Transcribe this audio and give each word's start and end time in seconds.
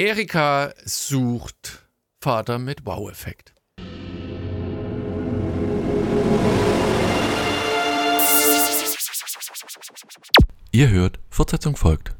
Erika 0.00 0.72
sucht 0.84 1.88
Vater 2.20 2.60
mit 2.60 2.86
Wow-Effekt. 2.86 3.52
Ihr 10.70 10.88
hört, 10.90 11.18
Fortsetzung 11.30 11.74
folgt. 11.74 12.14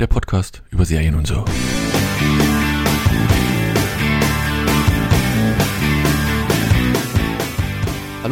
Der 0.00 0.08
Podcast 0.08 0.64
über 0.70 0.84
Serien 0.84 1.14
und 1.14 1.28
so. 1.28 1.44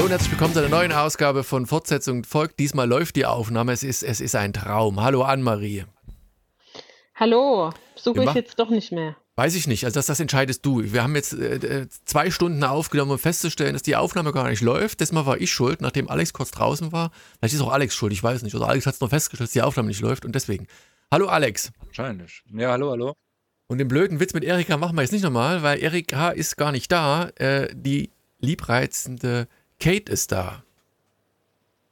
Hallo 0.01 0.07
und 0.07 0.13
herzlich 0.13 0.31
willkommen 0.31 0.55
zu 0.55 0.61
einer 0.61 0.71
neuen 0.71 0.93
Ausgabe 0.93 1.45
von 1.45 1.67
Fortsetzung 1.67 2.25
folgt. 2.25 2.59
Diesmal 2.59 2.89
läuft 2.89 3.17
die 3.17 3.27
Aufnahme. 3.27 3.73
Es 3.73 3.83
ist, 3.83 4.03
es 4.03 4.23
ist 4.23 4.35
ein 4.35 4.55
Traum. 4.55 5.03
Hallo 5.03 5.25
Anne-Marie. 5.25 5.85
Hallo, 7.15 7.71
suche 7.97 8.25
ich 8.25 8.33
jetzt 8.33 8.59
doch 8.59 8.71
nicht 8.71 8.93
mehr. 8.93 9.15
Weiß 9.37 9.55
ich 9.55 9.67
nicht. 9.67 9.85
Also 9.85 9.97
das, 9.97 10.07
das 10.07 10.19
entscheidest 10.19 10.65
du. 10.65 10.83
Wir 10.83 11.03
haben 11.03 11.15
jetzt 11.17 11.35
äh, 11.35 11.87
zwei 12.07 12.31
Stunden 12.31 12.65
aufgenommen, 12.65 13.11
um 13.11 13.19
festzustellen, 13.19 13.75
dass 13.75 13.83
die 13.83 13.95
Aufnahme 13.95 14.33
gar 14.33 14.49
nicht 14.49 14.63
läuft. 14.63 15.03
Das 15.03 15.13
Mal 15.13 15.27
war 15.27 15.39
ich 15.39 15.53
schuld, 15.53 15.83
nachdem 15.83 16.09
Alex 16.09 16.33
kurz 16.33 16.51
draußen 16.51 16.93
war. 16.93 17.11
Vielleicht 17.39 17.57
ist 17.57 17.61
auch 17.61 17.71
Alex 17.71 17.95
schuld, 17.95 18.15
ich 18.15 18.23
weiß 18.23 18.41
nicht. 18.43 18.55
Oder 18.55 18.69
Alex 18.69 18.87
hat 18.87 18.95
es 18.95 19.01
nur 19.03 19.11
festgestellt, 19.11 19.49
dass 19.49 19.53
die 19.53 19.61
Aufnahme 19.61 19.89
nicht 19.89 20.01
läuft 20.01 20.25
und 20.25 20.35
deswegen. 20.35 20.67
Hallo 21.13 21.27
Alex. 21.27 21.73
Wahrscheinlich. 21.85 22.43
Ja, 22.51 22.71
hallo, 22.71 22.93
hallo. 22.93 23.13
Und 23.67 23.77
den 23.77 23.89
blöden 23.89 24.19
Witz 24.19 24.33
mit 24.33 24.45
Erika 24.45 24.79
machen 24.79 24.97
wir 24.97 25.03
jetzt 25.03 25.13
nicht 25.13 25.25
nochmal, 25.25 25.63
weil 25.63 25.79
Erika 25.79 26.31
ist 26.31 26.57
gar 26.57 26.73
nicht 26.73 26.91
da. 26.91 27.29
Äh, 27.35 27.69
die 27.75 28.09
liebreizende 28.39 29.47
Kate 29.81 30.13
ist 30.13 30.31
da. 30.31 30.63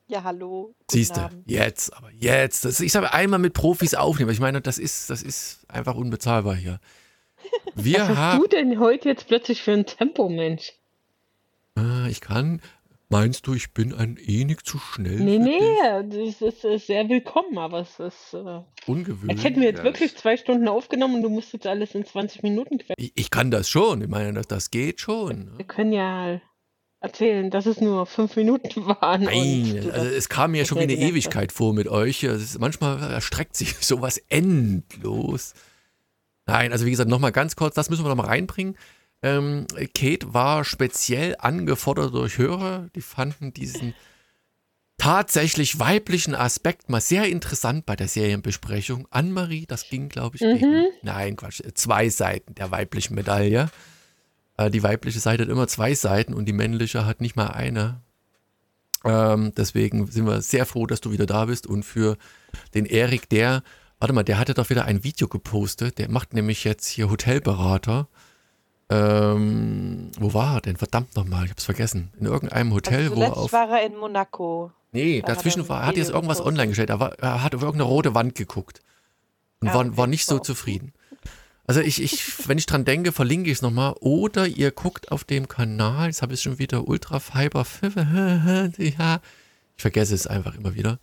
Ja, 0.07 0.23
hallo. 0.23 0.75
Siehst 0.91 1.17
du, 1.17 1.29
jetzt, 1.47 1.95
aber 1.95 2.11
jetzt. 2.13 2.65
Das, 2.65 2.81
ich 2.81 2.93
sage 2.93 3.13
einmal 3.13 3.39
mit 3.39 3.53
Profis 3.53 3.95
aufnehmen. 3.95 4.31
Ich 4.31 4.41
meine, 4.41 4.61
das 4.63 4.79
ist, 4.79 5.11
das 5.11 5.23
ist 5.23 5.67
einfach 5.69 5.97
unbezahlbar 5.97 6.55
hier. 6.55 6.81
Wir 7.75 8.01
Was 8.01 8.17
hast 8.17 8.43
du 8.43 8.47
denn 8.47 8.79
heute 8.81 9.09
jetzt 9.11 9.27
plötzlich 9.27 9.63
für 9.63 9.73
ein 9.73 9.85
Tempo, 9.85 10.29
Mensch? 10.29 10.73
Ah, 11.75 12.07
ich 12.09 12.21
kann. 12.21 12.63
Meinst 13.11 13.47
du, 13.47 13.55
ich 13.55 13.73
bin 13.73 13.95
ein 13.95 14.19
wenig 14.19 14.65
zu 14.65 14.79
schnell? 14.79 15.19
Nee, 15.21 15.39
nee, 15.39 15.59
das 16.11 16.43
ist, 16.43 16.65
ist 16.65 16.87
sehr 16.89 17.09
willkommen, 17.09 17.57
aber 17.57 17.81
es 17.81 17.99
ist, 17.99 18.35
äh, 18.35 18.61
Ungewöhnlich. 18.87 19.31
als 19.31 19.45
hätten 19.45 19.61
wir 19.61 19.69
jetzt 19.69 19.79
Ja, 19.79 19.85
wirklich 19.85 20.15
zwei 20.15 20.37
Stunden 20.37 20.69
aufgenommen 20.69 21.17
und 21.17 21.23
du 21.23 21.31
musst 21.31 21.55
jetzt 21.55 21.67
alles 21.67 21.95
in 21.95 22.05
20 22.05 22.43
Minuten 22.43 22.77
quetschen. 22.77 22.95
Ich, 22.99 23.13
ich 23.15 23.31
kann 23.31 23.51
das 23.51 23.69
schon. 23.69 24.03
Ich 24.03 24.09
meine, 24.09 24.35
das, 24.35 24.47
das 24.47 24.71
geht 24.71 25.01
schon. 25.01 25.57
Wir 25.57 25.65
können 25.67 25.93
ja 25.93 26.39
erzählen, 27.01 27.51
dass 27.51 27.67
es 27.67 27.81
nur 27.81 28.07
fünf 28.07 28.37
Minuten 28.37 28.87
waren. 29.01 29.23
Nein, 29.25 29.91
also 29.93 30.07
es 30.09 30.29
kam 30.29 30.53
mir 30.53 30.63
das 30.63 30.69
schon 30.69 30.79
wie 30.79 30.83
eine 30.83 30.95
Ewigkeit 30.95 31.53
vor 31.53 31.73
mit 31.75 31.89
euch. 31.89 32.23
Ist, 32.25 32.59
manchmal 32.59 32.99
erstreckt 33.13 33.57
sich 33.57 33.75
sowas 33.81 34.19
endlos. 34.29 35.55
Nein, 36.47 36.73
also 36.73 36.87
wie 36.87 36.91
gesagt, 36.91 37.11
nochmal 37.11 37.33
ganz 37.33 37.57
kurz, 37.57 37.75
das 37.75 37.91
müssen 37.91 38.05
wir 38.05 38.09
nochmal 38.09 38.27
reinbringen. 38.27 38.77
Ähm, 39.23 39.67
Kate 39.95 40.33
war 40.33 40.65
speziell 40.65 41.37
angefordert 41.39 42.15
durch 42.15 42.39
Hörer, 42.39 42.89
die 42.95 43.01
fanden 43.03 43.53
diesen 43.53 43.95
tatsächlich 44.97 45.79
weiblichen 45.79 46.35
Aspekt 46.35 46.89
mal 46.89 47.01
sehr 47.01 47.29
interessant 47.29 47.87
bei 47.87 47.95
der 47.97 48.09
Serienbesprechung. 48.09 49.07
Anne-Marie, 49.11 49.67
das 49.67 49.89
ging, 49.89 50.09
glaube 50.09 50.37
ich, 50.37 50.43
Mhm. 50.43 50.59
gegen, 50.59 50.87
nein, 51.03 51.37
Quatsch, 51.37 51.61
zwei 51.75 52.09
Seiten 52.09 52.55
der 52.55 52.71
weiblichen 52.71 53.15
Medaille. 53.15 53.71
Äh, 54.59 54.71
die 54.71 54.83
weibliche 54.83 55.21
Seite 55.21 55.45
hat 55.45 55.49
immer 55.51 55.67
zwei 55.69 55.95
Seiten 55.95 56.35
und 56.35 56.45
die 56.45 56.53
männliche 56.53 57.07
hat 57.07 57.23
nicht 57.23 57.37
mal 57.37 57.47
eine. 57.47 58.01
Ähm, 59.05 59.53
deswegen 59.57 60.07
sind 60.09 60.27
wir 60.27 60.43
sehr 60.43 60.67
froh, 60.67 60.87
dass 60.87 61.01
du 61.01 61.13
wieder 61.13 61.25
da 61.25 61.47
bist 61.47 61.67
und 61.67 61.85
für 61.85 62.19
den 62.75 62.85
Erik, 62.85 63.29
der, 63.31 63.63
warte 64.01 64.13
mal, 64.13 64.25
der 64.25 64.39
hatte 64.39 64.55
doch 64.55 64.69
wieder 64.69 64.85
ein 64.85 65.05
Video 65.05 65.29
gepostet, 65.29 65.99
der 65.99 66.11
macht 66.11 66.35
nämlich 66.35 66.65
jetzt 66.65 66.87
hier 66.87 67.09
Hotelberater. 67.09 68.09
Ähm, 68.91 70.11
wo 70.19 70.35
war 70.35 70.57
er 70.57 70.61
denn? 70.63 70.77
Verdammt 70.77 71.15
nochmal, 71.15 71.45
ich 71.45 71.51
hab's 71.51 71.65
vergessen. 71.65 72.11
In 72.19 72.27
irgendeinem 72.27 72.73
Hotel, 72.73 73.05
also 73.05 73.17
wo 73.17 73.23
er 73.23 73.37
auf. 73.37 73.53
war 73.53 73.71
er 73.79 73.87
in 73.87 73.97
Monaco. 73.97 74.73
Nee, 74.93 75.21
Da 75.21 75.29
hat 75.29 75.37
dazwischen 75.39 75.61
er 75.63 75.69
war, 75.69 75.81
er 75.83 75.87
hat 75.87 75.97
jetzt 75.97 76.11
irgendwas 76.11 76.41
online 76.41 76.69
gestellt. 76.69 76.91
Er, 76.91 76.99
war, 76.99 77.13
er 77.19 77.43
hat 77.45 77.55
auf 77.55 77.63
irgendeine 77.63 77.89
rote 77.89 78.15
Wand 78.15 78.35
geguckt 78.35 78.81
und 79.61 79.69
Ah, 79.69 79.75
war, 79.75 79.97
war 79.97 80.07
nicht 80.07 80.25
so 80.27 80.39
zufrieden. 80.39 80.93
Also 81.69 81.83
ich, 81.83 82.03
ich, 82.03 82.49
wenn 82.49 82.57
ich 82.57 82.65
dran 82.65 82.87
denke, 82.87 83.13
verlinke 83.13 83.51
ich 83.51 83.59
es 83.59 83.63
nochmal. 83.63 83.95
Oder 84.01 84.47
ihr 84.47 84.71
guckt 84.71 85.13
auf 85.13 85.25
dem 85.25 85.49
Kanal, 85.49 86.07
jetzt 86.07 86.23
habe 86.23 86.33
ich 86.33 86.41
schon 86.41 86.59
wieder 86.59 86.89
Ultra 86.89 87.21
Fiber. 87.21 87.67
Ja, 88.79 89.21
ich 89.77 89.83
vergesse 89.83 90.15
es 90.15 90.27
einfach 90.27 90.55
immer 90.55 90.75
wieder. 90.75 90.99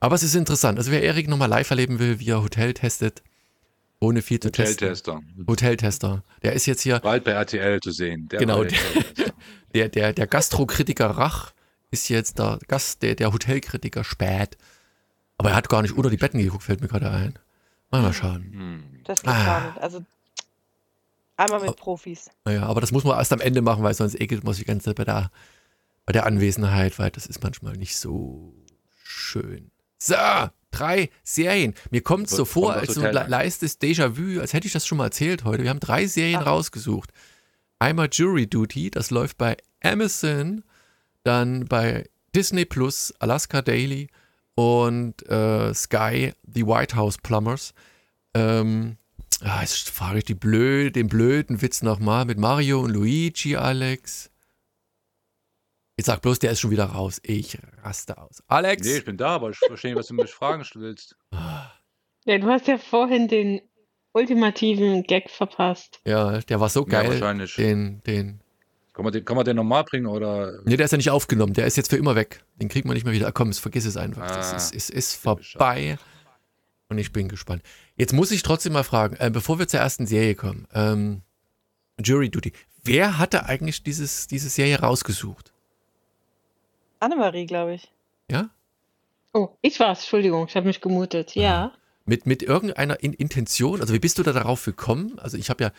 Aber 0.00 0.14
es 0.14 0.22
ist 0.22 0.34
interessant. 0.34 0.78
Also 0.78 0.90
wer 0.90 1.02
Erik 1.02 1.28
nochmal 1.28 1.48
live 1.48 1.70
erleben 1.70 1.98
will, 1.98 2.20
wie 2.20 2.28
er 2.28 2.42
Hotel 2.42 2.74
testet, 2.74 3.22
ohne 4.00 4.20
viel 4.20 4.38
zu 4.38 4.52
testen. 4.52 4.88
Hoteltester. 4.88 5.22
Hoteltester. 5.48 6.22
Der 6.42 6.52
ist 6.52 6.66
jetzt 6.66 6.82
hier, 6.82 6.98
Bald 7.00 7.24
bei 7.24 7.30
RTL 7.30 7.80
zu 7.80 7.90
sehen. 7.90 8.28
Der 8.28 8.38
Genau, 8.38 8.64
der 8.64 8.78
Hoteltester. 8.78 9.32
der, 9.74 9.88
der, 9.88 10.12
der 10.12 10.26
Gastrokritiker 10.26 11.06
Rach 11.06 11.54
ist 11.90 12.10
jetzt 12.10 12.38
der 12.38 12.58
Gast, 12.68 13.00
der, 13.02 13.14
der 13.14 13.32
Hotelkritiker 13.32 14.04
Spät. 14.04 14.58
Aber 15.38 15.50
er 15.50 15.56
hat 15.56 15.70
gar 15.70 15.80
nicht 15.80 15.96
unter 15.96 16.10
die 16.10 16.18
Betten 16.18 16.38
geguckt, 16.38 16.64
fällt 16.64 16.82
mir 16.82 16.88
gerade 16.88 17.10
ein. 17.10 17.38
Mal, 17.92 18.02
mal 18.02 18.12
schauen. 18.12 18.42
Hm. 18.52 19.00
Das 19.04 19.22
geht 19.22 19.30
Ah. 19.30 19.44
gar 19.44 19.66
nicht. 19.66 19.80
Also 19.82 20.04
einmal 21.36 21.60
mit. 21.60 21.76
Profis. 21.76 22.30
Naja, 22.44 22.64
aber 22.64 22.80
das 22.80 22.90
muss 22.92 23.04
man 23.04 23.16
erst 23.18 23.32
am 23.32 23.40
Ende 23.40 23.62
machen, 23.62 23.82
weil 23.84 23.94
sonst 23.94 24.18
ekelt 24.20 24.42
man 24.44 24.54
sich 24.54 24.64
die 24.64 24.68
ganze 24.68 24.86
Zeit 24.86 24.96
bei 24.96 25.04
der, 25.04 25.30
bei 26.06 26.12
der 26.12 26.26
Anwesenheit, 26.26 26.98
weil 26.98 27.10
das 27.10 27.26
ist 27.26 27.42
manchmal 27.42 27.74
nicht 27.76 27.96
so 27.96 28.54
schön. 29.04 29.70
So, 29.98 30.16
drei 30.72 31.10
Serien. 31.22 31.74
Mir 31.90 32.02
kommt 32.02 32.26
es 32.26 32.32
so 32.36 32.44
vor, 32.44 32.72
als 32.74 32.94
so 32.94 33.02
ein 33.02 33.12
leistes 33.12 33.80
Déjà-vu, 33.80 34.40
als 34.40 34.52
hätte 34.52 34.66
ich 34.66 34.72
das 34.72 34.86
schon 34.86 34.98
mal 34.98 35.04
erzählt 35.06 35.44
heute. 35.44 35.62
Wir 35.62 35.70
haben 35.70 35.78
drei 35.80 36.06
Serien 36.06 36.40
Ach. 36.40 36.46
rausgesucht. 36.46 37.12
Einmal 37.78 38.08
Jury 38.10 38.46
Duty, 38.48 38.90
das 38.90 39.10
läuft 39.10 39.38
bei 39.38 39.56
Amazon, 39.82 40.64
dann 41.24 41.66
bei 41.66 42.08
Disney 42.34 42.64
Plus, 42.64 43.12
Alaska 43.18 43.60
Daily 43.62 44.08
und 44.54 45.28
äh, 45.28 45.72
Sky, 45.74 46.32
The 46.42 46.66
White 46.66 46.96
House 46.96 47.18
Plumbers. 47.18 47.72
Ähm, 48.34 48.96
ah, 49.42 49.60
jetzt 49.60 49.90
frage 49.90 50.18
ich 50.18 50.24
die 50.24 50.34
blöd, 50.34 50.96
den 50.96 51.08
blöden 51.08 51.62
Witz 51.62 51.82
nochmal 51.82 52.24
mit 52.24 52.38
Mario 52.38 52.80
und 52.80 52.90
Luigi, 52.90 53.56
Alex. 53.56 54.30
Jetzt 55.98 56.06
sag 56.06 56.22
bloß, 56.22 56.38
der 56.38 56.52
ist 56.52 56.60
schon 56.60 56.70
wieder 56.70 56.86
raus. 56.86 57.20
Ich 57.22 57.58
raste 57.82 58.16
aus. 58.18 58.42
Alex? 58.48 58.86
Nee, 58.86 58.98
ich 58.98 59.04
bin 59.04 59.16
da, 59.18 59.34
aber 59.34 59.50
ich 59.50 59.58
verstehe 59.58 59.90
nicht, 59.92 59.98
was 59.98 60.06
du 60.06 60.14
mich 60.14 60.30
fragen 60.30 60.64
willst. 60.74 61.16
Ja, 62.24 62.38
du 62.38 62.46
hast 62.48 62.66
ja 62.66 62.78
vorhin 62.78 63.28
den 63.28 63.60
ultimativen 64.12 65.02
Gag 65.04 65.30
verpasst. 65.30 66.00
Ja, 66.06 66.38
der 66.40 66.60
war 66.60 66.68
so 66.68 66.80
Ja, 66.80 67.02
geil. 67.02 67.10
wahrscheinlich. 67.10 67.54
den, 67.56 68.02
den. 68.04 68.41
Kann 68.92 69.04
man 69.04 69.12
den, 69.12 69.24
kann 69.24 69.36
man 69.36 69.44
den 69.44 69.56
nochmal 69.56 69.84
bringen 69.84 70.06
oder? 70.06 70.60
Nee, 70.64 70.76
der 70.76 70.84
ist 70.84 70.90
ja 70.90 70.98
nicht 70.98 71.10
aufgenommen. 71.10 71.54
Der 71.54 71.66
ist 71.66 71.76
jetzt 71.76 71.88
für 71.90 71.96
immer 71.96 72.14
weg. 72.14 72.44
Den 72.56 72.68
kriegt 72.68 72.86
man 72.86 72.94
nicht 72.94 73.04
mehr 73.04 73.14
wieder. 73.14 73.26
Ah, 73.26 73.32
Komm, 73.32 73.48
es 73.48 73.58
vergiss 73.58 73.86
es 73.86 73.96
einfach. 73.96 74.26
Das 74.28 74.52
Ah, 74.52 74.56
ist, 74.56 74.74
ist, 74.74 74.90
ist 74.90 75.22
typisch, 75.22 75.52
vorbei. 75.52 75.98
Und 76.88 76.98
ich 76.98 77.10
bin 77.10 77.28
gespannt. 77.28 77.62
Jetzt 77.96 78.12
muss 78.12 78.30
ich 78.30 78.42
trotzdem 78.42 78.74
mal 78.74 78.84
fragen, 78.84 79.16
äh, 79.16 79.30
bevor 79.30 79.58
wir 79.58 79.66
zur 79.66 79.80
ersten 79.80 80.06
Serie 80.06 80.34
kommen, 80.34 80.68
ähm, 80.74 81.22
Jury 82.04 82.28
Duty. 82.28 82.52
Wer 82.84 83.18
hatte 83.18 83.46
eigentlich 83.46 83.82
dieses, 83.82 84.26
diese 84.26 84.50
Serie 84.50 84.80
rausgesucht? 84.80 85.52
Annemarie, 87.00 87.46
glaube 87.46 87.74
ich. 87.74 87.90
Ja? 88.30 88.50
Oh, 89.32 89.48
ich 89.62 89.80
war's, 89.80 90.00
Entschuldigung, 90.00 90.46
ich 90.48 90.56
habe 90.56 90.66
mich 90.66 90.80
gemutet. 90.82 91.34
Ja. 91.34 91.72
Mit, 92.04 92.26
mit 92.26 92.42
irgendeiner 92.42 93.02
In 93.02 93.12
Intention? 93.14 93.80
Also 93.80 93.94
wie 93.94 93.98
bist 93.98 94.18
du 94.18 94.22
da 94.22 94.32
darauf 94.32 94.64
gekommen? 94.64 95.18
Also 95.18 95.38
ich 95.38 95.48
habe 95.48 95.64
ja 95.64 95.72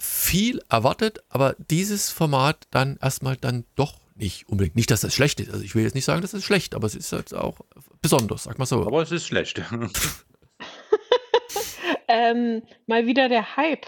viel 0.00 0.60
erwartet, 0.68 1.20
aber 1.28 1.54
dieses 1.70 2.10
Format 2.10 2.66
dann 2.70 2.98
erstmal 3.00 3.36
dann 3.36 3.64
doch 3.76 3.94
nicht 4.16 4.48
unbedingt. 4.48 4.76
Nicht, 4.76 4.90
dass 4.90 5.02
das 5.02 5.14
schlecht 5.14 5.40
ist. 5.40 5.50
Also 5.50 5.62
ich 5.64 5.74
will 5.74 5.84
jetzt 5.84 5.94
nicht 5.94 6.04
sagen, 6.04 6.22
dass 6.22 6.32
es 6.32 6.44
schlecht, 6.44 6.74
aber 6.74 6.86
es 6.86 6.94
ist 6.94 7.12
halt 7.12 7.34
auch 7.34 7.60
besonders, 8.02 8.44
sag 8.44 8.58
mal 8.58 8.66
so. 8.66 8.86
Aber 8.86 9.02
es 9.02 9.12
ist 9.12 9.26
schlecht. 9.26 9.62
Ähm, 12.08 12.62
mal 12.86 13.06
wieder 13.06 13.28
der 13.28 13.56
Hype, 13.56 13.86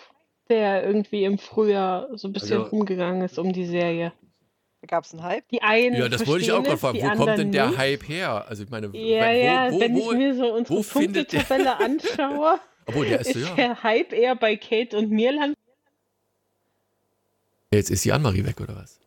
der 0.49 0.85
irgendwie 0.85 1.25
im 1.25 1.39
Frühjahr 1.39 2.09
so 2.17 2.29
ein 2.29 2.33
bisschen 2.33 2.59
Also- 2.59 2.71
rumgegangen 2.71 3.23
ist 3.23 3.39
um 3.39 3.53
die 3.53 3.67
Serie. 3.67 4.12
Da 4.81 4.87
gab 4.87 5.05
es 5.05 5.12
einen 5.12 5.25
Hype. 5.25 5.49
Die 5.49 5.62
einen 5.62 5.97
Ja, 5.97 6.09
das 6.09 6.27
wollte 6.27 6.45
ich 6.45 6.53
auch 6.53 6.65
verstehen 6.65 6.93
gerade 6.93 6.99
fragen. 7.00 7.19
Wo 7.19 7.25
kommt 7.25 7.39
denn 7.39 7.53
der 7.53 7.67
nicht. 7.69 7.79
Hype 7.79 8.09
her? 8.09 8.45
Also 8.49 8.62
ich 8.62 8.71
meine, 8.71 8.87
Ja, 8.89 8.93
wo, 8.93 9.31
ja, 9.33 9.73
wo, 9.73 9.81
wenn 9.81 9.95
wo, 9.97 10.12
ich 10.12 10.19
mir 10.19 10.35
so 10.37 10.55
unsere 10.55 10.83
Punktetabelle 10.83 11.81
anschaue, 11.81 12.61
obwohl 12.87 13.06
der 13.06 13.21
ist 13.21 13.33
so, 13.33 13.39
ist 13.41 13.49
ja. 13.49 13.55
der 13.56 13.83
Hype 13.83 14.12
eher 14.12 14.37
bei 14.37 14.56
Kate 14.56 14.97
und 14.97 15.11
mir 15.11 15.33
lang. 15.33 15.55
Jetzt 17.73 17.91
ist 17.91 18.05
die 18.05 18.12
Anmarie 18.12 18.44
weg, 18.44 18.61
oder 18.61 18.76
was? 18.76 18.99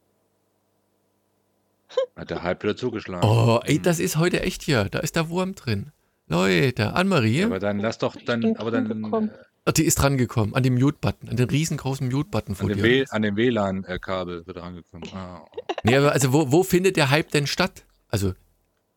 Hat 2.15 2.29
der 2.29 2.43
Hype 2.43 2.63
wieder 2.63 2.75
zugeschlagen. 2.77 3.27
Oh, 3.27 3.59
ey, 3.63 3.79
das 3.81 3.99
ist 3.99 4.17
heute 4.17 4.41
echt 4.41 4.61
hier. 4.63 4.85
Da 4.89 4.99
ist 4.99 5.15
der 5.15 5.29
Wurm 5.29 5.55
drin. 5.55 5.91
Leute, 6.27 6.93
Anmarie, 6.93 7.43
Aber 7.43 7.59
dann 7.59 7.79
lass 7.79 7.97
doch 7.97 8.15
dann, 8.25 8.55
aber 8.55 8.71
dann 8.71 8.85
drangekommen. 8.87 9.31
äh, 9.31 9.33
oh, 9.67 9.71
die 9.71 9.83
ist 9.83 9.95
dran 9.95 10.17
gekommen, 10.17 10.55
an 10.55 10.63
dem 10.63 10.75
Mute-Button, 10.75 11.27
an 11.27 11.35
den 11.35 11.49
riesengroßen 11.49 12.07
Mute-Button 12.07 12.51
an 12.53 12.55
vor 12.55 12.69
dem, 12.69 12.77
dir. 12.77 12.83
W- 12.83 13.05
an 13.09 13.21
dem 13.23 13.35
WLAN-Kabel 13.35 14.47
wird 14.47 14.57
rangekommen. 14.57 15.09
Ah. 15.13 15.45
Nee, 15.83 15.97
aber 15.97 16.13
also 16.13 16.31
wo, 16.31 16.49
wo 16.51 16.63
findet 16.63 16.95
der 16.95 17.09
Hype 17.09 17.31
denn 17.31 17.47
statt? 17.47 17.83
Also 18.07 18.33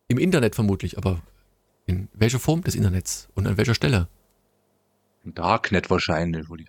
im 0.07 0.17
Internet 0.17 0.55
vermutlich, 0.55 0.97
aber 0.97 1.19
in 1.87 2.07
welcher 2.13 2.39
Form 2.39 2.61
des 2.63 2.75
Internets 2.75 3.27
und 3.35 3.47
an 3.47 3.57
welcher 3.57 3.75
Stelle? 3.75 4.07
Im 5.25 5.33
Darknet 5.33 5.89
wahrscheinlich, 5.89 6.49
wo 6.49 6.55
die 6.55 6.65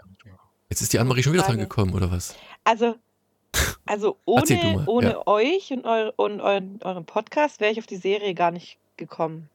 Jetzt 0.68 0.80
ist 0.80 0.92
die 0.92 0.98
Annemarie 0.98 1.22
schon 1.22 1.32
wieder 1.32 1.44
dran 1.44 1.58
gekommen, 1.58 1.94
oder 1.94 2.10
was? 2.10 2.34
Also, 2.66 2.96
also 3.86 4.16
ohne, 4.26 4.84
ohne 4.86 5.10
ja. 5.10 5.26
euch 5.26 5.70
und, 5.72 5.84
eu 5.86 6.10
und 6.16 6.40
euren, 6.40 6.80
euren 6.82 7.04
Podcast 7.06 7.60
wäre 7.60 7.72
ich 7.72 7.78
auf 7.78 7.86
die 7.86 7.96
Serie 7.96 8.34
gar 8.34 8.50
nicht 8.50 8.78
gekommen. 8.96 9.48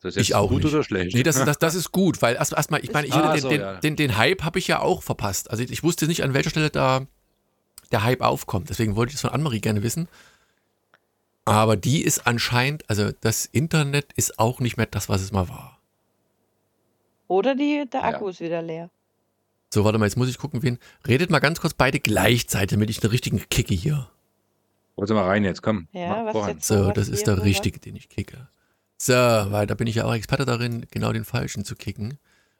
Das 0.00 0.10
ist 0.10 0.16
jetzt 0.16 0.28
Ich 0.30 0.34
auch 0.34 0.48
gut 0.48 0.64
nicht. 0.64 0.74
oder 0.74 0.82
schlecht? 0.82 1.14
Nee, 1.14 1.22
das, 1.22 1.42
das, 1.44 1.58
das 1.58 1.74
ist 1.76 1.92
gut, 1.92 2.20
weil 2.22 2.34
erst 2.34 2.52
erstmal, 2.52 2.82
ich 2.82 2.92
meine, 2.92 3.06
ich, 3.06 3.14
Ah, 3.14 3.32
den, 3.32 3.40
so, 3.40 3.48
den, 3.48 3.60
ja. 3.60 3.74
den, 3.74 3.94
den 3.96 4.16
Hype 4.16 4.42
habe 4.42 4.58
ich 4.58 4.66
ja 4.66 4.80
auch 4.80 5.02
verpasst. 5.02 5.50
Also 5.50 5.62
ich 5.62 5.82
wusste 5.84 6.06
nicht, 6.08 6.24
an 6.24 6.34
welcher 6.34 6.50
Stelle 6.50 6.70
da 6.70 7.06
der 7.92 8.02
Hype 8.02 8.20
aufkommt. 8.22 8.68
Deswegen 8.70 8.96
wollte 8.96 9.10
ich 9.10 9.14
das 9.14 9.20
von 9.20 9.30
Annemarie 9.30 9.60
gerne 9.60 9.82
wissen. 9.84 10.08
Aber 11.44 11.76
die 11.76 12.02
ist 12.02 12.26
anscheinend, 12.26 12.88
also 12.90 13.10
das 13.20 13.46
Internet 13.46 14.12
ist 14.14 14.38
auch 14.40 14.58
nicht 14.60 14.76
mehr 14.76 14.86
das, 14.86 15.08
was 15.08 15.20
es 15.22 15.30
mal 15.30 15.48
war. 15.48 15.78
Oder 17.28 17.54
die, 17.54 17.84
der 17.92 18.00
Ja. 18.00 18.06
Akku 18.08 18.28
ist 18.28 18.40
wieder 18.40 18.62
leer. 18.62 18.90
So, 19.72 19.84
warte 19.84 19.96
mal, 19.96 20.04
jetzt 20.04 20.16
muss 20.16 20.28
ich 20.28 20.36
gucken, 20.36 20.62
wen. 20.62 20.78
Redet 21.08 21.30
mal 21.30 21.38
ganz 21.38 21.58
kurz 21.58 21.72
beide 21.72 21.98
gleichzeitig, 21.98 22.72
damit 22.72 22.90
ich 22.90 23.02
einen 23.02 23.10
richtigen 23.10 23.42
kicke 23.48 23.72
hier. 23.72 24.06
Wollen 24.96 25.14
mal 25.14 25.24
rein 25.24 25.44
jetzt, 25.44 25.62
komm. 25.62 25.88
Ja, 25.92 26.26
was 26.26 26.32
voran. 26.32 26.50
jetzt? 26.50 26.66
So, 26.66 26.88
was 26.88 26.94
das 26.94 27.08
ist 27.08 27.26
der 27.26 27.42
richtige, 27.42 27.78
den 27.78 27.96
ich 27.96 28.10
kicke. 28.10 28.48
So, 28.98 29.14
weil 29.14 29.66
da 29.66 29.74
bin 29.74 29.86
ich 29.86 29.94
ja 29.94 30.04
auch 30.04 30.12
Experte 30.12 30.44
darin, 30.44 30.86
genau 30.90 31.14
den 31.14 31.24
falschen 31.24 31.64
zu 31.64 31.74
kicken. 31.74 32.18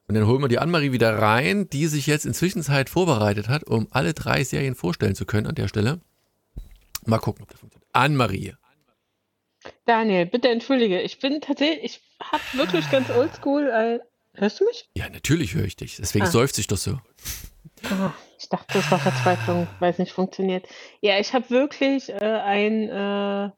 Und 0.08 0.14
dann 0.14 0.26
holen 0.26 0.40
wir 0.40 0.48
die 0.48 0.58
Annemarie 0.58 0.92
wieder 0.92 1.18
rein, 1.18 1.68
die 1.68 1.86
sich 1.86 2.06
jetzt 2.06 2.24
inzwischen 2.24 2.62
Zeit 2.62 2.88
vorbereitet 2.88 3.50
hat, 3.50 3.64
um 3.64 3.88
alle 3.90 4.14
drei 4.14 4.42
Serien 4.42 4.74
vorstellen 4.74 5.14
zu 5.14 5.26
können 5.26 5.46
an 5.46 5.54
der 5.54 5.68
Stelle. 5.68 6.00
Mal 7.04 7.18
gucken, 7.18 7.42
ob 7.42 7.50
das 7.50 7.60
funktioniert. 7.60 7.90
Annemarie. 7.92 8.54
Daniel, 9.84 10.24
bitte 10.24 10.48
entschuldige. 10.48 11.02
Ich 11.02 11.18
bin 11.18 11.42
tatsächlich, 11.42 11.84
ich 11.84 12.00
habe 12.32 12.42
wirklich 12.54 12.90
ganz 12.90 13.10
oldschool. 13.10 14.00
Hörst 14.34 14.60
du 14.60 14.64
mich? 14.64 14.88
Ja, 14.96 15.08
natürlich 15.10 15.54
höre 15.54 15.64
ich 15.64 15.76
dich. 15.76 15.96
Deswegen 15.96 16.24
Ah. 16.24 16.30
seufzt 16.30 16.58
ich 16.58 16.66
doch 16.66 16.76
so. 16.78 16.98
Ah, 17.84 18.12
ich 18.38 18.48
dachte, 18.48 18.74
das 18.74 18.90
war 18.90 18.98
Verzweiflung, 18.98 19.66
weil 19.80 19.90
es 19.92 19.98
nicht 19.98 20.12
funktioniert. 20.12 20.66
Ja, 21.00 21.18
ich 21.18 21.32
habe 21.34 21.50
wirklich 21.50 22.08
äh, 22.08 22.14
ein 22.24 22.88
äh, 22.88 23.50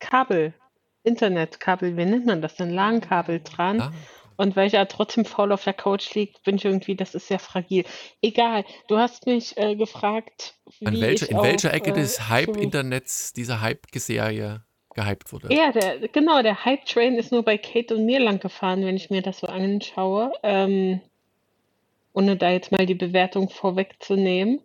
Kabel, 0.00 0.54
Internetkabel, 1.02 1.96
wie 1.96 2.04
nennt 2.04 2.26
man 2.26 2.42
das 2.42 2.56
denn? 2.56 2.70
LAN-Kabel 2.70 3.40
dran. 3.42 3.80
Ah, 3.80 3.92
Und 4.36 4.54
weil 4.56 4.66
ich 4.66 4.74
ja 4.74 4.84
trotzdem 4.84 5.24
faul 5.24 5.50
auf 5.52 5.64
der 5.64 5.72
Couch 5.72 6.14
liege, 6.14 6.34
bin 6.44 6.56
ich 6.56 6.64
irgendwie, 6.64 6.94
das 6.96 7.14
ist 7.14 7.28
sehr 7.28 7.38
fragil. 7.38 7.84
Egal, 8.20 8.64
du 8.88 8.98
hast 8.98 9.26
mich 9.26 9.56
äh, 9.56 9.76
gefragt, 9.76 10.54
an 10.84 10.94
wie 10.94 11.00
welcher, 11.00 11.26
ich 11.26 11.30
in 11.32 11.42
welcher 11.42 11.72
Ecke 11.72 11.90
äh, 11.90 11.94
des 11.94 12.28
Hype-Internets 12.28 13.32
diese 13.32 13.60
Hype-Serie 13.60 14.64
gehypt 14.98 15.32
wurde? 15.32 15.52
Ja, 15.54 15.72
der, 15.72 16.08
genau, 16.08 16.42
der 16.42 16.64
Hype-Train 16.64 17.14
ist 17.14 17.32
nur 17.32 17.42
bei 17.42 17.58
Kate 17.58 17.96
und 17.96 18.06
mir 18.06 18.20
lang 18.20 18.40
gefahren, 18.40 18.84
wenn 18.84 18.96
ich 18.96 19.10
mir 19.10 19.22
das 19.22 19.40
so 19.40 19.46
anschaue. 19.46 20.32
Ähm, 20.42 21.00
ohne 22.12 22.36
da 22.36 22.50
jetzt 22.50 22.72
mal 22.72 22.86
die 22.86 22.94
Bewertung 22.94 23.48
vorwegzunehmen. 23.48 24.60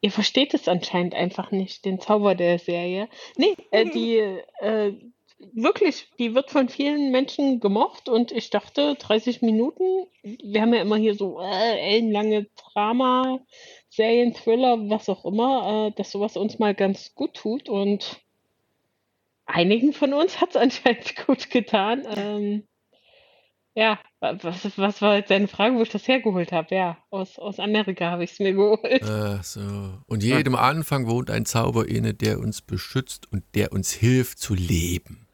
Ihr 0.00 0.12
versteht 0.12 0.54
es 0.54 0.68
anscheinend 0.68 1.14
einfach 1.14 1.50
nicht, 1.50 1.84
den 1.84 1.98
Zauber 1.98 2.34
der 2.34 2.58
Serie. 2.58 3.08
Nee, 3.36 3.54
äh, 3.72 3.84
die, 3.90 4.18
äh, 4.60 4.92
wirklich, 5.52 6.08
die 6.18 6.34
wird 6.34 6.50
von 6.50 6.68
vielen 6.68 7.10
Menschen 7.10 7.58
gemocht 7.58 8.08
und 8.08 8.30
ich 8.30 8.50
dachte, 8.50 8.94
30 8.94 9.42
Minuten, 9.42 10.06
wir 10.22 10.60
haben 10.60 10.74
ja 10.74 10.82
immer 10.82 10.96
hier 10.96 11.14
so 11.14 11.40
äh, 11.40 11.78
ellenlange 11.78 12.46
Drama, 12.56 13.40
Serien, 13.88 14.34
Thriller, 14.34 14.88
was 14.88 15.08
auch 15.08 15.24
immer, 15.24 15.88
äh, 15.88 15.96
dass 15.96 16.12
sowas 16.12 16.36
uns 16.36 16.58
mal 16.58 16.74
ganz 16.74 17.14
gut 17.14 17.34
tut 17.34 17.68
und 17.68 18.23
einigen 19.54 19.92
von 19.92 20.12
uns 20.12 20.40
hat 20.40 20.50
es 20.50 20.56
anscheinend 20.56 21.14
gut 21.26 21.50
getan. 21.50 22.04
Ähm, 22.14 22.64
ja, 23.76 23.98
was, 24.20 24.78
was 24.78 25.02
war 25.02 25.16
jetzt 25.16 25.30
deine 25.30 25.48
Frage, 25.48 25.74
wo 25.76 25.82
ich 25.82 25.88
das 25.88 26.06
hergeholt 26.06 26.52
habe? 26.52 26.74
Ja, 26.74 26.98
aus, 27.10 27.38
aus 27.38 27.58
Amerika 27.58 28.10
habe 28.10 28.22
ich 28.22 28.32
es 28.32 28.38
mir 28.38 28.52
geholt. 28.52 29.02
Ach 29.02 29.42
so. 29.42 29.98
Und 30.06 30.22
jedem 30.22 30.54
Anfang 30.54 31.08
wohnt 31.08 31.28
ein 31.30 31.44
Zauber 31.44 31.88
inne, 31.88 32.14
der 32.14 32.38
uns 32.38 32.62
beschützt 32.62 33.30
und 33.32 33.42
der 33.54 33.72
uns 33.72 33.90
hilft 33.92 34.38
zu 34.38 34.54
leben. 34.54 35.26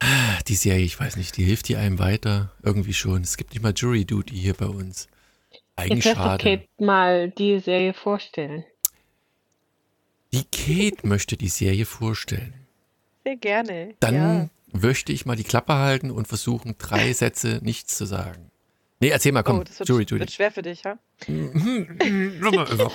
Ah, 0.00 0.38
Die 0.46 0.54
Serie, 0.54 0.84
ich 0.84 0.98
weiß 0.98 1.16
nicht, 1.16 1.36
die 1.36 1.42
hilft 1.42 1.68
die 1.68 1.76
einem 1.76 1.98
weiter? 1.98 2.52
Irgendwie 2.62 2.94
schon. 2.94 3.22
Es 3.22 3.36
gibt 3.36 3.52
nicht 3.52 3.62
mal 3.62 3.72
Jury 3.74 4.04
Duty 4.04 4.36
hier 4.36 4.54
bei 4.54 4.66
uns. 4.66 5.08
Eigentlich 5.74 6.04
Jetzt 6.04 6.16
lass 6.16 6.24
doch 6.24 6.30
schade. 6.30 6.44
Kate 6.44 6.68
mal 6.84 7.30
die 7.30 7.58
Serie 7.58 7.94
vorstellen. 7.94 8.64
Die 10.32 10.44
Kate 10.44 11.04
möchte 11.04 11.36
die 11.36 11.48
Serie 11.48 11.84
vorstellen. 11.84 12.67
Sehr 13.28 13.36
gerne. 13.36 13.94
Dann 14.00 14.14
ja. 14.14 14.48
möchte 14.72 15.12
ich 15.12 15.26
mal 15.26 15.36
die 15.36 15.44
Klappe 15.44 15.74
halten 15.74 16.10
und 16.10 16.26
versuchen, 16.26 16.76
drei 16.78 17.12
Sätze 17.12 17.60
nichts 17.62 17.94
zu 17.94 18.06
sagen. 18.06 18.50
Nee, 19.00 19.10
erzähl 19.10 19.32
mal, 19.32 19.42
komm. 19.42 19.58
oh, 19.58 19.64
das 19.64 19.80
wird, 19.80 19.88
Jury 19.90 20.06
Duty. 20.06 20.20
wird 20.20 20.30
schwer 20.30 20.50
für 20.50 20.62
dich, 20.62 20.82
ha? 20.86 20.98
Nochmal. 21.26 22.66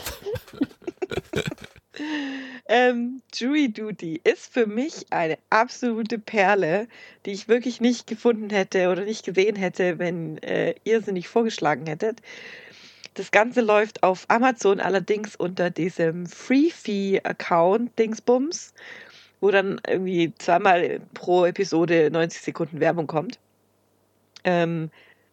Ähm, 2.66 3.22
Jury 3.36 3.72
Duty 3.72 4.22
ist 4.24 4.52
für 4.52 4.66
mich 4.66 5.06
eine 5.12 5.38
absolute 5.50 6.18
Perle, 6.18 6.88
die 7.26 7.32
ich 7.32 7.50
wirklich 7.50 7.82
nicht 7.82 8.08
gefunden 8.08 8.50
hätte 8.50 8.90
oder 8.90 9.04
nicht 9.04 9.26
gesehen 9.26 9.58
hätte, 9.58 10.00
wenn 10.00 10.38
äh, 10.38 10.74
ihr 10.86 11.02
sie 11.02 11.12
nicht 11.12 11.28
vorgeschlagen 11.28 11.86
hättet. 11.86 12.22
Das 13.14 13.32
Ganze 13.32 13.62
läuft 13.62 14.02
auf 14.02 14.26
Amazon 14.30 14.80
allerdings 14.80 15.36
unter 15.36 15.70
diesem 15.70 16.26
Free-Fee-Account 16.26 18.00
Dingsbums, 18.00 18.74
wo 19.44 19.52
dann 19.52 19.82
irgendwie 19.86 20.34
zweimal 20.36 21.02
pro 21.14 21.46
Episode 21.46 22.10
90 22.10 22.42
Sekunden 22.42 22.80
Werbung 22.80 23.08
kommt. 23.08 23.40
Ähm, 24.46 24.90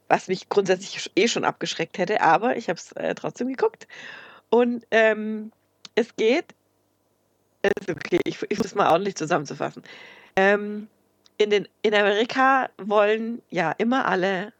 was 0.08 0.26
mich 0.26 0.48
grundsätzlich 0.48 1.12
eh 1.14 1.28
schon 1.28 1.44
abgeschreckt 1.44 1.96
hätte, 1.96 2.20
aber 2.20 2.56
ich 2.56 2.68
habe 2.68 2.76
es 2.76 2.90
äh, 2.92 3.14
trotzdem 3.14 3.46
geguckt. 3.46 3.86
Und 4.48 4.84
ähm, 4.90 5.52
es 5.94 6.16
geht 6.16 6.54
also, 7.62 7.92
okay, 7.92 8.20
ich, 8.24 8.42
ich 8.48 8.56
versuche 8.56 8.66
es 8.66 8.74
mal 8.74 8.90
ordentlich 8.90 9.14
zusammenzufassen. 9.14 9.84
Ähm, 10.34 10.88
in, 11.38 11.50
den, 11.50 11.68
in 11.82 11.94
Amerika 11.94 12.68
wollen 12.78 13.42
ja 13.50 13.70
immer 13.78 14.08
alle, 14.08 14.52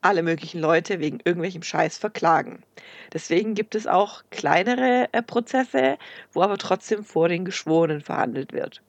alle 0.00 0.22
möglichen 0.22 0.60
Leute 0.60 1.00
wegen 1.00 1.18
irgendwelchem 1.24 1.64
Scheiß 1.64 1.98
verklagen. 1.98 2.62
Deswegen 3.12 3.54
gibt 3.54 3.74
es 3.74 3.88
auch 3.88 4.22
kleinere 4.30 5.08
äh, 5.10 5.22
Prozesse, 5.22 5.98
wo 6.32 6.42
aber 6.42 6.58
trotzdem 6.58 7.04
vor 7.04 7.28
den 7.28 7.44
Geschworenen 7.44 8.00
verhandelt 8.00 8.52
wird. 8.52 8.80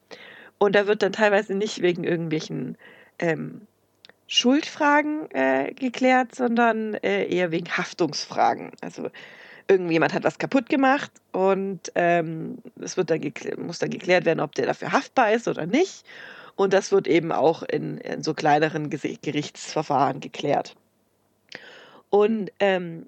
Und 0.63 0.75
da 0.75 0.87
wird 0.87 1.03
dann 1.03 1.11
teilweise 1.11 1.55
nicht 1.55 1.81
wegen 1.81 2.05
irgendwelchen 2.05 2.77
ähm, 3.19 3.67
Schuldfragen 4.27 5.29
äh, 5.31 5.73
geklärt, 5.73 6.33
sondern 6.33 6.93
äh, 6.93 7.25
eher 7.25 7.51
wegen 7.51 7.69
Haftungsfragen. 7.69 8.71
Also 8.79 9.09
irgendjemand 9.67 10.13
hat 10.13 10.23
was 10.23 10.37
kaputt 10.37 10.69
gemacht 10.69 11.11
und 11.33 11.91
ähm, 11.95 12.59
es 12.79 12.95
wird 12.95 13.09
dann 13.09 13.19
muss 13.57 13.79
dann 13.79 13.89
geklärt 13.89 14.23
werden, 14.23 14.39
ob 14.39 14.55
der 14.55 14.65
dafür 14.67 14.93
haftbar 14.93 15.33
ist 15.33 15.49
oder 15.49 15.65
nicht. 15.65 16.05
Und 16.55 16.71
das 16.71 16.93
wird 16.93 17.09
eben 17.09 17.33
auch 17.33 17.63
in, 17.63 17.97
in 17.97 18.23
so 18.23 18.33
kleineren 18.33 18.89
Gerichtsverfahren 18.89 20.21
geklärt. 20.21 20.77
Und 22.09 22.53
ähm, 22.61 23.07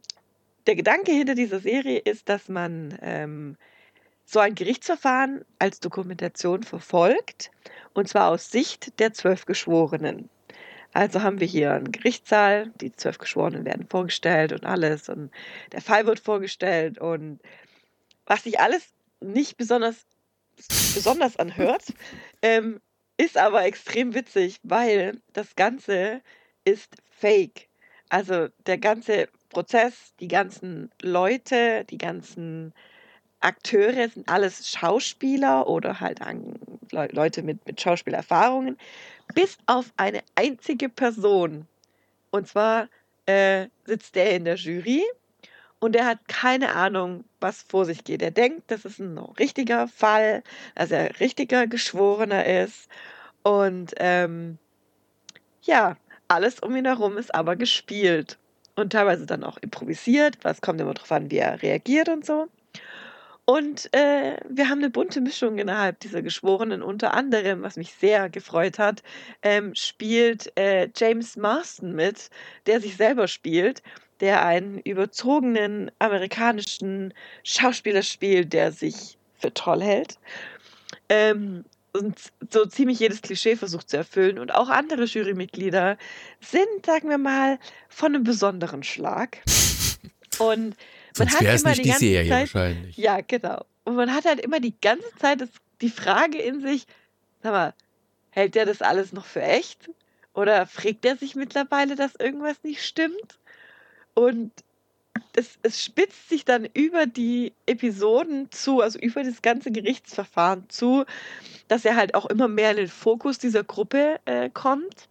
der 0.68 0.76
Gedanke 0.76 1.14
hinter 1.14 1.36
dieser 1.36 1.62
Serie 1.62 2.00
ist, 2.00 2.28
dass 2.28 2.50
man 2.50 3.00
ähm, 3.02 3.56
so 4.26 4.40
ein 4.40 4.56
Gerichtsverfahren 4.56 5.46
als 5.60 5.80
Dokumentation 5.80 6.64
verfolgt, 6.64 7.52
und 7.94 8.10
zwar 8.10 8.30
aus 8.30 8.52
Sicht 8.52 9.00
der 9.00 9.14
zwölf 9.14 9.46
Geschworenen. 9.46 10.30
Also 10.94 11.22
haben 11.22 11.40
wir 11.40 11.48
hier 11.48 11.74
einen 11.74 11.92
Gerichtssaal, 11.92 12.72
die 12.82 12.92
zwölf 12.92 13.18
Geschworenen 13.18 13.66
werden 13.66 13.88
vorgestellt 13.88 14.54
und 14.54 14.66
alles 14.66 15.10
und 15.10 15.30
der 15.72 15.82
Fall 15.82 16.06
wird 16.06 16.20
vorgestellt 16.20 16.98
und 17.00 17.40
was 18.26 18.44
sich 18.44 18.60
alles 18.60 18.94
nicht 19.20 19.58
besonders, 19.58 20.06
besonders 20.94 21.38
anhört, 21.38 21.84
ähm, 22.42 22.82
ist 23.18 23.38
aber 23.38 23.66
extrem 23.66 24.14
witzig, 24.14 24.60
weil 24.64 25.22
das 25.34 25.56
Ganze 25.56 26.22
ist 26.64 26.96
fake. 27.10 27.68
Also 28.10 28.48
der 28.66 28.78
ganze 28.78 29.28
Prozess, 29.50 30.14
die 30.20 30.28
ganzen 30.28 30.92
Leute, 31.02 31.86
die 31.86 31.98
ganzen 31.98 32.74
Akteure 33.46 34.10
sind 34.10 34.28
alles 34.28 34.70
Schauspieler 34.70 35.68
oder 35.68 36.00
halt 36.00 36.20
Le 36.92 37.08
Leute 37.12 37.44
mit, 37.44 37.66
mit 37.68 37.80
Schauspielerfahrungen, 37.80 38.78
bis 39.34 39.58
auf 39.68 39.94
eine 39.98 40.22
einzige 40.36 40.90
Person. 40.90 41.68
Und 42.32 42.48
zwar 42.48 42.90
äh, 43.28 43.68
sitzt 43.86 44.16
der 44.16 44.36
in 44.36 44.46
der 44.46 44.56
Jury 44.56 45.04
und 45.80 45.94
der 45.94 46.06
hat 46.06 46.28
keine 46.28 46.74
Ahnung, 46.74 47.24
was 47.40 47.62
vor 47.62 47.86
sich 47.86 48.04
geht. 48.04 48.22
Er 48.22 48.32
denkt, 48.32 48.64
das 48.72 48.86
ist 48.86 49.00
ein 49.00 49.18
richtiger 49.18 49.88
Fall, 49.88 50.42
dass 50.74 50.90
er 50.90 51.20
richtiger 51.20 51.68
Geschworener 51.68 52.46
ist. 52.46 52.90
Und 53.44 53.94
ähm, 53.98 54.58
ja, 55.62 55.98
alles 56.28 56.60
um 56.60 56.76
ihn 56.76 56.86
herum 56.86 57.18
ist 57.18 57.34
aber 57.36 57.56
gespielt 57.56 58.40
und 58.76 58.94
teilweise 58.94 59.28
dann 59.28 59.44
auch 59.44 59.58
improvisiert. 59.58 60.40
Was 60.42 60.62
kommt 60.62 60.82
immer 60.82 60.96
drauf 60.96 61.12
an, 61.12 61.30
wie 61.30 61.38
er 61.38 61.62
reagiert 61.62 62.10
und 62.10 62.26
so. 62.26 62.48
Und 63.46 63.94
äh, 63.94 64.38
wir 64.50 64.70
haben 64.70 64.80
eine 64.80 64.90
bunte 64.90 65.22
Mischung 65.22 65.60
innerhalb 65.60 66.00
dieser 66.00 66.24
Geschworenen. 66.24 66.82
Unter 66.82 67.14
anderem, 67.14 67.62
was 67.62 67.78
mich 67.78 67.94
sehr 67.94 68.28
gefreut 68.30 68.80
hat, 68.80 69.04
ähm, 69.44 69.76
spielt 69.76 70.52
äh, 70.58 70.90
James 70.96 71.38
Marston 71.38 71.94
mit, 71.94 72.32
der 72.66 72.82
sich 72.82 72.98
selber 72.98 73.28
spielt, 73.28 73.84
der 74.20 74.44
einen 74.44 74.80
überzogenen 74.80 75.92
amerikanischen 76.00 77.14
Schauspieler 77.44 78.02
spielt, 78.02 78.52
der 78.52 78.72
sich 78.72 79.18
für 79.38 79.54
toll 79.54 79.84
hält. 79.84 80.18
Ähm, 81.10 81.66
und 81.94 82.20
so 82.52 82.66
ziemlich 82.66 83.00
jedes 83.00 83.22
Klischee 83.22 83.56
versucht 83.56 83.90
zu 83.90 83.98
erfüllen. 83.98 84.40
Und 84.40 84.54
auch 84.54 84.70
andere 84.70 85.06
Jurymitglieder 85.06 85.98
sind, 86.42 86.86
sagen 86.86 87.10
wir 87.10 87.20
mal, 87.20 87.60
von 87.90 88.16
einem 88.16 88.24
besonderen 88.24 88.84
Schlag. 88.84 89.38
Und 90.40 90.76
Sonst 91.16 91.42
wäre 91.42 91.56
es 91.56 91.64
nicht 91.64 91.80
die 91.80 91.84
die 91.84 91.92
Serie 91.92 92.30
Zeit, 92.30 92.54
wahrscheinlich. 92.54 92.98
ja, 92.98 93.22
genau. 93.22 93.66
Und 93.86 93.96
man 93.96 94.14
hat 94.14 94.26
halt 94.26 94.42
immer 94.42 94.60
die 94.60 94.74
ganze 94.82 95.10
Zeit 95.20 95.42
das, 95.42 95.50
die 95.82 95.90
Frage 95.90 96.40
in 96.40 96.62
sich, 96.62 96.86
sag 97.42 97.52
mal, 97.52 97.74
hält 98.32 98.56
der 98.56 98.66
das 98.66 98.82
alles 98.82 99.14
noch 99.14 99.26
für 99.26 99.42
echt? 99.42 99.90
Oder 100.34 100.68
fragt 100.68 101.06
er 101.06 101.16
sich 101.16 101.36
mittlerweile, 101.36 101.96
dass 101.96 102.16
irgendwas 102.16 102.58
nicht 102.64 102.84
stimmt? 102.84 103.40
Und 104.14 104.52
es, 105.38 105.58
es 105.64 105.84
spitzt 105.84 106.28
sich 106.30 106.44
dann 106.44 106.68
über 106.74 107.06
die 107.06 107.54
Episoden 107.66 108.52
zu, 108.52 108.82
also 108.82 109.00
über 109.00 109.24
das 109.24 109.42
ganze 109.42 109.72
Gerichtsverfahren 109.72 110.66
zu, 110.70 111.06
dass 111.70 111.86
er 111.86 111.96
halt 111.96 112.16
auch 112.16 112.26
immer 112.26 112.50
mehr 112.50 112.72
in 112.72 112.78
den 112.78 112.88
Fokus 112.90 113.38
dieser 113.38 113.64
Gruppe 113.64 114.20
äh, 114.26 114.50
kommt. 114.50 115.08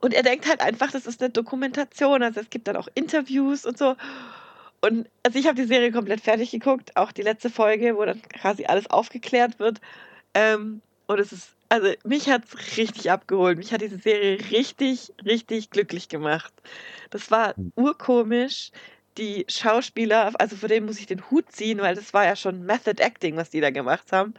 Und 0.00 0.14
er 0.14 0.22
denkt 0.22 0.48
halt 0.48 0.60
einfach, 0.60 0.92
das 0.92 1.06
ist 1.06 1.20
eine 1.20 1.30
Dokumentation. 1.30 2.22
Also 2.22 2.40
es 2.40 2.50
gibt 2.50 2.68
dann 2.68 2.76
auch 2.76 2.88
Interviews 2.94 3.66
und 3.66 3.76
so. 3.76 3.96
Und 4.80 5.08
also 5.22 5.38
ich 5.38 5.46
habe 5.46 5.60
die 5.60 5.68
Serie 5.68 5.92
komplett 5.92 6.20
fertig 6.20 6.50
geguckt, 6.50 6.96
auch 6.96 7.12
die 7.12 7.22
letzte 7.22 7.50
Folge, 7.50 7.96
wo 7.96 8.04
dann 8.04 8.22
quasi 8.22 8.64
alles 8.64 8.88
aufgeklärt 8.88 9.58
wird. 9.58 9.80
Ähm, 10.34 10.80
und 11.06 11.18
es 11.18 11.32
ist, 11.32 11.50
also 11.68 11.88
mich 12.04 12.28
hat 12.30 12.44
es 12.44 12.76
richtig 12.76 13.10
abgeholt. 13.10 13.58
Mich 13.58 13.72
hat 13.72 13.82
diese 13.82 13.98
Serie 13.98 14.38
richtig, 14.50 15.12
richtig 15.24 15.70
glücklich 15.70 16.08
gemacht. 16.08 16.52
Das 17.10 17.30
war 17.30 17.54
urkomisch. 17.76 18.70
Die 19.18 19.44
Schauspieler, 19.48 20.32
also 20.38 20.54
vor 20.56 20.68
denen 20.68 20.86
muss 20.86 21.00
ich 21.00 21.06
den 21.06 21.28
Hut 21.30 21.50
ziehen, 21.50 21.80
weil 21.80 21.96
das 21.96 22.14
war 22.14 22.24
ja 22.24 22.36
schon 22.36 22.64
Method 22.64 23.02
Acting, 23.02 23.36
was 23.36 23.50
die 23.50 23.60
da 23.60 23.70
gemacht 23.70 24.12
haben. 24.12 24.34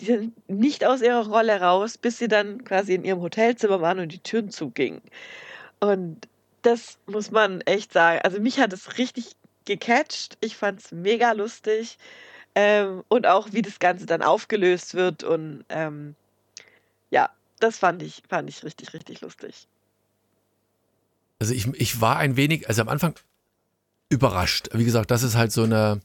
Die 0.00 0.06
sind 0.06 0.32
nicht 0.48 0.84
aus 0.84 1.02
ihrer 1.02 1.28
Rolle 1.28 1.60
raus, 1.60 1.98
bis 1.98 2.18
sie 2.18 2.26
dann 2.26 2.64
quasi 2.64 2.94
in 2.94 3.04
ihrem 3.04 3.20
Hotelzimmer 3.20 3.82
waren 3.82 3.98
und 3.98 4.12
die 4.12 4.20
Türen 4.20 4.50
zugingen. 4.50 5.02
Und 5.78 6.26
das 6.62 6.98
muss 7.06 7.30
man 7.30 7.60
echt 7.60 7.92
sagen. 7.92 8.20
Also 8.24 8.40
mich 8.40 8.58
hat 8.58 8.72
es 8.72 8.96
richtig 8.96 9.36
gecatcht. 9.64 10.36
Ich 10.40 10.56
fand 10.56 10.80
es 10.80 10.92
mega 10.92 11.32
lustig. 11.32 11.98
Ähm, 12.54 13.02
und 13.08 13.26
auch 13.26 13.48
wie 13.52 13.62
das 13.62 13.78
Ganze 13.78 14.06
dann 14.06 14.22
aufgelöst 14.22 14.94
wird. 14.94 15.24
Und 15.24 15.64
ähm, 15.68 16.14
ja, 17.10 17.30
das 17.60 17.78
fand 17.78 18.02
ich, 18.02 18.22
fand 18.28 18.48
ich 18.48 18.62
richtig, 18.62 18.94
richtig 18.94 19.20
lustig. 19.20 19.66
Also 21.40 21.52
ich, 21.52 21.66
ich 21.74 22.00
war 22.00 22.18
ein 22.18 22.36
wenig, 22.36 22.68
also 22.68 22.82
am 22.82 22.88
Anfang 22.88 23.14
überrascht. 24.08 24.68
Wie 24.72 24.84
gesagt, 24.84 25.10
das 25.10 25.22
ist 25.22 25.34
halt 25.34 25.52
so 25.52 25.64
eine, 25.64 26.00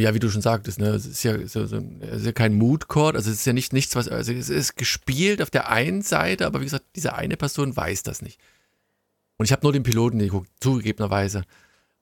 ja, 0.00 0.14
wie 0.14 0.18
du 0.18 0.30
schon 0.30 0.42
sagtest, 0.42 0.78
ne, 0.78 0.88
es 0.88 1.06
ist 1.06 1.22
ja, 1.22 1.36
so, 1.46 1.66
so, 1.66 1.82
es 2.00 2.20
ist 2.20 2.26
ja 2.26 2.32
kein 2.32 2.54
Mood 2.54 2.88
Court, 2.88 3.16
also 3.16 3.30
es 3.30 3.38
ist 3.38 3.44
ja 3.44 3.52
nicht 3.52 3.72
nichts, 3.72 3.94
was, 3.96 4.08
also 4.08 4.32
es 4.32 4.48
ist 4.48 4.76
gespielt 4.76 5.42
auf 5.42 5.50
der 5.50 5.68
einen 5.68 6.02
Seite, 6.02 6.46
aber 6.46 6.60
wie 6.60 6.64
gesagt, 6.64 6.84
diese 6.96 7.14
eine 7.14 7.36
Person 7.36 7.76
weiß 7.76 8.02
das 8.02 8.22
nicht. 8.22 8.40
Und 9.40 9.46
ich 9.46 9.52
habe 9.52 9.62
nur 9.62 9.72
den 9.72 9.84
Piloten 9.84 10.18
geguckt, 10.18 10.50
zugegebenerweise. 10.60 11.44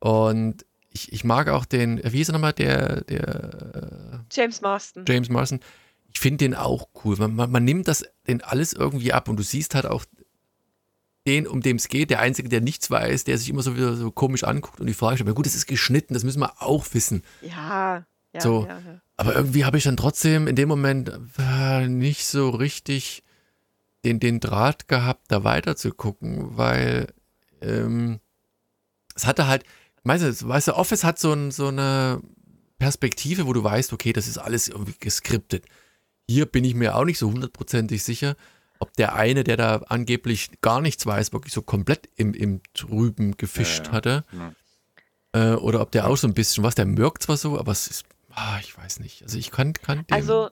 Und 0.01 0.67
ich, 0.91 1.13
ich 1.13 1.23
mag 1.23 1.49
auch 1.49 1.67
den, 1.67 2.03
wie 2.03 2.17
hieß 2.17 2.31
er 2.31 2.33
nochmal, 2.33 2.53
der, 2.53 3.03
der 3.03 4.25
James 4.33 4.61
Marston. 4.61 5.05
James 5.07 5.29
Marston. 5.29 5.61
Ich 6.13 6.19
finde 6.19 6.39
den 6.39 6.57
auch 6.57 6.89
cool. 7.05 7.15
Man, 7.17 7.37
man, 7.37 7.49
man 7.53 7.63
nimmt 7.63 7.87
das 7.87 8.05
den 8.27 8.43
alles 8.43 8.73
irgendwie 8.73 9.13
ab 9.13 9.29
und 9.29 9.37
du 9.37 9.45
siehst 9.45 9.77
halt 9.77 9.87
auch 9.87 10.05
den, 11.29 11.47
um 11.47 11.61
dem 11.61 11.77
es 11.77 11.87
geht, 11.87 12.11
der 12.11 12.19
Einzige, 12.19 12.49
der 12.49 12.61
nichts 12.61 12.91
weiß, 12.91 13.23
der 13.23 13.39
sich 13.39 13.51
immer 13.51 13.63
so 13.63 13.77
wieder 13.77 13.95
so 13.95 14.11
komisch 14.11 14.43
anguckt 14.43 14.81
und 14.81 14.89
die 14.89 14.93
Frage 14.95 15.19
stellt, 15.19 15.37
gut, 15.37 15.47
das 15.47 15.55
ist 15.55 15.67
geschnitten, 15.67 16.15
das 16.15 16.25
müssen 16.25 16.41
wir 16.41 16.61
auch 16.61 16.87
wissen. 16.93 17.23
Ja, 17.43 18.05
ja, 18.33 18.41
So. 18.41 18.67
ja, 18.67 18.81
ja. 18.81 19.01
Aber 19.17 19.37
irgendwie 19.37 19.65
habe 19.65 19.79
ich 19.79 19.85
dann 19.85 19.97
trotzdem 19.97 20.49
in 20.49 20.57
dem 20.57 20.69
Moment 20.69 21.13
äh, 21.39 21.87
nicht 21.87 22.27
so 22.27 22.51
richtig 22.51 23.23
den, 24.05 24.19
den 24.19 24.41
Draht 24.41 24.89
gehabt, 24.89 25.27
da 25.29 25.45
weiter 25.45 25.77
zu 25.77 25.93
gucken, 25.93 26.57
weil 26.57 27.07
ähm, 27.63 28.21
es 29.15 29.27
hatte 29.27 29.47
halt, 29.47 29.65
weißt 30.05 30.43
du, 30.43 30.49
weißt 30.49 30.69
du, 30.69 30.77
Office 30.77 31.05
hat 31.05 31.19
so, 31.19 31.33
ein, 31.33 31.51
so 31.51 31.69
eine 31.69 32.21
Perspektive, 32.79 33.47
wo 33.47 33.53
du 33.53 33.63
weißt, 33.65 33.93
okay, 33.93 34.13
das 34.13 34.29
ist 34.29 34.39
alles 34.39 34.69
irgendwie 34.69 34.95
geskriptet. 34.99 35.65
Hier 36.29 36.47
bin 36.47 36.65
ich 36.65 36.75
mir 36.75 36.95
auch 36.97 37.05
nicht 37.05 37.19
so 37.19 37.31
hundertprozentig 37.31 38.03
sicher, 38.05 38.37
ob 38.79 38.93
der 38.95 39.15
eine, 39.15 39.43
der 39.45 39.57
da 39.57 39.77
angeblich 39.89 40.51
gar 40.61 40.81
nichts 40.81 41.05
weiß, 41.05 41.33
wirklich 41.33 41.53
so 41.53 41.63
komplett 41.63 42.09
im, 42.17 42.33
im 42.35 42.61
Trüben 42.75 43.37
gefischt 43.37 43.87
Ja, 43.87 43.91
ja. 43.91 43.93
hatte. 43.93 44.25
Ja. 44.33 44.53
Äh, 45.33 45.57
oder 45.57 45.81
ob 45.81 45.91
der 45.91 46.07
auch 46.07 46.17
so 46.17 46.29
ein 46.29 46.35
bisschen 46.35 46.63
was, 46.65 46.75
der 46.75 46.87
mirkt 46.87 47.23
zwar 47.25 47.37
so, 47.37 47.59
aber 47.59 47.73
es 47.73 47.89
ist, 47.89 48.05
ah, 48.31 48.59
ich 48.61 48.77
weiß 48.79 49.01
nicht. 49.01 49.23
Also 49.23 49.37
ich 49.39 49.51
kann, 49.51 49.73
kann 49.73 50.07
dem, 50.07 50.15
Also 50.15 50.51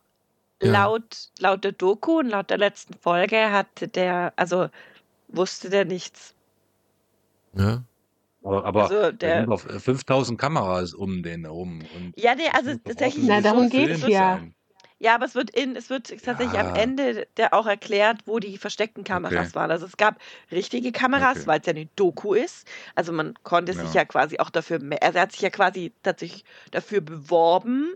Ja. 0.62 0.72
laut, 0.72 1.30
laut 1.38 1.62
der 1.62 1.72
Doku 1.72 2.18
und 2.18 2.30
laut 2.30 2.50
der 2.50 2.58
letzten 2.58 2.94
Folge 2.94 3.50
hatte 3.52 3.86
der, 3.86 4.32
also 4.36 4.68
wusste 5.28 5.70
der 5.70 5.84
nichts. 5.84 6.34
Ja. 7.56 7.82
Aber, 8.42 8.64
aber 8.64 8.82
Also 8.84 9.10
der- 9.12 9.40
sind 9.40 9.50
doch 9.50 9.60
5000 9.80 10.38
Kameras 10.40 10.94
um 10.94 11.22
den 11.22 11.44
herum. 11.44 11.80
Und 11.96 12.12
Ja, 12.16 12.34
nee, 12.36 12.44
das 12.44 12.54
also 12.54 12.78
tatsächlich. 12.84 13.24
Na, 13.26 13.40
darum 13.40 13.68
gefilmt 13.70 14.02
geht's 14.02 14.08
ja. 14.08 14.36
sein. 14.36 14.54
Ja, 14.98 15.14
aber 15.16 15.26
es 15.26 15.34
wird 15.34 15.50
in, 15.50 15.76
es 15.76 15.90
wird 15.90 16.08
tatsächlich 16.24 16.58
am 16.58 16.74
Ja. 16.74 16.82
Ende 16.82 17.26
der 17.36 17.52
auch 17.52 17.66
erklärt, 17.66 18.20
wo 18.24 18.38
die 18.38 18.56
versteckten 18.56 19.04
Kameras 19.04 19.48
Okay. 19.48 19.54
waren. 19.56 19.70
Also 19.70 19.84
es 19.84 19.96
gab 19.98 20.18
richtige 20.50 20.90
Kameras, 20.92 21.38
Okay. 21.38 21.46
weil 21.48 21.60
es 21.60 21.66
ja 21.66 21.72
eine 21.74 21.86
Doku 21.96 22.32
ist. 22.32 22.66
Also 22.94 23.12
man 23.12 23.34
konnte 23.42 23.74
sich 23.74 23.92
Ja. 23.92 24.02
ja 24.02 24.04
quasi 24.06 24.38
auch 24.38 24.48
dafür, 24.48 24.78
also 25.02 25.16
er 25.18 25.22
hat 25.22 25.32
sich 25.32 25.42
ja 25.42 25.50
quasi 25.50 25.92
tatsächlich 26.02 26.44
dafür 26.70 27.02
beworben, 27.02 27.94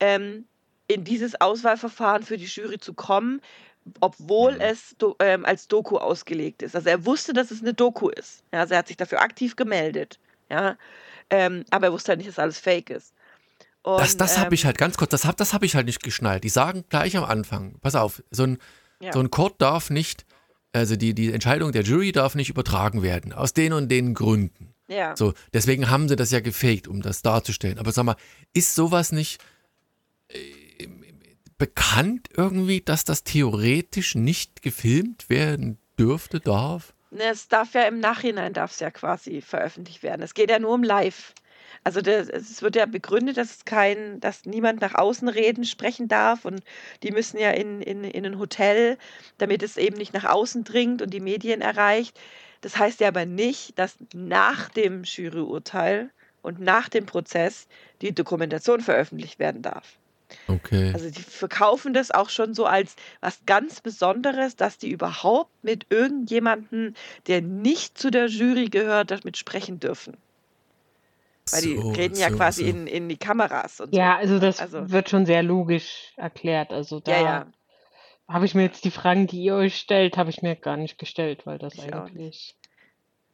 ähm, 0.00 0.46
in 0.86 1.04
dieses 1.04 1.38
Auswahlverfahren 1.38 2.22
für 2.22 2.38
die 2.38 2.46
Jury 2.46 2.78
zu 2.78 2.94
kommen, 2.94 3.42
obwohl 4.00 4.54
Mhm. 4.54 4.60
es 4.60 4.94
do, 4.98 5.16
ähm, 5.20 5.44
als 5.44 5.68
Doku 5.68 5.96
ausgelegt 5.98 6.62
ist. 6.62 6.74
Also 6.76 6.88
er 6.88 7.04
wusste, 7.06 7.32
dass 7.32 7.50
es 7.50 7.60
eine 7.62 7.74
Doku 7.74 8.08
ist. 8.08 8.42
Ja, 8.52 8.60
also 8.60 8.74
er 8.74 8.78
hat 8.78 8.88
sich 8.88 8.96
dafür 8.96 9.20
aktiv 9.22 9.56
gemeldet. 9.56 10.18
Ja, 10.50 10.76
ähm, 11.30 11.64
aber 11.70 11.88
er 11.88 11.92
wusste 11.92 12.10
halt 12.12 12.18
nicht, 12.18 12.28
dass 12.28 12.38
alles 12.38 12.58
Fake 12.58 12.90
ist. 12.90 13.12
Das, 13.84 14.12
Und, 14.12 14.20
das 14.20 14.36
habe 14.38 14.48
ähm, 14.48 14.52
ich 14.54 14.64
halt 14.66 14.76
ganz 14.78 14.96
kurz, 14.96 15.10
das 15.10 15.24
habe 15.24 15.36
das 15.36 15.52
hab 15.52 15.62
ich 15.62 15.74
halt 15.74 15.86
nicht 15.86 16.02
geschnallt. 16.02 16.44
Die 16.44 16.48
sagen 16.48 16.84
gleich 16.88 17.16
am 17.16 17.24
Anfang, 17.24 17.76
pass 17.80 17.94
auf, 17.94 18.22
so 18.30 18.44
ein, 18.44 18.58
Ja. 19.00 19.12
so 19.12 19.20
ein 19.20 19.30
Court 19.30 19.60
darf 19.62 19.90
nicht, 19.90 20.26
also 20.72 20.96
die, 20.96 21.14
die 21.14 21.32
Entscheidung 21.32 21.72
der 21.72 21.82
Jury 21.82 22.12
darf 22.12 22.34
nicht 22.34 22.50
übertragen 22.50 23.02
werden, 23.02 23.32
aus 23.32 23.52
den 23.54 23.72
und 23.72 23.88
den 23.88 24.14
Gründen. 24.14 24.74
Ja. 24.88 25.16
So, 25.16 25.34
deswegen 25.52 25.90
haben 25.90 26.08
sie 26.08 26.16
das 26.16 26.30
ja 26.30 26.40
gefaked, 26.40 26.88
um 26.88 27.02
das 27.02 27.22
darzustellen. 27.22 27.78
Aber 27.78 27.92
sag 27.92 28.04
mal, 28.04 28.16
ist 28.54 28.74
sowas 28.74 29.12
nicht 29.12 29.40
äh, 30.28 30.38
bekannt 31.58 32.28
irgendwie, 32.36 32.80
dass 32.80 33.04
das 33.04 33.24
theoretisch 33.24 34.14
nicht 34.14 34.62
gefilmt 34.62 35.28
werden 35.28 35.78
dürfte, 35.98 36.40
darf? 36.40 36.94
Es 37.10 37.48
darf 37.48 37.74
ja 37.74 37.82
im 37.82 38.00
Nachhinein 38.00 38.52
darf 38.52 38.72
es 38.72 38.80
ja 38.80 38.90
quasi 38.90 39.40
veröffentlicht 39.40 40.02
werden. 40.02 40.22
Es 40.22 40.34
geht 40.34 40.50
ja 40.50 40.58
nur 40.58 40.74
um 40.74 40.82
live. 40.82 41.34
Also 41.84 42.00
das, 42.00 42.28
es 42.28 42.60
wird 42.62 42.76
ja 42.76 42.86
begründet, 42.86 43.36
dass 43.36 43.56
es 43.56 43.64
kein, 43.64 44.20
dass 44.20 44.44
niemand 44.44 44.80
nach 44.80 44.94
außen 44.94 45.28
reden, 45.28 45.64
sprechen 45.64 46.08
darf 46.08 46.44
und 46.44 46.62
die 47.02 47.12
müssen 47.12 47.38
ja 47.38 47.50
in, 47.50 47.80
in, 47.80 48.04
in 48.04 48.26
ein 48.26 48.38
Hotel, 48.38 48.98
damit 49.38 49.62
es 49.62 49.76
eben 49.76 49.96
nicht 49.96 50.12
nach 50.12 50.24
außen 50.24 50.64
dringt 50.64 51.02
und 51.02 51.14
die 51.14 51.20
Medien 51.20 51.60
erreicht. 51.60 52.18
Das 52.60 52.76
heißt 52.76 53.00
ja 53.00 53.08
aber 53.08 53.26
nicht, 53.26 53.78
dass 53.78 53.96
nach 54.12 54.68
dem 54.68 55.04
Juryurteil 55.04 56.10
und 56.42 56.60
nach 56.60 56.88
dem 56.88 57.06
Prozess 57.06 57.68
die 58.02 58.14
Dokumentation 58.14 58.80
veröffentlicht 58.80 59.38
werden 59.38 59.62
darf. 59.62 59.98
Okay. 60.46 60.92
Also 60.92 61.10
die 61.10 61.22
verkaufen 61.22 61.94
das 61.94 62.10
auch 62.10 62.28
schon 62.28 62.52
so 62.54 62.66
als 62.66 62.96
was 63.20 63.40
ganz 63.46 63.80
Besonderes, 63.80 64.56
dass 64.56 64.76
die 64.78 64.90
überhaupt 64.90 65.50
mit 65.62 65.86
irgendjemandem, 65.90 66.94
der 67.26 67.40
nicht 67.42 67.96
zu 67.98 68.10
der 68.10 68.26
Jury 68.26 68.66
gehört, 68.68 69.10
damit 69.10 69.36
sprechen 69.38 69.80
dürfen. 69.80 70.16
Weil 71.50 71.62
die 71.62 71.76
So, 71.76 71.90
reden 71.92 72.16
ja 72.18 72.28
so, 72.30 72.36
quasi 72.36 72.64
so. 72.64 72.68
In, 72.70 72.86
in 72.86 73.08
die 73.08 73.16
Kameras 73.16 73.80
und 73.80 73.94
Ja, 73.94 74.14
so. 74.14 74.18
also 74.18 74.38
das 74.38 74.60
Also- 74.60 74.90
wird 74.90 75.08
schon 75.08 75.24
sehr 75.24 75.42
logisch 75.42 76.12
erklärt. 76.16 76.72
Also 76.72 77.00
da 77.00 77.12
Ja, 77.12 77.22
ja. 77.22 77.46
habe 78.28 78.44
ich 78.44 78.54
mir 78.54 78.62
jetzt 78.64 78.84
die 78.84 78.90
Fragen, 78.90 79.26
die 79.26 79.42
ihr 79.42 79.54
euch 79.54 79.76
stellt, 79.78 80.18
habe 80.18 80.28
ich 80.28 80.42
mir 80.42 80.56
gar 80.56 80.76
nicht 80.76 80.98
gestellt, 80.98 81.46
weil 81.46 81.56
das 81.58 81.74
Ich 81.74 81.92
eigentlich. 81.94 82.54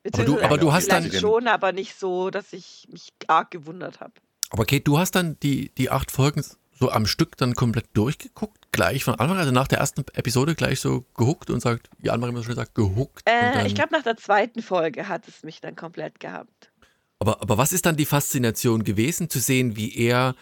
Beziehungsweise 0.04 0.44
aber 0.44 0.58
du 0.58 0.72
hast 0.72 0.92
dann- 0.92 1.10
schon, 1.10 1.48
aber 1.48 1.72
nicht 1.72 1.98
so, 1.98 2.30
dass 2.30 2.52
ich 2.52 2.86
mich 2.92 3.12
arg 3.26 3.50
gewundert 3.50 3.98
habe. 4.00 4.12
Aber 4.50 4.64
Kate, 4.64 4.82
du 4.82 4.98
hast 4.98 5.12
dann 5.16 5.36
die, 5.42 5.70
die 5.70 5.90
acht 5.90 6.10
Folgen 6.12 6.44
so 6.78 6.90
am 6.90 7.06
Stück 7.06 7.36
dann 7.36 7.54
komplett 7.54 7.86
durchgeguckt, 7.94 8.72
gleich 8.72 9.04
von 9.04 9.14
Anfang, 9.14 9.38
also 9.38 9.52
nach 9.52 9.68
der 9.68 9.78
ersten 9.78 10.04
Episode 10.14 10.54
gleich 10.54 10.80
so 10.80 11.04
gehuckt 11.16 11.50
und 11.50 11.60
sagt, 11.60 11.88
wie 11.98 12.10
Anne 12.10 12.26
immer 12.26 12.38
so 12.38 12.44
schön 12.44 12.56
sagt, 12.56 12.74
gehuckt. 12.74 13.22
Äh, 13.26 13.66
ich 13.66 13.74
glaube, 13.74 13.92
nach 13.92 14.02
der 14.02 14.16
zweiten 14.16 14.62
Folge 14.62 15.08
hat 15.08 15.28
es 15.28 15.42
mich 15.42 15.60
dann 15.60 15.76
komplett 15.76 16.20
gehabt. 16.20 16.70
Aber, 17.18 17.40
aber 17.40 17.56
was 17.58 17.72
ist 17.72 17.86
dann 17.86 17.96
die 17.96 18.06
Faszination 18.06 18.84
gewesen, 18.84 19.30
zu 19.30 19.38
sehen, 19.38 19.76
wie 19.76 19.96
er 19.96 20.34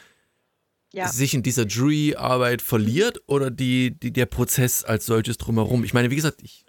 Ja. 0.92 1.08
sich 1.08 1.32
in 1.34 1.42
dieser 1.42 1.66
Jury-Arbeit 1.66 2.60
verliert 2.62 3.22
oder 3.26 3.50
die, 3.50 3.92
die, 3.98 4.12
der 4.12 4.26
Prozess 4.26 4.84
als 4.84 5.06
solches 5.06 5.38
drumherum? 5.38 5.84
Ich 5.84 5.94
meine, 5.94 6.10
wie 6.10 6.16
gesagt, 6.16 6.40
ich, 6.42 6.64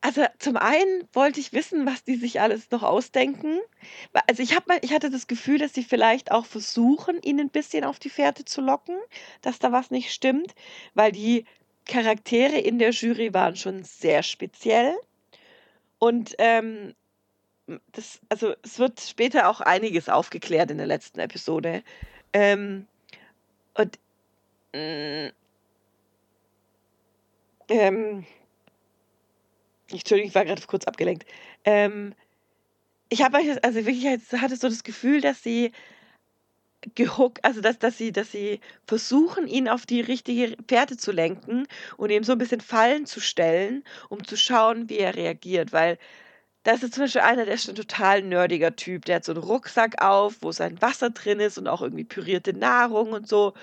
Also- 0.00 0.24
zum 0.38 0.56
einen 0.56 1.04
wollte 1.12 1.38
ich 1.40 1.52
wissen, 1.52 1.86
was 1.86 2.02
die 2.04 2.16
sich 2.16 2.40
alles 2.40 2.70
noch 2.70 2.82
ausdenken. 2.82 3.58
Also 4.26 4.42
ich, 4.42 4.56
hab 4.56 4.66
mal, 4.66 4.78
ich 4.82 4.92
hatte 4.92 5.10
das 5.10 5.26
Gefühl, 5.26 5.58
dass 5.58 5.74
sie 5.74 5.84
vielleicht 5.84 6.32
auch 6.32 6.46
versuchen, 6.46 7.20
ihn 7.22 7.38
ein 7.40 7.50
bisschen 7.50 7.84
auf 7.84 7.98
die 7.98 8.10
Fährte 8.10 8.44
zu 8.44 8.60
locken, 8.60 8.96
dass 9.42 9.58
da 9.58 9.70
was 9.72 9.90
nicht 9.90 10.12
stimmt, 10.12 10.54
weil 10.94 11.12
die 11.12 11.44
Charaktere 11.86 12.58
in 12.58 12.78
der 12.78 12.90
Jury 12.90 13.32
waren 13.32 13.56
schon 13.56 13.82
sehr 13.84 14.22
speziell. 14.22 14.94
Und 15.98 16.34
ähm, 16.38 16.94
das, 17.92 18.20
also 18.28 18.54
es 18.62 18.78
wird 18.78 19.00
später 19.00 19.48
auch 19.48 19.60
einiges 19.60 20.08
aufgeklärt 20.08 20.70
in 20.70 20.78
der 20.78 20.86
letzten 20.86 21.20
Episode. 21.20 21.82
Ähm, 22.32 22.86
und 23.78 23.98
mh, 24.74 25.32
ähm, 27.70 28.26
Entschuldigung, 29.90 30.28
ich 30.28 30.34
war 30.34 30.44
gerade 30.44 30.62
kurz 30.66 30.84
abgelenkt. 30.86 31.26
Ähm, 31.64 32.14
ich 33.08 33.22
habe 33.22 33.38
also 33.38 33.86
wirklich 33.86 34.06
hatte 34.06 34.56
so 34.56 34.68
das 34.68 34.84
Gefühl, 34.84 35.20
dass 35.20 35.42
sie 35.42 35.72
gehuckt, 36.94 37.44
also 37.44 37.60
dass, 37.60 37.78
dass 37.78 37.98
sie, 37.98 38.12
dass 38.12 38.30
sie 38.30 38.60
versuchen, 38.86 39.46
ihn 39.48 39.68
auf 39.68 39.86
die 39.86 40.00
richtige 40.00 40.56
Fährte 40.68 40.96
zu 40.96 41.10
lenken 41.12 41.66
und 41.96 42.10
ihm 42.10 42.22
so 42.24 42.32
ein 42.32 42.38
bisschen 42.38 42.60
Fallen 42.60 43.06
zu 43.06 43.20
stellen, 43.20 43.84
um 44.08 44.24
zu 44.24 44.36
schauen, 44.36 44.88
wie 44.88 44.98
er 44.98 45.16
reagiert. 45.16 45.72
Weil 45.72 45.98
das 46.68 46.82
ist 46.82 46.94
zum 46.94 47.04
Beispiel 47.04 47.22
einer, 47.22 47.46
der 47.46 47.54
ist 47.54 47.66
ein 47.66 47.74
total 47.74 48.20
nerdiger 48.20 48.76
Typ. 48.76 49.06
Der 49.06 49.16
hat 49.16 49.24
so 49.24 49.32
einen 49.32 49.42
Rucksack 49.42 50.02
auf, 50.02 50.36
wo 50.42 50.52
sein 50.52 50.82
Wasser 50.82 51.08
drin 51.08 51.40
ist 51.40 51.56
und 51.56 51.66
auch 51.66 51.80
irgendwie 51.80 52.04
pürierte 52.04 52.52
Nahrung 52.52 53.12
und 53.12 53.26
so. 53.26 53.54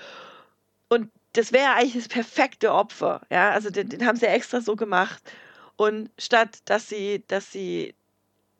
Und 0.88 1.12
das 1.34 1.52
wäre 1.52 1.74
eigentlich 1.74 1.94
das 1.94 2.08
perfekte 2.08 2.72
Opfer. 2.72 3.20
Ja, 3.30 3.50
also 3.52 3.70
den, 3.70 3.90
den 3.90 4.04
haben 4.04 4.16
sie 4.16 4.26
extra 4.26 4.60
so 4.60 4.74
gemacht. 4.74 5.22
Und 5.76 6.10
statt 6.18 6.58
dass 6.64 6.88
sie, 6.88 7.22
dass 7.28 7.52
sie, 7.52 7.94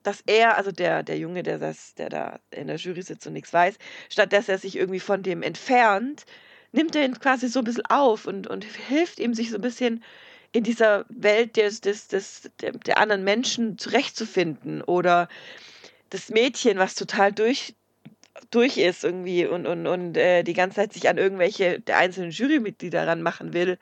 dass 0.05 0.23
er, 0.27 0.57
also 0.57 0.71
der, 0.71 1.03
der 1.03 1.19
Junge, 1.19 1.43
der 1.43 1.59
das, 1.59 1.95
der 1.97 2.09
da 2.09 2.39
in 2.53 2.69
der 2.69 2.77
Jury 2.77 3.03
sitzt 3.03 3.27
und 3.27 3.33
nichts 3.33 3.53
weiß, 3.53 3.79
statt 4.09 4.33
dass 4.33 4.49
er 4.49 4.59
sich 4.59 4.77
irgendwie 4.77 5.01
von 5.01 5.25
dem 5.25 5.43
entfernt, 5.43 6.25
nimmt 6.71 6.95
er 6.95 7.05
ihn 7.05 7.19
quasi 7.19 7.49
so 7.49 7.61
ein 7.61 7.65
bisschen 7.65 7.87
auf 7.87 8.29
und, 8.29 8.47
und 8.47 8.63
hilft 8.63 9.19
ihm, 9.19 9.35
sich 9.35 9.51
so 9.51 9.57
ein 9.57 9.63
bisschen 9.63 10.05
in 10.57 10.65
dieser 10.65 11.05
Welt 11.11 11.59
des, 11.59 11.83
des, 11.83 12.09
des, 12.09 12.51
der, 12.63 12.73
der 12.73 12.97
anderen 12.97 13.25
Menschen 13.25 13.77
zurechtzufinden. 13.77 14.81
Oder 14.81 15.29
das 16.09 16.31
Mädchen, 16.31 16.79
was 16.79 16.95
total 16.95 17.31
durch, 17.31 17.75
durch 18.51 18.79
ist 18.79 19.05
irgendwie 19.05 19.47
und, 19.47 19.67
und, 19.67 19.87
und 19.87 20.17
äh, 20.17 20.45
die 20.45 20.55
ganze 20.55 20.77
Zeit 20.77 20.95
sich 20.95 21.11
an 21.11 21.19
irgendwelche 21.19 21.81
der 21.81 21.99
einzelnen 21.99 22.31
Jurymitglieder 22.31 23.07
ranmachen 23.07 23.53
will, 23.53 23.77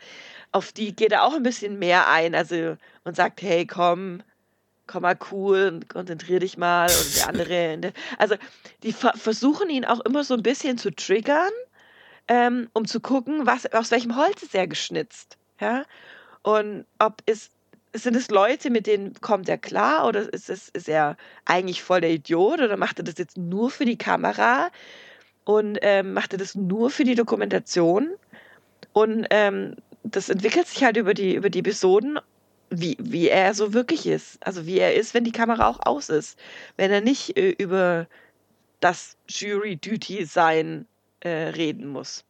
auf 0.50 0.72
die 0.72 0.96
geht 0.96 1.12
er 1.12 1.22
auch 1.22 1.34
ein 1.34 1.44
bisschen 1.44 1.78
mehr 1.78 2.08
ein. 2.08 2.34
Also 2.34 2.76
und 3.04 3.14
sagt, 3.14 3.40
hey, 3.42 3.66
komm, 3.66 4.24
komm 4.88 5.02
mal 5.02 5.18
cool 5.30 5.70
und 5.72 5.88
konzentrier 5.88 6.40
dich 6.40 6.58
mal. 6.58 6.90
Und 6.90 7.16
der 7.16 7.28
andere, 7.28 7.92
also 8.18 8.34
die 8.82 8.92
ver 8.92 9.12
versuchen 9.14 9.70
ihn 9.70 9.84
auch 9.84 10.00
immer 10.00 10.24
so 10.24 10.34
ein 10.34 10.42
bisschen 10.42 10.76
zu 10.76 10.90
triggern, 10.90 11.52
ähm, 12.26 12.68
um 12.72 12.84
zu 12.84 12.98
gucken, 12.98 13.46
was, 13.46 13.64
aus 13.72 13.92
welchem 13.92 14.16
Holz 14.16 14.42
ist 14.42 14.56
er 14.56 14.66
geschnitzt. 14.66 15.38
Ja? 15.60 15.84
Und 16.44 16.84
ob 16.98 17.22
ist, 17.26 17.50
sind 17.94 18.14
es 18.14 18.30
Leute, 18.30 18.70
mit 18.70 18.86
denen 18.86 19.14
kommt 19.14 19.48
er 19.48 19.58
klar 19.58 20.06
oder 20.06 20.32
ist, 20.32 20.50
es, 20.50 20.68
ist 20.68 20.88
er 20.88 21.16
eigentlich 21.46 21.82
voll 21.82 22.00
der 22.00 22.10
Idiot 22.10 22.60
oder 22.60 22.76
macht 22.76 22.98
er 22.98 23.04
das 23.04 23.18
jetzt 23.18 23.36
nur 23.36 23.70
für 23.70 23.84
die 23.84 23.98
Kamera 23.98 24.70
und 25.44 25.78
ähm, 25.82 26.12
macht 26.12 26.32
er 26.32 26.38
das 26.38 26.54
nur 26.54 26.90
für 26.90 27.04
die 27.04 27.14
Dokumentation? 27.14 28.10
Und 28.92 29.26
ähm, 29.30 29.74
das 30.02 30.28
entwickelt 30.28 30.66
sich 30.66 30.84
halt 30.84 30.96
über 30.96 31.14
die, 31.14 31.34
über 31.34 31.50
die 31.50 31.60
Episoden, 31.60 32.18
wie, 32.70 32.96
wie 33.00 33.28
er 33.28 33.54
so 33.54 33.72
wirklich 33.72 34.06
ist. 34.06 34.44
Also 34.46 34.66
wie 34.66 34.78
er 34.78 34.94
ist, 34.94 35.14
wenn 35.14 35.24
die 35.24 35.32
Kamera 35.32 35.68
auch 35.68 35.80
aus 35.84 36.10
ist. 36.10 36.38
Wenn 36.76 36.90
er 36.90 37.00
nicht 37.00 37.36
äh, 37.38 37.50
über 37.50 38.06
das 38.80 39.16
Jury-Duty-Sein 39.28 40.86
äh, 41.20 41.28
reden 41.28 41.88
muss. 41.88 42.24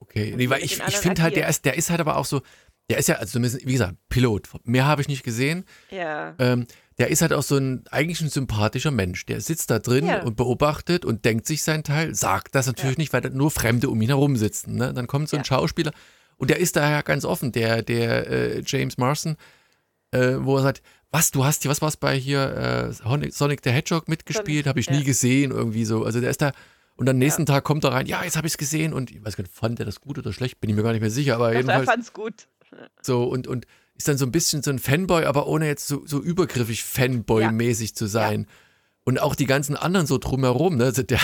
okay. 0.00 0.34
Nee, 0.36 0.50
weil 0.50 0.62
ich, 0.62 0.78
ich 0.78 0.96
finde 0.98 1.22
halt, 1.22 1.36
der 1.36 1.48
ist, 1.48 1.64
der 1.64 1.76
ist 1.76 1.90
halt 1.90 2.00
aber 2.00 2.16
auch 2.16 2.26
so, 2.26 2.42
der 2.90 2.98
ist 2.98 3.08
ja, 3.08 3.16
also 3.16 3.32
zumindest, 3.32 3.66
wie 3.66 3.72
gesagt, 3.72 3.96
Pilot. 4.08 4.48
Mehr 4.64 4.86
habe 4.86 5.02
ich 5.02 5.08
nicht 5.08 5.22
gesehen. 5.22 5.64
Ja. 5.90 6.34
Ähm, 6.38 6.66
der 6.98 7.08
ist 7.10 7.22
halt 7.22 7.32
auch 7.32 7.42
so 7.42 7.56
ein, 7.56 7.84
eigentlich 7.90 8.20
ein 8.20 8.28
sympathischer 8.28 8.90
Mensch. 8.90 9.24
Der 9.26 9.40
sitzt 9.40 9.70
da 9.70 9.78
drin 9.78 10.06
Ja. 10.06 10.22
und 10.22 10.36
beobachtet 10.36 11.04
und 11.04 11.24
denkt 11.24 11.46
sich 11.46 11.62
seinen 11.62 11.84
Teil, 11.84 12.14
sagt 12.14 12.54
das 12.54 12.66
natürlich 12.66 12.96
Ja. 12.96 13.00
nicht, 13.02 13.12
weil 13.12 13.20
da 13.20 13.28
nur 13.28 13.50
Fremde 13.50 13.88
um 13.88 14.00
ihn 14.02 14.08
herum 14.08 14.36
sitzen. 14.36 14.74
Ne? 14.76 14.92
Dann 14.94 15.06
kommt 15.06 15.28
so 15.28 15.36
ein 15.36 15.40
Ja. 15.40 15.44
Schauspieler 15.44 15.92
und 16.38 16.50
der 16.50 16.58
ist 16.58 16.76
da 16.76 16.90
ja 16.90 17.02
ganz 17.02 17.24
offen, 17.24 17.52
der, 17.52 17.82
der 17.82 18.26
äh, 18.28 18.62
James 18.66 18.96
Marston, 18.98 19.36
äh, 20.10 20.34
wo 20.40 20.56
er 20.56 20.62
sagt, 20.62 20.82
was, 21.10 21.30
du 21.30 21.44
hast 21.44 21.62
hier, 21.62 21.70
was 21.70 21.80
war 21.82 21.88
es 21.88 21.96
bei 21.96 22.18
hier, 22.18 22.90
äh, 23.00 23.30
Sonic 23.30 23.60
the 23.64 23.70
Hedgehog 23.70 24.08
mitgespielt, 24.08 24.66
habe 24.66 24.80
ich 24.80 24.90
nie 24.90 25.04
gesehen, 25.04 25.50
irgendwie 25.52 25.84
so. 25.84 26.04
Also 26.04 26.20
der 26.20 26.30
ist 26.30 26.42
da, 26.42 26.52
und 26.96 27.08
am 27.08 27.16
nächsten 27.16 27.46
Tag 27.46 27.64
kommt 27.64 27.84
er 27.84 27.92
rein, 27.92 28.06
ja, 28.06 28.24
jetzt 28.24 28.36
habe 28.36 28.46
ich 28.46 28.54
es 28.54 28.58
gesehen 28.58 28.92
und 28.92 29.10
ich 29.10 29.24
weiß 29.24 29.36
gar 29.36 29.42
nicht, 29.42 29.54
fand 29.54 29.78
der 29.78 29.86
das 29.86 30.00
gut 30.00 30.18
oder 30.18 30.32
schlecht, 30.32 30.60
bin 30.60 30.68
ich 30.68 30.76
mir 30.76 30.82
gar 30.82 30.92
nicht 30.92 31.00
mehr 31.00 31.10
sicher, 31.10 31.36
aber 31.36 31.46
Also 31.46 31.54
er 31.58 31.60
jedenfalls. 31.62 31.86
fand's 31.86 32.12
gut. 32.12 32.48
So, 33.02 33.24
und, 33.24 33.46
und 33.46 33.66
ist 33.96 34.08
dann 34.08 34.18
so 34.18 34.24
ein 34.24 34.32
bisschen 34.32 34.62
so 34.62 34.70
ein 34.70 34.78
Fanboy, 34.78 35.24
aber 35.24 35.46
ohne 35.46 35.66
jetzt 35.66 35.88
so, 35.88 36.06
so 36.06 36.20
übergriffig 36.20 36.82
Fanboy-mäßig 36.82 37.94
zu 37.94 38.06
sein. 38.06 38.46
Und 39.04 39.20
auch 39.20 39.34
die 39.34 39.46
ganzen 39.46 39.74
anderen 39.74 40.06
so 40.06 40.18
drumherum, 40.18 40.76
ne? 40.76 40.84
Also 40.84 41.02
der, 41.02 41.20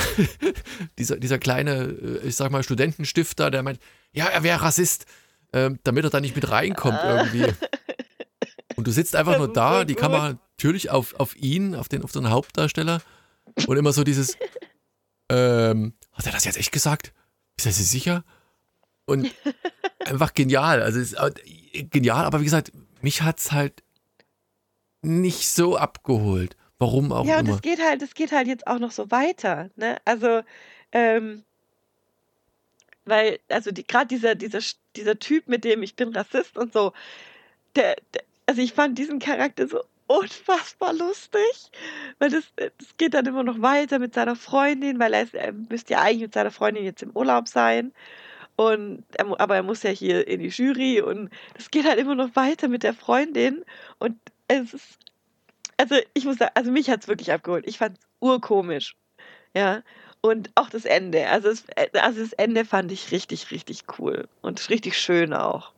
dieser, 0.98 1.16
dieser 1.16 1.38
kleine, 1.38 1.84
äh, 1.84 2.26
ich 2.26 2.36
sag 2.36 2.50
mal, 2.50 2.62
Studentenstifter, 2.62 3.50
der 3.50 3.62
meint, 3.62 3.78
ja, 4.12 4.26
er 4.26 4.42
wäre 4.42 4.62
Rassist, 4.62 5.04
ähm, 5.52 5.78
damit 5.84 6.04
er 6.04 6.10
da 6.10 6.20
nicht 6.20 6.34
mit 6.34 6.50
reinkommt 6.50 6.98
irgendwie. 7.04 7.52
Und 8.76 8.86
du 8.86 8.90
sitzt 8.90 9.14
einfach 9.14 9.32
Das 9.32 9.38
nur 9.38 9.52
da, 9.52 9.84
die. 9.84 9.94
Kamera 9.94 10.38
natürlich 10.56 10.90
auf, 10.90 11.14
auf 11.20 11.36
ihn, 11.36 11.74
auf 11.74 11.88
den, 11.88 12.02
auf 12.02 12.12
den 12.12 12.30
Hauptdarsteller. 12.30 13.02
Und 13.66 13.76
immer 13.76 13.92
so 13.92 14.02
dieses, 14.02 14.36
ähm, 15.28 15.94
hat 16.12 16.26
er 16.26 16.32
das 16.32 16.44
jetzt 16.44 16.56
echt 16.56 16.72
gesagt? 16.72 17.12
Ist 17.56 17.66
er 17.66 17.72
sich 17.72 17.86
sicher? 17.86 18.24
Und 19.06 19.34
einfach 20.04 20.34
genial. 20.34 20.82
Also 20.82 21.00
ist 21.00 21.14
äh, 21.14 21.82
genial, 21.84 22.24
aber 22.24 22.40
wie 22.40 22.44
gesagt, 22.44 22.72
mich 23.02 23.22
hat 23.22 23.38
es 23.38 23.52
halt 23.52 23.82
nicht 25.02 25.48
so 25.48 25.76
abgeholt. 25.76 26.56
Warum 26.78 27.12
auch 27.12 27.24
Ja, 27.24 27.38
und 27.38 27.46
immer. 27.46 27.56
es 27.56 27.62
geht 27.62 27.80
halt, 27.80 28.02
es 28.02 28.14
geht 28.14 28.32
halt 28.32 28.48
jetzt 28.48 28.66
auch 28.66 28.78
noch 28.78 28.90
so 28.90 29.10
weiter. 29.10 29.70
Ne? 29.76 29.98
Also, 30.04 30.42
ähm, 30.92 31.44
weil, 33.04 33.38
also 33.48 33.70
die, 33.70 33.86
gerade 33.86 34.06
dieser, 34.06 34.34
dieser, 34.34 34.60
dieser 34.96 35.18
Typ, 35.18 35.46
mit 35.46 35.64
dem 35.64 35.82
ich 35.82 35.94
bin 35.94 36.14
Rassist 36.14 36.56
und 36.56 36.72
so, 36.72 36.92
der, 37.76 37.96
der, 38.14 38.22
also 38.46 38.60
ich 38.60 38.72
fand 38.72 38.98
diesen 38.98 39.18
Charakter 39.18 39.68
so 39.68 39.82
unfassbar 40.06 40.92
lustig, 40.92 41.70
weil 42.18 42.30
das, 42.30 42.44
das 42.56 42.96
geht 42.96 43.14
dann 43.14 43.26
immer 43.26 43.42
noch 43.42 43.60
weiter 43.62 43.98
mit 43.98 44.14
seiner 44.14 44.36
Freundin, 44.36 44.98
weil 44.98 45.14
er, 45.14 45.22
ist, 45.22 45.34
er 45.34 45.52
müsste 45.52 45.94
ja 45.94 46.02
eigentlich 46.02 46.22
mit 46.22 46.34
seiner 46.34 46.50
Freundin 46.50 46.84
jetzt 46.84 47.02
im 47.02 47.10
Urlaub 47.10 47.48
sein. 47.48 47.92
Und 48.56 49.04
er, 49.14 49.40
aber 49.40 49.56
er 49.56 49.62
muss 49.62 49.82
ja 49.82 49.90
hier 49.90 50.26
in 50.28 50.40
die 50.40 50.48
Jury 50.48 51.00
und 51.00 51.30
es 51.58 51.70
geht 51.70 51.86
halt 51.86 51.98
immer 51.98 52.14
noch 52.14 52.36
weiter 52.36 52.68
mit 52.68 52.82
der 52.82 52.94
Freundin 52.94 53.64
und 53.98 54.16
es 54.48 54.74
ist 54.74 54.98
also 55.76 55.96
ich 56.14 56.24
muss 56.24 56.38
sagen, 56.38 56.52
also 56.54 56.70
mich 56.70 56.88
hat 56.90 57.02
es 57.02 57.08
wirklich 57.08 57.32
abgeholt. 57.32 57.66
Ich 57.66 57.78
fand 57.78 57.98
es 57.98 58.04
urkomisch. 58.20 58.96
Ja. 59.54 59.82
Und 60.20 60.50
auch 60.54 60.70
das 60.70 60.84
Ende. 60.84 61.28
Also, 61.28 61.48
es, 61.48 61.64
also 61.92 62.20
das 62.20 62.32
Ende 62.32 62.64
fand 62.64 62.90
ich 62.92 63.12
richtig, 63.12 63.50
richtig 63.50 63.82
cool. 63.98 64.28
Und 64.40 64.70
richtig 64.70 64.98
schön 64.98 65.34
auch. 65.34 65.72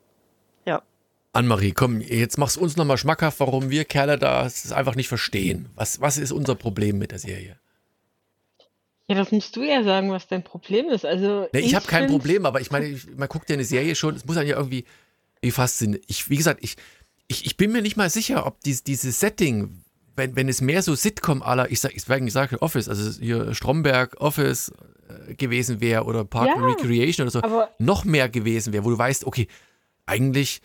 Annemarie, 1.37 1.73
komm, 1.73 2.01
jetzt 2.01 2.39
mach's 2.39 2.57
uns 2.57 2.77
nochmal 2.77 2.97
schmackhaft, 2.97 3.41
warum 3.41 3.69
wir 3.69 3.85
Kerle 3.85 4.19
da 4.19 4.47
es 4.47 4.73
einfach 4.73 4.95
nicht 4.95 5.09
verstehen. 5.09 5.69
Was, 5.75 6.01
was 6.01 6.17
ist 6.17 6.33
unser 6.33 6.55
Problem 6.55 6.99
mit 6.99 7.11
der 7.11 7.19
Serie? 7.19 7.59
Ja, 9.09 9.15
das 9.15 9.31
musst 9.31 9.55
du 9.55 9.63
ja 9.63 9.85
sagen, 9.85 10.11
was 10.11 10.27
dein 10.27 10.43
Problem 10.43 10.87
ist. 10.89 11.05
Also 11.05 11.49
Ne, 11.53 11.61
ich 11.61 11.75
habe 11.75 11.87
kein 11.87 12.09
Problem, 12.09 12.45
aber 12.45 12.61
ich 12.61 12.71
meine, 12.71 12.87
ich, 12.87 13.07
man 13.17 13.29
guckt 13.29 13.49
ja 13.49 13.55
eine 13.55 13.65
Serie 13.65 13.95
schon, 13.95 14.17
es 14.17 14.25
muss 14.25 14.37
ja 14.37 14.43
irgendwie, 14.43 14.85
irgendwie 15.37 15.53
faszinieren. 15.53 16.03
Ich, 16.09 16.29
wie 16.29 16.37
gesagt, 16.37 16.61
ich, 16.63 16.77
ich, 17.29 17.47
ich 17.47 17.57
bin 17.57 17.71
mir 17.71 17.83
nicht 17.83 17.97
mal 17.97 18.11
sicher, 18.11 18.47
ob 18.47 18.61
dies, 18.63 18.83
dieses 18.83 19.21
Setting, 19.21 19.85
wenn, 20.17 20.35
wenn 20.35 20.49
es 20.49 20.61
mehr 20.61 20.83
so 20.83 20.95
Sitcom 20.95 21.43
aller, 21.43 21.71
ich 21.71 21.81
sag, 21.81 21.95
ich 21.95 22.03
sag, 22.03 22.21
ich 22.23 22.33
sag 22.33 22.61
Office, 22.63 22.89
also 22.89 23.21
hier 23.21 23.55
Stromberg, 23.55 24.21
Office 24.21 24.73
äh, 25.09 25.35
gewesen 25.35 25.81
wäre 25.81 26.05
oder 26.05 26.25
Park 26.25 26.49
Ja, 26.49 26.65
Recreation 26.65 27.29
oder 27.29 27.41
so, 27.49 27.65
noch 27.79 28.05
mehr 28.05 28.29
gewesen 28.29 28.73
wäre, 28.73 28.85
wo 28.85 28.91
du 28.91 28.99
weißt, 28.99 29.25
okay, 29.25 29.47
eigentlich 30.05 30.63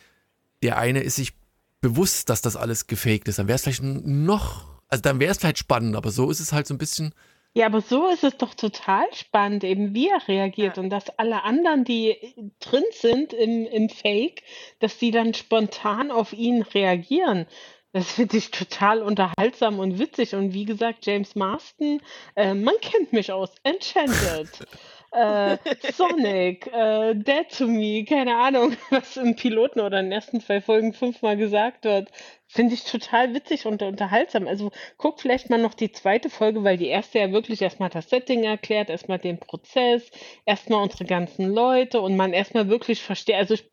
der 0.63 0.77
eine 0.77 1.01
ist 1.01 1.15
sich 1.15 1.33
bewusst, 1.81 2.29
dass 2.29 2.41
das 2.41 2.55
alles 2.55 2.87
gefaked 2.87 3.27
ist, 3.27 3.39
dann 3.39 3.47
wäre 3.47 3.55
es 3.55 3.63
vielleicht 3.63 3.83
noch, 3.83 4.65
also 4.87 5.01
dann 5.01 5.19
wäre 5.19 5.31
es 5.31 5.37
vielleicht 5.37 5.57
spannend, 5.57 5.95
aber 5.95 6.11
so 6.11 6.29
ist 6.29 6.39
es 6.39 6.53
halt 6.53 6.67
so 6.67 6.73
ein 6.73 6.77
bisschen, 6.77 7.13
Ja, 7.53 7.65
aber 7.65 7.81
so 7.81 8.07
ist 8.07 8.23
es 8.23 8.37
doch 8.37 8.53
total 8.53 9.05
spannend, 9.13 9.63
eben 9.65 9.93
wie 9.93 10.07
er 10.07 10.25
reagiert 10.27 10.77
Ja. 10.77 10.83
und 10.83 10.89
dass 10.89 11.09
alle 11.19 11.43
anderen, 11.43 11.83
die 11.83 12.15
drin 12.59 12.83
sind 12.91 13.33
im, 13.33 13.65
im 13.65 13.89
Fake, 13.89 14.43
dass 14.79 14.97
die 14.97 15.11
dann 15.11 15.33
spontan 15.33 16.11
auf 16.11 16.31
ihn 16.31 16.61
reagieren. 16.61 17.45
Das 17.93 18.13
finde 18.13 18.37
ich 18.37 18.51
total 18.51 19.01
unterhaltsam 19.01 19.79
und 19.79 19.99
witzig. 19.99 20.33
Und 20.33 20.53
wie 20.53 20.63
gesagt, 20.63 21.05
James 21.05 21.35
Marston, 21.35 22.01
äh, 22.37 22.53
man 22.53 22.75
kennt 22.81 23.11
mich 23.11 23.33
aus 23.33 23.53
Enchanted, 23.63 24.47
äh, 25.11 25.57
Sonic, 25.93 26.67
äh, 26.73 27.13
Dead 27.15 27.45
to 27.49 27.67
Me, 27.67 28.05
keine 28.05 28.37
Ahnung, 28.37 28.75
was 28.89 29.17
im 29.17 29.35
Piloten 29.35 29.81
oder 29.81 29.99
in 29.99 30.05
den 30.05 30.11
ersten 30.13 30.41
zwei 30.41 30.61
Folgen 30.61 30.93
fünfmal 30.93 31.37
gesagt 31.37 31.85
wird. 31.85 32.09
Finde 32.47 32.73
ich 32.73 32.83
total 32.83 33.33
witzig 33.33 33.65
und 33.65 33.81
unterhaltsam. 33.81 34.47
Also 34.47 34.71
guck 34.97 35.21
vielleicht 35.21 35.49
mal 35.49 35.61
noch 35.61 35.73
die 35.73 35.91
zweite 35.91 36.29
Folge, 36.29 36.63
weil 36.63 36.77
die 36.77 36.87
erste 36.87 37.19
ja 37.19 37.31
wirklich 37.31 37.61
erstmal 37.61 37.89
das 37.89 38.09
Setting 38.09 38.43
erklärt, 38.43 38.89
erstmal 38.89 39.19
den 39.19 39.39
Prozess, 39.39 40.09
erstmal 40.45 40.83
unsere 40.83 41.05
ganzen 41.05 41.53
Leute 41.53 42.01
und 42.01 42.15
man 42.15 42.33
erstmal 42.33 42.69
wirklich 42.69 43.01
versteht. 43.01 43.35
Also 43.35 43.53
ich 43.53 43.69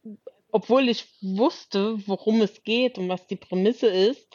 obwohl 0.51 0.89
ich 0.89 1.07
wusste, 1.21 1.99
worum 2.07 2.41
es 2.41 2.63
geht 2.63 2.99
und 2.99 3.09
was 3.09 3.27
die 3.27 3.37
Prämisse 3.37 3.89
ist, 3.89 4.27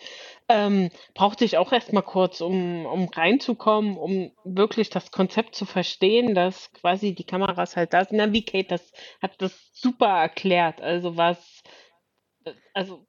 ähm, 0.53 0.89
brauchte 1.13 1.45
ich 1.45 1.57
auch 1.57 1.71
erstmal 1.71 2.03
kurz, 2.03 2.39
um, 2.39 2.85
um 2.85 3.09
reinzukommen, 3.09 3.97
um 3.97 4.31
wirklich 4.43 4.89
das 4.89 5.11
Konzept 5.11 5.55
zu 5.55 5.65
verstehen, 5.65 6.35
dass 6.35 6.71
quasi 6.73 7.15
die 7.15 7.25
Kameras 7.25 7.75
halt 7.75 7.93
da 7.93 8.05
sind. 8.05 8.17
Na, 8.17 8.31
wie 8.31 8.45
Kate 8.45 8.67
das 8.69 8.91
hat 9.21 9.33
das 9.39 9.71
super 9.73 10.07
erklärt. 10.07 10.81
Also 10.81 11.17
was 11.17 11.63
also 12.73 13.05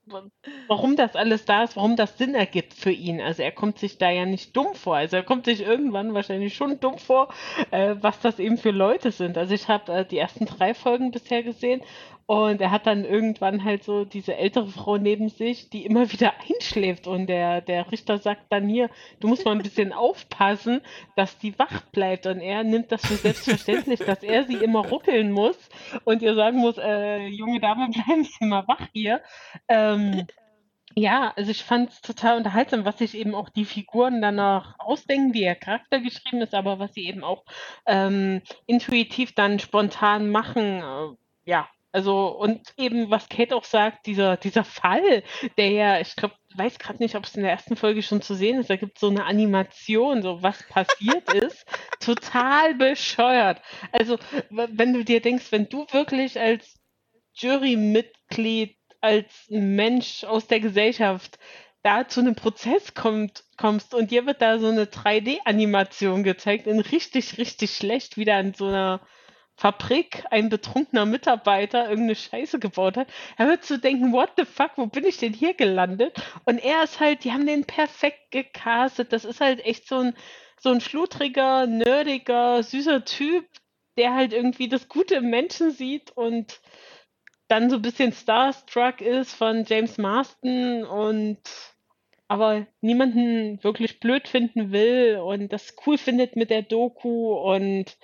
warum 0.69 0.97
das 0.97 1.17
alles 1.17 1.45
da 1.45 1.65
ist, 1.65 1.77
warum 1.77 1.97
das 1.97 2.19
Sinn 2.19 2.35
ergibt 2.35 2.75
für 2.75 2.91
ihn. 2.91 3.21
Also 3.21 3.43
er 3.43 3.53
kommt 3.53 3.79
sich 3.79 3.99
da 3.99 4.11
ja 4.11 4.27
nicht 4.27 4.57
dumm 4.57 4.75
vor. 4.75 4.97
Also 4.97 5.17
er 5.17 5.23
kommt 5.23 5.47
sich 5.47 5.63
irgendwann 5.63 6.15
wahrscheinlich 6.15 6.55
schon 6.55 6.79
dumm 6.81 6.99
vor, 6.99 7.33
äh, 7.71 7.97
was 8.01 8.21
das 8.21 8.39
eben 8.39 8.59
für 8.59 8.71
Leute 8.71 9.11
sind. 9.11 9.39
Also 9.39 9.55
ich 9.55 9.69
habe 9.69 9.93
äh, 9.93 10.05
die 10.05 10.19
ersten 10.19 10.47
drei 10.47 10.75
Folgen 10.75 11.11
bisher 11.11 11.43
gesehen 11.43 11.83
und 12.27 12.61
er 12.61 12.71
hat 12.71 12.87
dann 12.87 13.05
irgendwann 13.05 13.65
halt 13.65 13.85
so 13.85 14.05
diese 14.05 14.37
ältere 14.37 14.69
Frau 14.69 14.97
neben 14.97 15.29
sich, 15.29 15.69
die 15.71 15.85
immer 15.85 16.11
wieder 16.13 16.33
einschläft 16.49 17.07
und 17.07 17.27
der, 17.27 17.61
der 17.61 17.91
Richter 17.93 18.19
sagt 18.19 18.47
dann 18.51 18.69
hier, 18.69 18.89
du 19.21 19.29
musst 19.29 19.45
mal 19.45 19.53
ein 19.53 19.63
bisschen 19.63 19.93
aufpassen, 19.93 20.81
dass 21.17 21.39
die 21.39 21.59
wach 21.59 21.83
bleibt 21.93 22.27
und 22.27 22.41
er 22.41 22.65
nimmt 22.65 22.93
das 22.93 23.07
für 23.07 23.15
selbstverständlich, 23.15 24.01
dass 24.01 24.23
er 24.23 24.45
sie 24.45 24.57
immer 24.57 24.87
ruckeln 24.87 25.33
muss 25.33 25.59
und 26.05 26.23
ihr 26.23 26.35
sagen 26.35 26.59
muss, 26.59 26.79
äh, 26.79 27.27
junge 27.27 27.61
Dame, 27.61 27.89
bleiben 27.93 28.25
Sie 28.25 28.45
mal 28.47 28.67
wach 28.67 28.89
hier. 28.93 29.21
Ähm, 29.69 30.27
ja, 30.97 31.33
also 31.37 31.51
ich 31.51 31.65
fand 31.65 31.91
es 31.91 32.01
total 32.03 32.37
unterhaltsam, 32.37 32.85
was 32.85 32.99
sich 32.99 33.17
eben 33.17 33.35
auch 33.35 33.49
die 33.49 33.65
Figuren 33.65 34.23
danach 34.23 34.77
ausdenken, 34.79 35.35
wie 35.35 35.43
ihr 35.43 35.57
Charakter 35.57 35.99
geschrieben 36.01 36.41
ist, 36.43 36.55
aber 36.55 36.79
was 36.79 36.95
sie 36.95 37.09
eben 37.09 37.25
auch 37.25 37.45
ähm, 37.87 38.43
intuitiv 38.67 39.35
dann 39.35 39.59
spontan 39.59 40.31
machen. 40.31 40.83
Äh, 40.83 41.17
ja, 41.51 41.69
also 41.95 42.27
und 42.27 42.75
eben, 42.77 43.09
was 43.09 43.29
Kate 43.29 43.55
auch 43.55 43.63
sagt, 43.63 44.07
dieser, 44.07 44.37
dieser 44.37 44.65
Fall, 44.65 45.23
der 45.57 45.71
ja, 45.71 46.01
ich 46.01 46.17
glaube, 46.17 46.35
weiß 46.57 46.81
gerade 46.81 47.01
nicht, 47.01 47.15
ob 47.15 47.25
es 47.25 47.37
in 47.37 47.43
der 47.43 47.53
ersten 47.53 47.77
Folge 47.77 48.03
schon 48.03 48.21
zu 48.21 48.35
sehen 48.35 48.59
ist, 48.59 48.69
da 48.69 48.75
gibt 48.75 48.97
es 48.97 49.01
so 49.01 49.09
eine 49.09 49.25
Animation, 49.25 50.21
so 50.21 50.43
was 50.43 50.61
passiert 50.65 51.33
ist, 51.35 51.65
total 52.01 52.75
bescheuert. 52.75 53.63
Also, 53.93 54.19
wenn 54.51 54.93
du 54.93 55.05
dir 55.05 55.21
denkst, 55.21 55.53
wenn 55.53 55.69
du 55.69 55.87
wirklich 55.93 56.41
als 56.41 56.81
Jurymitglied 57.35 58.77
als 59.01 59.47
Mensch 59.49 60.25
aus 60.25 60.49
der 60.49 60.59
Gesellschaft 60.59 61.39
da 61.85 62.09
zu 62.09 62.21
einem 62.21 62.35
Prozess 62.35 62.95
kommt, 62.95 63.45
kommst 63.57 63.95
und 63.95 64.11
dir 64.11 64.27
wird 64.27 64.43
da 64.43 64.59
so 64.59 64.67
eine 64.67 64.87
3D-Animation 64.87 66.25
gezeigt, 66.25 66.67
in 66.67 66.81
richtig, 66.81 67.39
richtig 67.39 67.77
schlecht, 67.77 68.17
wieder 68.17 68.41
in 68.41 68.53
so 68.55 68.67
einer 68.67 69.01
Fabrik 69.57 70.25
ein 70.31 70.49
betrunkener 70.49 71.07
Mitarbeiter 71.07 71.85
irgendeine 71.85 72.17
Scheiße 72.17 72.59
gebaut 72.59 72.97
hat, 72.97 73.09
er 73.37 73.49
wird 73.49 73.65
zu 73.65 73.79
denken, 73.79 74.13
what 74.13 74.33
the 74.37 74.45
fuck, 74.45 74.73
wo 74.77 74.87
bin 74.87 75.05
ich 75.05 75.19
denn 75.19 75.33
hier 75.33 75.55
gelandet? 75.55 76.17
Und 76.45 76.59
er 76.59 76.83
ist 76.83 77.01
halt, 77.01 77.25
die 77.25 77.33
haben 77.33 77.47
den 77.47 77.65
perfekt 77.65 78.31
gecastet. 78.31 79.13
Das 79.13 79.25
ist 79.25 79.41
halt 79.41 79.65
echt 79.65 79.87
so 79.87 79.99
ein, 79.99 80.15
so 80.59 80.71
ein 80.71 80.81
schludriger, 80.81 81.67
nerdiger, 81.67 82.63
süßer 82.63 83.05
Typ, 83.05 83.47
der 83.97 84.15
halt 84.15 84.33
irgendwie 84.33 84.69
das 84.69 84.89
Gute 84.89 85.17
im 85.17 85.31
Menschen 85.31 85.71
sieht 85.71 86.11
und 86.17 86.61
dann 87.49 87.71
so 87.71 87.77
ein 87.77 87.83
bisschen 87.83 88.13
starstruck 88.13 89.01
ist 89.01 89.35
von 89.35 89.65
James 89.65 89.99
Marston 89.99 90.85
und 90.85 91.41
aber 92.27 92.67
niemanden 92.81 93.63
wirklich 93.63 94.01
blöd 94.01 94.27
finden 94.29 94.73
will 94.73 95.21
und 95.23 95.53
das 95.53 95.75
cool 95.87 95.99
findet 95.99 96.37
mit 96.37 96.51
der 96.51 96.63
Doku 96.63 97.35
und 97.35 97.97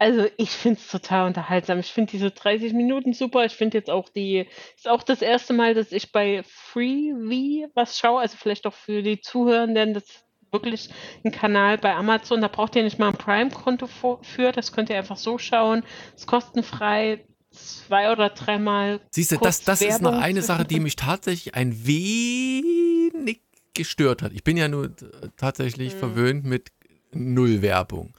also 0.00 0.26
ich 0.38 0.50
finde 0.50 0.80
es 0.80 0.88
total 0.88 1.26
unterhaltsam. 1.26 1.78
Ich 1.78 1.92
finde 1.92 2.10
diese 2.10 2.30
30 2.30 2.72
Minuten 2.72 3.12
super. 3.12 3.44
Ich 3.44 3.52
finde 3.52 3.76
jetzt 3.76 3.90
auch 3.90 4.08
die, 4.08 4.46
ist 4.74 4.88
auch 4.88 5.02
das 5.02 5.20
erste 5.20 5.52
Mal, 5.52 5.74
dass 5.74 5.92
ich 5.92 6.10
bei 6.10 6.42
Freevee 6.42 7.68
was 7.74 7.98
schaue, 7.98 8.22
also 8.22 8.36
vielleicht 8.40 8.66
auch 8.66 8.72
für 8.72 9.02
die 9.02 9.20
Zuhörenden, 9.20 9.92
das 9.92 10.04
ist 10.04 10.24
wirklich 10.50 10.88
ein 11.22 11.32
Kanal 11.32 11.76
bei 11.76 11.94
Amazon, 11.94 12.40
da 12.40 12.48
braucht 12.48 12.76
ihr 12.76 12.82
nicht 12.82 12.98
mal 12.98 13.08
ein 13.08 13.18
Prime-Konto 13.18 13.88
für, 14.22 14.52
das 14.52 14.72
könnt 14.72 14.88
ihr 14.88 14.96
einfach 14.96 15.18
so 15.18 15.36
schauen, 15.36 15.84
ist 16.16 16.26
kostenfrei, 16.26 17.22
zwei 17.50 18.10
oder 18.10 18.30
dreimal. 18.30 19.02
Siehst 19.10 19.32
du, 19.32 19.36
das, 19.36 19.62
das 19.64 19.82
ist 19.82 20.00
noch 20.00 20.18
eine 20.18 20.40
Sache, 20.40 20.64
die 20.64 20.80
mich 20.80 20.96
tatsächlich 20.96 21.54
ein 21.54 21.86
wenig 21.86 23.42
gestört 23.74 24.22
hat. 24.22 24.32
Ich 24.32 24.44
bin 24.44 24.56
ja 24.56 24.66
nur 24.66 24.90
tatsächlich 25.36 25.92
hm. 25.92 25.98
verwöhnt 25.98 26.44
mit 26.46 26.72
Null 27.12 27.60
Werbung. 27.60 28.14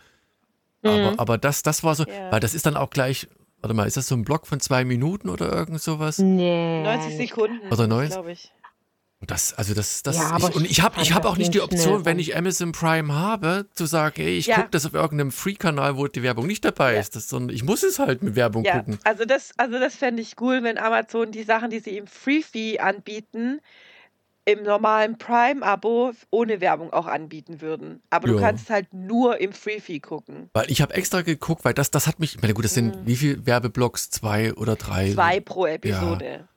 Aber, 0.84 1.12
mhm. 1.12 1.20
aber 1.20 1.38
das, 1.38 1.64
das 1.64 1.84
war 1.84 1.96
so, 1.96 2.06
ja. 2.06 2.32
weil 2.32 2.40
das 2.40 2.54
ist 2.54 2.66
dann 2.66 2.76
auch 2.76 2.90
gleich, 2.90 3.28
warte 3.62 3.74
mal, 3.74 3.88
ist 3.88 3.98
das 3.98 4.08
so 4.08 4.16
ein 4.16 4.24
Block 4.24 4.48
von 4.48 4.60
zwei 4.60 4.84
Minuten 4.84 5.30
oder 5.30 5.52
irgend 5.52 5.82
sowas? 5.82 6.18
Nee. 6.18 6.84
90 6.84 7.18
Sekunden. 7.18 7.68
Oder 7.72 7.88
90? 7.88 8.14
glaube 8.14 8.32
ich. 8.32 8.52
Das, 9.28 9.54
also 9.54 9.76
das, 9.76 10.02
das, 10.02 10.18
ja, 10.18 10.36
ich, 10.36 10.56
und 10.56 10.66
ich 10.66 10.82
habe, 10.82 11.00
ich 11.00 11.14
habe 11.14 11.30
auch 11.30 11.38
nicht 11.38 11.54
die 11.54 11.62
Option, 11.62 12.06
wenn 12.06 12.18
ich 12.18 12.36
Amazon 12.36 12.72
Prime 12.72 13.14
habe, 13.14 13.68
zu 13.72 13.86
sagen, 13.86 14.20
ey, 14.20 14.36
ich 14.36 14.48
ja. 14.48 14.56
gucke 14.56 14.70
das 14.72 14.88
auf 14.88 14.96
irgendeinem 14.96 15.32
Free-Kanal, 15.32 15.96
wo 15.96 16.08
die 16.08 16.24
Werbung 16.24 16.48
nicht 16.48 16.66
dabei 16.66 16.96
ja. 16.96 17.00
ist, 17.00 17.16
das, 17.16 17.30
sondern 17.30 17.56
ich 17.56 17.64
muss 17.64 17.84
es 17.84 18.00
halt 18.00 18.24
mit 18.24 18.36
Werbung 18.36 18.64
ja. 18.64 18.80
gucken. 18.80 18.98
Also 19.04 19.26
das, 19.26 19.52
also 19.58 19.78
das 19.78 19.96
fände 19.96 20.24
ich 20.24 20.42
cool, 20.42 20.64
wenn 20.64 20.80
Amazon 20.80 21.32
die 21.32 21.44
Sachen, 21.44 21.70
die 21.70 21.80
sie 21.80 21.98
im 21.98 22.08
Free-Fee 22.08 22.80
anbieten, 22.80 23.62
im 24.52 24.64
normalen 24.64 25.18
Prime-Abo 25.18 26.12
ohne 26.30 26.62
Werbung 26.62 26.94
auch 26.94 27.08
anbieten 27.08 27.62
würden. 27.62 28.02
Aber 28.10 28.28
du 28.28 28.40
kannst 28.40 28.70
halt 28.70 28.94
nur 28.94 29.40
im 29.40 29.54
Freefee 29.54 30.00
gucken. 30.00 30.50
Weil 30.54 30.70
ich 30.70 30.82
habe 30.82 30.94
extra 30.94 31.22
geguckt, 31.22 31.66
weil 31.66 31.74
das, 31.74 31.92
das 31.92 32.08
hat 32.08 32.20
mich, 32.20 32.36
ich 32.36 32.42
meine, 32.42 32.54
gut, 32.54 32.66
das 32.66 32.74
sind 32.74 32.96
mhm. 32.96 33.08
wie 33.08 33.16
viele 33.16 33.46
Werbeblocks? 33.46 34.10
Zwei 34.10 34.54
oder 34.54 34.76
drei? 34.76 35.14
Zwei 35.14 35.40
pro 35.40 35.66
Episode. 35.66 36.26
Ja. 36.26 36.48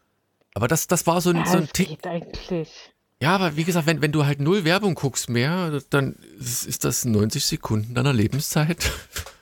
Aber 0.55 0.69
das, 0.69 0.87
das 0.87 1.07
war 1.07 1.21
so 1.21 1.31
ein, 1.31 1.37
ja, 1.37 1.47
so 1.47 1.59
ein 1.59 1.69
Tick. 1.73 2.07
eigentlich. 2.07 2.95
Ja, 3.21 3.35
aber 3.35 3.57
wie 3.57 3.65
gesagt, 3.65 3.87
wenn, 3.87 4.03
wenn 4.03 4.13
du 4.13 4.27
halt 4.27 4.41
null 4.41 4.65
Werbung 4.65 4.95
guckst 4.95 5.29
mehr, 5.29 5.81
dann 5.91 6.17
ist 6.39 6.85
das 6.85 7.05
90 7.05 7.45
Sekunden 7.45 7.95
deiner 7.95 8.13
Lebenszeit. 8.13 8.91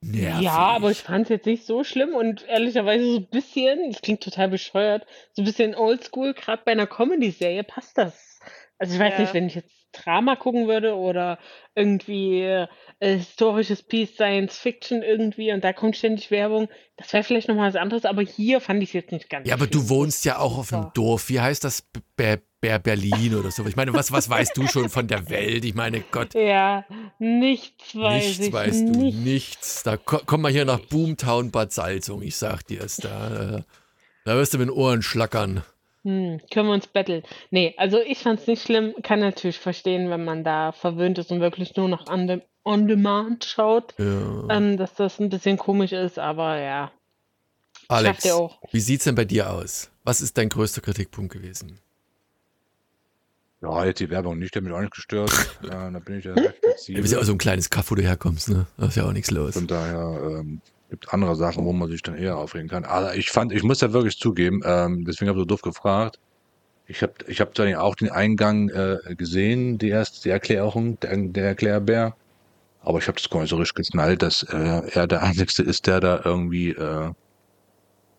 Nervig. 0.00 0.44
Ja, 0.44 0.52
aber 0.52 0.90
ich 0.90 0.98
fand 0.98 1.24
es 1.24 1.28
jetzt 1.28 1.46
nicht 1.46 1.66
so 1.66 1.82
schlimm 1.82 2.14
und 2.14 2.46
ehrlicherweise 2.46 3.04
so 3.04 3.16
ein 3.18 3.28
bisschen, 3.28 3.90
das 3.90 4.00
klingt 4.00 4.22
total 4.22 4.48
bescheuert, 4.48 5.06
so 5.32 5.42
ein 5.42 5.44
bisschen 5.44 5.74
oldschool, 5.74 6.34
gerade 6.34 6.62
bei 6.64 6.72
einer 6.72 6.86
Comedy-Serie 6.86 7.64
passt 7.64 7.98
das. 7.98 8.38
Also 8.78 8.94
ich 8.94 9.00
weiß 9.00 9.14
ja. 9.14 9.20
nicht, 9.20 9.34
wenn 9.34 9.46
ich 9.48 9.56
jetzt 9.56 9.72
Drama 9.92 10.36
gucken 10.36 10.68
würde 10.68 10.94
oder 10.94 11.38
irgendwie 11.74 12.42
äh, 12.42 12.68
historisches 13.00 13.82
Piece, 13.82 14.14
Science 14.14 14.56
Fiction 14.56 15.02
irgendwie 15.02 15.52
und 15.52 15.64
da 15.64 15.72
kommt 15.72 15.96
ständig 15.96 16.30
Werbung, 16.30 16.68
das 16.96 17.12
wäre 17.12 17.24
vielleicht 17.24 17.48
nochmal 17.48 17.68
was 17.68 17.80
anderes, 17.80 18.04
aber 18.04 18.22
hier 18.22 18.60
fand 18.60 18.82
ich 18.82 18.90
es 18.90 18.92
jetzt 18.92 19.12
nicht 19.12 19.30
ganz 19.30 19.48
Ja, 19.48 19.54
aber 19.54 19.66
du 19.66 19.88
wohnst 19.88 20.24
ja 20.24 20.38
auch 20.38 20.58
auf 20.58 20.72
einem 20.72 20.90
Dorf. 20.94 21.28
Wie 21.28 21.40
heißt 21.40 21.64
das? 21.64 21.82
Be 22.16 22.40
Ber 22.60 22.80
Berlin 22.80 23.36
oder 23.36 23.52
so. 23.52 23.64
Ich 23.66 23.76
meine, 23.76 23.94
was, 23.94 24.10
was 24.10 24.28
weißt 24.28 24.56
du 24.56 24.66
schon 24.66 24.88
von 24.88 25.06
der 25.06 25.30
Welt? 25.30 25.64
Ich 25.64 25.74
meine, 25.74 26.00
Gott. 26.00 26.34
Ja, 26.34 26.84
nichts 27.20 27.94
weiß 27.94 28.24
nichts 28.24 28.46
ich. 28.46 28.52
Weißt 28.52 28.82
nichts 28.82 28.96
weißt 28.96 29.14
du, 29.14 29.20
nichts. 29.22 29.82
Da 29.84 29.96
komm 29.96 30.40
mal 30.40 30.50
hier 30.50 30.64
nach 30.64 30.80
Boomtown 30.80 31.52
Bad 31.52 31.72
Salzung, 31.72 32.20
ich 32.22 32.36
sag 32.36 32.64
dir 32.64 32.82
es. 32.82 32.96
Da, 32.96 33.64
da 34.24 34.36
wirst 34.36 34.54
du 34.54 34.58
mit 34.58 34.68
den 34.68 34.74
Ohren 34.74 35.02
schlackern. 35.02 35.62
Hm, 36.04 36.40
können 36.52 36.68
wir 36.68 36.74
uns 36.74 36.88
betteln. 36.88 37.22
Nee, 37.50 37.74
also 37.76 38.00
ich 38.00 38.18
fand's 38.18 38.46
nicht 38.46 38.62
schlimm. 38.62 38.94
Kann 39.02 39.20
natürlich 39.20 39.58
verstehen, 39.58 40.10
wenn 40.10 40.24
man 40.24 40.42
da 40.42 40.72
verwöhnt 40.72 41.18
ist 41.18 41.30
und 41.30 41.40
wirklich 41.40 41.76
nur 41.76 41.88
noch 41.88 42.08
on, 42.08 42.26
de 42.26 42.42
on 42.64 42.88
demand 42.88 43.44
schaut, 43.44 43.94
ja. 43.98 44.48
ähm, 44.50 44.76
dass 44.76 44.94
das 44.94 45.20
ein 45.20 45.30
bisschen 45.30 45.58
komisch 45.58 45.92
ist, 45.92 46.18
aber 46.18 46.58
ja. 46.58 46.90
Alex, 47.88 48.28
wie 48.70 48.80
sieht's 48.80 49.04
denn 49.04 49.14
bei 49.14 49.24
dir 49.24 49.50
aus? 49.50 49.90
Was 50.04 50.20
ist 50.20 50.36
dein 50.36 50.48
größter 50.48 50.82
Kritikpunkt 50.82 51.32
gewesen? 51.32 51.78
Ja, 53.60 53.84
jetzt 53.84 53.98
die 53.98 54.08
Werbung 54.10 54.38
nicht, 54.38 54.60
mich 54.60 54.72
auch 54.72 54.80
nicht 54.80 54.94
gestört. 54.94 55.30
ja, 55.62 55.90
da 55.90 55.98
bin 55.98 56.18
ich 56.18 56.24
ja 56.24 56.32
recht 56.34 56.58
flexibel. 56.62 56.96
Du 56.96 57.02
bist 57.02 57.14
ja 57.14 57.20
auch 57.20 57.24
so 57.24 57.32
ein 57.32 57.38
kleines 57.38 57.70
Kaff, 57.70 57.90
wo 57.90 57.96
du 57.96 58.02
herkommst, 58.02 58.50
ne? 58.50 58.66
Da 58.76 58.86
ist 58.86 58.96
ja 58.96 59.04
auch 59.04 59.12
nichts 59.12 59.30
los. 59.30 59.54
Von 59.54 59.66
daher 59.66 60.38
ähm, 60.38 60.60
gibt 60.90 61.06
es 61.06 61.12
andere 61.12 61.34
Sachen, 61.34 61.64
wo 61.64 61.72
man 61.72 61.90
sich 61.90 62.02
dann 62.02 62.16
eher 62.16 62.36
aufregen 62.36 62.68
kann. 62.68 62.84
Aber 62.84 63.16
ich 63.16 63.30
fand, 63.30 63.52
ich 63.52 63.64
muss 63.64 63.80
ja 63.80 63.92
wirklich 63.92 64.18
zugeben, 64.18 64.62
ähm, 64.64 65.04
deswegen 65.04 65.28
habe 65.28 65.38
ich 65.38 65.42
so 65.42 65.46
doof 65.46 65.62
gefragt. 65.62 66.20
Ich 66.86 67.02
habe 67.02 67.12
ich 67.26 67.40
hab 67.40 67.52
dann 67.54 67.74
auch 67.74 67.96
den 67.96 68.10
Eingang 68.10 68.70
äh, 68.70 69.14
gesehen, 69.14 69.76
die 69.76 69.90
erste 69.90 70.22
die 70.22 70.30
Erklärung, 70.30 70.98
der, 71.00 71.16
der 71.16 71.44
Erklärbär. 71.48 72.14
Aber 72.80 72.98
ich 72.98 73.08
habe 73.08 73.18
das 73.18 73.28
gar 73.28 73.40
nicht 73.40 73.50
so 73.50 73.56
richtig 73.56 73.86
geknallt, 73.86 74.22
dass 74.22 74.44
äh, 74.44 74.82
er 74.92 75.06
der 75.06 75.22
Einzige 75.22 75.62
ist, 75.62 75.86
der 75.86 76.00
da 76.00 76.22
irgendwie 76.24 76.70
äh, 76.70 77.10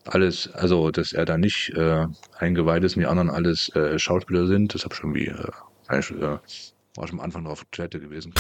alles, 0.05 0.51
also 0.53 0.91
dass 0.91 1.13
er 1.13 1.25
da 1.25 1.38
nicht 1.38 1.69
äh, 1.75 2.05
eingeweiht 2.38 2.83
ist 2.83 2.95
und 2.95 3.01
die 3.01 3.07
anderen 3.07 3.29
alles 3.29 3.73
äh, 3.75 3.99
Schauspieler 3.99 4.47
sind. 4.47 4.73
Das 4.73 4.83
habe 4.83 4.95
ich 4.95 4.99
irgendwie, 5.01 5.27
äh, 5.27 5.51
eigentlich, 5.88 6.12
äh, 6.21 6.39
war 6.95 7.07
schon 7.07 7.19
am 7.19 7.25
Anfang 7.25 7.45
drauf 7.45 7.65
Chatte 7.71 7.99
gewesen. 7.99 8.33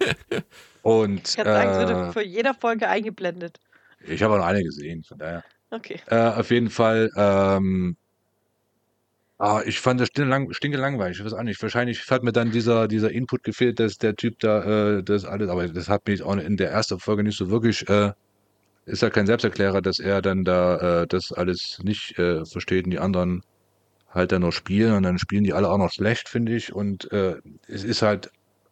und 0.82 1.28
Ich 1.28 1.36
kann 1.36 1.46
sagen, 1.46 1.70
es 1.70 1.90
äh, 1.90 1.94
wird 1.94 2.12
vor 2.12 2.22
jeder 2.22 2.54
Folge 2.54 2.88
eingeblendet. 2.88 3.60
ich 4.00 4.22
habe 4.22 4.34
auch 4.34 4.38
noch 4.38 4.46
eine 4.46 4.62
gesehen, 4.62 5.04
von 5.04 5.18
daher. 5.18 5.44
Okay. 5.70 6.00
Äh, 6.06 6.16
auf 6.16 6.50
jeden 6.50 6.70
Fall, 6.70 7.10
ähm, 7.16 7.96
ah, 9.38 9.62
ich 9.66 9.80
fand 9.80 10.00
das 10.00 10.08
stinkelang, 10.08 10.52
stinkelangweilig. 10.52 11.18
Ich 11.18 11.24
weiß 11.24 11.34
auch 11.34 11.42
nicht. 11.42 11.60
Wahrscheinlich 11.60 12.08
hat 12.10 12.22
mir 12.22 12.32
dann 12.32 12.50
dieser, 12.50 12.88
dieser 12.88 13.10
Input 13.10 13.42
gefehlt, 13.42 13.80
dass 13.80 13.98
der 13.98 14.14
Typ 14.16 14.38
da 14.38 14.98
äh, 14.98 15.02
das 15.02 15.24
alles, 15.24 15.48
aber 15.48 15.68
das 15.68 15.88
hat 15.88 16.06
mich 16.06 16.22
auch 16.22 16.36
in 16.36 16.56
der 16.56 16.70
ersten 16.70 16.98
Folge 17.00 17.24
nicht 17.24 17.36
so 17.36 17.50
wirklich, 17.50 17.88
äh, 17.88 18.12
ist 18.86 19.02
ja 19.02 19.10
kein 19.10 19.26
Selbsterklärer, 19.26 19.82
dass 19.82 19.98
er 19.98 20.22
dann 20.22 20.44
da 20.44 21.02
äh, 21.02 21.06
das 21.06 21.32
alles 21.32 21.80
nicht 21.82 22.18
äh, 22.18 22.44
versteht 22.44 22.84
und 22.86 22.92
die 22.92 22.98
anderen 23.00 23.42
halt 24.10 24.32
dann 24.32 24.42
noch 24.42 24.52
spielen 24.52 24.94
und 24.94 25.02
dann 25.02 25.18
spielen 25.18 25.44
die 25.44 25.52
alle 25.52 25.68
auch 25.68 25.78
noch 25.78 25.92
schlecht, 25.92 26.28
finde 26.28 26.54
ich. 26.56 26.72
Und 26.72 27.10
äh, 27.12 27.36
es 27.68 27.84
ist 27.84 28.02
halt, 28.02 28.30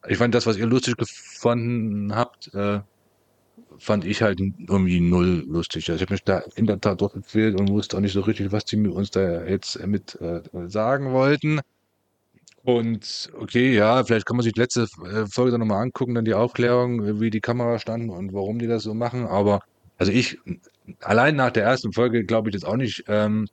ich 0.09 0.19
fand 0.19 0.35
das, 0.35 0.47
was 0.47 0.57
ihr 0.57 0.67
lustig 0.67 0.97
gefunden 0.97 2.15
habt, 2.15 2.55
äh, 2.55 2.81
fand 3.79 4.05
ich 4.05 4.23
halt 4.23 4.41
irgendwie 4.41 5.01
null 5.01 5.45
lustig. 5.47 5.91
Also 5.91 5.97
ich 5.97 6.03
habe 6.03 6.15
mich 6.15 6.25
da 6.25 6.43
in 6.55 6.67
der 6.67 6.81
Tat 6.81 7.01
durchgequält 7.01 7.59
und 7.59 7.69
wusste 7.71 7.97
auch 7.97 8.01
nicht 8.01 8.13
so 8.13 8.21
richtig, 8.21 8.53
was 8.53 8.65
die 8.65 8.77
uns 8.87 9.11
da 9.11 9.45
jetzt 9.45 9.85
mit 9.87 10.19
äh, 10.21 10.43
sagen 10.69 11.13
wollten. 11.13 11.61
Und 12.63 13.31
okay, 13.39 13.75
ja, 13.75 14.03
vielleicht 14.05 14.27
kann 14.27 14.37
man 14.37 14.45
sich 14.45 14.55
die 14.55 14.61
letzte 14.61 14.83
äh, 15.05 15.27
Folge 15.27 15.51
dann 15.51 15.61
nochmal 15.61 15.83
angucken, 15.83 16.15
dann 16.15 16.25
die 16.25 16.35
Aufklärung, 16.35 17.21
wie 17.21 17.31
die 17.31 17.43
Kamera 17.43 17.79
stand 17.79 18.11
und 18.11 18.33
warum 18.33 18.59
die 18.59 18.67
das 18.67 18.85
so 18.85 18.95
machen. 18.95 19.27
Aber 19.27 19.61
also 19.99 20.13
ich, 20.13 20.39
allein 21.01 21.37
nach 21.37 21.51
der 21.51 21.65
ersten 21.65 21.93
Folge 21.93 22.25
glaube 22.25 22.49
ich 22.49 22.55
jetzt 22.55 22.67
auch 22.67 22.77
nicht, 22.77 23.05
ähm, 23.09 23.49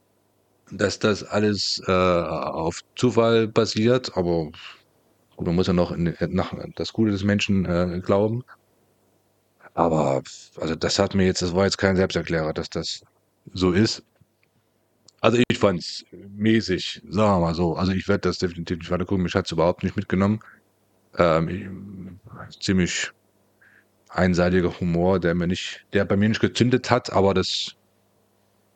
dass 0.72 1.00
das 1.00 1.24
alles 1.24 1.82
äh, 1.88 1.92
auf 1.92 2.82
Zufall 2.96 3.48
basiert. 3.48 4.18
Aber 4.18 4.52
gut, 5.36 5.48
man 5.48 5.56
muss 5.56 5.68
ja 5.68 5.74
noch 5.74 5.92
in, 5.92 6.16
nach 6.30 6.54
das 6.76 6.94
Gute 6.94 7.12
des 7.12 7.24
Menschen 7.24 7.66
äh, 7.66 8.00
glauben. 8.04 8.44
Aber 9.74 10.22
also 10.60 10.76
das 10.76 11.00
hat 11.00 11.16
mir 11.16 11.26
jetzt, 11.26 11.42
das 11.42 11.56
war 11.56 11.66
jetzt 11.66 11.78
kein 11.78 11.96
Selbsterklärer, 11.96 12.54
dass 12.54 12.70
das 12.70 13.04
so 13.54 13.72
ist. 13.72 14.04
Also 15.22 15.38
ich 15.48 15.60
fand's 15.60 16.04
mäßig, 16.12 17.02
sagen 17.08 17.40
wir 17.42 17.48
mal 17.48 17.56
so. 17.56 17.76
Also 17.76 17.92
ich 17.92 18.08
werde 18.08 18.22
das 18.30 18.40
definitiv 18.40 18.80
nicht 18.80 18.92
weiter 18.92 19.06
gucken. 19.06 19.24
Mich 19.24 19.36
hat's 19.36 19.52
überhaupt 19.52 19.84
nicht 19.84 19.96
mitgenommen. 19.96 20.40
Ähm, 21.18 22.20
ich, 22.50 22.60
ziemlich 22.60 23.12
einseitiger 24.13 24.80
Humor, 24.80 25.19
der 25.19 25.36
mir 25.36 25.47
nicht, 25.47 25.86
der 25.93 26.06
bei 26.06 26.15
mir 26.17 26.30
nicht 26.30 26.41
gezündet 26.41 26.91
hat, 26.91 27.12
aber 27.12 27.34
das 27.34 27.76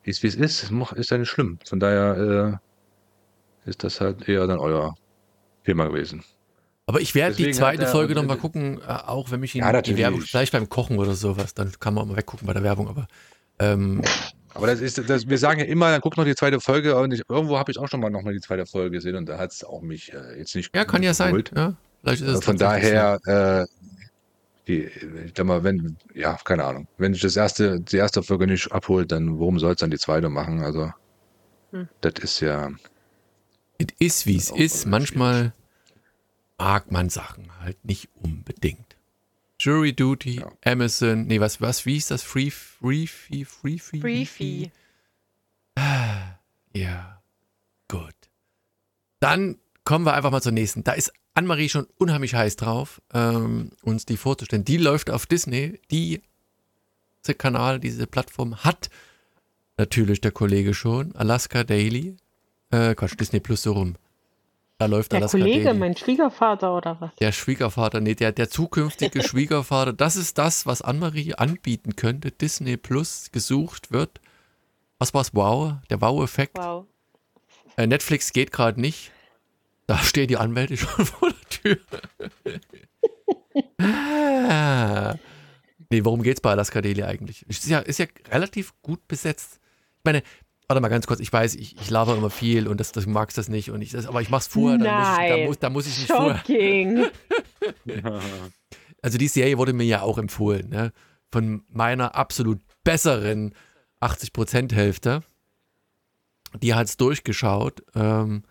ist 0.04 0.22
wie 0.22 0.26
es 0.28 0.34
ist. 0.34 0.70
Ist 0.94 1.10
ja 1.10 1.18
nicht 1.18 1.28
schlimm. 1.28 1.58
Von 1.66 1.80
daher 1.80 2.58
äh, 3.66 3.68
ist 3.70 3.84
das 3.84 4.00
halt 4.00 4.28
eher 4.28 4.46
dann 4.46 4.58
euer 4.58 4.94
Thema 5.64 5.86
gewesen. 5.86 6.24
Aber 6.86 7.00
ich 7.00 7.14
werde 7.14 7.34
die 7.34 7.50
zweite 7.50 7.82
er- 7.82 7.88
Folge 7.88 8.14
nochmal 8.14 8.36
gucken, 8.38 8.80
äh, 8.80 8.92
auch 8.92 9.30
wenn 9.30 9.40
mich 9.40 9.54
in 9.54 9.60
Ja, 9.62 9.82
die. 9.82 9.96
Werbung, 9.96 10.20
vielleicht 10.20 10.52
beim 10.52 10.68
Kochen 10.68 10.98
oder 10.98 11.14
sowas, 11.14 11.52
dann 11.54 11.72
kann 11.80 11.94
man 11.94 12.04
auch 12.04 12.08
mal 12.08 12.16
weggucken 12.16 12.46
bei 12.46 12.52
der 12.52 12.62
Werbung, 12.62 12.88
aber 12.88 13.08
ähm, 13.58 14.02
Aber 14.54 14.68
das 14.68 14.80
ist, 14.80 15.10
das, 15.10 15.28
wir 15.28 15.38
sagen 15.38 15.60
ja 15.60 15.66
immer, 15.66 15.90
dann 15.90 16.00
guck 16.00 16.16
noch 16.16 16.24
die 16.24 16.34
zweite 16.36 16.60
Folge 16.60 16.96
und 16.96 17.12
ich, 17.12 17.22
irgendwo 17.28 17.58
habe 17.58 17.72
ich 17.72 17.78
auch 17.78 17.88
schon 17.88 18.00
mal 18.00 18.08
noch 18.10 18.22
mal 18.22 18.32
die 18.32 18.40
zweite 18.40 18.64
Folge 18.66 18.92
gesehen 18.92 19.16
und 19.16 19.26
da 19.28 19.36
hat 19.38 19.50
es 19.52 19.64
auch 19.64 19.82
mich 19.82 20.12
äh, 20.14 20.38
jetzt 20.38 20.54
nicht 20.54 20.74
ja, 20.74 20.84
kann 20.84 21.02
ja 21.02 21.12
sein. 21.12 21.30
geholt. 21.30 21.50
Ja, 21.56 21.74
vielleicht 22.02 22.22
ist 22.22 22.28
es 22.28 22.44
Von 22.44 22.56
daher, 22.56 23.18
äh, 23.26 23.66
die, 24.68 24.84
ich 25.26 25.34
glaube 25.34 25.48
mal, 25.48 25.64
wenn, 25.64 25.96
ja, 26.14 26.36
keine 26.44 26.64
Ahnung, 26.64 26.88
wenn 26.98 27.14
ich 27.14 27.20
das 27.20 27.36
erste, 27.36 27.80
die 27.80 27.96
erste 27.96 28.22
Folge 28.22 28.46
nicht 28.46 28.72
abholt, 28.72 29.12
dann 29.12 29.38
warum 29.38 29.58
soll 29.58 29.72
es 29.72 29.78
dann 29.78 29.90
die 29.90 29.98
zweite 29.98 30.28
machen? 30.28 30.60
Also, 30.60 30.92
Hm. 31.72 31.88
das 32.00 32.14
ist 32.22 32.40
ja. 32.40 32.70
Es 33.78 33.86
ist, 33.98 34.26
wie 34.26 34.36
es 34.36 34.50
ist. 34.50 34.86
Manchmal 34.86 35.52
mag 36.58 36.90
man 36.90 37.10
Sachen 37.10 37.50
halt 37.60 37.84
nicht 37.84 38.08
unbedingt. 38.14 38.96
Jury 39.58 39.92
Duty, 39.94 40.40
Ja. 40.40 40.52
Amazon, 40.64 41.26
nee, 41.26 41.40
was, 41.40 41.60
was, 41.60 41.86
wie 41.86 41.94
hieß 41.94 42.08
das? 42.08 42.22
Free, 42.22 42.50
Free, 42.50 43.06
Fee, 43.06 43.44
Free, 43.44 43.78
Fee? 43.78 43.98
Briefy. 43.98 44.70
Ja, 46.74 47.22
gut. 47.88 48.14
Dann 49.20 49.58
kommen 49.84 50.04
wir 50.04 50.14
einfach 50.14 50.30
mal 50.30 50.42
zur 50.42 50.52
nächsten. 50.52 50.84
Da 50.84 50.92
ist 50.92 51.12
Anne-Marie 51.36 51.68
schon 51.68 51.86
unheimlich 51.98 52.34
heiß 52.34 52.56
drauf, 52.56 53.00
ähm, 53.12 53.70
uns 53.82 54.06
die 54.06 54.16
vorzustellen. 54.16 54.64
Die 54.64 54.78
läuft 54.78 55.10
auf 55.10 55.26
Disney. 55.26 55.78
Die, 55.90 56.22
dieser 57.22 57.34
Kanal, 57.34 57.78
diese 57.78 58.06
Plattform 58.06 58.64
hat 58.64 58.88
natürlich 59.76 60.22
der 60.22 60.30
Kollege 60.32 60.72
schon. 60.72 61.14
Alaska 61.14 61.62
Daily. 61.62 62.16
Äh, 62.70 62.94
Quatsch, 62.94 63.20
Disney 63.20 63.40
Plus 63.40 63.62
so 63.62 63.72
rum. 63.72 63.96
Da 64.78 64.86
läuft 64.86 65.12
Der 65.12 65.18
Alaska 65.18 65.38
Kollege, 65.38 65.64
Daily. 65.64 65.78
mein 65.78 65.96
Schwiegervater 65.96 66.74
oder 66.74 67.00
was? 67.00 67.10
Der 67.20 67.32
Schwiegervater, 67.32 68.00
nee, 68.00 68.14
der, 68.14 68.32
der 68.32 68.48
zukünftige 68.48 69.22
Schwiegervater, 69.28 69.92
das 69.92 70.16
ist 70.16 70.38
das, 70.38 70.64
was 70.64 70.80
Anne-Marie 70.80 71.34
anbieten 71.34 71.96
könnte. 71.96 72.30
Disney 72.30 72.78
Plus 72.78 73.30
gesucht 73.30 73.92
wird. 73.92 74.20
Was 74.98 75.12
war's? 75.12 75.34
Wow, 75.34 75.74
der 75.90 76.00
Wow-Effekt. 76.00 76.56
Wow. 76.56 76.86
Äh, 77.76 77.86
Netflix 77.86 78.32
geht 78.32 78.52
gerade 78.52 78.80
nicht. 78.80 79.12
Da 79.86 79.98
stehen 79.98 80.28
die 80.28 80.36
Anwälte 80.36 80.76
schon 80.76 81.06
vor 81.06 81.30
der 81.30 81.48
Tür. 81.48 81.78
ah. 83.78 85.14
Nee, 85.90 86.04
worum 86.04 86.22
geht's 86.22 86.40
bei 86.40 86.50
Alaska 86.50 86.82
Daily 86.82 87.04
eigentlich? 87.04 87.46
Ist 87.48 87.66
ja, 87.66 87.78
ist 87.78 87.98
ja 87.98 88.06
relativ 88.30 88.72
gut 88.82 89.06
besetzt. 89.06 89.60
Ich 89.98 90.04
meine, 90.04 90.22
warte 90.66 90.80
mal 90.80 90.88
ganz 90.88 91.06
kurz, 91.06 91.20
ich 91.20 91.32
weiß, 91.32 91.54
ich, 91.54 91.80
ich 91.80 91.90
laber 91.90 92.16
immer 92.16 92.30
viel 92.30 92.66
und 92.66 92.80
das, 92.80 92.90
das, 92.92 93.04
du 93.04 93.10
magst 93.10 93.38
das 93.38 93.48
nicht 93.48 93.70
und 93.70 93.82
ich, 93.82 93.90
das, 93.90 94.06
aber 94.06 94.20
ich 94.20 94.30
mach's 94.30 94.48
vorher, 94.48 94.78
dann 94.78 94.98
muss 94.98 95.18
ich, 95.18 95.28
da, 95.28 95.46
muss, 95.46 95.58
da 95.58 95.70
muss 95.70 95.86
ich 95.86 95.98
nicht 95.98 96.10
vorher. 96.10 96.38
Shocking. 96.38 97.06
Also 99.02 99.18
die 99.18 99.28
Serie 99.28 99.56
wurde 99.56 99.72
mir 99.72 99.84
ja 99.84 100.02
auch 100.02 100.18
empfohlen, 100.18 100.68
ne? 100.68 100.92
Von 101.30 101.62
meiner 101.68 102.16
absolut 102.16 102.60
besseren 102.82 103.54
80% 104.00 104.74
Hälfte. 104.74 105.22
Die 106.60 106.74
hat's 106.74 106.96
durchgeschaut. 106.96 107.84
Ähm, 107.94 108.42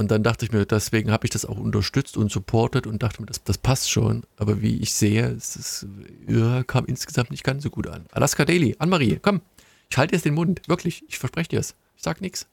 und 0.00 0.10
dann 0.10 0.22
dachte 0.22 0.46
ich 0.46 0.50
mir, 0.50 0.64
deswegen 0.64 1.12
habe 1.12 1.26
ich 1.26 1.30
das 1.30 1.44
auch 1.44 1.58
unterstützt 1.58 2.16
und 2.16 2.32
supportet 2.32 2.86
und 2.86 3.02
dachte 3.02 3.20
mir, 3.20 3.26
das, 3.26 3.44
das 3.44 3.58
passt 3.58 3.90
schon. 3.90 4.22
Aber 4.38 4.62
wie 4.62 4.80
ich 4.80 4.94
sehe, 4.94 5.26
es 5.26 5.56
ist, 5.56 5.86
ja, 6.26 6.62
kam 6.62 6.86
insgesamt 6.86 7.30
nicht 7.30 7.44
ganz 7.44 7.62
so 7.62 7.68
gut 7.68 7.86
an. 7.86 8.06
Alaska 8.10 8.46
Daily, 8.46 8.74
Anne-Marie, 8.78 9.18
komm, 9.20 9.42
ich 9.90 9.98
halte 9.98 10.14
jetzt 10.14 10.24
den 10.24 10.32
Mund. 10.32 10.62
Wirklich, 10.68 11.04
ich 11.06 11.18
verspreche 11.18 11.50
dir 11.50 11.60
es. 11.60 11.76
Ich 11.96 12.02
sag 12.02 12.22
nichts. 12.22 12.48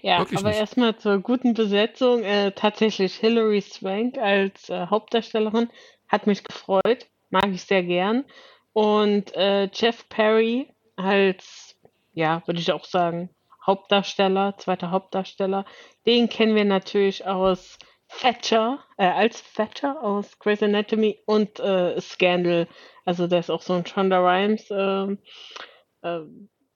Ja, 0.00 0.20
Wirklich 0.20 0.40
aber 0.40 0.54
erstmal 0.54 0.96
zur 0.96 1.18
guten 1.18 1.52
Besetzung. 1.52 2.22
Äh, 2.22 2.52
tatsächlich 2.52 3.16
Hilary 3.16 3.60
Swank 3.60 4.16
als 4.16 4.70
äh, 4.70 4.86
Hauptdarstellerin 4.86 5.68
hat 6.08 6.26
mich 6.26 6.42
gefreut. 6.42 7.06
Mag 7.28 7.48
ich 7.52 7.64
sehr 7.64 7.82
gern. 7.82 8.24
Und 8.72 9.36
äh, 9.36 9.68
Jeff 9.74 10.08
Perry 10.08 10.68
als, 10.96 11.76
ja, 12.14 12.42
würde 12.46 12.60
ich 12.60 12.72
auch 12.72 12.86
sagen, 12.86 13.28
Hauptdarsteller, 13.70 14.56
zweiter 14.58 14.90
Hauptdarsteller. 14.90 15.64
Den 16.04 16.28
kennen 16.28 16.56
wir 16.56 16.64
natürlich 16.64 17.24
aus 17.24 17.78
Thatcher, 18.08 18.84
äh, 18.98 19.06
als 19.06 19.44
Thatcher 19.52 20.02
aus 20.02 20.40
Grey's 20.40 20.60
Anatomy 20.60 21.20
und 21.24 21.60
äh, 21.60 22.00
Scandal. 22.00 22.66
Also 23.04 23.28
der 23.28 23.38
ist 23.38 23.50
auch 23.50 23.62
so 23.62 23.74
ein 23.74 23.86
Shonda 23.86 24.18
Rhimes 24.18 24.66
ähm, 24.72 25.18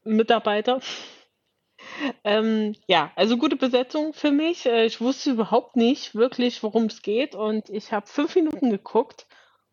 Mitarbeiter. 0.04 0.80
Ähm, 2.22 2.74
ja, 2.86 3.12
also 3.14 3.36
gute 3.36 3.56
Besetzung 3.56 4.14
für 4.14 4.30
mich. 4.30 4.64
Äh, 4.64 4.86
ich 4.86 5.02
wusste 5.02 5.32
überhaupt 5.32 5.76
nicht 5.76 6.14
wirklich, 6.14 6.62
worum 6.62 6.84
es 6.84 7.02
geht 7.02 7.34
und 7.34 7.68
ich 7.68 7.92
habe 7.92 8.06
fünf 8.06 8.34
Minuten 8.36 8.70
geguckt 8.70 9.26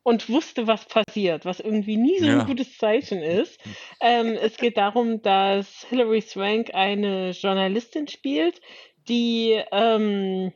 und 0.04 0.30
wusste, 0.30 0.68
was 0.68 0.86
passiert, 0.86 1.46
was 1.46 1.60
irgendwie 1.60 1.98
nie 1.98 2.20
so 2.20 2.28
Ja. 2.28 2.32
ein 2.32 2.44
gutes 2.44 2.78
Zeichen 2.78 3.22
ist. 3.22 3.60
Ähm, 4.02 4.38
es 4.42 4.58
geht 4.58 4.78
darum, 4.78 5.22
dass 5.22 5.86
Hilary 5.90 6.22
Swank 6.22 6.74
eine 6.74 7.32
Journalistin 7.32 8.08
spielt, 8.08 8.62
die 9.08 9.62
ähm, 9.72 10.52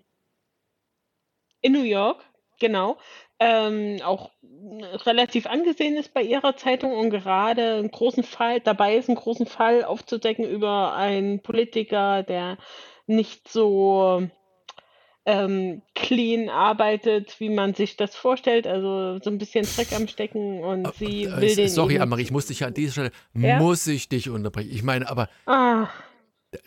in 1.62 1.74
New 1.74 1.84
York, 1.84 2.24
genau, 2.60 2.98
ähm, 3.40 4.00
auch 4.04 4.32
relativ 5.06 5.46
angesehen 5.48 5.98
ist 5.98 6.14
bei 6.14 6.22
ihrer 6.22 6.56
Zeitung 6.56 6.94
und 6.94 7.10
gerade 7.10 7.76
einen 7.76 7.92
großen 7.92 8.24
Fall, 8.24 8.62
dabei 8.62 8.96
ist, 8.96 9.10
einen 9.10 9.18
großen 9.18 9.46
Fall 9.46 9.84
aufzudecken 9.84 10.46
über 10.46 10.94
einen 10.96 11.42
Politiker, 11.42 12.24
der 12.24 12.58
nicht 13.08 13.48
so 13.50 14.30
ähm, 15.26 15.82
clean 15.96 16.50
arbeitet, 16.50 17.40
wie 17.40 17.50
man 17.50 17.74
sich 17.74 17.98
das 17.98 18.16
vorstellt, 18.16 18.68
also 18.68 19.20
so 19.24 19.30
ein 19.30 19.38
bisschen 19.40 19.66
Dreck 19.76 19.92
am 19.94 20.08
Stecken 20.08 20.64
und 20.64 20.94
sie 20.96 21.24
Äh, 21.24 21.42
will 21.42 21.56
den 21.56 21.70
Sorry, 21.70 21.98
Anne-Marie, 22.00 22.22
ich 22.24 22.32
muss 22.32 22.46
dich 22.46 22.64
an 22.64 22.74
dieser 22.74 22.92
Stelle, 22.92 23.12
Ja? 23.34 23.58
muss 23.60 23.88
ich 23.88 24.08
dich 24.08 24.30
unterbrechen. 24.30 24.70
Ich 24.72 24.84
meine, 24.84 25.10
aber 25.10 25.28
Ah, 25.48 25.88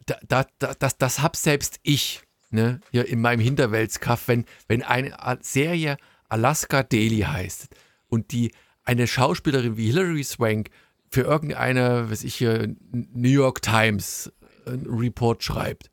da, 0.07 0.17
da, 0.27 0.47
da, 0.59 0.75
das, 0.79 0.99
das 0.99 1.23
hab 1.23 1.37
selbst 1.37 1.79
ich, 1.83 2.21
ne, 2.51 2.81
hier 2.91 3.07
in 3.07 3.21
meinem 3.21 3.41
Hinterweltskaff, 3.41 4.27
wenn, 4.29 4.45
wenn 4.67 4.83
eine 4.83 5.17
Serie 5.41 5.97
Alaska 6.29 6.83
Daily 6.83 7.21
heißt 7.21 7.69
und 8.09 8.33
die 8.33 8.53
eine 8.85 9.07
Schauspielerin 9.07 9.77
wie 9.77 9.87
Hilary 9.87 10.25
Swank 10.25 10.71
für 11.11 11.23
irgendeine, 11.23 12.11
was 12.11 12.25
ich 12.25 12.35
hier, 12.35 12.75
New 12.93 13.29
York 13.29 13.63
Times 13.63 14.33
einen 14.67 14.87
Report 14.87 15.43
schreibt, 15.43 15.91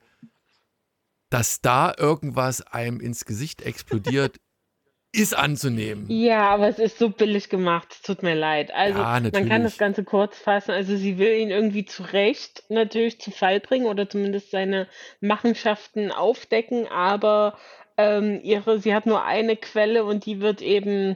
dass 1.30 1.62
da 1.62 1.94
irgendwas 1.98 2.62
einem 2.62 3.00
ins 3.00 3.26
Gesicht 3.26 3.62
explodiert, 3.62 4.38
ist 5.12 5.36
anzunehmen. 5.36 6.06
Ja, 6.10 6.50
aber 6.50 6.68
es 6.68 6.78
ist 6.78 7.00
so 7.00 7.10
billig 7.10 7.50
gemacht. 7.50 7.88
Es 7.94 8.02
tut 8.02 8.22
mir 8.22 8.36
leid. 8.36 8.72
Also, 8.74 9.00
Ja, 9.00 9.20
man 9.20 9.32
kann 9.32 9.64
das. 9.64 9.78
Ganze 9.78 10.04
kurz 10.04 10.38
fassen. 10.38 10.72
Also, 10.72 10.98
sie 10.98 11.18
will 11.18 11.38
ihn 11.38 11.52
irgendwie 11.52 11.86
zu 11.86 12.04
Recht 12.04 12.64
natürlich 12.70 13.20
zu 13.22 13.32
Fall 13.32 13.60
bringen 13.62 13.86
oder 13.86 14.10
zumindest 14.10 14.52
seine 14.52 14.88
Machenschaften 15.22 16.12
aufdecken, 16.12 16.88
aber 16.88 17.58
ähm, 17.98 18.42
ihre, 18.44 18.80
sie 18.80 18.94
hat 18.94 19.06
nur 19.06 19.24
eine 19.24 19.56
Quelle 19.56 20.04
und 20.04 20.26
die 20.26 20.42
wird 20.42 20.62
eben, 20.62 21.16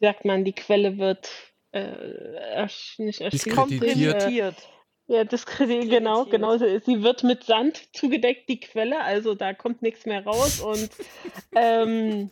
wie 0.00 0.06
sagt 0.06 0.24
man, 0.24 0.44
die 0.44 0.54
Quelle 0.54 0.98
wird 0.98 1.30
äh, 1.70 1.80
ersch 1.80 2.98
nicht 2.98 3.20
erschießen, 3.20 3.52
Diskreditiert. 3.52 4.22
äh. 4.58 4.62
Ja, 5.06 5.24
diskreditiert, 5.24 5.90
genau, 5.90 6.24
genau. 6.26 6.52
Ist. 6.52 6.86
Sie 6.86 7.02
wird 7.02 7.22
mit 7.22 7.44
Sand 7.44 7.88
zugedeckt, 7.94 8.48
die 8.48 8.60
Quelle, 8.60 9.00
also 9.02 9.34
da 9.34 9.52
kommt 9.54 9.82
nichts 9.82 10.06
mehr 10.06 10.24
raus 10.24 10.60
und 10.60 10.90
ähm, 11.54 12.30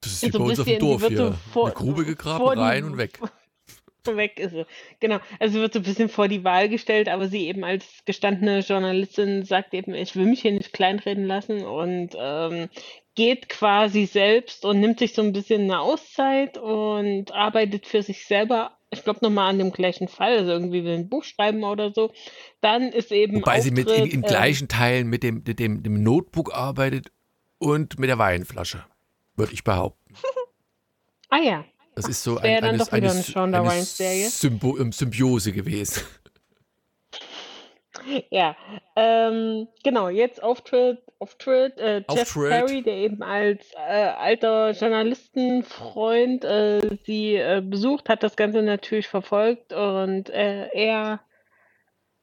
Das 0.00 0.12
ist 0.12 0.22
wie 0.22 0.30
so 0.30 0.38
bei 0.38 0.44
ein 0.44 0.50
uns 0.50 0.60
auf 0.60 0.66
dem 0.66 0.78
Dorf 0.78 1.00
wird 1.02 1.16
so 1.16 1.24
hier. 1.28 1.34
vor, 1.52 1.66
Eine 1.66 1.74
Grube 1.74 2.04
gegraben, 2.04 2.46
rein 2.46 2.84
und 2.84 2.98
weg. 2.98 3.18
weg 4.04 4.38
ist 4.38 4.52
sie. 4.52 4.66
Genau. 5.00 5.18
Also 5.38 5.54
sie 5.54 5.60
wird 5.60 5.72
so 5.74 5.80
ein 5.80 5.84
bisschen 5.84 6.08
vor 6.08 6.28
die 6.28 6.44
Wahl 6.44 6.68
gestellt, 6.68 7.08
aber 7.08 7.28
sie 7.28 7.46
eben 7.46 7.64
als 7.64 7.84
gestandene 8.04 8.60
Journalistin 8.60 9.44
sagt 9.44 9.74
eben, 9.74 9.94
ich 9.94 10.16
will 10.16 10.26
mich 10.26 10.42
hier 10.42 10.52
nicht 10.52 10.72
kleinreden 10.72 11.24
lassen 11.24 11.64
und 11.64 12.10
ähm, 12.18 12.68
geht 13.14 13.48
quasi 13.48 14.06
selbst 14.06 14.64
und 14.64 14.80
nimmt 14.80 14.98
sich 15.00 15.12
so 15.14 15.22
ein 15.22 15.32
bisschen 15.32 15.62
eine 15.62 15.80
Auszeit 15.80 16.56
und 16.58 17.32
arbeitet 17.32 17.86
für 17.86 18.02
sich 18.02 18.24
selber. 18.24 18.77
Ich 18.90 19.04
glaube 19.04 19.20
nochmal 19.22 19.50
an 19.50 19.58
dem 19.58 19.70
gleichen 19.70 20.08
Fall, 20.08 20.38
also 20.38 20.50
irgendwie 20.50 20.82
will 20.82 20.94
ein 20.94 21.08
Buch 21.08 21.24
schreiben 21.24 21.62
oder 21.62 21.92
so. 21.92 22.10
Dann 22.60 22.90
ist 22.90 23.12
eben 23.12 23.36
Wobei 23.36 23.60
sie 23.60 23.70
mit 23.70 23.88
in, 23.90 24.06
in 24.06 24.12
ähm, 24.12 24.22
gleichen 24.22 24.68
Teilen 24.68 25.08
mit 25.08 25.22
dem, 25.22 25.42
mit 25.46 25.58
dem, 25.58 25.82
dem 25.82 26.02
Notebook 26.02 26.54
arbeitet 26.54 27.12
und 27.58 27.98
mit 27.98 28.08
der 28.08 28.18
Weinflasche, 28.18 28.84
würde 29.36 29.52
ich 29.52 29.62
behaupten. 29.62 30.14
ah 31.28 31.38
ja, 31.38 31.64
Das 31.94 32.08
ist 32.08 32.22
so 32.22 32.36
Das 32.36 32.44
ein, 32.44 32.60
dann 32.60 32.68
eine, 32.70 32.78
doch 32.78 32.86
wieder 32.92 33.10
eine, 33.10 33.10
eine 33.10 33.24
Shonda 33.24 33.60
eine 33.60 33.70
Rhimes-Serie. 33.70 34.30
Symbo 34.30 34.78
ähm, 34.78 34.92
Symbiose 34.92 35.52
gewesen. 35.52 36.02
Ja, 38.30 38.56
ähm, 38.96 39.68
genau, 39.82 40.08
jetzt 40.08 40.42
Auftritt, 40.42 40.98
Auftritt, 41.18 41.78
äh, 41.78 41.98
Jeff 42.10 42.36
Auftritt. 42.36 42.50
Perry, 42.50 42.82
der 42.82 42.94
eben 42.94 43.22
als 43.22 43.72
äh, 43.74 44.08
alter 44.18 44.70
Journalistenfreund 44.70 46.44
äh, 46.44 46.80
sie 47.04 47.36
äh, 47.36 47.62
besucht, 47.64 48.08
hat 48.08 48.22
das 48.22 48.36
Ganze 48.36 48.62
natürlich 48.62 49.08
verfolgt 49.08 49.72
und 49.72 50.30
äh, 50.30 50.68
er 50.72 51.20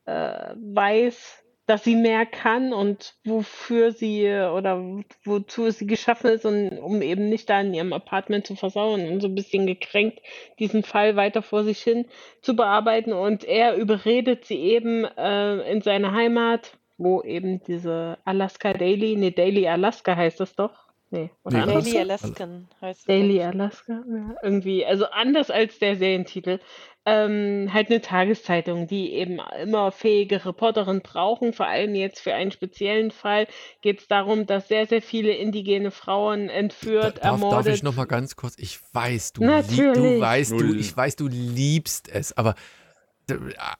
äh, 0.06 0.54
weiß, 0.56 1.44
dass 1.65 1.84
sie 1.84 1.95
mehr 1.95 2.25
kann 2.25 2.73
und 2.73 3.15
wofür 3.23 3.91
sie 3.91 4.28
oder 4.28 5.04
wozu 5.23 5.71
sie 5.71 5.88
geschaffen 5.88 6.30
ist, 6.32 6.45
und, 6.45 6.78
um 6.78 7.01
eben 7.01 7.30
nicht 7.30 7.49
da 7.49 7.62
in 7.62 7.73
ihrem 7.73 7.93
Apartment 7.93 8.45
zu 8.45 8.56
versauen 8.56 9.08
und 9.08 9.21
so 9.21 9.28
ein 9.28 9.36
bisschen 9.36 9.65
gekränkt 9.65 10.19
diesen 10.60 10.84
Fall 10.84 11.15
weiter 11.15 11.41
vor 11.41 11.63
sich 11.63 11.82
hin 11.82 12.06
zu 12.41 12.56
bearbeiten. 12.56 13.13
Und 13.13 13.43
er 13.43 13.75
überredet 13.75 14.45
sie 14.45 14.60
eben 14.60 15.06
äh, 15.06 15.71
in 15.71 15.82
seine 15.82 16.12
Heimat, 16.12 16.78
wo 16.97 17.21
eben 17.23 17.63
diese 17.63 18.19
Alaska 18.25 18.73
Daily, 18.73 19.15
nee, 19.15 19.32
Daily 19.32 19.67
Alaska 19.67 20.15
heißt 20.15 20.39
das 20.39 20.56
doch. 20.56 20.85
Nee, 21.15 21.30
oder 21.43 21.65
Nee? 21.65 21.65
Daily 21.65 21.99
Alaska? 21.99 22.28
Alaskan 22.28 22.67
heißt 22.82 22.99
es. 23.01 23.06
Daily 23.06 23.38
glaub 23.38 23.54
ich. 23.54 23.60
Alaska, 23.62 23.93
ja, 23.93 24.36
irgendwie, 24.43 24.86
also 24.86 25.06
anders 25.06 25.49
als 25.49 25.80
der 25.80 25.95
Serientitel. 25.95 26.60
Ähm, 27.08 27.69
halt 27.71 27.91
eine 27.91 28.01
Tageszeitung, 28.01 28.88
die 28.88 29.13
eben 29.13 29.39
immer 29.62 29.91
fähige 29.91 30.43
Reporterinnen 30.43 31.04
brauchen. 31.04 31.54
Vor 31.54 31.67
allem 31.67 31.93
jetzt 31.93 32.19
für 32.19 32.34
einen 32.34 32.51
speziellen 32.51 33.12
Fall 33.12 33.45
geht 33.82 33.99
es 33.99 34.08
darum, 34.08 34.47
dass 34.47 34.67
sehr, 34.69 34.88
sehr 34.88 35.04
viele 35.04 35.32
indigene 35.32 35.91
Frauen 35.91 36.47
Da, 36.47 36.54
entführt, 36.54 37.17
darf, 37.17 37.21
darf 37.21 37.38
ich 37.38 37.43
ermordet. 37.43 37.84
noch 37.84 37.95
mal 37.95 38.06
ganz 38.06 38.36
kurz? 38.36 38.56
Ich 38.58 38.80
weiß, 38.91 39.34
du, 39.34 39.41
lieb, 39.41 39.49
Natürlich. 39.51 39.95
du 39.95 40.19
weißt, 40.19 40.51
du, 40.51 40.73
ich 40.73 40.97
weiß, 40.97 41.15
du 41.15 41.28
liebst 41.28 42.10
es, 42.10 42.36
aber 42.36 42.56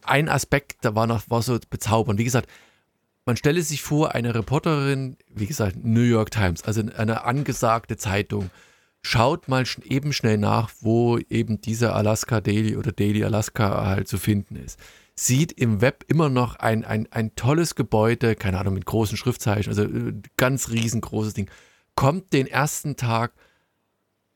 ein 0.04 0.30
Aspekt, 0.30 0.86
da 0.86 0.96
war 0.96 1.08
noch 1.08 1.24
war 1.28 1.42
so 1.42 1.58
bezaubernd. 1.70 2.20
Wie 2.20 2.24
gesagt, 2.24 2.48
man 3.26 3.38
stelle 3.38 3.62
sich 3.64 3.82
vor, 3.82 4.14
eine 4.14 4.36
Reporterin, 4.36 5.18
wie 5.34 5.48
gesagt, 5.48 5.84
New 5.84 6.02
York 6.02 6.32
Times, 6.32 6.64
also 6.64 6.82
eine 6.96 7.24
angesagte 7.26 7.98
Zeitung, 7.98 8.52
schaut 9.02 9.48
mal 9.48 9.64
eben 9.84 10.14
schnell 10.14 10.38
nach, 10.38 10.72
wo 10.82 11.18
eben 11.18 11.60
dieser 11.60 11.96
Alaska 11.96 12.40
Daily 12.42 12.78
oder 12.78 12.92
Daily 12.92 13.24
Alaska 13.24 13.86
halt 13.86 14.08
zu 14.08 14.18
finden 14.18 14.56
ist. 14.56 14.80
Sieht 15.16 15.54
im 15.54 15.82
Web 15.82 16.04
immer 16.08 16.30
noch 16.30 16.58
ein, 16.58 16.84
ein, 16.84 17.08
ein 17.12 17.36
tolles 17.36 17.76
Gebäude, 17.76 18.36
keine 18.36 18.60
Ahnung, 18.60 18.74
mit 18.74 18.86
großen 18.86 19.18
Schriftzeichen, 19.18 19.70
also 19.70 19.84
äh, 19.84 20.14
ganz 20.38 20.70
riesengroßes 20.70 21.34
Ding. 21.34 21.50
Kommt 21.96 22.34
den 22.34 22.48
ersten 22.48 22.96
Tag 22.96 23.34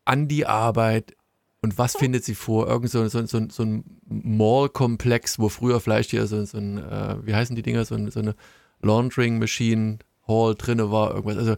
an 0.05 0.27
die 0.27 0.45
Arbeit 0.45 1.15
und 1.61 1.77
was 1.77 1.97
findet 1.97 2.23
sie 2.23 2.35
vor? 2.35 2.67
Irgend 2.67 2.89
so, 2.89 3.07
so, 3.09 3.25
so, 3.25 3.47
so 3.49 3.63
ein 3.63 3.83
Mall-Komplex, 4.05 5.37
wo 5.39 5.49
früher 5.49 5.81
vielleicht 5.81 6.11
hier 6.11 6.25
so, 6.25 6.45
so 6.45 6.57
ein, 6.57 6.77
äh, 6.77 7.17
wie 7.23 7.35
heißen 7.35 7.55
die 7.55 7.61
Dinger, 7.61 7.83
so, 7.83 8.09
so 8.09 8.19
eine 8.21 8.35
Laundering 8.81 9.39
Machine 9.39 9.99
Hall 10.27 10.55
drinne 10.55 10.91
war, 10.91 11.11
irgendwas. 11.11 11.37
Also 11.37 11.55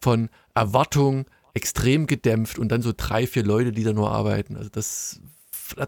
von 0.00 0.28
Erwartung 0.54 1.26
extrem 1.54 2.06
gedämpft 2.06 2.58
und 2.58 2.70
dann 2.70 2.82
so 2.82 2.92
drei, 2.96 3.26
vier 3.26 3.44
Leute, 3.44 3.72
die 3.72 3.84
da 3.84 3.92
nur 3.92 4.10
arbeiten. 4.10 4.56
Also 4.56 4.70
das, 4.70 5.20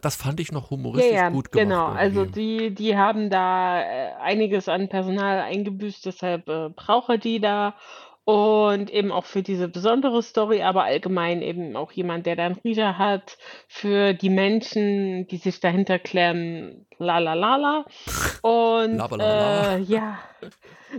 das 0.01 0.17
fand 0.17 0.41
ich 0.41 0.53
noch 0.53 0.71
Ja, 0.71 0.71
humoristisch 0.71 1.13
ja, 1.13 1.29
gut 1.31 1.53
gemacht. 1.53 1.69
genau. 1.69 1.87
Also 1.87 2.23
irgendwie. 2.23 2.71
die, 2.71 2.75
die 2.75 2.97
haben 2.97 3.31
da 3.31 3.81
äh, 3.81 4.13
einiges 4.21 4.69
an 4.69 4.89
Personal 4.89 5.41
eingebüßt, 5.41 6.05
deshalb 6.07 6.49
äh, 6.49 6.69
braucht 6.71 7.09
er 7.11 7.19
die 7.19 7.41
da. 7.41 7.75
Und 8.25 8.91
eben 8.91 9.11
auch 9.11 9.25
für 9.25 9.43
diese 9.43 9.67
besondere 9.67 10.23
Story, 10.23 10.63
aber 10.63 10.85
allgemein 10.85 11.43
eben 11.43 11.75
auch 11.75 11.91
jemand, 11.91 12.25
der 12.25 12.37
da 12.37 12.47
einen 12.47 12.99
hat, 12.99 13.37
für 13.67 14.13
die 14.13 14.31
Menschen, 14.31 15.27
die 15.27 15.39
sich 15.39 15.59
dahinter 15.59 15.99
klemmen, 15.99 16.87
la 16.99 17.19
la 17.19 17.35
la 17.35 17.57
la. 17.57 17.85
Und 18.43 19.01
äh, 19.19 19.79
ja, 19.81 20.21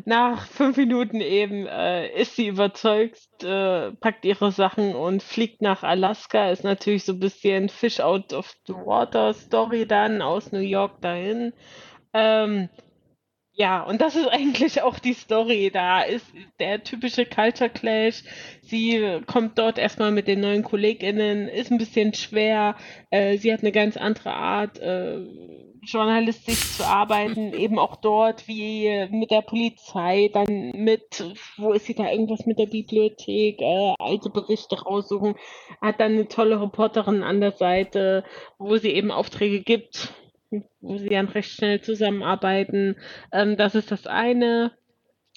nach 0.04 0.46
fünf 0.48 0.76
Minuten 0.76 1.22
eben 1.22 1.66
äh, 1.66 2.10
ist 2.10 2.36
sie 2.36 2.48
überzeugt, 2.48 3.22
äh, 3.42 3.92
packt 3.94 4.26
ihre 4.26 4.52
Sachen 4.52 4.94
und 4.94 5.24
fliegt 5.24 5.62
nach 5.62 5.84
Alaska. 5.84 6.50
Ist 6.50 6.66
natürlich 6.66 7.06
so 7.06 7.14
ein 7.14 7.20
bisschen 7.20 7.70
Fish 7.70 8.02
out 8.02 8.34
of 8.34 8.54
the 8.68 8.74
water 8.74 9.34
Story 9.34 9.86
dann 9.88 10.22
aus 10.22 10.52
New 10.52 10.60
York 10.60 11.00
dahin. 11.02 11.54
Ähm, 12.14 12.68
ja, 13.56 13.84
und 13.84 14.02
das 14.02 14.16
ist 14.16 14.28
eigentlich 14.32 14.82
auch 14.82 15.00
die 15.00 15.14
Story. 15.14 15.70
Da 15.72 16.02
ist 16.02 16.26
der 16.60 16.84
typische 16.84 17.26
Culture 17.26 17.70
Clash. 17.70 18.24
Sie 18.62 19.22
kommt 19.28 19.58
dort 19.58 19.78
erstmal 19.78 20.12
mit 20.12 20.28
den 20.28 20.42
neuen 20.42 20.64
KollegInnen, 20.64 21.48
ist 21.48 21.72
ein 21.72 21.78
bisschen 21.78 22.14
schwer. 22.14 22.76
Äh, 23.12 23.38
sie 23.38 23.54
hat 23.54 23.62
eine 23.62 23.72
ganz 23.72 23.96
andere 23.98 24.34
Art, 24.34 24.80
äh, 24.80 25.20
journalistisch 25.86 26.78
zu 26.78 26.86
arbeiten, 26.86 27.54
eben 27.60 27.78
auch 27.78 27.98
dort 27.98 28.48
wie 28.48 29.08
mit 29.12 29.32
der 29.32 29.42
Polizei, 29.42 30.30
dann 30.34 30.72
mit, 30.72 31.24
wo 31.58 31.74
ist 31.74 31.86
sie 31.86 31.94
da, 31.94 32.10
irgendwas 32.10 32.46
mit 32.46 32.58
der 32.58 32.68
Bibliothek, 32.68 33.62
äh, 33.62 33.94
alte 34.00 34.30
Berichte 34.30 34.82
raussuchen, 34.82 35.36
hat 35.82 36.00
dann 36.00 36.14
eine 36.14 36.28
tolle 36.28 36.60
Reporterin 36.62 37.22
an 37.22 37.42
der 37.42 37.52
Seite, 37.52 38.24
wo 38.58 38.78
sie 38.78 38.92
eben 38.92 39.12
Aufträge 39.12 39.62
gibt, 39.62 40.14
wo 40.82 40.98
sie 40.98 41.10
dann 41.10 41.28
recht 41.28 41.52
schnell 41.52 41.82
zusammenarbeiten. 41.82 42.96
Ähm, 43.32 43.58
das 43.58 43.76
ist 43.76 43.92
das 43.92 44.08
eine. 44.08 44.72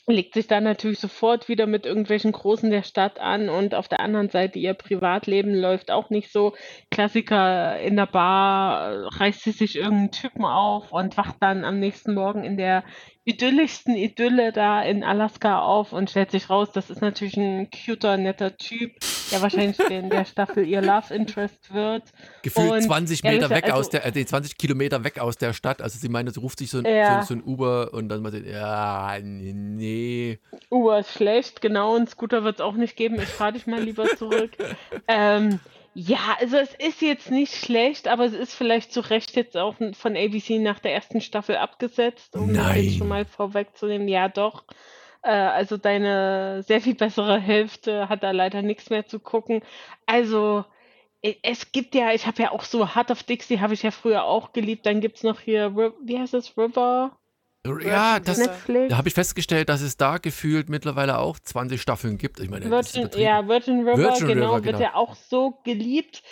Legt 0.08 0.34
sich 0.34 0.46
dann 0.46 0.62
natürlich 0.62 1.00
sofort 1.00 1.48
wieder 1.48 1.66
mit 1.66 1.84
irgendwelchen 1.84 2.30
Großen 2.30 2.70
der 2.70 2.84
Stadt 2.84 3.18
an 3.18 3.48
und 3.48 3.74
auf 3.74 3.88
der 3.88 3.98
anderen 3.98 4.28
Seite 4.28 4.56
ihr 4.60 4.72
Privatleben 4.74 5.52
läuft 5.52 5.90
auch 5.90 6.10
nicht 6.10 6.30
so. 6.30 6.54
Klassiker 6.92 7.80
in 7.80 7.96
der 7.96 8.06
Bar 8.06 8.92
äh, 8.92 9.08
reißt 9.18 9.42
sie 9.42 9.50
sich 9.50 9.74
irgendeinen 9.74 10.12
Typen 10.12 10.44
auf 10.44 10.92
und 10.92 11.16
wacht 11.16 11.36
dann 11.40 11.64
am 11.64 11.80
nächsten 11.80 12.14
Morgen 12.14 12.44
in 12.44 12.56
der 12.56 12.84
idyllischsten 13.24 13.96
Idylle 13.96 14.52
da 14.52 14.80
in 14.80 15.02
Alaska 15.02 15.58
auf 15.58 15.92
und 15.92 16.08
stellt 16.08 16.30
sich 16.30 16.48
raus, 16.48 16.70
das 16.72 16.90
ist 16.90 17.02
natürlich 17.02 17.36
ein 17.36 17.68
cuter, 17.70 18.16
netter 18.16 18.56
Typ, 18.56 18.92
der 19.30 19.42
wahrscheinlich 19.42 19.78
in 19.78 20.10
der 20.10 20.24
Staffel 20.24 20.66
ihr 20.66 20.80
Love 20.82 21.12
Interest 21.14 21.72
wird. 21.72 22.02
Gefühlt 22.42 22.70
Und 22.72 22.82
20 22.82 23.24
ehrlich 23.24 23.40
Meter 23.40 23.50
weg 23.54 23.64
gesagt, 23.64 23.78
aus 23.78 23.86
also- 23.94 23.98
der, 23.98 24.16
äh, 24.16 24.26
20 24.26 24.58
Kilometer 24.58 25.04
weg 25.04 25.18
aus 25.18 25.36
der 25.36 25.52
Stadt. 25.52 25.82
Also 25.82 25.98
sie 25.98 26.08
meinte, 26.08 26.32
sie 26.32 26.40
ruft 26.40 26.58
sich 26.58 26.70
so 26.70 26.78
ein, 26.78 26.84
Ja. 26.86 27.22
so, 27.22 27.28
so 27.28 27.40
ein 27.40 27.42
Uber 27.44 27.92
und 27.92 28.08
dann 28.08 28.22
meinte, 28.22 28.42
sie, 28.42 28.50
ja, 28.50 29.16
nee. 29.22 30.38
Uber 30.70 30.98
ist 31.00 31.12
schlecht, 31.12 31.60
genau, 31.60 31.94
und 31.96 32.08
Scooter 32.10 32.44
wird 32.44 32.56
es 32.56 32.60
auch 32.60 32.74
nicht 32.74 32.96
geben. 32.96 33.16
Ich 33.16 33.28
fahre 33.28 33.52
dich 33.54 33.66
mal 33.66 33.82
lieber 33.82 34.06
zurück. 34.16 34.50
ähm, 35.08 35.60
ja, 35.94 36.18
also 36.40 36.58
es 36.58 36.74
ist 36.74 37.00
jetzt 37.00 37.30
nicht 37.30 37.54
schlecht, 37.54 38.06
aber 38.06 38.26
es 38.26 38.34
ist 38.34 38.52
vielleicht 38.54 38.92
zu 38.92 39.00
Recht 39.00 39.34
jetzt 39.34 39.56
auch 39.56 39.76
von 39.94 40.14
ABC 40.16 40.58
nach 40.58 40.78
der 40.78 40.92
ersten 40.92 41.22
Staffel 41.22 41.56
abgesetzt, 41.56 42.36
um 42.36 42.48
das 42.52 42.66
Nein. 42.66 42.84
jetzt 42.84 42.98
schon 42.98 43.08
mal 43.08 43.24
vorwegzunehmen. 43.24 44.06
Ja, 44.06 44.28
doch. 44.28 44.64
Äh, 45.26 45.30
also 45.30 45.76
deine 45.76 46.62
sehr 46.62 46.80
viel 46.80 46.94
bessere 46.94 47.40
Hälfte 47.40 48.08
hat 48.08 48.22
da 48.22 48.30
leider 48.30 48.62
nichts 48.62 48.90
mehr 48.90 49.06
zu 49.06 49.18
gucken. 49.18 49.62
Also 50.06 50.64
es 51.42 51.72
gibt 51.72 51.94
ja 51.96 52.12
ich 52.12 52.26
habe 52.26 52.42
ja 52.42 52.52
auch 52.52 52.62
so 52.62 52.94
Heart 52.94 53.10
of 53.10 53.24
Dixie 53.24 53.58
habe 53.58 53.74
ich 53.74 53.82
ja 53.82 53.90
früher 53.90 54.24
auch 54.24 54.52
geliebt. 54.52 54.86
Dann 54.86 55.00
gibt's 55.00 55.24
noch 55.24 55.40
hier 55.40 55.74
wie 55.74 56.18
heißt 56.18 56.34
das? 56.34 56.56
River? 56.56 57.18
Ja, 57.84 58.20
das, 58.20 58.38
Netflix? 58.38 58.90
da 58.90 58.96
habe 58.96 59.08
ich 59.08 59.14
festgestellt, 59.14 59.68
dass 59.68 59.80
es 59.80 59.96
da 59.96 60.18
gefühlt 60.18 60.68
mittlerweile 60.68 61.18
auch 61.18 61.40
20 61.40 61.82
Staffeln 61.82 62.16
gibt. 62.16 62.38
Ich 62.38 62.48
meine, 62.48 62.70
Virgin, 62.70 63.10
ja, 63.16 63.48
Virgin 63.48 63.80
River, 63.80 63.98
Virgin 63.98 64.28
genau, 64.28 64.54
River, 64.54 64.64
wird 64.64 64.76
genau. 64.76 64.88
ja 64.88 64.94
auch 64.94 65.16
so 65.16 65.58
geliebt. 65.64 66.22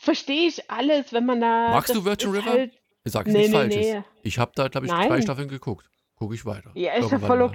Verstehe 0.00 0.46
ich 0.46 0.70
alles, 0.70 1.14
wenn 1.14 1.24
man 1.24 1.40
da. 1.40 1.70
Magst 1.70 1.94
du 1.94 2.04
Virgin 2.04 2.32
River? 2.32 2.50
Halt, 2.50 2.72
Ich 3.02 3.12
sage 3.12 3.30
Nee, 3.30 3.38
nichts 3.38 3.52
nee, 3.52 3.58
Falsches. 3.58 3.86
nee. 3.94 4.02
Ich 4.22 4.38
habe 4.38 4.52
da, 4.54 4.68
glaube 4.68 4.86
ich, 4.86 4.92
Nein. 4.92 5.08
zwei 5.08 5.22
Staffeln 5.22 5.48
geguckt. 5.48 5.88
Gucke 6.16 6.34
ich 6.34 6.44
weiter. 6.44 6.70
ja, 6.74 6.92
ist 6.92 7.10
ja 7.10 7.18
voll 7.18 7.38
mal. 7.38 7.48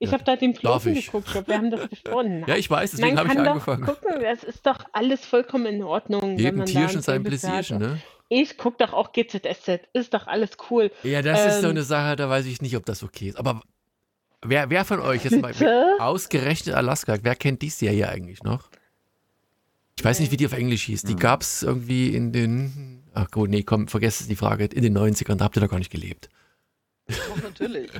Ich 0.00 0.08
Ja, 0.08 0.12
habe 0.14 0.24
da 0.24 0.36
den 0.36 0.54
Piloten 0.54 0.94
geguckt, 0.94 1.26
glaub, 1.32 1.48
wir 1.48 1.56
haben 1.56 1.70
das 1.70 1.88
besprochen. 1.88 2.44
Ja, 2.46 2.56
ich 2.56 2.70
weiß, 2.70 2.92
deswegen 2.92 3.18
habe 3.18 3.32
ich 3.32 3.38
angefangen. 3.38 3.84
gucken, 3.84 4.20
das 4.20 4.44
ist 4.44 4.64
doch 4.64 4.84
alles 4.92 5.24
vollkommen 5.26 5.66
in 5.66 5.82
Ordnung. 5.82 6.38
Jedem 6.38 6.64
Tierchen 6.66 6.98
ein 6.98 7.02
sein. 7.02 7.22
Pläsierchen, 7.24 7.78
ne? 7.78 8.00
Ich 8.28 8.58
gucke 8.58 8.76
doch 8.84 8.92
auch 8.92 9.12
GZSZ, 9.12 9.80
ist 9.94 10.14
doch 10.14 10.26
alles 10.26 10.50
cool. 10.70 10.92
Ja, 11.02 11.22
das 11.22 11.46
ist 11.46 11.60
so 11.62 11.66
Ähm, 11.66 11.70
eine 11.72 11.82
Sache, 11.82 12.14
da 12.14 12.28
weiß 12.28 12.46
ich 12.46 12.60
nicht, 12.62 12.76
ob 12.76 12.84
das 12.86 13.02
okay 13.02 13.28
ist. 13.30 13.38
Aber 13.38 13.62
wer, 14.42 14.70
wer 14.70 14.84
von 14.84 15.00
euch 15.00 15.24
jetzt 15.24 15.40
mal 15.40 15.52
ausgerechnet 15.98 16.74
Alaska, 16.76 17.16
wer 17.22 17.34
kennt 17.34 17.62
die 17.62 17.70
Serie 17.70 18.08
eigentlich 18.08 18.42
noch? 18.42 18.68
Ich 19.98 20.04
weiß 20.04 20.20
nicht, 20.20 20.30
wie 20.30 20.36
die 20.36 20.46
auf 20.46 20.52
Englisch 20.52 20.84
hieß. 20.84 21.02
Die 21.02 21.16
gab 21.16 21.42
es 21.42 21.64
irgendwie 21.64 22.14
in 22.14 22.30
den. 22.32 23.02
Ach 23.14 23.28
gut, 23.32 23.50
nee, 23.50 23.64
komm, 23.64 23.88
vergesst 23.88 24.30
die 24.30 24.36
Frage. 24.36 24.66
In 24.66 24.82
den 24.82 24.96
90ern, 24.96 25.34
da 25.36 25.46
habt 25.46 25.56
ihr 25.56 25.60
doch 25.60 25.70
gar 25.70 25.78
nicht 25.80 25.90
gelebt. 25.90 26.28
Doch, 27.28 27.42
natürlich. 27.42 27.90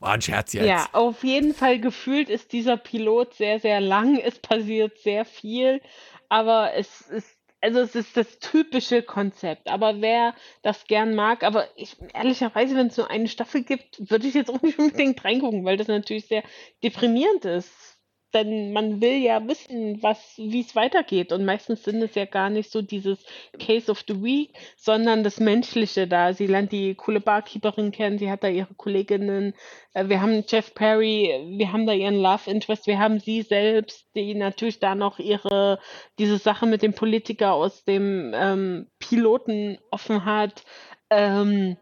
War 0.00 0.14
ein 0.14 0.22
Scherz 0.22 0.52
jetzt. 0.54 0.66
Ja, 0.66 0.88
auf 0.92 1.22
jeden 1.22 1.54
Fall 1.54 1.78
gefühlt 1.80 2.30
ist 2.30 2.52
dieser 2.52 2.76
Pilot 2.76 3.34
sehr, 3.34 3.60
sehr 3.60 3.80
lang. 3.80 4.18
Es 4.18 4.38
passiert 4.38 4.98
sehr 4.98 5.24
viel, 5.24 5.82
aber 6.30 6.72
es 6.74 7.02
ist, 7.02 7.36
also 7.60 7.80
es 7.80 7.94
ist 7.94 8.16
das 8.16 8.38
typische 8.38 9.02
Konzept. 9.02 9.68
Aber 9.68 10.00
wer 10.00 10.34
das 10.62 10.86
gern 10.86 11.14
mag, 11.14 11.42
aber 11.42 11.68
ich, 11.76 11.96
ehrlicherweise, 12.14 12.74
wenn 12.74 12.86
es 12.86 12.96
nur 12.96 13.10
eine 13.10 13.28
Staffel 13.28 13.62
gibt, 13.62 14.10
würde 14.10 14.26
ich 14.26 14.34
jetzt 14.34 14.50
auch 14.50 14.62
nicht 14.62 14.78
unbedingt 14.78 15.22
reingucken, 15.24 15.64
weil 15.64 15.76
das 15.76 15.88
natürlich 15.88 16.26
sehr 16.26 16.42
deprimierend 16.82 17.44
ist. 17.44 17.93
Denn 18.34 18.72
man 18.72 19.00
will 19.00 19.22
ja 19.22 19.46
wissen, 19.46 20.02
was, 20.02 20.18
wie 20.36 20.60
es 20.60 20.74
weitergeht. 20.74 21.32
Und 21.32 21.44
meistens 21.44 21.84
sind 21.84 22.02
es 22.02 22.16
ja 22.16 22.24
gar 22.24 22.50
nicht 22.50 22.70
so 22.70 22.82
dieses 22.82 23.24
Case 23.60 23.90
of 23.90 24.04
the 24.08 24.22
Week, 24.22 24.52
sondern 24.76 25.22
das 25.22 25.38
Menschliche 25.38 26.08
da. 26.08 26.32
Sie 26.34 26.48
lernt 26.48 26.72
die 26.72 26.96
coole 26.96 27.20
Barkeeperin 27.20 27.92
kennen, 27.92 28.18
sie 28.18 28.30
hat 28.30 28.42
da 28.42 28.48
ihre 28.48 28.74
Kolleginnen. 28.74 29.54
Äh, 29.94 30.08
Wir 30.08 30.20
haben 30.20 30.44
Jeff 30.48 30.74
Perry, 30.74 31.30
wir 31.56 31.72
haben 31.72 31.86
da 31.86 31.92
ihren 31.92 32.20
Love 32.20 32.50
Interest, 32.50 32.86
wir 32.88 32.98
haben 32.98 33.20
sie 33.20 33.42
selbst, 33.42 34.06
die 34.16 34.34
natürlich 34.34 34.80
da 34.80 34.94
noch 34.96 35.18
ihre, 35.20 35.78
diese 36.18 36.38
Sache 36.38 36.66
mit 36.66 36.82
dem 36.82 36.94
Politiker 36.94 37.52
aus 37.54 37.84
dem 37.84 38.32
ähm, 38.34 38.88
Piloten 38.98 39.78
offen 39.90 40.24
hat. 40.24 40.64
Ähm, 41.10 41.76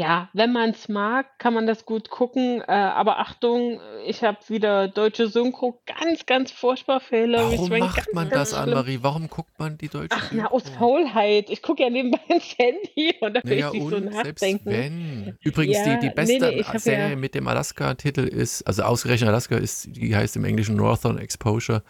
ja, 0.00 0.28
wenn 0.32 0.52
man 0.52 0.70
es 0.70 0.88
mag, 0.88 1.26
kann 1.40 1.52
man 1.54 1.66
das 1.66 1.84
gut 1.84 2.08
gucken. 2.08 2.60
Äh, 2.62 2.70
aber 2.70 3.18
Achtung, 3.18 3.80
ich 4.06 4.22
habe 4.22 4.38
wieder 4.46 4.86
deutsche 4.86 5.26
Synchro. 5.26 5.82
Ganz, 5.86 6.24
ganz 6.24 6.52
furchtbar 6.52 7.02
Hilary 7.08 7.56
Warum 7.56 7.66
Swank. 7.66 7.80
macht 7.80 7.96
Ganz, 7.96 8.08
man 8.14 8.28
ganz 8.30 8.50
das. 8.50 8.58
Anne-Marie? 8.60 8.98
Warum 9.02 9.28
guckt 9.28 9.58
man 9.58 9.76
die 9.76 9.88
deutsche 9.88 10.10
Ach, 10.16 10.30
na, 10.30 10.52
aus 10.52 10.62
Synchro? 10.62 10.78
Faulheit. 10.78 11.50
Ich 11.50 11.62
gucke 11.62 11.82
ja 11.82 11.90
nebenbei 11.90 12.20
ins 12.28 12.56
Handy 12.56 13.12
und 13.20 13.34
da 13.34 13.40
will 13.42 13.56
Naja, 13.58 13.72
ich 13.74 13.80
nicht 13.82 13.90
so 13.90 13.98
nachdenken. 13.98 14.70
wenn. 14.70 15.36
Übrigens, 15.42 15.82
die, 15.82 15.90
Ja, 15.90 15.96
die 15.96 16.06
nee, 16.06 16.12
beste 16.14 16.38
nee, 16.48 16.60
ich 16.60 16.68
hab 16.68 16.78
Serie 16.78 17.10
ja- 17.10 17.16
mit 17.16 17.34
dem 17.34 17.48
Alaska-Titel 17.48 18.20
ist, 18.20 18.62
also 18.68 18.84
ausgerechnet 18.84 19.28
Alaska 19.30 19.56
ist, 19.56 19.88
die 19.96 20.14
heißt 20.14 20.36
im 20.36 20.44
Englischen 20.44 20.76
Northern 20.76 21.18
Exposure. 21.18 21.82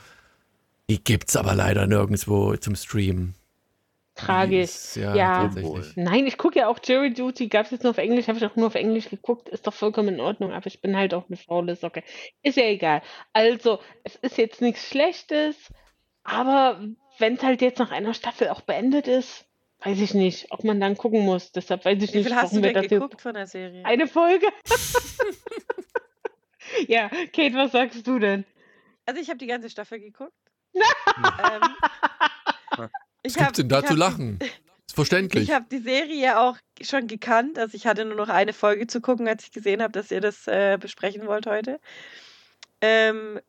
Die 0.88 1.04
gibt's 1.04 1.36
aber 1.36 1.54
leider 1.54 1.86
nirgendwo 1.86 2.56
zum 2.56 2.74
Streamen. 2.74 3.34
Tragisch. 4.19 4.97
ja, 4.97 5.14
Ja. 5.14 5.51
Nein, 5.97 6.27
ich 6.27 6.37
gucke 6.39 6.59
ja 6.59 6.69
auch 6.69 6.79
Jury 6.85 7.12
Duty. 7.12 7.49
Gab 7.49 7.66
es 7.66 7.71
jetzt 7.73 7.83
nur 7.85 7.91
auf 7.91 7.99
Englisch, 7.99 8.29
habe 8.29 8.39
ich 8.39 8.45
auch 8.45 8.57
nur 8.57 8.66
auf 8.66 8.75
Englisch 8.75 9.09
geguckt. 9.09 9.49
Ist 9.49 9.66
doch 9.66 9.75
vollkommen 9.75 10.14
in 10.14 10.21
Ordnung, 10.21 10.53
aber 10.53 10.66
ich 10.66 10.81
bin 10.81 10.97
halt 10.97 11.14
auch 11.14 11.27
eine 11.29 11.37
faule 11.37 11.77
Socke. 11.77 12.03
Ist 12.43 12.57
ja 12.57 12.64
egal. 12.64 13.03
Also, 13.33 13.79
es 14.05 14.16
ist 14.16 14.39
jetzt 14.39 14.61
nichts 14.61 14.89
Schlechtes, 14.89 15.57
aber 16.25 16.81
wenn 17.19 17.35
es 17.35 17.43
halt 17.43 17.62
jetzt 17.62 17.79
nach 17.79 17.91
einer 17.91 18.14
Staffel 18.14 18.49
auch 18.49 18.61
beendet 18.61 19.09
ist, 19.09 19.47
weiß 19.85 20.01
ich 20.01 20.14
nicht, 20.14 20.51
ob 20.51 20.64
man 20.64 20.81
dann 20.81 20.97
gucken 20.97 21.25
muss. 21.25 21.53
Deshalb 21.53 21.85
weiß 21.85 22.03
ich 22.03 22.12
Wie 22.12 22.19
nicht, 22.19 22.27
viel 22.27 22.37
hast 22.37 22.55
du 22.55 22.61
denn 22.61 22.89
geguckt 22.89 23.21
von 23.21 23.35
der 23.35 23.47
Serie? 23.47 23.85
eine 23.85 24.07
Folge. 24.07 24.47
ja, 26.89 27.09
Kate, 27.09 27.55
was 27.55 27.73
sagst 27.73 28.07
du 28.07 28.19
denn? 28.19 28.45
Also 29.07 29.21
ich 29.21 29.29
habe 29.29 29.39
die 29.39 29.47
ganze 29.47 29.71
Staffel 29.71 30.01
geguckt. 30.01 30.33
Hm. 30.75 30.83
ähm, 31.53 31.62
Was 33.29 33.37
ich 33.37 33.39
gibt's 33.39 33.49
hab- 33.49 33.55
denn 33.55 33.68
da 33.68 33.85
zu 33.85 33.95
lachen? 33.95 34.39
Ist 34.41 34.95
verständlich. 34.95 35.45
Ich 35.45 35.55
habe 35.55 35.66
die 35.70 35.79
Serie 35.79 36.16
ja 36.16 36.41
auch 36.41 36.57
schon 36.81 37.07
gekannt. 37.07 37.59
Also 37.59 37.74
ich 37.74 37.87
hatte 37.87 38.05
nur 38.05 38.16
noch 38.16 38.31
eine 38.31 38.53
Folge 38.53 38.87
zu 38.87 39.01
gucken, 39.01 39.29
als 39.29 39.45
ich 39.45 39.53
gesehen 39.53 39.83
habe, 39.83 39.93
dass 39.93 40.11
ihr 40.11 40.20
das 40.20 40.47
äh, 40.47 40.79
besprechen 40.81 41.26
wollt 41.26 41.47
heute. 41.47 41.79
Ähm, 42.81 43.41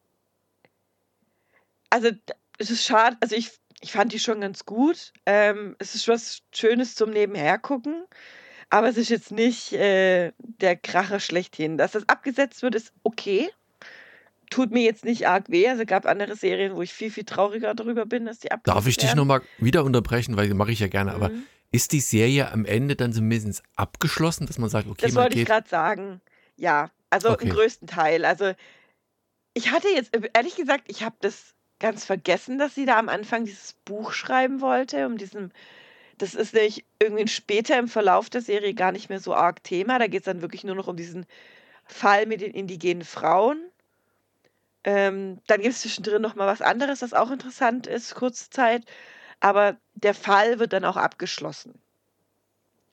also 1.89 2.09
es 2.57 2.69
ist 2.69 2.83
schade, 2.85 3.15
also 3.21 3.35
ich, 3.35 3.51
ich 3.79 3.93
fand 3.93 4.11
die 4.11 4.19
schon 4.19 4.41
ganz 4.41 4.65
gut. 4.65 5.13
Ähm, 5.25 5.75
es 5.79 5.95
ist 5.95 6.07
was 6.07 6.41
Schönes 6.53 6.95
zum 6.95 7.11
Nebenhergucken. 7.11 8.03
Aber 8.69 8.89
es 8.89 8.97
ist 8.97 9.09
jetzt 9.09 9.31
nicht 9.31 9.73
äh, 9.73 10.33
der 10.39 10.75
Kracher 10.75 11.19
schlechthin. 11.19 11.77
Dass 11.77 11.93
das 11.93 12.07
abgesetzt 12.07 12.61
wird, 12.61 12.75
ist 12.75 12.93
okay. 13.03 13.49
Tut 14.49 14.71
mir 14.71 14.83
jetzt 14.83 15.05
nicht 15.05 15.27
arg 15.27 15.49
weh. 15.49 15.67
Also 15.67 15.85
gab 15.85 16.05
andere 16.05 16.35
Serien, 16.35 16.75
wo 16.75 16.81
ich 16.81 16.93
viel, 16.93 17.11
viel 17.11 17.23
trauriger 17.23 17.73
darüber 17.75 18.05
bin, 18.05 18.25
dass 18.25 18.39
die 18.39 18.51
abgesetzt 18.51 18.75
Darf 18.75 18.87
ich 18.87 18.97
dich 18.97 19.15
nochmal 19.15 19.41
wieder 19.59 19.83
unterbrechen, 19.83 20.37
weil 20.37 20.53
mache 20.53 20.71
ich 20.71 20.79
ja 20.79 20.87
gerne, 20.87 21.13
aber 21.13 21.29
Mhm. 21.29 21.45
ist 21.71 21.91
die 21.91 21.99
Serie 21.99 22.51
am 22.51 22.65
Ende 22.65 22.95
dann 22.95 23.13
zumindest 23.13 23.61
abgeschlossen, 23.75 24.47
dass 24.47 24.57
man 24.57 24.69
sagt, 24.69 24.87
okay, 24.87 25.05
Das 25.05 25.15
wollte 25.15 25.39
ich 25.39 25.45
gerade 25.45 25.69
sagen. 25.69 26.21
Ja, 26.55 26.89
also 27.09 27.29
Okay. 27.29 27.45
im 27.45 27.49
größten 27.51 27.87
Teil. 27.87 28.25
Also 28.25 28.53
ich 29.53 29.71
hatte 29.71 29.87
jetzt, 29.89 30.15
äh, 30.15 30.29
ehrlich 30.33 30.55
gesagt, 30.55 30.85
ich 30.87 31.03
habe 31.03 31.15
das 31.21 31.53
ganz 31.79 32.05
vergessen, 32.05 32.57
dass 32.57 32.75
sie 32.75 32.85
da 32.85 32.97
am 32.99 33.09
Anfang 33.09 33.45
dieses 33.45 33.73
Buch 33.85 34.11
schreiben 34.13 34.61
wollte, 34.61 35.05
um 35.05 35.17
diesen, 35.17 35.53
das 36.17 36.33
ist 36.33 36.53
nämlich 36.53 36.85
irgendwie 37.01 37.27
später 37.27 37.77
im 37.79 37.87
Verlauf 37.87 38.29
der 38.29 38.41
Serie 38.41 38.73
gar 38.73 38.91
nicht 38.91 39.09
mehr 39.09 39.19
so 39.19 39.33
arg 39.33 39.63
Thema. 39.63 39.99
Da 39.99 40.07
geht 40.07 40.21
es 40.21 40.25
dann 40.25 40.41
wirklich 40.41 40.63
nur 40.63 40.75
noch 40.75 40.87
um 40.87 40.97
diesen 40.97 41.25
Fall 41.85 42.25
mit 42.25 42.41
den 42.41 42.51
indigenen 42.53 43.03
Frauen. 43.05 43.61
Ähm, 44.83 45.41
dann 45.47 45.61
gibt 45.61 45.73
es 45.73 45.81
zwischendrin 45.81 46.21
noch 46.21 46.35
mal 46.35 46.47
was 46.47 46.61
anderes, 46.61 47.01
was 47.01 47.13
auch 47.13 47.31
interessant 47.31 47.87
ist, 47.87 48.15
kurze 48.15 48.49
Zeit. 48.49 48.85
Aber 49.39 49.77
der 49.95 50.13
Fall 50.13 50.59
wird 50.59 50.73
dann 50.73 50.85
auch 50.85 50.97
abgeschlossen. 50.97 51.81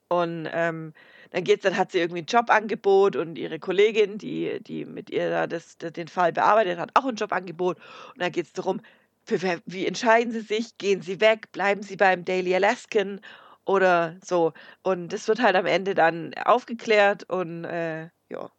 Und 0.09 0.49
ähm, 0.51 0.93
dann 1.31 1.43
geht's, 1.43 1.63
dann 1.63 1.77
hat 1.77 1.91
sie 1.91 1.99
irgendwie 1.99 2.21
ein 2.21 2.25
Jobangebot 2.25 3.15
und 3.15 3.37
ihre 3.37 3.59
Kollegin, 3.59 4.17
die, 4.17 4.59
die 4.63 4.85
mit 4.85 5.09
ihr 5.09 5.29
da 5.29 5.47
das, 5.47 5.77
das, 5.77 5.91
den 5.93 6.07
Fall 6.07 6.31
bearbeitet, 6.31 6.79
hat 6.79 6.91
auch 6.93 7.05
ein 7.05 7.15
Jobangebot. 7.15 7.77
Und 7.77 8.21
dann 8.21 8.31
geht 8.31 8.45
es 8.45 8.53
darum, 8.53 8.81
für, 9.25 9.61
wie 9.65 9.85
entscheiden 9.85 10.31
sie 10.31 10.41
sich? 10.41 10.77
Gehen 10.77 11.01
sie 11.01 11.19
weg? 11.19 11.51
Bleiben 11.51 11.83
sie 11.83 11.97
beim 11.97 12.23
Daily 12.23 12.55
Alaskan? 12.55 13.19
Oder 13.65 14.15
so. 14.23 14.53
Und 14.83 15.11
das 15.11 15.27
wird 15.27 15.41
halt 15.41 15.57
am 15.57 15.65
Ende 15.65 15.93
dann 15.93 16.33
aufgeklärt 16.35 17.29
und 17.29 17.65
äh, 17.65 18.09
ja. 18.29 18.49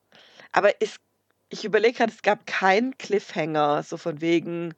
Aber 0.53 0.72
es, 0.83 0.99
ich 1.49 1.64
überlege 1.64 1.96
gerade, 1.99 2.12
es 2.12 2.22
gab 2.22 2.46
keinen 2.46 2.96
Cliffhanger, 2.99 3.82
so 3.82 3.96
von 3.96 4.20
wegen, 4.20 4.74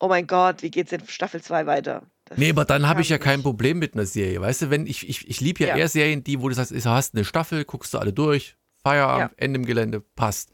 oh 0.00 0.08
mein 0.08 0.26
Gott, 0.26 0.62
wie 0.62 0.70
geht's 0.70 0.92
in 0.92 1.06
Staffel 1.06 1.42
2 1.42 1.66
weiter? 1.66 2.02
Das 2.24 2.38
Nee, 2.38 2.50
aber 2.50 2.64
dann 2.64 2.88
habe 2.88 3.02
ich 3.02 3.08
ja 3.08 3.18
kam 3.18 3.24
kein 3.24 3.38
nicht. 3.38 3.44
Problem 3.44 3.78
mit 3.78 3.94
einer 3.94 4.06
Serie. 4.06 4.40
Weißt 4.40 4.62
du, 4.62 4.70
wenn 4.70 4.86
ich, 4.86 5.08
ich, 5.08 5.28
ich 5.28 5.40
liebe 5.40 5.62
ja, 5.64 5.70
Ja. 5.70 5.76
eher 5.76 5.88
Serien, 5.88 6.24
die, 6.24 6.40
wo 6.40 6.48
du 6.48 6.54
sagst, 6.54 6.72
du 6.72 6.84
hast 6.84 7.14
eine 7.14 7.24
Staffel, 7.24 7.64
guckst 7.64 7.94
du 7.94 7.98
alle 7.98 8.12
durch, 8.12 8.56
Feierabend, 8.82 9.32
Ende 9.36 9.58
im 9.60 9.66
Gelände, 9.66 10.00
passt. 10.00 10.50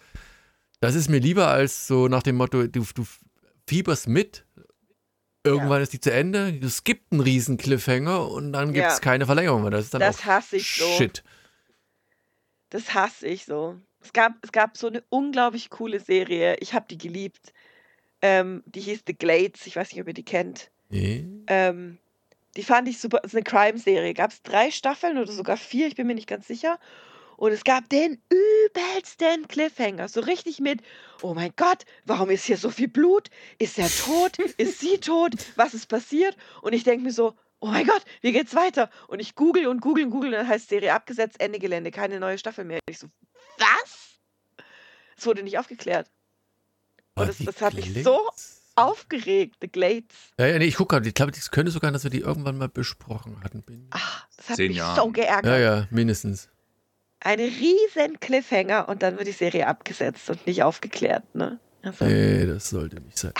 Das 0.80 0.94
ist 0.94 1.09
mir 1.09 1.18
lieber 1.18 1.49
als 1.49 1.86
so 1.86 2.09
nach 2.09 2.22
dem 2.22 2.36
Motto, 2.36 2.66
du, 2.66 2.84
du 2.94 3.07
fieberst 3.66 4.07
mit, 4.09 4.44
irgendwann 5.44 5.80
ist 5.82 5.92
die 5.92 6.01
zu 6.01 6.12
Ende, 6.12 6.53
du 6.53 6.68
skippst 6.68 7.11
einen 7.11 7.20
riesen 7.22 7.57
Cliffhanger 7.57 8.28
und 8.30 8.53
dann 8.53 8.72
gibt 8.74 8.86
es 8.86 8.94
Ja. 8.94 9.01
keine 9.01 9.24
Verlängerung 9.26 9.62
mehr. 9.62 9.70
Das 9.70 9.86
ist 9.86 9.94
dann 9.94 10.01
Das 10.01 10.20
auch 10.20 10.24
hasse 10.24 10.57
ich 10.57 10.76
so. 10.76 10.86
Shit. 10.96 11.24
Das 12.70 12.92
hasse 12.94 13.26
ich 13.26 13.44
so. 13.46 13.76
Es 14.09 14.14
gab, 14.14 14.32
es 14.40 14.52
gab 14.52 14.78
so 14.78 14.86
eine 14.86 15.04
unglaublich 15.11 15.68
coole 15.68 16.00
Serie. 16.00 16.56
Ich 16.61 16.72
habe 16.72 16.86
die 16.88 16.96
geliebt. 16.96 17.52
Ähm, 18.22 18.62
die 18.64 18.80
hieß 18.80 19.02
The 19.06 19.12
Glades. 19.12 19.66
Ich 19.66 19.76
weiß 19.76 19.92
nicht, 19.92 20.00
ob 20.00 20.09
ihr 20.09 20.14
die 20.14 20.24
kennt. 20.24 20.70
Nee. 20.88 21.26
Ähm, 21.46 21.98
die 22.56 22.62
fand 22.62 22.88
ich 22.88 23.00
super. 23.00 23.18
Das 23.22 23.32
ist 23.32 23.36
eine 23.36 23.44
Crime-Serie. 23.44 24.14
Gab 24.14 24.30
es 24.30 24.42
drei 24.42 24.70
Staffeln 24.70 25.18
oder 25.18 25.30
sogar 25.30 25.59
vier? 25.59 25.88
Ich 25.88 25.94
bin 25.94 26.06
mir 26.06 26.14
nicht 26.14 26.26
ganz 26.26 26.48
sicher. 26.48 26.78
Und 27.36 27.52
es 27.52 27.64
gab 27.64 27.90
den 27.90 28.18
übelsten 28.30 29.46
Cliffhanger. 29.46 30.09
So 30.09 30.20
richtig 30.20 30.59
mit, 30.59 30.80
oh 31.20 31.34
mein 31.34 31.52
Gott, 31.56 31.84
warum 32.06 32.30
ist 32.30 32.46
hier 32.46 32.56
so 32.56 32.70
viel 32.70 32.88
Blut? 32.88 33.28
Ist 33.59 33.78
er 33.78 33.90
tot? 33.90 34.38
ist 34.56 34.80
sie 34.80 34.96
tot? 35.00 35.34
Was 35.56 35.74
ist 35.74 35.86
passiert? 35.86 36.34
Und 36.62 36.72
ich 36.72 36.82
denke 36.82 37.04
mir 37.04 37.12
so, 37.12 37.34
oh 37.61 37.66
mein 37.66 37.86
Gott, 37.86 38.02
wie 38.22 38.32
geht's 38.32 38.54
weiter? 38.54 38.88
Und 39.09 39.20
ich 39.20 39.34
google 39.34 39.66
und 39.66 39.82
google 39.82 40.04
und 40.04 40.11
google, 40.11 40.30
dann 40.30 40.48
heißt 40.48 40.70
Serie 40.70 40.94
abgesetzt, 40.94 41.38
Ende 41.40 41.59
Gelände, 41.59 41.90
keine 41.90 42.18
neue 42.18 42.38
Staffel 42.38 42.64
mehr. 42.64 42.80
Ich 42.88 42.98
so, 42.98 43.09
was? 43.59 44.18
Es 45.16 45.26
wurde 45.26 45.42
nicht 45.42 45.59
aufgeklärt. 45.59 46.09
Und 47.14 47.28
das, 47.28 47.38
das 47.38 47.61
hat 47.61 47.74
mich 47.74 48.02
so 48.04 48.20
aufgeregt, 48.76 49.56
The 49.61 49.68
Glades. 49.68 50.14
Ja, 50.38 50.46
ja, 50.46 50.59
nee, 50.59 50.66
ich 50.66 50.76
gucke 50.76 50.94
gerade. 50.94 51.09
Ich 51.09 51.14
glaube, 51.14 51.32
das 51.32 51.50
könnte 51.50 51.72
sogar, 51.72 51.90
dass 51.90 52.04
wir 52.04 52.11
die 52.11 52.20
irgendwann 52.20 52.56
mal 52.59 52.68
besprochen 52.68 53.42
hatten. 53.42 53.62
Bin. 53.62 53.88
Ach, 53.90 54.26
das 54.36 54.50
hat 54.50 54.56
Zehn 54.56 54.68
mich 54.68 54.76
Jahren. 54.76 54.96
so 54.96 55.11
geärgert. 55.11 55.46
Ja, 55.46 55.59
ja, 55.59 55.86
mindestens. 55.90 56.48
Eine 57.20 57.42
riesen 57.42 58.20
Cliffhanger 58.20 58.88
und 58.88 59.02
dann 59.02 59.16
wird 59.18 59.26
die 59.26 59.32
Serie 59.32 59.66
abgesetzt 59.66 60.30
und 60.30 60.46
nicht 60.46 60.62
aufgeklärt, 60.62 61.34
ne? 61.34 61.59
Also, 61.82 62.04
Nee, 62.04 62.46
das 62.46 62.70
sollte 62.70 63.00
nicht 63.00 63.18
sein. 63.18 63.32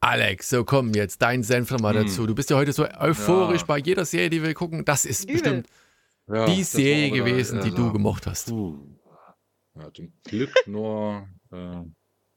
Alex, 0.00 0.50
so 0.50 0.64
komm 0.64 0.92
jetzt, 0.94 1.22
dein 1.22 1.42
Senf 1.42 1.70
noch 1.70 1.80
mal 1.80 1.94
Hm. 1.94 2.06
dazu. 2.06 2.26
Du 2.26 2.34
bist 2.34 2.50
ja 2.50 2.56
heute 2.56 2.72
so 2.72 2.86
euphorisch 2.98 3.60
Ja. 3.62 3.66
bei 3.66 3.78
jeder 3.78 4.04
Serie, 4.04 4.28
die 4.30 4.42
wir 4.42 4.52
gucken. 4.52 4.84
Das 4.84 5.04
ist 5.06 5.24
Übel. 5.24 5.32
bestimmt 5.34 5.66
Ja, 6.28 6.44
die 6.46 6.62
Serie 6.64 7.12
wieder, 7.14 7.24
gewesen, 7.24 7.60
die 7.62 7.68
äh, 7.68 7.74
du 7.74 7.92
gemocht 7.92 8.26
hast. 8.26 8.48
Puh. 8.48 8.78
Ja, 9.74 9.92
zum 9.92 10.12
Glück 10.24 10.52
nur. 10.66 11.28
Äh, 11.50 11.82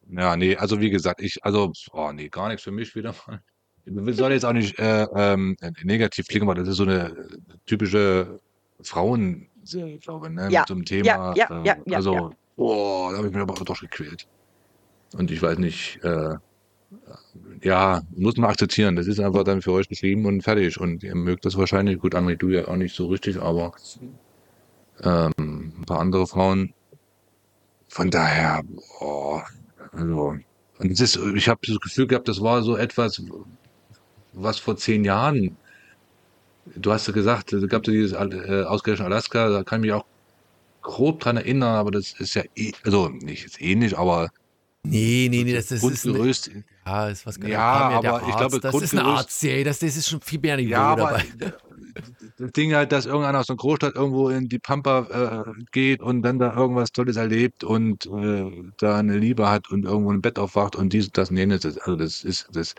ja, 0.10 0.36
nee, 0.36 0.56
also 0.56 0.80
wie 0.80 0.90
gesagt, 0.90 1.22
ich, 1.22 1.44
also, 1.44 1.72
oh 1.92 2.12
nee, 2.12 2.30
gar 2.30 2.48
nichts 2.50 2.64
für 2.64 2.72
mich 2.72 2.96
wieder 2.96 3.14
mal. 3.28 3.42
Wir 3.86 4.14
sollen 4.14 4.32
jetzt 4.32 4.46
auch 4.46 4.54
nicht 4.54 4.80
äh, 4.80 5.06
ähm, 5.16 5.56
negativ 5.84 6.28
klingen, 6.28 6.48
aber 6.50 6.56
das 6.56 6.68
ist 6.68 6.78
so 6.78 6.84
eine 6.84 7.10
äh, 7.10 7.38
typische 7.66 8.40
Frauenserie, 8.82 10.00
glaube 10.00 10.28
ich, 10.28 10.34
ne? 10.34 10.50
Ja, 10.50 10.62
Mit 10.62 10.68
so 10.68 10.74
einem 10.74 10.86
Thema. 10.86 11.06
ja, 11.06 11.34
ja, 11.36 11.62
äh, 11.62 11.68
ja, 11.68 11.78
ja, 11.86 11.98
also, 11.98 12.14
ja. 12.14 12.30
boah, 12.56 13.12
da 13.12 13.18
habe 13.18 13.28
ich 13.28 13.34
mich 13.34 13.42
aber 13.42 13.54
doch 13.54 13.80
gequält. 13.80 14.28
Und 15.14 15.30
ich 15.30 15.42
weiß 15.42 15.60
nicht, 15.60 16.04
äh, 16.04 16.36
ja, 17.62 18.02
muss 18.16 18.38
man 18.38 18.50
akzeptieren. 18.50 18.96
Das 18.96 19.08
ist 19.08 19.20
einfach 19.20 19.44
dann 19.44 19.62
für 19.62 19.72
euch 19.72 19.88
geschrieben 19.88 20.26
und 20.26 20.42
fertig. 20.42 20.80
Und 20.80 21.04
ihr 21.04 21.16
mögt 21.16 21.46
das 21.46 21.58
wahrscheinlich. 21.58 22.00
Gut, 22.00 22.16
André, 22.16 22.36
du 22.36 22.50
ja 22.50 22.68
auch 22.68 22.76
nicht 22.76 22.96
so 22.96 23.08
richtig, 23.08 23.42
aber 23.42 23.74
ähm, 25.04 25.34
ein 25.38 25.86
paar 25.86 26.00
andere 26.00 26.28
Frauen. 26.28 26.74
Von 27.96 28.12
daher, 28.12 28.62
boah, 29.00 29.46
also, 29.94 30.36
und 30.80 30.92
es 30.92 31.00
ist, 31.00 31.16
ich 31.16 31.48
habe 31.48 31.62
das 31.66 31.80
Gefühl 31.80 32.08
gehabt, 32.08 32.28
das 32.28 32.42
war 32.42 32.62
so 32.62 32.76
etwas, 32.76 33.22
was 34.34 34.60
vor 34.60 34.76
zehn 34.76 35.06
Jahren, 35.06 35.58
du 36.76 36.92
hast 36.92 37.08
ja 37.08 37.14
gesagt, 37.14 37.54
es 37.54 37.70
gab 37.70 37.88
ja 37.88 37.94
dieses 37.94 38.12
äh, 38.12 38.64
ausgerechnet 38.64 39.06
Alaska, 39.06 39.48
da 39.48 39.64
kann 39.64 39.80
ich 39.80 39.88
mich 39.88 39.94
auch 39.94 40.04
grob 40.82 41.22
dran 41.22 41.38
erinnern, 41.38 41.76
aber 41.76 41.92
das 41.92 42.20
ist 42.20 42.34
ja, 42.34 42.44
eh, 42.56 42.74
also 42.84 43.08
nicht 43.08 43.44
jetzt 43.44 43.62
ähnlich, 43.62 43.98
aber 43.98 44.30
Nee, 44.84 45.30
nee, 45.32 45.46
nee, 45.46 45.54
das, 45.54 45.68
das 45.68 45.82
ist 45.82 46.04
Grundgerüst, 46.04 46.52
ja, 46.86 47.08
ist 47.08 47.26
was 47.26 47.38
Ja, 47.38 47.72
kam 47.72 47.90
der 48.04 48.14
aber 48.14 48.28
ich 48.28 48.36
Arzt. 48.36 48.38
glaube, 48.38 48.60
das 48.60 48.76
ist 48.82 48.92
eine 48.92 49.04
Grundgerüst- 49.04 49.18
Arztserie, 49.20 49.64
das, 49.64 49.80
das 49.80 49.96
ist 49.96 50.10
schon 50.10 50.20
viel 50.20 50.40
mehr 50.40 50.58
Niveau 50.58 50.70
Ja, 50.70 50.88
aber 50.92 51.12
dabei. 51.12 51.24
Das 52.38 52.52
Ding 52.52 52.74
halt, 52.74 52.92
dass 52.92 53.06
irgendeiner 53.06 53.40
aus 53.40 53.50
einer 53.50 53.58
Großstadt 53.58 53.96
irgendwo 53.96 54.30
in 54.30 54.48
die 54.48 54.60
Pampa 54.60 55.46
äh, 55.48 55.62
geht 55.72 56.02
und 56.02 56.22
dann 56.24 56.40
da 56.40 56.56
irgendwas 56.56 56.92
Tolles 56.92 57.16
erlebt 57.16 57.64
und 57.64 58.06
äh, 58.08 58.72
da 58.78 58.98
eine 58.98 59.18
Liebe 59.18 59.50
hat 59.50 59.70
und 59.72 59.86
irgendwo 59.86 60.12
im 60.12 60.22
Bett 60.22 60.38
aufwacht 60.40 60.76
und 60.76 60.94
dies, 60.94 61.12
das 61.12 61.30
und 61.30 61.38
jenes. 61.38 61.66
Also 61.66 61.96
das 61.96 62.24
ist, 62.24 62.48
das, 62.52 62.76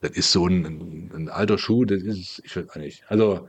das 0.00 0.10
ist 0.12 0.32
so 0.32 0.46
ein, 0.46 0.64
ein, 0.66 1.12
ein 1.14 1.28
alter 1.28 1.58
Schuh, 1.58 1.84
das 1.84 2.02
ist, 2.02 2.42
ich 2.44 2.56
weiß 2.56 2.76
nicht. 2.76 3.04
Also 3.08 3.48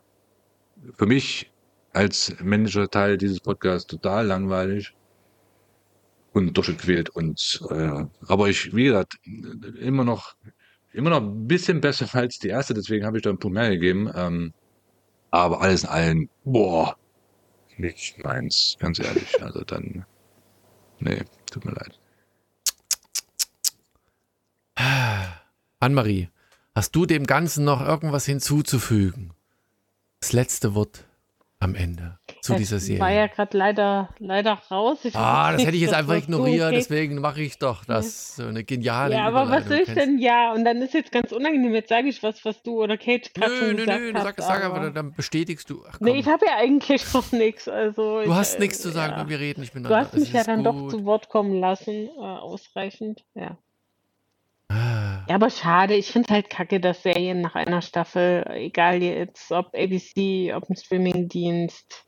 für 0.98 1.06
mich 1.06 1.52
als 1.94 2.36
männlicher 2.42 2.90
Teil 2.90 3.18
dieses 3.18 3.40
Podcasts 3.40 3.88
total 3.88 4.28
langweilig 4.28 4.94
und 6.34 6.58
durchgequält 6.58 7.10
und 7.10 7.62
äh, 7.70 8.06
aber 8.28 8.50
ich, 8.50 8.76
wie 8.76 8.86
gesagt, 8.86 9.18
immer 9.80 10.04
noch 10.04 10.36
immer 10.94 11.10
noch 11.10 11.22
ein 11.22 11.48
bisschen 11.48 11.82
besser 11.82 12.08
als 12.18 12.40
die 12.40 12.50
erste, 12.50 12.74
deswegen 12.74 13.06
habe 13.06 13.18
ich 13.18 13.24
da 13.24 13.30
einen 13.30 13.40
Punkt 13.40 13.56
mehr 13.56 13.70
gegeben. 13.70 14.10
Ähm, 14.16 14.54
aber 15.34 15.62
alles 15.62 15.84
in 15.84 15.90
allem, 15.90 16.30
boah, 16.44 16.96
nicht 17.78 18.24
meins, 18.24 18.78
ganz 18.78 19.00
ehrlich. 19.00 19.34
Also 19.42 19.64
dann, 19.64 20.06
nee, 21.00 21.24
tut 21.52 21.66
mir 21.66 21.72
leid. 21.72 22.00
Annemarie, 25.80 26.30
hast 26.76 26.96
du 26.96 27.08
dem 27.08 27.26
Ganzen 27.26 27.66
noch 27.66 27.82
irgendwas 27.82 28.28
hinzuzufügen? 28.28 29.34
Das 30.20 30.34
letzte 30.34 30.76
Wort 30.76 31.08
am 31.60 31.74
Ende 31.74 32.20
zu 32.44 32.56
dieser 32.56 32.80
Serie. 32.80 33.02
war 33.02 33.12
ja 33.12 33.28
gerade 33.28 33.58
leider, 33.58 34.10
leider 34.20 34.54
raus. 34.70 35.00
Ich 35.04 35.16
ah, 35.16 35.52
das 35.54 35.66
hätte 35.66 35.76
ich 35.76 35.82
jetzt 35.82 35.94
einfach 35.94 36.14
du 36.14 36.20
ignoriert, 36.20 36.68
okay. 36.68 36.76
deswegen 36.76 37.20
mache 37.22 37.42
ich 37.42 37.58
doch 37.58 37.86
das. 37.86 38.36
So 38.36 38.46
eine 38.48 38.64
geniale 38.64 39.16
Ja, 39.16 39.26
aber 39.28 39.50
was 39.50 39.68
soll 39.68 39.80
ich 39.80 39.94
denn? 39.94 40.20
Ja, 40.20 40.54
und 40.54 40.66
dann 40.66 40.82
ist 40.82 40.94
jetzt 40.94 41.12
ganz 41.12 41.32
unangenehm. 41.32 41.74
Jetzt 41.74 41.90
sage 41.90 42.08
ich 42.10 42.22
was, 42.22 42.44
was 42.46 42.62
du 42.62 42.84
oder 42.84 42.98
Kate 42.98 43.30
gerade 43.34 43.52
Nö, 43.52 43.58
schon 43.60 43.76
nö, 43.76 43.86
gesagt 43.86 44.00
nö, 44.02 44.12
du 44.14 44.20
hast. 44.20 44.26
sag, 44.26 44.42
sag 44.42 44.64
aber- 44.66 44.90
dann 44.92 45.14
bestätigst 45.14 45.70
du. 45.70 45.84
Ach, 45.88 45.98
komm. 45.98 46.08
Nee, 46.08 46.20
ich 46.20 46.28
habe 46.28 46.46
ja 46.46 46.58
eigentlich 46.58 47.02
noch 47.14 47.32
nichts. 47.32 47.68
Also 47.68 48.20
du 48.22 48.30
ich, 48.30 48.36
hast 48.36 48.56
äh, 48.56 48.60
nichts 48.60 48.82
zu 48.82 48.90
sagen, 48.92 49.14
ja. 49.14 49.20
wenn 49.22 49.30
wir 49.30 49.40
reden 49.40 49.62
nicht 49.62 49.74
Du 49.74 49.80
miteinander. 49.80 50.08
hast 50.08 50.18
mich 50.20 50.34
ja 50.34 50.44
dann 50.44 50.64
doch 50.64 50.74
gut. 50.74 50.92
zu 50.92 51.06
Wort 51.06 51.30
kommen 51.30 51.60
lassen, 51.60 52.08
äh, 52.08 52.20
ausreichend. 52.20 53.24
Ja. 53.36 53.58
Ah. 54.70 55.24
Ja, 55.30 55.36
aber 55.36 55.50
schade. 55.50 55.94
Ich 55.96 56.12
finde 56.12 56.28
es 56.28 56.34
halt 56.34 56.50
kacke, 56.50 56.80
dass 56.80 57.04
Serien 57.04 57.42
nach 57.42 57.56
einer 57.56 57.82
Staffel, 57.82 58.46
egal 58.54 59.02
jetzt 59.02 59.52
ob 59.52 59.68
ABC, 59.76 60.54
ob 60.54 60.70
ein 60.70 60.76
Streamingdienst, 60.76 62.06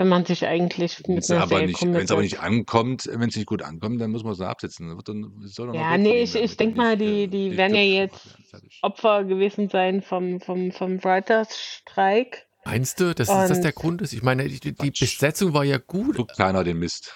wenn 0.00 0.08
man 0.08 0.24
sich 0.24 0.46
eigentlich 0.46 1.06
Wenn 1.06 1.16
mit 1.16 1.24
es 1.24 1.30
einer 1.30 1.42
aber 1.42 1.56
Serie 1.56 1.66
nicht, 1.66 1.82
wenn 1.82 1.94
es 1.94 2.10
aber 2.10 2.22
nicht 2.22 2.40
ankommt, 2.40 3.06
wenn 3.12 3.28
es 3.28 3.36
nicht 3.36 3.44
gut 3.44 3.60
ankommt, 3.60 4.00
dann 4.00 4.10
muss 4.10 4.24
man 4.24 4.32
es 4.32 4.40
absetzen. 4.40 4.88
Dann 4.88 4.96
wird 4.96 5.08
dann, 5.08 5.30
soll 5.42 5.66
noch 5.66 5.74
Ja, 5.74 5.98
nee, 5.98 6.22
ich, 6.22 6.34
ich 6.34 6.56
dann 6.56 6.68
denke 6.68 6.78
mal, 6.78 6.96
die, 6.96 7.28
die 7.28 7.54
werden 7.54 7.74
ja 7.74 7.82
jetzt. 7.82 8.34
Opfer 8.80 9.24
gewesen 9.24 9.68
sein 9.68 10.00
vom, 10.00 10.40
vom, 10.40 10.72
vom 10.72 11.04
Writers-Streik. 11.04 12.46
Meinst 12.64 12.98
du, 12.98 13.14
dass 13.14 13.28
das 13.28 13.60
der 13.60 13.72
Grund 13.72 14.00
ist? 14.00 14.14
Ich 14.14 14.22
meine, 14.22 14.48
die, 14.48 14.72
die. 14.72 14.90
Besetzung 14.90 15.52
war 15.52 15.64
ja 15.64 15.76
gut, 15.76 16.16
Guckt 16.16 16.34
keiner 16.34 16.64
den 16.64 16.78
Mist. 16.78 17.14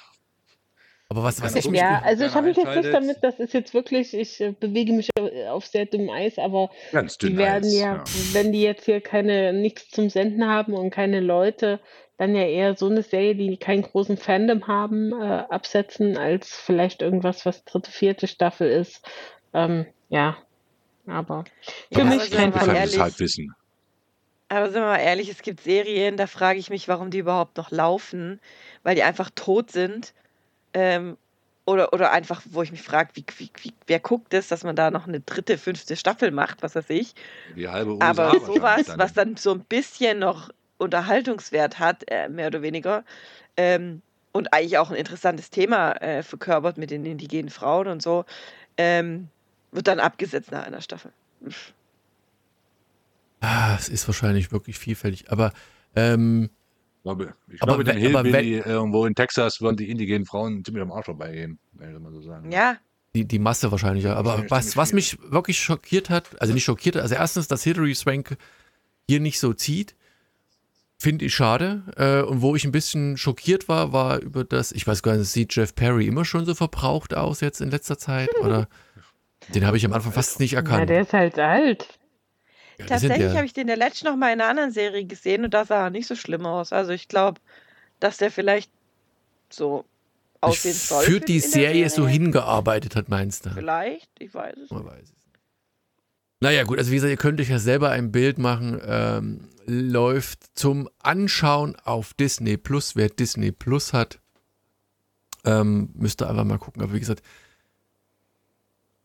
aber 1.09 1.23
was, 1.23 1.41
was 1.41 1.57
ich 1.57 1.65
Ja, 1.65 2.03
also 2.05 2.27
ich 2.27 2.35
habe 2.35 2.49
mich 2.49 2.59
jetzt 2.59 2.77
nicht 2.77 2.93
damit, 2.93 3.17
das 3.23 3.39
ist 3.39 3.55
jetzt 3.55 3.73
wirklich, 3.73 4.13
ich 4.13 4.43
äh, 4.43 4.53
bewege 4.53 4.93
mich 4.93 5.09
auf 5.49 5.65
sehr 5.65 5.87
dünnem 5.87 6.11
Eis, 6.11 6.37
aber 6.37 6.69
Ganz 6.93 7.17
die 7.17 7.35
werden 7.39 7.65
Eis, 7.65 7.79
ja, 7.79 8.05
wenn 8.33 8.53
die 8.53 8.61
jetzt 8.61 8.85
hier 8.85 9.01
keine 9.01 9.55
nichts 9.55 9.89
zum 9.89 10.11
Senden 10.11 10.47
haben 10.47 10.75
und 10.75 10.91
keine 10.91 11.21
Leute, 11.21 11.81
dann 12.17 12.35
ja 12.35 12.43
eher 12.43 12.77
so 12.77 12.89
eine 12.89 13.03
Serie, 13.03 13.35
die 13.35 13.57
keinen 13.57 13.83
großen 13.83 14.17
Fandom 14.17 14.67
haben, 14.67 15.13
äh, 15.13 15.45
absetzen, 15.49 16.17
als 16.17 16.55
vielleicht 16.55 17.03
irgendwas, 17.03 17.45
was 17.45 17.65
dritte, 17.65 17.91
vierte 17.91 18.27
Staffel 18.29 18.71
ist. 18.71 19.05
Ähm, 19.53 19.87
ja, 20.09 20.37
aber 21.07 21.45
für 21.93 22.05
Ja, 22.05 22.11
mich 22.11 22.31
kein. 22.31 22.53
Halbwissen. 22.53 23.53
Aber 24.49 24.67
sind 24.71 24.83
wir 24.83 24.87
mal 24.87 24.99
ehrlich, 24.99 25.29
es 25.29 25.43
gibt 25.43 25.61
Serien, 25.63 26.17
da 26.17 26.27
frage 26.27 26.59
ich 26.59 26.71
mich, 26.71 26.87
warum 26.87 27.11
die 27.11 27.19
überhaupt 27.19 27.57
noch 27.57 27.71
laufen, 27.71 28.41
weil 28.83 28.95
die 28.95 29.03
einfach 29.03 29.31
tot 29.35 29.71
sind. 29.73 30.13
Ähm, 30.75 31.17
oder, 31.67 31.93
oder 31.93 32.13
einfach, 32.13 32.43
wo 32.51 32.63
ich 32.63 32.71
mich 32.73 32.83
frage, 32.83 33.11
wie, 33.15 33.25
wie, 33.39 33.51
wie, 33.63 33.73
wer 33.87 34.01
guckt 34.01 34.35
es, 34.35 34.49
dass 34.49 34.65
man 34.65 34.77
da 34.77 34.91
noch 34.91 35.09
eine 35.09 35.21
dritte, 35.21 35.57
fünfte 35.59 35.97
Staffel 35.97 36.31
macht, 36.31 36.63
was 36.63 36.75
weiß 36.75 36.91
ich. 36.91 37.15
Die 37.57 37.69
halbe 37.69 37.93
USA 37.97 38.07
Aber 38.07 38.41
sowas, 38.41 38.87
dann. 38.87 38.99
was 38.99 39.13
dann 39.15 39.37
so 39.37 39.53
ein 39.53 39.61
bisschen 39.65 40.19
noch 40.19 40.51
Unterhaltungswert 40.79 41.79
hat, 41.79 42.05
äh, 42.11 42.29
mehr 42.29 42.49
oder 42.49 42.63
weniger, 42.63 43.05
ähm, 43.57 44.03
und 44.33 44.53
eigentlich 44.53 44.79
auch 44.79 44.91
ein 44.91 44.97
interessantes 44.97 45.51
Thema 45.51 45.93
äh, 46.03 46.23
verkörpert 46.23 46.77
mit 46.77 46.91
den 46.91 47.07
indigenen 47.07 47.51
Frauen 47.51 47.87
und 47.87 48.03
so, 48.03 48.25
ähm, 48.77 49.29
wird 49.71 49.87
dann 49.87 50.01
abgesetzt 50.01 50.51
nach 50.51 50.67
einer 50.67 50.81
Staffel. 50.81 51.13
Ah, 53.41 53.77
es 53.79 53.89
ist 53.89 54.07
wahrscheinlich 54.09 54.53
wirklich 54.53 54.79
vielfältig, 54.79 55.31
aber 55.31 55.53
ähm, 55.95 56.51
Ich 56.99 57.03
glaube, 57.05 57.35
ich 57.53 57.63
Aber 57.63 57.75
glaube 57.77 57.85
den 57.85 58.03
wenn- 58.03 58.15
aber 58.17 58.23
Hillbilly 58.29 58.59
irgendwo 58.61 59.05
in 59.07 59.15
Texas 59.15 59.61
würden 59.61 59.77
die 59.77 59.91
indigenen 59.91 60.25
Frauen 60.25 60.65
ziemlich 60.65 60.83
am 60.83 60.91
Arsch 60.93 61.05
vorbeigehen, 61.07 61.59
wenn 61.73 61.95
ich 61.95 62.01
mal 62.01 62.13
so 62.13 62.23
sagen. 62.23 62.51
Ja, 62.51 62.79
die, 63.15 63.27
die 63.27 63.39
Masse 63.39 63.71
wahrscheinlich, 63.71 64.05
ja. 64.05 64.15
Aber 64.17 64.45
was, 64.49 64.77
was 64.77 64.93
mich 64.93 65.19
wirklich 65.31 65.59
schockiert 65.61 66.11
hat, 66.11 66.41
also 66.41 66.53
nicht 66.55 66.65
schockiert, 66.65 66.97
also 66.97 67.15
erstens, 67.15 67.47
dass 67.47 67.63
Hilary 67.63 67.95
Swank 67.95 68.37
hier 69.09 69.21
nicht 69.21 69.39
so 69.39 69.53
zieht, 69.53 69.95
finde 70.99 71.25
ich 71.27 71.35
schade. 71.35 71.83
Äh, 71.97 72.23
und 72.29 72.41
wo 72.43 72.55
ich 72.57 72.65
ein 72.65 72.73
bisschen 72.73 73.17
schockiert 73.17 73.69
war, 73.69 73.93
war 73.93 74.21
über 74.21 74.45
das, 74.45 74.73
ich 74.73 74.87
weiß 74.87 75.03
gar 75.03 75.17
nicht, 75.17 75.29
sieht 75.29 75.55
Jeff 75.55 75.75
Perry 75.75 76.07
immer 76.07 76.25
schon 76.25 76.45
so 76.47 76.55
verbraucht 76.55 77.15
aus 77.15 77.41
jetzt 77.41 77.61
in 77.61 77.71
letzter 77.71 77.99
Zeit? 77.99 78.29
Oder 78.41 78.69
den 79.55 79.67
habe 79.67 79.77
ich 79.77 79.85
am 79.85 79.93
Anfang 79.93 80.13
fast 80.13 80.41
nicht 80.41 80.53
Ja, 80.53 80.61
erkannt. 80.61 80.89
der 80.89 81.03
ist 81.03 81.13
halt 81.13 81.39
alt. 81.39 81.99
Ja, 82.79 82.87
tatsächlich 82.87 83.21
ja- 83.33 83.35
habe 83.37 83.45
ich 83.47 83.53
den 83.53 83.67
der 83.67 83.77
letzten 83.77 84.07
noch 84.07 84.17
mal 84.17 84.33
in 84.33 84.41
einer 84.41 84.49
anderen 84.51 84.71
Serie 84.73 85.05
gesehen 85.05 85.45
und 85.45 85.53
da 85.55 85.65
sah 85.65 85.85
er 85.85 85.91
nicht 85.91 86.07
so 86.07 86.17
schlimm 86.17 86.47
aus. 86.47 86.73
Also 86.73 86.93
ich 86.93 87.07
glaube, 87.09 87.41
dass 88.01 88.17
der 88.17 88.31
vielleicht 88.31 88.71
so 89.51 89.85
aussehen 90.41 90.75
soll. 90.75 91.05
für 91.05 91.21
die 91.21 91.41
der 91.41 91.49
Serie 91.51 91.91
so 91.91 92.09
hingearbeitet 92.09 92.97
hat, 92.97 93.09
meinst 93.09 93.47
du? 93.47 93.51
Vielleicht, 93.51 94.09
ich 94.19 94.35
weiß 94.35 94.57
es. 94.65 94.71
Man 94.71 94.85
weiß 94.85 95.03
es 95.03 95.11
nicht. 95.11 95.24
Naja, 96.45 96.65
gut, 96.65 96.77
also 96.77 96.91
wie 96.91 96.97
gesagt, 96.97 97.11
ihr 97.11 97.17
könnt 97.17 97.41
euch 97.41 97.49
ja 97.49 97.59
selber 97.59 97.89
ein 97.89 98.13
Bild 98.13 98.37
machen. 98.37 98.79
Ähm, 98.85 99.49
läuft 99.65 100.45
zum 100.55 100.91
Anschauen 100.99 101.75
auf 101.85 102.13
Disney 102.13 102.59
Plus. 102.59 102.97
Wer 102.97 103.09
Disney 103.09 103.51
Plus 103.51 103.95
hat, 103.95 104.21
ähm, 105.47 105.89
müsste 105.95 106.29
einfach 106.29 106.45
mal 106.45 106.59
gucken. 106.59 106.83
Aber 106.83 106.93
wie 106.93 107.01
gesagt, 107.01 107.23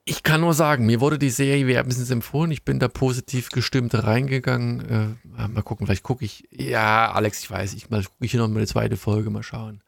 ich 0.03 0.21
kann 0.23 0.41
nur 0.41 0.53
sagen, 0.53 0.85
mir 0.85 0.99
wurde 0.99 1.17
die 1.17 1.29
Serie 1.29 1.65
wärmstens 1.65 2.11
empfohlen. 2.11 2.51
Ich 2.51 2.65
bin 2.65 2.77
da 2.77 2.89
positiv 2.89 3.51
gestimmt 3.51 3.93
reingegangen. 3.93 5.17
Äh, 5.29 5.47
mal 5.47 5.61
gucken, 5.61 5.85
vielleicht 5.85 6.03
gucke 6.03 6.25
ich. 6.25 6.43
Ja, 6.51 7.13
Alex, 7.13 7.39
ich 7.39 7.49
weiß, 7.49 7.73
ich 7.73 7.87
gucke 7.87 8.09
hier 8.19 8.41
noch 8.41 8.49
mal 8.49 8.57
eine 8.57 8.67
zweite 8.67 8.97
Folge, 8.97 9.29
mal 9.29 9.43
schauen. 9.43 9.81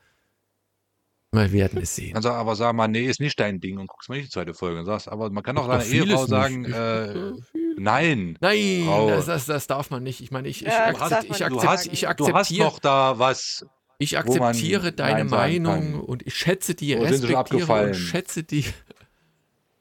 Wir 1.33 1.51
werden 1.53 1.81
es 1.81 1.95
sehen. 1.95 2.15
Also, 2.15 2.29
aber 2.31 2.55
sag 2.57 2.73
mal, 2.75 2.89
nee, 2.89 3.05
ist 3.05 3.21
nicht 3.21 3.39
dein 3.39 3.61
Ding 3.61 3.77
und 3.77 3.87
guckst 3.87 4.09
mal 4.09 4.15
nicht 4.15 4.27
die 4.27 4.31
zweite 4.31 4.53
Folge 4.53 4.79
und 4.79 4.85
sagst, 4.85 5.07
aber 5.07 5.29
man 5.29 5.43
kann 5.43 5.57
auch 5.57 5.81
vieles 5.81 6.09
Ehefrau 6.09 6.25
sagen, 6.25 6.65
äh, 6.65 7.31
nein. 7.77 8.37
Nein, 8.41 8.85
das, 9.07 9.27
das, 9.27 9.45
das 9.45 9.67
darf 9.67 9.89
man 9.91 10.03
nicht. 10.03 10.19
Ich 10.21 10.31
meine, 10.31 10.49
ich, 10.49 10.61
ich, 10.61 10.67
Ja, 10.67 10.87
akzept, 10.87 11.23
ich, 11.29 11.45
akzept, 11.45 11.67
hast, 11.67 11.85
ich 11.87 12.01
du 12.01 12.07
hast 12.07 12.19
akzeptiere, 12.35 12.65
noch 12.67 12.79
da 12.79 13.17
was. 13.17 13.65
ich 13.97 14.13
wo 14.25 14.33
man 14.35 14.49
akzeptiere 14.49 14.91
deine 14.91 15.19
Nein 15.19 15.29
sagen 15.29 15.63
Meinung 15.63 15.91
kann. 15.93 15.99
und 16.01 16.27
ich 16.27 16.35
schätze 16.35 16.75
die, 16.75 16.97
Wo 16.97 17.05
sind 17.05 17.13
sie 17.13 17.27
schon 17.27 17.35
respektiere 17.35 17.39
abgefallen? 17.39 17.87
und 17.89 17.95
schätze 17.95 18.43
die. 18.43 18.65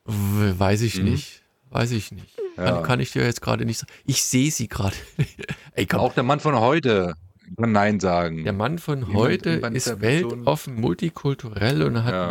Weiß 0.04 0.82
ich 0.82 0.98
Mhm. 0.98 1.04
nicht. 1.10 1.42
Weiß 1.70 1.90
ich 1.92 2.12
nicht. 2.12 2.36
Ja. 2.56 2.64
Kann, 2.72 2.82
kann 2.84 3.00
ich 3.00 3.10
dir 3.12 3.24
jetzt 3.24 3.42
gerade 3.42 3.64
nicht 3.64 3.78
sagen. 3.78 3.92
Ich 4.06 4.22
sehe 4.22 4.50
sie 4.50 4.68
gerade. 4.68 4.96
Auch 5.94 6.12
der 6.14 6.22
Mann 6.24 6.40
von 6.40 6.58
heute 6.60 7.14
kann 7.56 7.72
Nein 7.72 8.00
sagen. 8.00 8.44
Der 8.44 8.52
Mann 8.52 8.78
von 8.78 9.00
Jemand 9.00 9.14
heute 9.14 9.50
ist 9.50 10.00
weltoffen, 10.00 10.74
multikulturell 10.80 11.82
und 11.82 12.04
hat 12.04 12.12
Ja. 12.14 12.28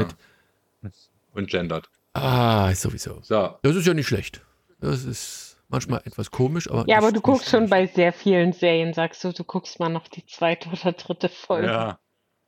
mit. 0.81 0.95
Und 1.33 1.49
gendert. 1.49 1.89
Ah, 2.13 2.73
sowieso. 2.73 3.19
So. 3.21 3.55
Das 3.61 3.75
ist 3.75 3.85
ja 3.85 3.93
nicht 3.93 4.07
schlecht. 4.07 4.41
Das 4.81 5.03
ist 5.05 5.57
manchmal 5.67 6.01
etwas 6.05 6.31
komisch, 6.31 6.69
aber. 6.69 6.85
Ja, 6.87 6.97
aber 6.97 7.11
du 7.11 7.21
guckst 7.21 7.49
schon 7.49 7.69
bei 7.69 7.85
sehr 7.87 8.13
vielen 8.13 8.53
Serien, 8.53 8.93
sagst 8.93 9.23
du, 9.23 9.31
du 9.31 9.43
guckst 9.43 9.79
mal 9.79 9.89
noch 9.89 10.07
die 10.07 10.25
zweite 10.25 10.69
oder 10.69 10.93
dritte 10.93 11.29
Folge. 11.29 11.67
Ja, 11.67 11.99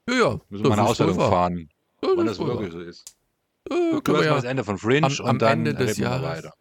Ja, 0.10 0.16
ja. 0.16 0.40
müssen 0.50 0.66
wir 0.66 0.72
eine 0.72 0.84
Ausstellung 0.84 1.16
fahren, 1.20 1.70
Ja, 2.04 2.10
wann 2.16 2.26
das 2.26 2.38
das 2.38 2.48
wirklich 2.48 2.72
so 2.72 2.80
ist. 2.80 3.16
Ja, 3.70 3.76
Du 3.92 4.02
können 4.02 4.18
wir 4.18 4.22
hast 4.22 4.26
mal 4.26 4.26
ja 4.26 4.36
das 4.36 4.44
Ende 4.46 4.64
von 4.64 4.78
Fringe 4.80 5.06
am- 5.08 5.14
am 5.20 5.30
und 5.30 5.42
dann 5.42 5.60
Ende 5.66 5.76
des 5.76 5.98
Jahres. 5.98 6.24
weiter. 6.46 6.54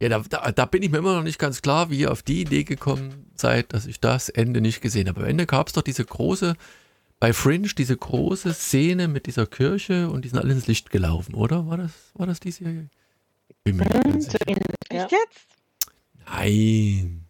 Ja, 0.00 0.10
da, 0.10 0.18
da, 0.20 0.52
da 0.52 0.64
bin 0.66 0.82
ich 0.82 0.90
mir 0.90 0.98
immer 0.98 1.14
noch 1.14 1.22
nicht 1.22 1.38
ganz 1.38 1.62
klar, 1.62 1.90
wie 1.90 2.00
ihr 2.00 2.12
auf 2.12 2.22
die 2.22 2.42
Idee 2.42 2.64
gekommen 2.64 3.30
seid, 3.34 3.72
dass 3.72 3.86
ich 3.86 3.98
das 3.98 4.28
Ende 4.28 4.60
nicht 4.60 4.82
gesehen 4.82 5.08
habe. 5.08 5.20
Am 5.20 5.26
Ende 5.26 5.46
gab 5.46 5.68
es 5.68 5.72
doch 5.72 5.82
diese 5.82 6.04
große, 6.04 6.54
bei 7.18 7.32
Fringe, 7.32 7.68
diese 7.68 7.96
große 7.96 8.52
Szene 8.52 9.08
mit 9.08 9.26
dieser 9.26 9.46
Kirche 9.46 10.10
und 10.10 10.24
die 10.24 10.28
sind 10.28 10.38
alle 10.38 10.52
ins 10.52 10.66
Licht 10.66 10.90
gelaufen, 10.90 11.34
oder? 11.34 11.66
War 11.66 11.78
das, 11.78 11.92
war 12.14 12.26
das 12.26 12.40
die 12.40 12.50
Serie? 12.50 12.90
Bin 13.64 13.76
mir 13.76 13.84
nicht 13.84 14.04
ganz 14.04 14.24
sicher. 14.26 14.38
Echt 14.90 15.12
jetzt? 15.12 15.46
Nein. 16.26 17.24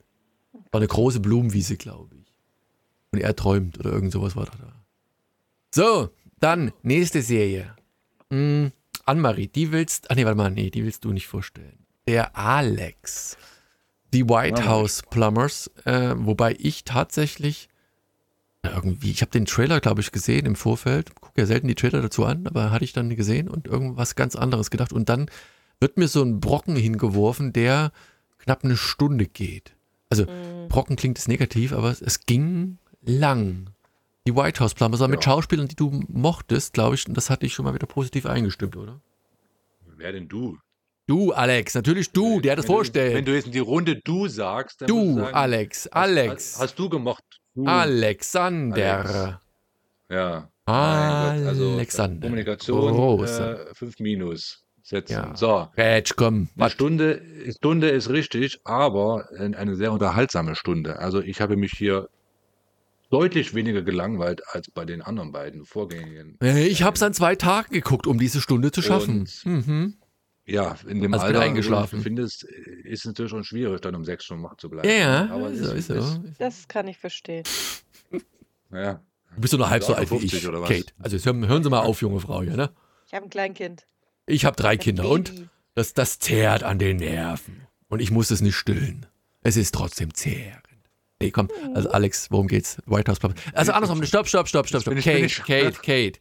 War 0.72 0.80
eine 0.80 0.88
große 0.88 1.20
Blumenwiese, 1.20 1.76
glaube 1.76 2.16
ich. 2.16 2.32
Und 3.12 3.20
er 3.20 3.36
träumt 3.36 3.78
oder 3.78 3.92
irgend 3.92 4.12
sowas 4.12 4.34
war 4.34 4.46
da. 4.46 4.52
da. 4.58 4.72
So, 5.72 6.10
dann 6.40 6.72
nächste 6.82 7.22
Serie. 7.22 7.76
Hm, 8.30 8.72
Annemarie, 9.04 9.46
die 9.46 9.70
willst. 9.70 10.10
Ach 10.10 10.16
nee, 10.16 10.24
warte 10.24 10.36
mal, 10.36 10.50
nee, 10.50 10.70
die 10.70 10.84
willst 10.84 11.04
du 11.04 11.12
nicht 11.12 11.28
vorstellen. 11.28 11.75
Der 12.06 12.36
Alex. 12.36 13.36
Die 14.12 14.28
White 14.28 14.66
House 14.66 15.02
Plumbers, 15.10 15.70
äh, 15.84 16.14
wobei 16.16 16.54
ich 16.58 16.84
tatsächlich 16.84 17.68
irgendwie, 18.62 19.10
ich 19.10 19.20
habe 19.20 19.30
den 19.30 19.44
Trailer, 19.44 19.80
glaube 19.80 20.00
ich, 20.00 20.10
gesehen 20.12 20.46
im 20.46 20.56
Vorfeld. 20.56 21.14
Gucke 21.20 21.40
ja 21.40 21.46
selten 21.46 21.68
die 21.68 21.74
Trailer 21.74 22.02
dazu 22.02 22.24
an, 22.24 22.46
aber 22.46 22.70
hatte 22.70 22.84
ich 22.84 22.92
dann 22.92 23.14
gesehen 23.14 23.48
und 23.48 23.66
irgendwas 23.66 24.14
ganz 24.14 24.34
anderes 24.36 24.70
gedacht. 24.70 24.92
Und 24.92 25.08
dann 25.08 25.30
wird 25.80 25.98
mir 25.98 26.08
so 26.08 26.22
ein 26.22 26.40
Brocken 26.40 26.76
hingeworfen, 26.76 27.52
der 27.52 27.92
knapp 28.38 28.64
eine 28.64 28.76
Stunde 28.76 29.26
geht. 29.26 29.74
Also 30.08 30.24
Mhm. 30.24 30.68
Brocken 30.68 30.96
klingt 30.96 31.18
es 31.18 31.28
negativ, 31.28 31.72
aber 31.72 31.90
es, 31.90 32.00
es 32.00 32.26
ging 32.26 32.78
lang. 33.02 33.70
Die 34.26 34.34
White 34.34 34.60
House 34.60 34.74
Plumbers, 34.74 35.00
aber 35.00 35.10
mit 35.10 35.24
Ja. 35.24 35.32
Schauspielern, 35.32 35.68
die 35.68 35.76
du 35.76 36.02
mochtest, 36.08 36.72
glaube 36.72 36.94
ich, 36.96 37.06
und 37.06 37.16
das 37.16 37.30
hat 37.30 37.42
dich 37.42 37.54
schon 37.54 37.64
mal 37.64 37.74
wieder 37.74 37.86
positiv 37.86 38.26
eingestimmt, 38.26 38.76
oder? 38.76 39.00
Wer 39.96 40.12
denn 40.12 40.28
du? 40.28 40.58
Du, 41.06 41.32
Alex, 41.32 41.74
natürlich 41.74 42.10
du, 42.10 42.40
der 42.40 42.56
das 42.56 42.64
Wenn 42.64 42.68
du- 42.68 42.74
vorstellt. 42.74 43.14
Wenn 43.14 43.24
du 43.24 43.34
jetzt 43.34 43.46
in 43.46 43.52
die 43.52 43.58
Runde 43.60 43.96
du 44.04 44.26
sagst, 44.28 44.80
dann 44.80 44.88
Du, 44.88 45.14
sagen, 45.16 45.34
Alex, 45.34 45.86
Alex, 45.88 46.54
Hast, 46.54 46.60
hast 46.62 46.78
du 46.78 46.88
gemocht? 46.88 47.22
Du. 47.54 47.64
Alexander. 47.66 48.98
Alex. 48.98 49.38
Ja. 50.10 50.48
Gott, 50.66 51.46
also 51.46 51.72
Alexander. 51.74 52.26
Kommunikation 52.26 53.24
äh, 53.24 53.74
5 53.74 54.00
minus 54.00 54.64
setzen. 54.82 55.12
Ja. 55.12 55.36
So. 55.36 55.68
Rätsch, 55.76 56.14
komm. 56.16 56.48
Eine? 56.56 56.70
Stunde, 56.70 57.22
Stunde 57.56 57.88
ist 57.90 58.10
richtig, 58.10 58.60
aber 58.64 59.28
eine 59.38 59.76
sehr 59.76 59.92
unterhaltsame 59.92 60.56
Stunde. 60.56 60.98
Also 60.98 61.20
ich 61.20 61.40
habe 61.40 61.56
mich 61.56 61.72
hier 61.72 62.08
deutlich 63.10 63.54
weniger 63.54 63.82
gelangweilt 63.82 64.42
als 64.50 64.68
bei 64.70 64.84
den 64.84 65.02
anderen 65.02 65.30
beiden 65.30 65.64
Vorgängigen. 65.64 66.36
Äh, 66.42 66.66
Ich 66.66 66.82
habe 66.82 66.96
es 66.96 67.02
an 67.04 67.14
zwei 67.14 67.36
Tagen 67.36 67.72
geguckt, 67.72 68.08
um 68.08 68.18
diese 68.18 68.40
Stunde 68.40 68.72
zu 68.72 68.82
schaffen. 68.82 69.20
Und- 69.20 69.46
Mhm. 69.46 69.94
Ja, 70.48 70.76
in 70.86 71.00
dem 71.02 71.12
Also 71.12 71.26
Alter, 71.26 71.40
eingeschlafen. 71.40 71.92
wo 71.92 71.96
du 71.96 72.02
findest, 72.04 72.44
ist 72.44 73.00
es 73.00 73.04
natürlich 73.04 73.30
schon 73.30 73.42
schwierig, 73.44 73.80
dann 73.80 73.94
um 73.96 74.04
sechs 74.04 74.24
Stunden 74.24 74.44
wach 74.44 74.56
zu 74.56 74.70
bleiben. 74.70 74.88
Ja, 74.88 74.94
ja, 74.96 75.28
aber 75.30 75.52
so 75.54 75.72
ist, 75.72 75.88
so. 75.88 76.22
Das 76.38 76.68
kann 76.68 76.86
ich 76.86 76.98
verstehen. 76.98 77.42
ja. 78.72 79.00
Du 79.34 79.40
bist 79.40 79.52
doch 79.52 79.58
noch 79.58 79.70
halb 79.70 79.82
so 79.84 79.94
alt 79.94 80.10
wie 80.10 80.18
50 80.20 80.42
ich, 80.42 80.48
oder 80.48 80.60
was? 80.62 80.68
Kate. 80.68 80.92
Also 80.98 81.18
hören, 81.18 81.46
hören 81.46 81.62
Sie 81.62 81.68
mal 81.70 81.80
auf, 81.80 82.00
junge 82.00 82.20
Frau 82.20 82.42
hier, 82.42 82.56
ne? 82.56 82.70
Ich 83.06 83.12
habe 83.14 83.26
ein 83.26 83.30
Kleinkind. 83.30 83.86
Ich 84.26 84.44
habe 84.44 84.56
drei 84.56 84.70
Ein 84.70 84.78
Kinder 84.78 85.08
und 85.08 85.34
Baby. 85.34 85.48
das, 85.74 85.92
das 85.94 86.18
zehrt 86.18 86.62
an 86.62 86.78
den 86.78 86.96
Nerven. 86.98 87.66
Und 87.88 88.00
ich 88.00 88.10
muss 88.10 88.30
es 88.30 88.40
nicht 88.40 88.56
stillen. 88.56 89.06
Es 89.42 89.56
ist 89.56 89.74
trotzdem 89.74 90.14
zehrend. 90.14 90.62
Nee, 91.20 91.30
komm, 91.30 91.48
also 91.74 91.90
Alex, 91.90 92.30
worum 92.30 92.46
geht's? 92.46 92.78
White 92.86 93.10
House 93.10 93.20
Club. 93.20 93.34
Also 93.52 93.72
andersrum, 93.72 94.02
stopp, 94.04 94.28
stopp, 94.28 94.48
stopp, 94.48 94.66
stopp, 94.68 94.82
stopp. 94.82 94.94
ich- 94.96 95.04
Kate, 95.04 95.18
ich- 95.26 95.42
Kate, 95.44 95.72
Kate. 95.82 96.20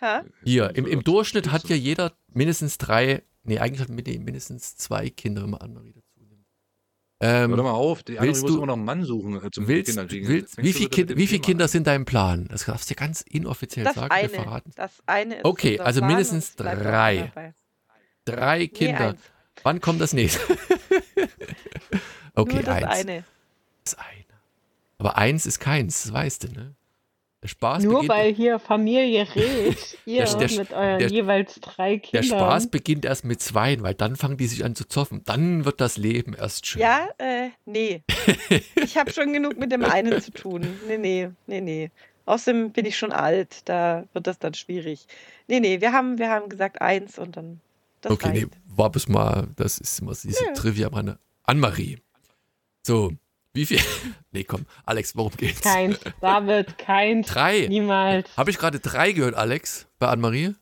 Ha? 0.00 0.24
Hier, 0.44 0.74
im, 0.74 0.86
im 0.86 1.04
Durchschnitt 1.04 1.52
hat 1.52 1.64
ja 1.68 1.76
jeder 1.76 2.12
mindestens 2.32 2.76
drei, 2.78 3.22
nee, 3.44 3.58
eigentlich 3.58 3.80
hat 3.80 3.88
mit 3.88 4.06
dem 4.06 4.24
mindestens 4.24 4.76
zwei 4.76 5.10
Kinder, 5.10 5.42
wenn 5.42 5.50
man 5.50 5.60
Annemarie 5.60 5.92
dazu 5.92 6.20
nimmt. 6.20 6.46
Hör 7.22 7.44
Ähm, 7.44 7.50
doch 7.56 7.62
mal 7.64 7.70
auf, 7.72 8.02
die 8.02 8.12
andere 8.18 8.26
willst 8.28 8.42
muss 8.42 8.50
du- 8.52 8.56
immer 8.58 8.66
noch 8.66 8.74
einen 8.74 8.84
Mann 8.84 9.04
suchen 9.04 9.42
äh, 9.42 9.50
zum 9.50 9.66
willst, 9.68 9.96
kriegen. 10.08 10.28
willst, 10.28 10.56
wie 10.58 10.72
viele 10.72 10.88
kind, 10.90 11.16
viel 11.26 11.38
Kinder 11.40 11.64
an. 11.64 11.68
sind 11.70 11.86
dein 11.86 12.04
Plan? 12.04 12.48
Das 12.48 12.64
darfst 12.64 12.90
du 12.90 12.94
ganz 12.94 13.20
inoffiziell 13.22 13.84
Das 13.84 13.94
sagen, 13.94 14.08
wir 14.10 14.16
eine. 14.16 14.28
verraten. 14.28 14.72
Das 14.76 14.90
eine 15.06 15.36
ist 15.36 15.44
Okay, 15.44 15.78
also 15.78 16.00
Plan 16.00 16.10
mindestens 16.10 16.56
drei. 16.56 17.32
Drei 18.24 18.58
Nee, 18.58 18.68
Kinder. 18.68 19.08
eins. 19.10 19.20
Wann 19.64 19.80
kommt 19.80 20.00
das 20.00 20.12
nächste? 20.12 20.40
okay, 22.34 22.54
Nur 22.54 22.62
das 22.62 22.82
eins. 22.82 22.86
eine. 23.08 23.24
Das 23.84 23.94
eine. 23.98 24.08
Aber 24.98 25.16
eins 25.18 25.46
ist 25.46 25.58
keins, 25.58 26.04
das 26.04 26.12
weißt 26.12 26.44
du, 26.44 26.48
ne? 26.52 26.74
Der 27.42 27.48
Spaß 27.48 27.82
Nur 27.82 28.06
weil 28.06 28.32
hier 28.32 28.60
Familie 28.60 29.26
redet, 29.34 29.98
ihr 30.06 30.24
Der- 30.24 30.34
der- 30.46 30.58
mit 30.58 30.72
euren 30.72 30.98
der- 31.00 31.08
jeweils 31.10 31.54
drei 31.60 31.96
der 31.96 32.20
Kindern. 32.20 32.38
Spaß 32.38 32.70
beginnt 32.70 33.04
erst 33.04 33.24
mit 33.24 33.40
zweien, 33.42 33.82
weil 33.82 33.94
dann 33.94 34.14
fangen 34.14 34.36
die 34.36 34.46
sich 34.46 34.64
an 34.64 34.76
zu 34.76 34.86
zoffen. 34.86 35.22
Dann 35.24 35.64
wird 35.64 35.80
das 35.80 35.96
Leben 35.96 36.34
erst 36.34 36.66
schön. 36.66 36.82
Ja, 36.82 37.08
äh, 37.18 37.48
nee. 37.64 38.02
Ich 38.76 38.96
habe 38.96 39.12
schon 39.12 39.32
genug 39.32 39.56
mit 39.58 39.72
dem 39.72 39.84
einen 39.84 40.20
zu 40.22 40.30
tun. 40.30 40.66
Nee, 40.86 40.98
nee, 40.98 41.30
nee, 41.48 41.60
nee. 41.60 41.90
Außerdem 42.26 42.70
bin 42.70 42.86
ich 42.86 42.96
schon 42.96 43.10
alt, 43.10 43.68
da 43.68 44.04
wird 44.12 44.28
das 44.28 44.38
dann 44.38 44.54
schwierig. 44.54 45.06
Nee, 45.48 45.58
nee, 45.58 45.80
wir 45.80 45.92
haben, 45.92 46.18
wir 46.18 46.30
haben 46.30 46.48
gesagt 46.48 46.80
eins 46.80 47.18
und 47.18 47.36
dann. 47.36 47.60
Das 48.02 48.12
okay, 48.12 48.28
nee, 48.32 48.38
reicht. 48.42 48.50
war 48.66 48.90
bis 48.90 49.08
mal, 49.08 49.48
das 49.56 49.78
ist 49.78 49.98
immer 50.00 50.12
diese 50.12 50.44
Ja. 50.44 50.52
Trivia 50.52 50.90
meine 50.90 51.18
Anne-Marie. 51.42 51.98
So, 52.86 53.12
wie 53.54 53.66
viel? 53.66 53.80
nee, 54.32 54.44
komm, 54.44 54.66
Alex, 54.86 55.16
worum 55.16 55.32
geht's? 55.36 55.60
Keins, 55.60 56.00
David, 56.20 56.78
keins, 56.78 57.28
Drei. 57.28 57.66
niemals. 57.68 58.36
Habe 58.36 58.50
ich 58.50 58.58
gerade 58.58 58.80
drei 58.80 59.12
gehört, 59.12 59.34
Alex, 59.34 59.86
bei 59.98 60.08
Anne-Marie? 60.08 60.54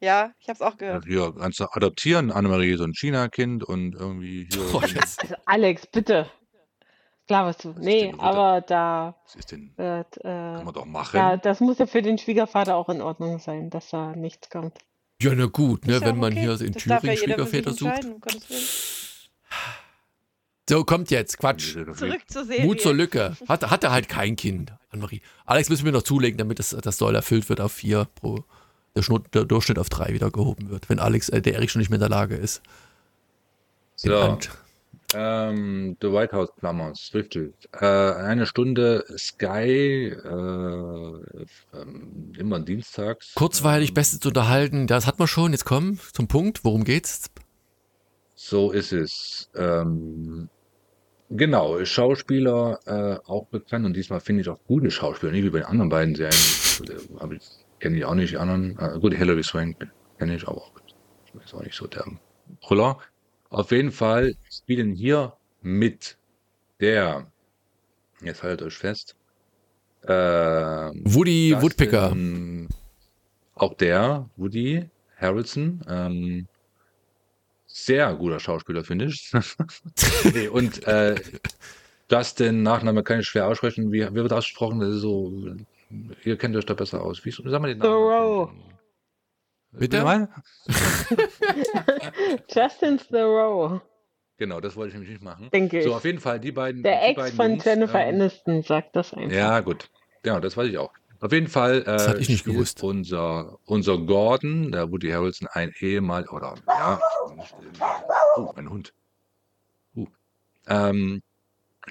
Ja, 0.00 0.32
ich 0.40 0.48
habe 0.48 0.54
es 0.56 0.62
auch 0.62 0.72
Ja, 0.80 0.98
gehört. 0.98 1.04
hier 1.04 1.34
kannst 1.38 1.60
du 1.60 1.64
adoptieren, 1.70 2.30
Annemarie, 2.32 2.76
so 2.76 2.84
ein 2.84 2.94
China-Kind 2.94 3.62
und 3.64 3.94
irgendwie 3.94 4.48
hier. 4.50 4.62
Oh, 4.74 4.80
Also 4.80 5.34
Alex, 5.44 5.86
bitte. 5.86 6.30
Klar, 7.26 7.46
was 7.46 7.58
du. 7.58 7.70
ist 7.70 7.78
Nee, 7.78 8.12
aber 8.18 8.60
da 8.62 9.14
Was 9.24 9.34
ist 9.36 9.52
denn? 9.52 9.72
wird, 9.76 10.18
Kann 10.22 10.60
äh, 10.60 10.64
man 10.64 10.74
doch 10.74 10.86
machen. 10.86 11.16
ja, 11.16 11.36
das 11.36 11.60
muss 11.60 11.78
ja 11.78 11.86
für 11.86 12.02
den 12.02 12.18
Schwiegervater 12.18 12.74
auch 12.76 12.88
in 12.88 13.02
Ordnung 13.02 13.38
sein, 13.38 13.70
dass 13.70 13.90
da 13.90 14.16
nichts 14.16 14.48
kommt. 14.50 14.78
ja, 15.22 15.32
na 15.34 15.46
gut, 15.46 15.86
ne, 15.86 15.92
ja 15.94 16.00
wenn 16.00 16.16
auch 16.16 16.20
man 16.20 16.32
okay. 16.32 16.40
hier 16.40 16.60
in 16.62 16.72
Das 16.72 16.82
ja 16.86 16.98
Thüringen 16.98 17.16
Schwiegerväter 17.18 17.72
sucht. 17.72 18.04
um. 18.04 18.20
So, 20.70 20.84
kommt 20.84 21.10
jetzt, 21.10 21.36
Quatsch. 21.38 21.72
Zurück 21.72 22.20
zur 22.28 22.44
Serie. 22.44 22.64
Mut 22.64 22.80
zur 22.80 22.94
Lücke. 22.94 23.36
Hat, 23.48 23.68
hat 23.68 23.82
er 23.82 23.90
halt 23.90 24.08
kein 24.08 24.36
Kind, 24.36 24.72
Annemarie. 24.92 25.20
Alex 25.44 25.68
müssen 25.68 25.84
wir 25.84 25.90
noch 25.90 26.04
zulegen, 26.04 26.38
damit 26.38 26.60
das, 26.60 26.70
das 26.80 26.96
Soll 26.96 27.16
erfüllt 27.16 27.48
wird 27.48 27.60
auf 27.60 27.72
vier 27.72 28.06
pro. 28.14 28.44
Der, 28.94 29.02
Schnut, 29.02 29.34
der 29.34 29.44
Durchschnitt 29.46 29.80
auf 29.80 29.88
drei 29.88 30.12
wieder 30.12 30.30
gehoben 30.30 30.70
wird, 30.70 30.88
wenn 30.88 31.00
Alex, 31.00 31.28
äh, 31.28 31.42
der 31.42 31.54
Erik 31.54 31.70
schon 31.70 31.80
nicht 31.80 31.90
mehr 31.90 31.96
in 31.96 32.00
der 32.02 32.08
Lage 32.08 32.36
ist. 32.36 32.62
Den 34.04 34.10
So, 34.12 34.22
Hand- 34.22 34.50
ähm, 35.12 35.96
The 36.00 36.12
White 36.12 36.36
House 36.36 36.50
Plumbers, 36.56 37.10
richtig. 37.14 37.52
Äh, 37.72 37.84
eine 37.86 38.46
Stunde 38.46 39.04
Sky, 39.18 40.12
äh, 40.14 40.26
ähm, 41.74 42.32
immer 42.38 42.60
dienstags. 42.60 43.34
Kurzweilig, 43.34 43.92
beste 43.92 44.20
zu 44.20 44.28
unterhalten, 44.28 44.86
das 44.86 45.08
hat 45.08 45.18
man 45.18 45.26
schon. 45.26 45.50
Jetzt 45.50 45.64
komm 45.64 45.98
zum 46.12 46.28
Punkt. 46.28 46.64
Worum 46.64 46.84
geht's? 46.84 47.28
So 48.36 48.70
ist 48.70 48.92
es. 48.92 49.50
Ähm, 49.56 50.48
genau, 51.30 51.82
Schauspieler 51.84 52.78
äh, 52.86 53.28
auch 53.28 53.46
bekannt 53.46 53.86
und 53.86 53.94
diesmal 53.96 54.20
finde 54.20 54.42
ich 54.42 54.48
auch 54.48 54.58
gute 54.66 54.90
Schauspieler, 54.90 55.32
nicht 55.32 55.44
wie 55.44 55.50
bei 55.50 55.58
den 55.60 55.66
anderen 55.66 55.88
beiden 55.88 56.14
Serien. 56.14 56.34
Äh, 56.88 57.18
Aber 57.18 57.34
ich 57.34 57.48
kenne 57.78 57.96
ich 57.96 58.04
auch 58.04 58.14
nicht, 58.14 58.32
die 58.32 58.38
anderen. 58.38 58.78
Äh, 58.78 58.98
gut, 58.98 59.14
Hilary 59.14 59.42
Swank 59.42 59.88
kenne 60.18 60.36
ich 60.36 60.46
aber 60.46 60.58
auch. 60.58 60.72
Ist 61.44 61.54
auch 61.54 61.62
nicht 61.62 61.76
so 61.76 61.86
der 61.86 62.04
Brüller. 62.60 62.98
Auf 63.48 63.70
jeden 63.70 63.92
Fall 63.92 64.34
spielen 64.50 64.92
hier 64.92 65.34
mit 65.62 66.18
der, 66.80 67.30
jetzt 68.22 68.42
haltet 68.42 68.66
euch 68.66 68.76
fest, 68.76 69.16
ähm, 70.06 71.02
Woody 71.04 71.50
Dustin 71.50 71.62
Woodpecker. 71.62 72.16
auch 73.54 73.74
der, 73.74 74.28
Woody 74.36 74.88
Harrelson, 75.16 75.84
ähm, 75.88 76.48
sehr 77.84 78.14
guter 78.14 78.40
Schauspieler, 78.40 78.84
finde 78.84 79.06
ich. 79.06 79.32
nee, 80.34 80.48
und 80.48 80.86
äh, 80.86 81.16
Justin, 82.10 82.62
Nachname 82.62 83.02
kann 83.02 83.20
ich 83.20 83.26
schwer 83.26 83.46
aussprechen. 83.46 83.92
Wie, 83.92 84.00
wie 84.00 84.14
wird 84.14 84.32
ausgesprochen? 84.32 84.80
Das 84.80 84.90
ist 84.90 85.00
so, 85.00 85.32
ihr 86.24 86.36
kennt 86.36 86.56
euch 86.56 86.66
da 86.66 86.74
besser 86.74 87.02
aus. 87.02 87.24
Wie 87.24 87.30
sagen 87.30 87.44
wir 87.46 87.68
den 87.68 87.78
Namen? 87.78 87.90
Thoreau. 87.90 88.50
Bitte? 89.72 89.98
Nochmal? 89.98 90.28
Justin 92.48 92.98
Thoreau, 92.98 93.80
Genau, 94.40 94.58
das 94.58 94.74
wollte 94.74 94.88
ich 94.88 94.94
nämlich 94.94 95.10
nicht 95.10 95.22
machen. 95.22 95.50
denke 95.52 95.78
ich. 95.78 95.84
So, 95.84 95.94
auf 95.94 96.04
jeden 96.06 96.18
Fall, 96.18 96.40
die 96.40 96.50
beiden. 96.50 96.82
Der 96.82 96.98
die 96.98 97.06
Ex 97.08 97.16
beiden 97.16 97.36
von 97.36 97.50
Jungs, 97.50 97.64
Jennifer 97.66 98.00
ähm, 98.00 98.14
Aniston 98.14 98.62
sagt 98.62 98.96
das 98.96 99.12
einfach. 99.12 99.36
Ja, 99.36 99.60
gut. 99.60 99.90
Genau, 100.22 100.40
das 100.40 100.56
weiß 100.56 100.66
ich 100.68 100.78
auch. 100.78 100.92
Auf 101.20 101.32
jeden 101.32 101.48
Fall 101.48 101.82
äh, 101.82 101.84
Das 101.84 102.08
hatte 102.08 102.20
ich 102.20 102.28
nicht 102.28 102.44
gewusst. 102.44 102.82
unser, 102.82 103.58
unser 103.66 103.98
Gordon, 103.98 104.72
der 104.72 104.90
Woody 104.90 105.10
Harrelson, 105.10 105.48
ein 105.52 105.72
Ehemal 105.80 106.26
oder 106.28 106.54
ja, 106.66 107.00
oh, 108.36 108.52
ein 108.56 108.70
Hund. 108.70 108.94
Uh. 109.94 110.06
Ähm, 110.66 111.22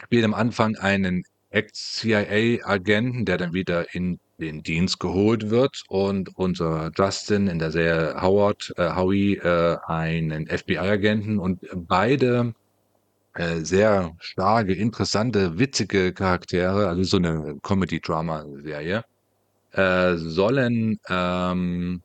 spielt 0.04 0.26
am 0.26 0.34
Anfang 0.34 0.76
einen 0.78 1.24
Ex-CIA-Agenten, 1.52 3.26
der 3.26 3.38
dann 3.38 3.54
wieder 3.54 3.94
in 3.94 4.20
den 4.40 4.64
Dienst 4.64 5.00
geholt 5.00 5.50
wird 5.50 5.84
und 5.90 6.36
unser 6.36 6.92
Justin 6.96 7.48
in 7.48 7.60
der 7.60 7.72
Serie 7.72 8.22
Howard, 8.22 8.74
äh, 8.78 8.96
Howie, 8.96 9.36
äh, 9.36 9.78
einen 9.86 10.48
FBI-Agenten 10.48 11.40
und 11.40 11.60
beide 11.76 12.54
äh, 13.34 13.58
sehr 13.58 14.16
starke, 14.20 14.74
interessante, 14.74 15.60
witzige 15.60 16.14
Charaktere, 16.14 16.88
also 16.88 17.04
so 17.04 17.18
eine 17.18 17.58
Comedy-Drama-Serie, 17.62 19.04
äh, 19.74 20.16
sollen, 20.18 21.00
ähm, 21.10 22.02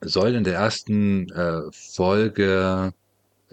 sollen 0.00 0.34
in 0.36 0.44
der 0.44 0.54
ersten 0.54 1.30
äh, 1.30 1.62
Folge 1.72 2.92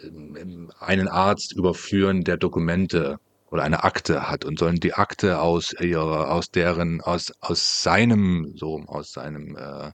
ähm, 0.01 0.71
einen 0.79 1.07
Arzt 1.07 1.53
überführen, 1.53 2.23
der 2.23 2.37
Dokumente 2.37 3.19
oder 3.49 3.63
eine 3.63 3.83
Akte 3.83 4.29
hat 4.29 4.45
und 4.45 4.59
sollen 4.59 4.79
die 4.79 4.93
Akte 4.93 5.39
aus 5.39 5.73
ihrer, 5.79 6.31
aus 6.31 6.51
deren, 6.51 7.01
aus, 7.01 7.31
aus 7.39 7.81
seinem, 7.83 8.53
so, 8.55 8.83
aus 8.87 9.13
seinem 9.13 9.55
äh, 9.55 9.91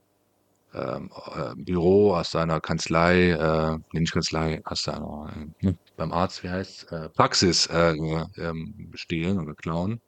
ähm, 0.74 1.10
äh, 1.34 1.54
Büro, 1.56 2.14
aus 2.14 2.32
seiner 2.32 2.60
Kanzlei, 2.60 3.30
äh, 3.30 3.78
nicht 3.92 4.12
Kanzlei, 4.12 4.60
aus 4.64 4.82
seiner, 4.82 5.32
äh, 5.60 5.72
beim 5.96 6.12
Arzt, 6.12 6.42
wie 6.42 6.50
heißt 6.50 6.90
äh, 6.90 7.08
Praxis 7.10 7.66
äh, 7.66 7.94
ähm, 8.36 8.90
stehlen 8.94 9.38
oder 9.38 9.54
klauen. 9.54 10.00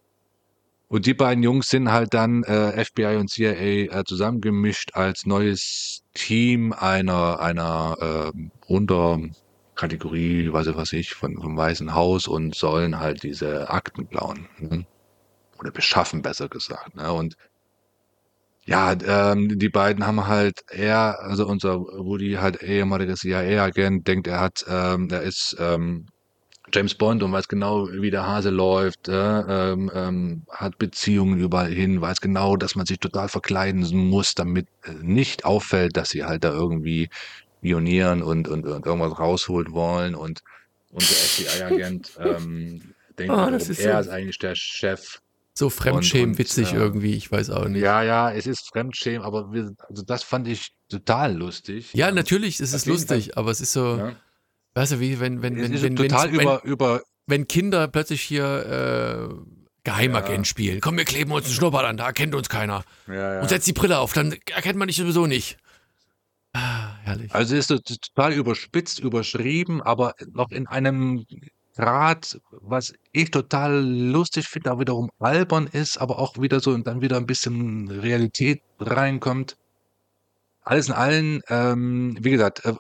Und 0.89 1.07
die 1.07 1.14
beiden 1.14 1.43
Jungs 1.43 1.68
sind 1.68 1.91
halt 1.91 2.14
dann 2.14 2.45
äh, 2.45 2.84
FBI 2.84 3.16
und 3.16 3.28
CIA 3.28 3.53
äh, 3.53 4.05
zusammengemischt 4.05 4.95
als 4.95 5.26
neues 5.26 6.05
Team 6.14 6.72
einer 6.72 7.41
einer 7.41 8.32
äh, 8.32 8.72
Unterkategorie, 8.72 10.53
weiß 10.53 10.68
ich 10.68 10.76
was 10.76 10.93
ich, 10.93 11.14
von 11.14 11.41
vom 11.41 11.57
Weißen 11.57 11.93
Haus 11.95 12.28
und 12.28 12.55
sollen 12.55 13.01
halt 13.01 13.24
diese 13.24 13.68
Akten 13.68 14.09
klauen 14.09 14.49
ne? 14.59 14.87
oder 15.59 15.72
beschaffen, 15.72 16.22
besser 16.22 16.49
gesagt. 16.49 16.95
Ne? 16.95 17.12
Und 17.12 17.37
ja, 18.64 18.93
ähm, 18.93 19.59
die 19.59 19.68
beiden 19.68 20.07
haben 20.07 20.26
halt 20.26 20.64
er, 20.70 21.20
also 21.20 21.47
unser 21.47 21.80
Woody 21.80 22.34
halt 22.34 22.62
ehemaliger 22.62 23.14
CIA-Agent, 23.14 24.07
denkt 24.07 24.26
er 24.28 24.41
hat, 24.41 24.64
ähm, 24.68 25.09
er 25.11 25.22
ist 25.22 25.57
ähm, 25.59 26.07
James 26.77 26.95
Bond 26.95 27.22
und 27.22 27.33
weiß 27.33 27.49
genau, 27.49 27.89
wie 27.91 28.11
der 28.11 28.27
Hase 28.27 28.51
läuft, 28.51 29.09
äh, 29.09 29.12
ähm, 29.72 29.91
ähm, 29.95 30.45
hat 30.51 30.79
Beziehungen 30.79 31.39
überall 31.41 31.72
hin, 31.72 32.01
weiß 32.01 32.20
genau, 32.20 32.57
dass 32.57 32.74
man 32.74 32.85
sich 32.87 32.99
total 32.99 33.29
verkleiden 33.29 33.83
muss, 34.09 34.35
damit 34.35 34.68
äh, 34.85 34.93
nicht 35.01 35.45
auffällt, 35.45 35.97
dass 35.97 36.11
sie 36.11 36.24
halt 36.24 36.45
da 36.45 36.53
irgendwie 36.53 37.09
pionieren 37.62 38.22
und, 38.22 38.47
und, 38.49 38.66
und 38.66 38.85
irgendwas 38.87 39.18
rausholen 39.18 39.72
wollen 39.72 40.14
und 40.14 40.41
unser 40.91 41.14
FBI-Agent 41.14 42.12
ähm, 42.18 42.93
denkt, 43.18 43.35
Oh, 43.35 43.51
das 43.51 43.68
ist 43.68 43.79
er 43.81 43.95
so- 44.03 44.11
ist 44.11 44.14
eigentlich 44.14 44.39
der 44.39 44.55
Chef 44.55 45.18
So 45.55 45.70
fremdschämwitzig 45.70 46.72
und, 46.72 46.77
äh, 46.77 46.81
irgendwie, 46.83 47.14
ich 47.14 47.33
weiß 47.33 47.51
auch 47.51 47.66
nicht. 47.68 47.83
ja, 47.83 48.03
ja, 48.03 48.31
es 48.31 48.47
ist 48.47 48.68
Fremdschämen, 48.68 49.22
aber 49.22 49.51
wir, 49.53 49.72
also 49.89 50.03
das 50.03 50.22
fand 50.22 50.47
ich 50.49 50.68
total 50.91 51.35
lustig. 51.35 51.95
Ja, 51.95 52.12
natürlich 52.12 52.61
ist 52.61 52.74
es 52.74 52.85
jeden 52.85 52.99
lustig, 52.99 53.39
aber 53.39 53.51
es 53.51 53.61
ist 53.62 53.72
so, 53.72 53.97
Ja. 53.97 54.14
Weißt 54.77 54.93
du, 54.93 55.01
wie 55.01 55.18
wenn, 55.18 55.43
wenn, 55.43 55.57
wenn, 55.57 55.72
ist 55.72 55.83
wenn, 55.83 55.97
total 55.97 56.33
wenn, 56.33 56.41
über, 56.41 56.64
über, 56.64 57.03
wenn 57.27 57.49
Kinder 57.49 57.89
plötzlich 57.89 58.20
hier 58.22 59.31
äh, 59.31 59.35
Geheimagent 59.85 60.39
Ja. 60.39 60.45
spielen. 60.45 60.81
Komm, 60.81 60.97
wir 60.97 61.05
kleben 61.05 61.33
uns 61.33 61.47
einen 61.47 61.55
Schnurrbart 61.55 61.87
an, 61.87 61.97
da 61.97 62.07
erkennt 62.07 62.35
uns 62.35 62.49
keiner. 62.49 62.85
ja, 63.07 63.35
ja. 63.35 63.41
Und 63.41 63.49
setz 63.49 63.64
die 63.64 63.72
Brille 63.72 63.99
auf, 63.99 64.12
dann 64.12 64.33
erkennt 64.55 64.79
man 64.79 64.89
dich 64.89 64.97
sowieso 64.97 65.27
nicht. 65.27 65.57
Ah, 66.53 66.97
herrlich. 67.03 67.35
Also 67.35 67.57
ist 67.57 67.68
so 67.68 67.79
total 67.79 68.33
überspitzt, 68.33 69.01
überschrieben, 69.01 69.83
aber 69.83 70.14
noch 70.33 70.51
in 70.51 70.66
einem 70.66 71.24
Grad, 71.77 72.41
was 72.51 72.95
ich 73.12 73.31
total 73.31 73.85
lustig 73.85 74.49
finde, 74.49 74.72
auch 74.72 74.81
wiederum 74.81 75.11
albern 75.18 75.68
ist, 75.70 75.99
aber 75.99 76.18
auch 76.18 76.41
wieder 76.41 76.61
so 76.61 76.70
und 76.70 76.87
dann 76.87 77.03
wieder 77.03 77.18
ein 77.18 77.27
bisschen 77.27 77.89
Realität 77.91 78.62
reinkommt. 78.81 79.57
Alles 80.69 80.89
in 80.89 80.95
allem, 80.95 81.43
ähm, 81.49 82.17
wie 82.21 82.33
gesagt, 82.33 82.64
äh, 82.64 82.75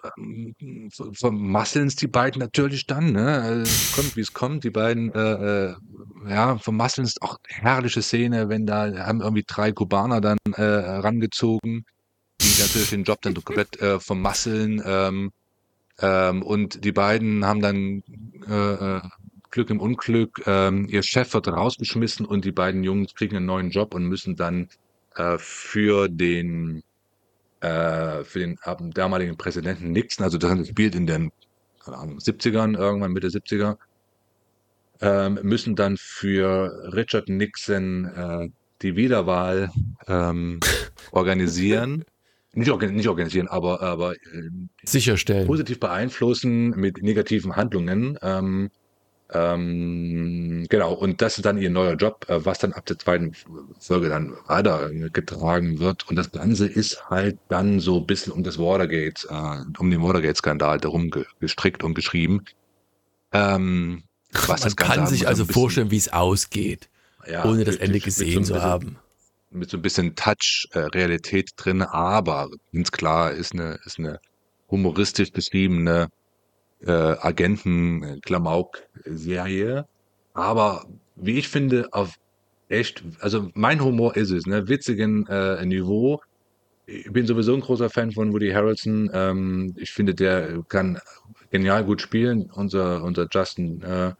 vermasseln 1.12 1.86
es 1.86 1.94
die 1.94 2.08
beiden 2.08 2.40
natürlich 2.40 2.88
dann, 2.88 3.12
ne? 3.12 3.48
Äh, 3.48 3.62
Es 3.62 3.92
kommt, 3.94 4.16
wie 4.16 4.22
es 4.22 4.32
kommt. 4.32 4.64
Die 4.64 4.70
beiden, 4.70 5.14
äh, 5.14 5.68
äh, 5.68 5.74
ja, 6.28 6.58
vermasseln 6.58 7.06
es 7.06 7.22
auch 7.22 7.38
herrliche 7.46 8.02
Szene, 8.02 8.48
wenn 8.48 8.66
da 8.66 8.92
haben 9.06 9.20
irgendwie 9.20 9.44
drei 9.46 9.70
Kubaner 9.70 10.20
dann 10.20 10.38
äh, 10.54 10.62
rangezogen, 10.64 11.86
die 12.40 12.60
natürlich 12.60 12.90
den 12.90 13.04
Job 13.04 13.22
dann 13.22 13.34
komplett 13.34 13.80
äh, 13.80 14.00
vermasseln. 14.00 14.82
Ähm, 14.84 15.30
ähm, 16.00 16.42
und 16.42 16.84
die 16.84 16.92
beiden 16.92 17.46
haben 17.46 17.60
dann 17.62 18.02
äh, 18.48 18.96
äh, 18.96 19.00
Glück 19.52 19.70
im 19.70 19.78
Unglück. 19.80 20.42
Ähm, 20.46 20.88
ihr 20.90 21.04
Chef 21.04 21.32
wird 21.34 21.46
rausgeschmissen 21.46 22.26
und 22.26 22.44
die 22.44 22.52
beiden 22.52 22.82
Jungs 22.82 23.14
kriegen 23.14 23.36
einen 23.36 23.46
neuen 23.46 23.70
Job 23.70 23.94
und 23.94 24.06
müssen 24.06 24.34
dann 24.34 24.70
äh, 25.14 25.38
für 25.38 26.08
den 26.08 26.82
äh, 27.60 28.24
für 28.24 28.40
den 28.40 28.58
damaligen 28.92 29.36
Präsidenten 29.36 29.92
Nixon, 29.92 30.24
also 30.24 30.38
das 30.38 30.68
spielt 30.68 30.94
in 30.94 31.06
den 31.06 31.32
Ahnung, 31.84 32.18
70ern, 32.18 32.76
irgendwann 32.76 33.12
Mitte 33.12 33.28
70er, 33.28 33.76
ähm, 35.00 35.38
müssen 35.42 35.76
dann 35.76 35.96
für 35.96 36.92
Richard 36.94 37.28
Nixon 37.28 38.06
äh, 38.06 38.48
die 38.82 38.96
Wiederwahl 38.96 39.70
ähm, 40.06 40.60
organisieren. 41.12 42.04
Nicht, 42.52 42.70
organ 42.70 42.94
nicht 42.94 43.08
organisieren, 43.08 43.48
aber, 43.48 43.82
aber 43.82 44.14
äh, 44.14 44.50
Sicherstellen. 44.82 45.46
positiv 45.46 45.78
beeinflussen 45.78 46.70
mit 46.70 47.02
negativen 47.02 47.54
Handlungen. 47.54 48.18
Ähm, 48.22 48.70
ähm, 49.32 50.66
genau, 50.68 50.92
und 50.92 51.20
das 51.20 51.36
ist 51.36 51.44
dann 51.44 51.58
ihr 51.58 51.70
neuer 51.70 51.94
Job, 51.94 52.24
äh, 52.28 52.44
was 52.44 52.58
dann 52.58 52.72
ab 52.72 52.86
der 52.86 52.98
zweiten 52.98 53.32
Folge 53.80 54.08
dann 54.08 54.34
weitergetragen 54.46 55.78
wird. 55.80 56.08
Und 56.08 56.16
das 56.16 56.30
Ganze 56.30 56.66
ist 56.66 57.08
halt 57.10 57.38
dann 57.48 57.80
so 57.80 57.98
ein 57.98 58.06
bisschen 58.06 58.32
um 58.32 58.42
das 58.44 58.58
Watergate, 58.58 59.26
äh, 59.28 59.64
um 59.78 59.90
den 59.90 60.02
Watergate-Skandal 60.02 60.78
darum 60.78 61.10
ge 61.10 61.24
gestrickt 61.40 61.82
und 61.82 61.94
geschrieben. 61.94 62.44
Ähm, 63.32 64.04
was 64.46 64.64
Man 64.64 64.76
kann 64.76 65.06
sich 65.06 65.26
also 65.26 65.44
bisschen- 65.44 65.60
vorstellen, 65.60 65.90
wie 65.90 65.96
es 65.96 66.12
ausgeht, 66.12 66.88
ja, 67.28 67.44
ohne 67.44 67.64
das 67.64 67.76
Ende 67.76 67.98
so 67.98 68.04
gesehen 68.04 68.38
ein 68.38 68.44
zu 68.44 68.52
bisschen- 68.54 68.68
haben. 68.68 68.98
mit 69.50 69.70
so 69.70 69.78
ein 69.78 69.82
bisschen 69.82 70.14
Touch 70.14 70.68
äh, 70.72 70.88
drin, 71.56 71.82
aber 71.82 72.50
ganz 72.72 72.90
klar 72.92 73.32
ist 73.32 73.52
eine 73.52 73.78
ist 73.84 73.98
eine 73.98 74.20
humoristisch 74.70 75.32
beschriebene 75.32 76.08
äh, 76.86 76.90
Agenten 76.90 78.20
Klamauk 78.22 78.82
Serie, 79.04 79.86
aber 80.34 80.86
wie 81.16 81.38
ich 81.38 81.48
finde 81.48 81.88
auf 81.92 82.14
echt, 82.68 83.02
also 83.20 83.50
mein 83.54 83.82
Humor 83.82 84.16
ist 84.16 84.30
es, 84.30 84.46
ne, 84.46 84.68
witzigen 84.68 85.26
äh, 85.28 85.64
Niveau. 85.64 86.20
Ich 86.86 87.10
bin 87.12 87.26
sowieso 87.26 87.54
ein 87.54 87.60
großer 87.60 87.90
Fan 87.90 88.12
von 88.12 88.32
Woody 88.32 88.50
Harrelson. 88.50 89.10
Ähm, 89.12 89.74
ich 89.76 89.90
finde, 89.92 90.14
der 90.14 90.62
kann 90.68 90.98
genial 91.50 91.84
gut 91.84 92.00
spielen. 92.00 92.50
Unser 92.52 93.02
unser 93.02 93.26
Justin 93.30 93.82
äh, 93.82 94.12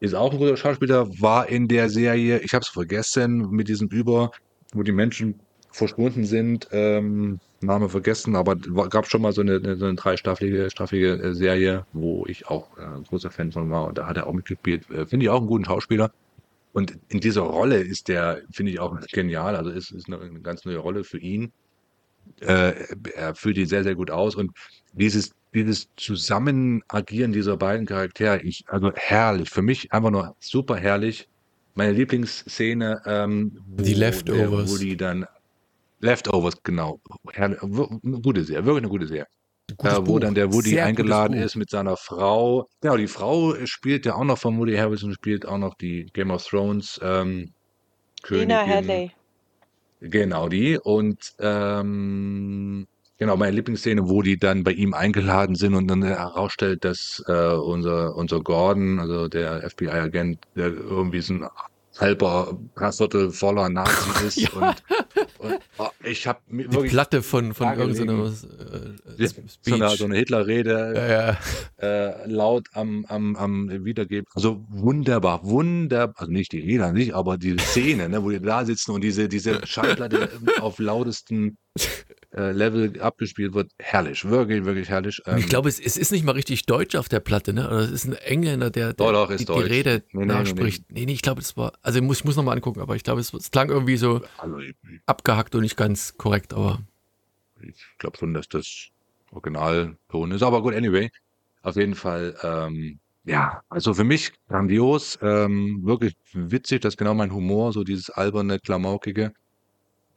ist 0.00 0.14
auch 0.14 0.32
ein 0.32 0.38
guter 0.38 0.56
Schauspieler, 0.56 1.08
war 1.20 1.48
in 1.48 1.68
der 1.68 1.88
Serie, 1.88 2.40
ich 2.40 2.52
habe 2.52 2.62
es 2.62 2.68
vergessen, 2.68 3.50
mit 3.50 3.68
diesem 3.68 3.88
Über, 3.88 4.32
wo 4.72 4.82
die 4.82 4.92
Menschen 4.92 5.40
verschwunden 5.70 6.24
sind, 6.24 6.68
ähm, 6.72 7.40
Name 7.64 7.88
vergessen, 7.88 8.36
aber 8.36 8.56
gab 8.56 9.06
schon 9.06 9.22
mal 9.22 9.32
so 9.32 9.40
eine, 9.40 9.76
so 9.76 9.84
eine 9.86 9.94
dreistaffelige 9.94 10.70
staffige 10.70 11.12
äh, 11.12 11.34
Serie, 11.34 11.86
wo 11.92 12.24
ich 12.26 12.46
auch 12.48 12.76
äh, 12.78 12.82
ein 12.82 13.04
großer 13.04 13.30
Fan 13.30 13.52
von 13.52 13.70
war 13.70 13.86
und 13.86 13.98
da 13.98 14.06
hat 14.06 14.16
er 14.16 14.26
auch 14.26 14.32
mitgespielt. 14.32 14.88
Äh, 14.90 15.06
finde 15.06 15.24
ich 15.24 15.30
auch 15.30 15.38
einen 15.38 15.46
guten 15.46 15.64
Schauspieler. 15.64 16.12
Und 16.72 16.98
in 17.08 17.20
dieser 17.20 17.42
Rolle 17.42 17.78
ist 17.78 18.08
der, 18.08 18.42
finde 18.50 18.72
ich 18.72 18.80
auch 18.80 18.98
genial, 19.12 19.54
also 19.54 19.70
ist, 19.70 19.92
ist 19.92 20.08
eine, 20.08 20.20
eine 20.20 20.40
ganz 20.40 20.64
neue 20.64 20.78
Rolle 20.78 21.04
für 21.04 21.18
ihn. 21.18 21.52
Äh, 22.40 22.72
er 23.14 23.34
füllt 23.34 23.56
die 23.56 23.66
sehr, 23.66 23.84
sehr 23.84 23.94
gut 23.94 24.10
aus 24.10 24.34
und 24.34 24.50
dieses, 24.92 25.32
dieses 25.54 25.88
Zusammenagieren 25.96 27.32
dieser 27.32 27.56
beiden 27.56 27.86
Charaktere, 27.86 28.42
ich, 28.42 28.64
also 28.66 28.90
herrlich, 28.94 29.50
für 29.50 29.62
mich 29.62 29.92
einfach 29.92 30.10
nur 30.10 30.34
super 30.40 30.76
herrlich. 30.76 31.28
Meine 31.76 31.92
Lieblingsszene, 31.92 33.02
ähm, 33.06 33.58
wo 33.66 33.82
Die 33.82 33.94
Leftovers. 33.94 34.72
wo 34.72 34.78
die 34.78 34.96
dann 34.96 35.26
Leftovers, 36.04 36.62
genau. 36.62 37.00
Eine 37.34 37.56
gute 38.22 38.44
Serie, 38.44 38.64
wirklich 38.64 38.82
eine 38.82 38.90
gute 38.90 39.06
Serie. 39.06 39.26
Gutes 39.76 39.94
Äh, 39.94 40.00
wo 40.00 40.02
Buch. 40.02 40.20
dann 40.20 40.34
der 40.34 40.52
Woody 40.52 40.70
Sehr 40.70 40.84
eingeladen 40.84 41.34
ist 41.36 41.56
mit 41.56 41.70
seiner 41.70 41.96
Frau. 41.96 42.68
Genau, 42.82 42.96
die 42.98 43.06
Frau 43.06 43.54
spielt 43.64 44.04
ja 44.04 44.14
auch 44.14 44.24
noch 44.24 44.36
von 44.38 44.58
Woody 44.58 44.76
Harrelson, 44.76 45.14
spielt 45.14 45.46
auch 45.46 45.56
noch 45.58 45.74
die 45.74 46.06
Game 46.12 46.30
of 46.30 46.44
Thrones 46.46 47.00
ähm, 47.02 47.52
Königin. 48.22 48.58
Headey. 48.66 49.10
Genau, 50.00 50.48
die. 50.50 50.78
Und 50.78 51.32
ähm, 51.38 52.86
genau, 53.16 53.36
meine 53.38 53.56
Lieblingsszene, 53.56 54.06
wo 54.06 54.20
die 54.20 54.38
dann 54.38 54.64
bei 54.64 54.72
ihm 54.72 54.92
eingeladen 54.92 55.56
sind 55.56 55.74
und 55.74 55.88
dann 55.88 56.02
herausstellt, 56.02 56.84
dass 56.84 57.24
äh, 57.26 57.32
unser, 57.54 58.14
unser 58.16 58.40
Gordon, 58.42 58.98
also 58.98 59.28
der 59.28 59.68
FBI-Agent, 59.70 60.38
der 60.56 60.66
irgendwie 60.66 61.22
so 61.22 61.32
ein 61.34 61.48
halber 61.98 62.58
Dreiviertel 62.74 63.30
voller 63.30 63.68
Nazi 63.68 64.10
ist. 64.26 64.36
Ja. 64.36 64.50
Und, 64.54 64.82
und 65.38 65.60
oh, 65.78 65.88
ich 66.04 66.26
habe 66.26 66.40
Die 66.50 66.64
Platte 66.88 67.22
von, 67.22 67.54
von 67.54 67.78
irgendeiner 67.78 68.12
gelegen. 68.30 68.96
äh, 69.18 69.26
so 69.26 69.42
Speech. 69.48 69.74
eine, 69.74 69.88
so 69.90 70.04
eine 70.04 70.16
Hitlerrede 70.16 70.92
ja, 70.96 71.06
ja. 71.08 71.38
äh, 72.22 72.26
laut 72.30 72.68
am, 72.72 73.04
am, 73.06 73.36
am 73.36 73.84
Wiedergeben. 73.84 74.26
Also 74.34 74.64
wunderbar, 74.68 75.44
wunderbar, 75.44 76.14
also 76.20 76.32
nicht 76.32 76.52
die 76.52 76.60
Rede 76.60 76.84
an 76.86 76.96
sich, 76.96 77.14
aber 77.14 77.36
die 77.38 77.56
Szene, 77.58 78.08
ne, 78.08 78.22
wo 78.22 78.30
die 78.30 78.40
da 78.40 78.64
sitzen 78.64 78.92
und 78.92 79.02
diese, 79.02 79.28
diese 79.28 79.66
Schallplatte 79.66 80.28
auf 80.60 80.78
lautesten 80.78 81.56
äh, 82.36 82.52
Level 82.52 83.00
abgespielt 83.00 83.54
wird. 83.54 83.72
Herrlich, 83.80 84.24
wirklich, 84.24 84.64
wirklich 84.64 84.88
herrlich. 84.88 85.20
Und 85.26 85.38
ich 85.38 85.44
Ähm, 85.44 85.48
glaube, 85.48 85.68
es, 85.68 85.80
es 85.80 85.96
ist 85.96 86.12
nicht 86.12 86.24
mal 86.24 86.32
richtig 86.32 86.66
Deutsch 86.66 86.94
auf 86.94 87.08
der 87.08 87.20
Platte, 87.20 87.52
ne? 87.52 87.66
Oder 87.66 87.78
es 87.80 87.90
ist 87.90 88.04
ein 88.06 88.12
Engländer, 88.14 88.70
der, 88.70 88.92
der 88.92 89.12
Doch, 89.12 89.12
doch, 89.28 89.36
die, 89.36 89.44
die. 89.44 89.52
Rede 89.52 90.02
Nee, 90.12 90.20
nee, 90.20 90.26
nee, 90.26 90.32
nachspricht. 90.32 90.84
Nee, 90.90 91.06
nee, 91.06 91.12
ich 91.12 91.22
glaube, 91.22 91.40
das 91.40 91.56
war. 91.56 91.72
Also 91.82 91.98
ich 91.98 92.04
muss, 92.04 92.18
ich 92.18 92.24
muss 92.24 92.36
nochmal 92.36 92.54
angucken, 92.56 92.80
aber 92.80 92.94
ich 92.96 93.02
glaube, 93.02 93.20
es, 93.20 93.32
es 93.34 93.50
klang 93.50 93.70
irgendwie 93.70 93.96
so 93.96 94.20
also 94.38 94.56
abgehackt 95.06 95.54
und 95.56 95.63
nicht 95.64 95.76
ganz 95.76 96.16
korrekt, 96.16 96.54
aber. 96.54 96.80
ich 97.60 97.84
glaube 97.98 98.18
schon, 98.18 98.34
dass 98.34 98.48
das 98.48 98.88
Originalton 99.32 100.32
ist. 100.32 100.42
Aber 100.42 100.62
gut, 100.62 100.74
anyway. 100.74 101.10
Auf 101.62 101.76
jeden 101.76 101.94
Fall, 101.94 102.36
ähm, 102.42 103.00
ja, 103.24 103.62
also 103.70 103.94
für 103.94 104.04
mich 104.04 104.32
grandios, 104.48 105.18
ähm, 105.22 105.80
wirklich 105.82 106.14
witzig, 106.34 106.82
das 106.82 106.94
ist 106.94 106.98
genau 106.98 107.14
mein 107.14 107.32
Humor, 107.32 107.72
so 107.72 107.82
dieses 107.82 108.10
alberne, 108.10 108.58
klamaukige. 108.60 109.32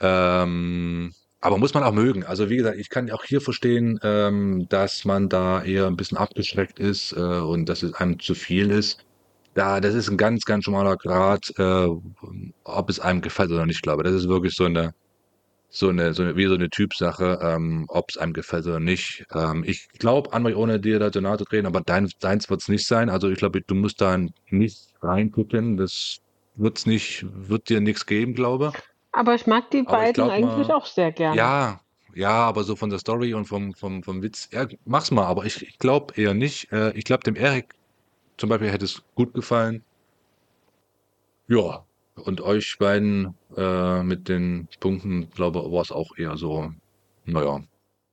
Ähm, 0.01 1.13
aber 1.39 1.57
muss 1.57 1.73
man 1.73 1.83
auch 1.83 1.93
mögen. 1.93 2.25
Also 2.25 2.49
wie 2.49 2.57
gesagt, 2.57 2.77
ich 2.77 2.89
kann 2.89 3.09
auch 3.11 3.23
hier 3.23 3.39
verstehen, 3.41 3.99
ähm, 4.03 4.67
dass 4.69 5.05
man 5.05 5.29
da 5.29 5.63
eher 5.63 5.87
ein 5.87 5.95
bisschen 5.95 6.17
abgeschreckt 6.17 6.79
ist 6.79 7.13
äh, 7.13 7.19
und 7.19 7.69
dass 7.69 7.83
es 7.83 7.93
einem 7.93 8.19
zu 8.19 8.35
viel 8.35 8.71
ist. 8.71 9.05
Da, 9.53 9.79
das 9.79 9.95
ist 9.95 10.09
ein 10.09 10.17
ganz, 10.17 10.45
ganz 10.45 10.65
schmaler 10.65 10.97
Grad, 10.97 11.51
äh, 11.57 11.87
ob 12.63 12.89
es 12.89 12.99
einem 12.99 13.21
gefällt 13.21 13.51
oder 13.51 13.65
nicht, 13.65 13.81
glaube. 13.81 14.03
Das 14.03 14.13
ist 14.13 14.27
wirklich 14.27 14.55
so 14.55 14.65
eine, 14.65 14.93
so 15.78 15.89
eine, 15.89 16.13
so 16.13 16.23
eine, 16.23 16.36
wie 16.36 16.47
so 16.47 16.55
eine 16.55 16.69
Typsache, 16.69 17.39
ähm, 17.41 17.86
ob 17.89 18.09
es 18.09 18.17
einem 18.17 18.34
gefällt 18.34 18.65
oder 18.65 18.80
nicht. 18.80 19.23
Ähm, 19.34 19.63
ich 19.65 19.88
glaube, 19.99 20.34
André, 20.34 20.55
ohne 20.55 20.80
dir 20.80 20.99
da 20.99 21.11
zu 21.11 21.21
nahe 21.21 21.38
zu 21.38 21.45
treten, 21.45 21.67
aber 21.67 21.82
dein, 21.82 22.09
deins 22.19 22.49
wird 22.49 22.61
es 22.61 22.67
nicht 22.67 22.86
sein. 22.88 23.09
Also 23.09 23.30
ich 23.30 23.38
glaube, 23.38 23.61
du 23.61 23.75
musst 23.75 24.01
da 24.01 24.17
nicht 24.49 24.89
reingucken. 25.01 25.78
Das 25.78 26.17
wird's 26.55 26.86
nicht, 26.86 27.25
wird 27.32 27.69
dir 27.69 27.82
nichts 27.82 28.05
geben, 28.05 28.34
glaube. 28.34 28.73
Aber 29.11 29.36
ich 29.36 29.47
mag 29.47 29.71
die 29.71 29.80
Aber 29.80 29.97
beiden 29.97 30.13
glaub 30.13 30.32
eigentlich 30.32 30.67
mal- 30.67 30.75
auch 30.75 30.86
sehr 30.86 31.11
gerne. 31.11 31.38
Ja, 31.38 31.82
ja, 32.13 32.32
aber 32.32 32.63
so 32.63 32.75
von 32.75 32.89
der 32.89 32.99
Story 32.99 33.34
und 33.34 33.45
vom, 33.45 33.73
vom, 33.73 34.03
vom 34.03 34.21
Witz, 34.21 34.47
ja, 34.51 34.67
mach's 34.86 35.11
mal, 35.11 35.25
aber 35.25 35.45
ich, 35.45 35.61
ich 35.61 35.78
glaube 35.78 36.13
eher 36.19 36.34
nicht. 36.34 36.71
Äh, 36.71 36.91
ich 36.97 37.03
glaube, 37.03 37.23
dem 37.23 37.36
Erik 37.36 37.73
zum 38.38 38.49
Beispiel 38.49 38.71
hätte 38.71 38.86
es 38.86 39.01
gut 39.15 39.34
gefallen. 39.34 39.84
Ja, 41.47 41.86
und 42.18 42.41
euch 42.41 42.78
beiden 42.80 43.34
äh, 43.55 44.03
mit 44.03 44.28
den 44.28 44.68
Punkten, 44.80 45.30
glaube 45.32 45.59
war 45.72 45.82
es 45.82 45.91
auch 45.91 46.18
eher 46.18 46.38
so, 46.38 46.72
naja. 47.26 47.61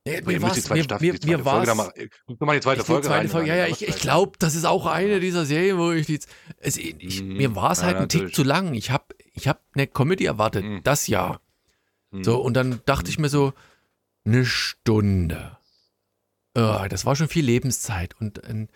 Nee, 0.07 0.21
ihr 0.33 0.39
müsst 0.39 0.55
die 0.57 0.61
zweite 0.61 0.83
Staffel, 0.83 1.17
die 1.17 1.33
Folge 1.37 1.65
da 1.65 1.73
mal, 1.73 1.91
guck 2.27 2.39
mal 2.41 2.53
die 2.53 2.61
zweite 2.61 2.81
Ich 2.81 2.85
die 2.85 2.91
Folge 2.91 3.07
zweite 3.07 3.19
rein. 3.21 3.29
Folge, 3.29 3.47
ja, 3.49 3.55
ja, 3.55 3.65
ich, 3.67 3.87
ich 3.87 3.95
glaube, 3.97 4.33
das 4.37 4.53
ist 4.53 4.65
auch 4.65 4.85
eine 4.85 5.19
dieser 5.19 5.45
Serien, 5.45 5.79
wo 5.79 5.91
ich 5.91 6.07
jetzt. 6.07 6.29
Es, 6.59 6.77
ich, 6.77 7.23
Mhm. 7.23 7.37
Mir 7.37 7.55
war 7.55 7.71
es 7.71 7.79
Ja, 7.79 7.85
halt 7.87 7.97
ein 7.97 8.09
Tick 8.09 8.35
zu 8.35 8.43
lang. 8.43 8.75
Ich 8.75 8.91
habe 8.91 9.05
ich 9.33 9.47
hab 9.47 9.61
eine 9.73 9.87
Comedy 9.87 10.25
erwartet, 10.25 10.63
Mhm. 10.63 10.81
das 10.83 11.07
Jahr. 11.07 11.41
Hm. 12.11 12.23
So, 12.23 12.39
und 12.39 12.53
dann 12.53 12.81
dachte 12.85 13.09
ich 13.09 13.17
mir 13.17 13.29
so, 13.29 13.53
eine 14.25 14.45
Stunde. 14.45 15.57
Ah, 16.53 16.87
das 16.87 17.05
war 17.07 17.15
schon 17.15 17.27
viel 17.27 17.43
Lebenszeit. 17.45 18.15
Und 18.19 18.41
ähm, 18.47 18.69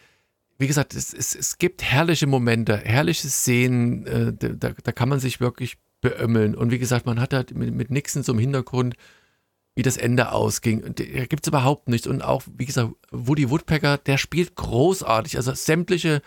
wie 0.59 0.67
gesagt, 0.67 0.93
es, 0.93 1.13
es, 1.13 1.33
es 1.35 1.57
gibt 1.57 1.81
herrliche 1.81 2.27
Momente, 2.27 2.77
herrliche 2.77 3.29
Szenen, 3.29 4.05
äh, 4.05 4.33
da, 4.33 4.71
da 4.71 4.91
kann 4.91 5.09
man 5.09 5.21
sich 5.21 5.39
wirklich 5.39 5.77
beömmeln. 6.01 6.53
Und 6.53 6.69
wie 6.69 6.79
gesagt, 6.79 7.05
man 7.05 7.19
hat 7.19 7.33
halt 7.33 7.55
mit, 7.55 7.73
mit 7.73 7.89
Nixon 7.89 8.23
so 8.23 8.33
im 8.33 8.39
Hintergrund, 8.39 8.95
wie 9.75 9.83
das 9.83 9.95
Ende 9.95 10.33
ausging. 10.33 10.83
Und 10.83 10.99
da 10.99 11.25
gibt 11.25 11.45
es 11.45 11.47
überhaupt 11.47 11.87
nichts. 11.87 12.07
Und 12.07 12.21
auch, 12.21 12.43
wie 12.57 12.65
gesagt, 12.65 12.91
Woody 13.09 13.49
Woodpecker, 13.49 13.97
der 13.97 14.17
spielt 14.17 14.55
großartig. 14.55 15.37
Also 15.37 15.53
sämtliche, 15.53 16.21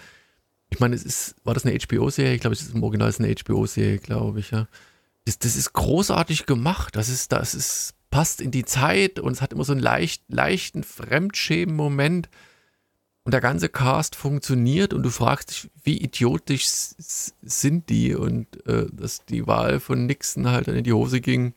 ich 0.71 0.81
meine, 0.81 0.95
es 0.95 1.05
ist, 1.05 1.35
war 1.45 1.53
das 1.53 1.67
eine 1.67 1.79
HBO-Serie? 1.79 2.35
Ich 2.35 2.41
glaube, 2.41 2.55
es 2.55 2.63
ist 2.63 2.75
im 2.75 2.83
Original 2.83 3.11
ist 3.11 3.21
eine 3.21 3.35
HBO-Serie, 3.35 3.99
glaube 3.99 4.41
ich, 4.41 4.51
ja. 4.51 4.67
Das, 5.27 5.39
das 5.39 5.57
ist 5.57 5.75
großartig 5.75 6.47
gemacht. 6.47 6.97
Das 6.97 7.11
ist, 7.11 7.33
das 7.33 7.55
ist, 7.55 7.93
passt 8.11 8.41
in 8.41 8.51
die 8.51 8.65
Zeit 8.65 9.21
und 9.21 9.33
es 9.33 9.43
hat 9.43 9.53
immer 9.53 9.65
so 9.65 9.73
einen 9.73 9.83
leicht, 9.83 10.25
leichten 10.29 10.83
Fremdschämen-Moment. 10.83 12.31
Und 13.25 13.33
der 13.33 13.41
ganze 13.41 13.69
Cast 13.69 14.17
funktioniert 14.17 14.93
und 14.93 15.05
du 15.05 15.11
fragst 15.11 15.51
dich, 15.51 15.71
wie 15.85 15.99
idiotisch 15.99 16.67
sind 16.67 17.89
die 17.89 18.17
und 18.17 18.67
äh, 18.67 18.87
dass 18.93 19.25
die 19.25 19.47
Wahl 19.47 19.79
von 19.79 20.07
Nixon 20.07 20.49
halt 20.49 20.67
dann 20.67 20.75
in 20.75 20.83
die 20.83 20.93
Hose 20.93 21.21
ging, 21.21 21.55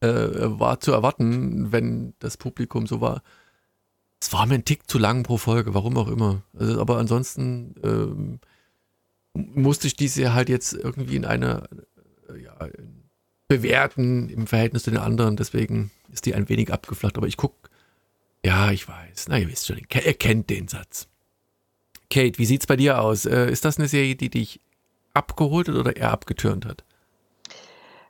äh, 0.00 0.08
war 0.08 0.78
zu 0.78 0.92
erwarten, 0.92 1.72
wenn 1.72 2.14
das 2.20 2.36
Publikum 2.36 2.86
so 2.86 3.00
war. 3.00 3.22
Es 4.20 4.32
war 4.32 4.46
mir 4.46 4.54
ein 4.54 4.64
Tick 4.64 4.88
zu 4.88 4.98
lang 4.98 5.24
pro 5.24 5.36
Folge, 5.36 5.74
warum 5.74 5.96
auch 5.96 6.08
immer. 6.08 6.42
Also, 6.56 6.80
aber 6.80 6.98
ansonsten 6.98 7.74
ähm, 7.82 8.38
musste 9.34 9.88
ich 9.88 9.96
diese 9.96 10.32
halt 10.32 10.48
jetzt 10.48 10.74
irgendwie 10.74 11.16
in 11.16 11.24
einer 11.24 11.68
äh, 12.28 12.40
ja, 12.40 12.56
bewerten 13.48 14.28
im 14.28 14.46
Verhältnis 14.46 14.84
zu 14.84 14.90
den 14.90 15.00
anderen. 15.00 15.36
Deswegen 15.36 15.90
ist 16.12 16.26
die 16.26 16.34
ein 16.34 16.48
wenig 16.48 16.72
abgeflacht. 16.72 17.16
Aber 17.16 17.26
ich 17.26 17.36
gucke, 17.36 17.68
ja, 18.44 18.70
ich 18.70 18.88
weiß. 18.88 19.26
Na, 19.28 19.38
ihr 19.38 19.48
wisst 19.48 19.66
schon, 19.66 19.78
ihr 19.78 20.14
kennt 20.14 20.50
den 20.50 20.68
Satz. 20.68 21.08
Kate, 22.10 22.38
wie 22.38 22.44
sieht's 22.44 22.66
bei 22.66 22.76
dir 22.76 23.00
aus? 23.00 23.24
Äh, 23.24 23.50
ist 23.50 23.64
das 23.64 23.78
eine 23.78 23.88
Serie, 23.88 24.16
die 24.16 24.28
dich 24.28 24.60
abgeholt 25.14 25.68
hat 25.68 25.76
oder 25.76 25.96
eher 25.96 26.10
abgetürnt 26.10 26.66
hat? 26.66 26.84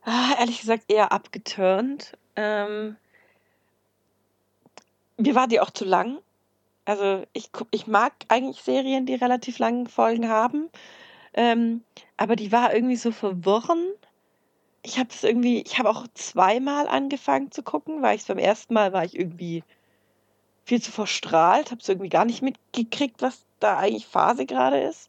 Ah, 0.04 0.34
ehrlich 0.38 0.60
gesagt 0.60 0.84
eher 0.88 1.12
abgeturnt. 1.12 2.16
Ähm, 2.34 2.96
mir 5.16 5.34
war 5.34 5.46
die 5.46 5.60
auch 5.60 5.70
zu 5.70 5.84
lang. 5.84 6.18
Also 6.84 7.24
ich, 7.32 7.50
ich 7.70 7.86
mag 7.86 8.12
eigentlich 8.28 8.62
Serien, 8.62 9.06
die 9.06 9.14
relativ 9.14 9.58
lange 9.58 9.88
Folgen 9.88 10.28
haben. 10.28 10.68
Ähm, 11.34 11.82
aber 12.16 12.36
die 12.36 12.50
war 12.50 12.74
irgendwie 12.74 12.96
so 12.96 13.12
verworren. 13.12 13.86
Ich 14.82 14.98
habe 14.98 15.10
es 15.10 15.22
irgendwie, 15.22 15.62
ich 15.62 15.78
habe 15.78 15.90
auch 15.90 16.06
zweimal 16.14 16.88
angefangen 16.88 17.52
zu 17.52 17.62
gucken, 17.62 18.02
weil 18.02 18.16
ich 18.16 18.26
beim 18.26 18.38
ersten 18.38 18.74
Mal 18.74 18.92
war 18.92 19.04
ich 19.04 19.16
irgendwie 19.16 19.62
viel 20.64 20.80
zu 20.80 20.92
verstrahlt, 20.92 21.70
habe 21.70 21.80
es 21.80 21.88
irgendwie 21.88 22.08
gar 22.08 22.24
nicht 22.24 22.42
mitgekriegt, 22.42 23.20
was 23.22 23.42
da 23.60 23.78
eigentlich 23.78 24.06
Phase 24.06 24.46
gerade 24.46 24.80
ist. 24.80 25.08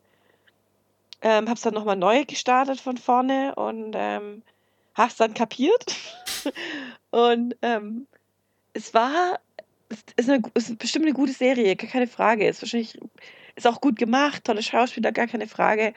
Ähm, 1.21 1.45
habe 1.45 1.55
es 1.55 1.61
dann 1.61 1.73
nochmal 1.73 1.95
neu 1.95 2.25
gestartet 2.25 2.81
von 2.81 2.97
vorne 2.97 3.55
und 3.55 3.93
ähm, 3.95 4.43
habe 4.95 5.09
es 5.09 5.15
dann 5.15 5.33
kapiert. 5.33 5.95
und 7.11 7.55
ähm, 7.61 8.07
es 8.73 8.93
war, 8.93 9.39
es 9.89 10.03
ist, 10.17 10.29
eine, 10.29 10.41
ist 10.55 10.77
bestimmt 10.77 11.05
eine 11.05 11.13
gute 11.13 11.33
Serie, 11.33 11.75
gar 11.75 11.89
keine 11.89 12.07
Frage. 12.07 12.47
Ist 12.47 12.61
wahrscheinlich, 12.61 12.99
ist 13.55 13.67
auch 13.67 13.79
gut 13.79 13.97
gemacht, 13.97 14.43
tolle 14.43 14.63
Schauspieler, 14.63 15.11
gar 15.11 15.27
keine 15.27 15.47
Frage. 15.47 15.93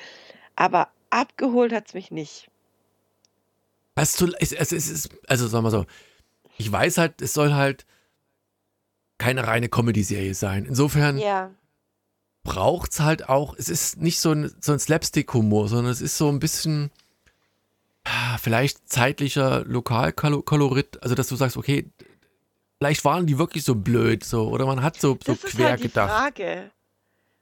Aber 0.55 0.89
abgeholt 1.11 1.73
hat 1.73 1.89
es 1.89 1.95
mich 1.95 2.11
nicht. 2.11 2.49
Es, 3.95 4.21
es, 4.21 4.53
es 4.53 4.73
ist, 4.73 5.11
also 5.27 5.49
sagen 5.49 5.65
wir 5.65 5.71
so, 5.71 5.87
ich 6.59 6.71
weiß 6.71 6.99
halt, 6.99 7.23
es 7.23 7.33
soll 7.33 7.55
halt 7.55 7.87
keine 9.19 9.47
reine 9.47 9.69
Comedy-Serie 9.69 10.35
sein. 10.35 10.65
Insofern 10.67 11.19
Ja. 11.19 11.51
braucht 12.45 12.93
es 12.93 13.01
halt 13.01 13.29
auch, 13.29 13.55
es 13.57 13.69
ist 13.69 13.99
nicht 14.01 14.21
so 14.21 14.33
ein, 14.33 14.55
so 14.61 14.73
ein 14.73 14.79
Slapstick-Humor, 14.79 15.69
sondern 15.69 15.93
es 15.93 16.01
ist 16.01 16.17
so 16.19 16.29
ein 16.29 16.39
bisschen 16.39 16.91
ah, 18.05 18.39
vielleicht 18.39 18.89
zeitlicher 18.89 19.65
Lokalkolorit, 19.65 21.03
also 21.03 21.15
dass 21.15 21.29
du 21.29 21.37
sagst, 21.37 21.57
okay, 21.57 21.87
vielleicht 22.79 23.05
waren 23.05 23.27
die 23.27 23.39
wirklich 23.39 23.65
so 23.65 23.75
blöd, 23.75 24.23
so, 24.23 24.49
oder 24.49 24.67
man 24.67 24.83
hat 24.83 25.01
so, 25.01 25.19
so 25.25 25.35
Das 25.35 25.45
ist 25.45 25.57
quer 25.57 25.71
halt 25.71 25.81
die 25.81 25.85
gedacht. 25.89 26.11
Frage. 26.11 26.71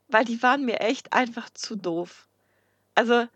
Weil 0.08 0.24
die 0.24 0.42
waren 0.42 0.64
mir 0.64 0.80
echt 0.80 1.12
einfach 1.12 1.50
zu 1.50 1.76
doof. 1.76 2.26
Also, 2.94 3.26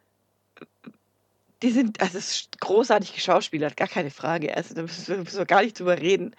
die 1.63 1.71
sind, 1.71 2.01
also 2.01 2.19
es 2.19 2.31
ist 2.37 2.61
großartig 2.61 3.15
geschauspielert, 3.15 3.77
gar 3.77 3.89
keine 3.89 4.11
Frage. 4.11 4.57
Also 4.57 4.75
da 4.75 4.83
müssen 4.83 5.09
wir, 5.09 5.19
müssen 5.19 5.39
wir 5.39 5.47
gar 5.47 5.63
nicht 5.63 5.79
drüber 5.79 5.99
reden. 5.99 6.35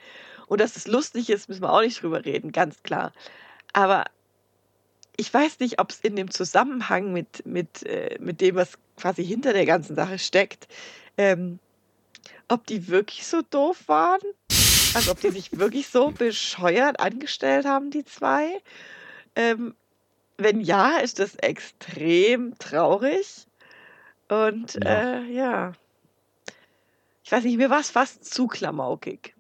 Und 0.50 0.60
dass 0.60 0.76
es 0.76 0.88
lustig 0.88 1.30
ist, 1.30 1.48
müssen 1.48 1.62
wir 1.62 1.72
auch 1.72 1.82
nicht 1.82 2.02
drüber 2.02 2.26
reden, 2.26 2.52
ganz 2.52 2.82
klar. 2.82 3.14
Aber 3.72 4.06
ich 5.16 5.32
weiß 5.32 5.60
nicht, 5.60 5.80
ob 5.80 5.92
es 5.92 6.00
in 6.00 6.16
dem 6.16 6.32
Zusammenhang 6.32 7.14
mit, 7.14 7.46
mit, 7.46 7.86
äh, 7.86 8.18
mit 8.20 8.42
dem, 8.42 8.56
was 8.56 8.78
quasi 8.98 9.24
hinter 9.24 9.54
der 9.54 9.68
ganzen 9.68 9.96
Sache 9.96 10.18
steckt, 10.18 10.68
ähm, 11.18 11.60
ob 12.48 12.66
die 12.66 12.88
wirklich 12.88 13.28
so 13.28 13.42
doof 13.44 13.84
waren. 13.88 14.22
Also 14.96 15.12
ob 15.12 15.22
die 15.22 15.30
sich 15.30 15.52
wirklich 15.60 15.88
so 15.88 16.12
bescheuert 16.12 17.00
angestellt 17.00 17.66
haben, 17.66 17.92
die 17.92 18.04
zwei. 18.04 18.60
Ähm, 19.36 19.76
wenn 20.38 20.62
ja, 20.62 20.98
ist 20.98 21.20
das 21.20 21.36
extrem 21.36 22.58
traurig. 22.58 23.46
Und 24.30 24.80
Ja. 24.84 25.20
äh, 25.20 25.32
ja. 25.32 25.74
Ich 27.24 27.32
weiß 27.32 27.44
nicht, 27.44 27.58
mir 27.58 27.70
war 27.70 27.82
es 27.82 27.92
fast 27.92 28.26
zu 28.26 28.48
klamaukig. 28.48 29.36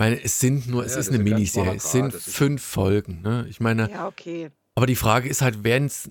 Ich 0.00 0.02
meine, 0.02 0.24
es 0.24 0.40
sind 0.40 0.66
nur, 0.66 0.86
es 0.86 0.94
Ja, 0.94 1.00
ist 1.00 1.08
eine 1.10 1.18
Miniserie, 1.18 1.74
es 1.76 1.92
sind 1.92 2.14
fünf 2.14 2.62
Folgen. 2.62 3.20
Ne? 3.20 3.44
Ich 3.50 3.60
meine, 3.60 3.90
Ja, 3.90 4.06
okay. 4.08 4.48
aber 4.74 4.86
die 4.86 4.96
Frage 4.96 5.28
ist 5.28 5.42
halt, 5.42 5.62
wenn 5.62 5.84
es 5.84 6.10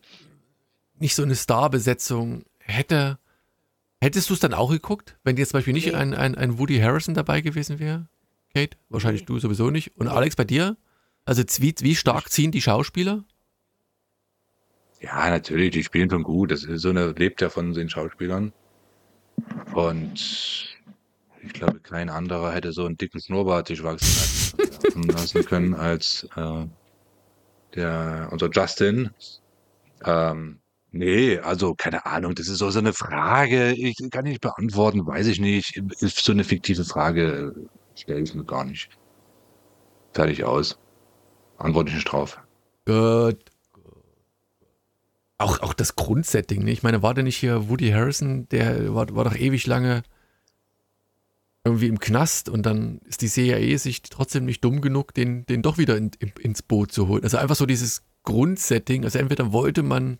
nicht 0.99 1.15
so 1.15 1.23
eine 1.23 1.35
Starbesetzung 1.35 2.43
hätte, 2.59 3.17
hättest 3.99 4.29
du 4.29 4.35
es 4.35 4.39
dann 4.41 4.53
auch 4.53 4.69
geguckt, 4.69 5.17
wenn 5.23 5.37
jetzt 5.37 5.49
zum 5.49 5.57
Beispiel 5.57 5.73
nicht 5.73 5.87
Nee. 5.87 5.95
ein, 5.95 6.13
ein, 6.13 6.35
ein 6.35 6.59
Woody 6.59 6.77
Harrison 6.77 7.15
dabei 7.15 7.41
gewesen 7.41 7.79
wäre? 7.79 8.07
Kate? 8.53 8.77
Wahrscheinlich 8.89 9.21
Nee. 9.23 9.25
du 9.25 9.39
sowieso 9.39 9.71
nicht. 9.71 9.97
Und 9.97 10.05
Nee. 10.05 10.11
Alex, 10.13 10.35
bei 10.35 10.43
dir? 10.43 10.77
Also 11.25 11.41
wie, 11.57 11.73
wie 11.79 11.95
stark 11.95 12.29
ziehen 12.29 12.51
die 12.51 12.61
Schauspieler? 12.61 13.23
Ja, 15.01 15.31
natürlich, 15.31 15.71
die 15.71 15.83
spielen 15.83 16.11
schon 16.11 16.21
gut. 16.21 16.51
Das 16.51 16.63
ist 16.63 16.83
so 16.83 16.89
eine, 16.91 17.07
lebt 17.13 17.41
ja 17.41 17.49
von 17.49 17.73
den 17.73 17.89
Schauspielern. 17.89 18.53
Und 19.73 20.77
ich 21.43 21.53
glaube, 21.53 21.79
kein 21.79 22.09
anderer 22.09 22.53
hätte 22.53 22.71
so 22.71 22.85
einen 22.85 22.97
dicken 22.97 23.21
Schnurrbart 23.21 23.67
sich 23.67 23.83
wachsen 23.83 24.57
lassen- 25.07 25.45
können 25.45 25.73
als 25.73 26.27
äh, 26.35 26.65
der, 27.75 28.29
unser 28.31 28.49
Justin. 28.49 29.11
Ähm, 30.03 30.59
nee, 30.91 31.37
also 31.39 31.75
keine 31.75 32.05
Ahnung, 32.05 32.35
das 32.35 32.47
ist 32.47 32.59
so, 32.59 32.67
eine 32.77 32.93
Frage, 32.93 33.73
ich 33.73 33.97
kann 34.11 34.25
nicht 34.25 34.41
beantworten, 34.41 35.05
weiß 35.05 35.27
ich 35.27 35.39
nicht. 35.39 35.77
Ist 35.99 36.23
so 36.23 36.31
eine 36.31 36.43
fiktive 36.43 36.85
Frage, 36.85 37.53
stelle 37.95 38.21
ich 38.21 38.33
mir 38.33 38.45
gar 38.45 38.65
nicht. 38.65 38.89
Fertig 40.13 40.43
aus. 40.43 40.77
Antworte 41.57 41.89
ich 41.89 41.95
nicht 41.95 42.11
drauf. 42.11 42.39
Gut. 42.85 43.37
Auch, 45.37 45.61
auch 45.61 45.73
das 45.73 45.95
Grundsetting, 45.95 46.63
ne? 46.63 46.71
Ich 46.71 46.83
meine, 46.83 47.01
war 47.01 47.13
der 47.13 47.23
nicht 47.23 47.37
hier 47.37 47.69
Woody 47.69 47.91
Harrison, 47.91 48.49
der 48.49 48.93
war, 48.93 49.13
war 49.15 49.23
doch 49.23 49.35
ewig 49.35 49.67
lange 49.67 50.03
irgendwie 51.65 51.87
im 51.87 51.99
Knast 51.99 52.47
und 52.49 52.65
dann 52.65 52.99
ist 53.05 53.21
die 53.21 53.27
CIA 53.27 53.77
sich 53.77 54.01
trotzdem 54.03 54.45
nicht 54.45 54.63
dumm 54.63 54.81
genug, 54.81 55.13
den, 55.13 55.45
den 55.45 55.61
doch 55.61 55.77
wieder 55.77 55.97
in, 55.97 56.11
in, 56.19 56.31
ins 56.39 56.61
Boot 56.61 56.91
zu 56.91 57.07
holen. 57.07 57.23
Also 57.23 57.37
einfach 57.37 57.55
so 57.55 57.65
dieses 57.65 58.01
Grundsetting. 58.23 59.03
Also 59.03 59.19
entweder 59.19 59.51
wollte 59.51 59.83
man 59.83 60.19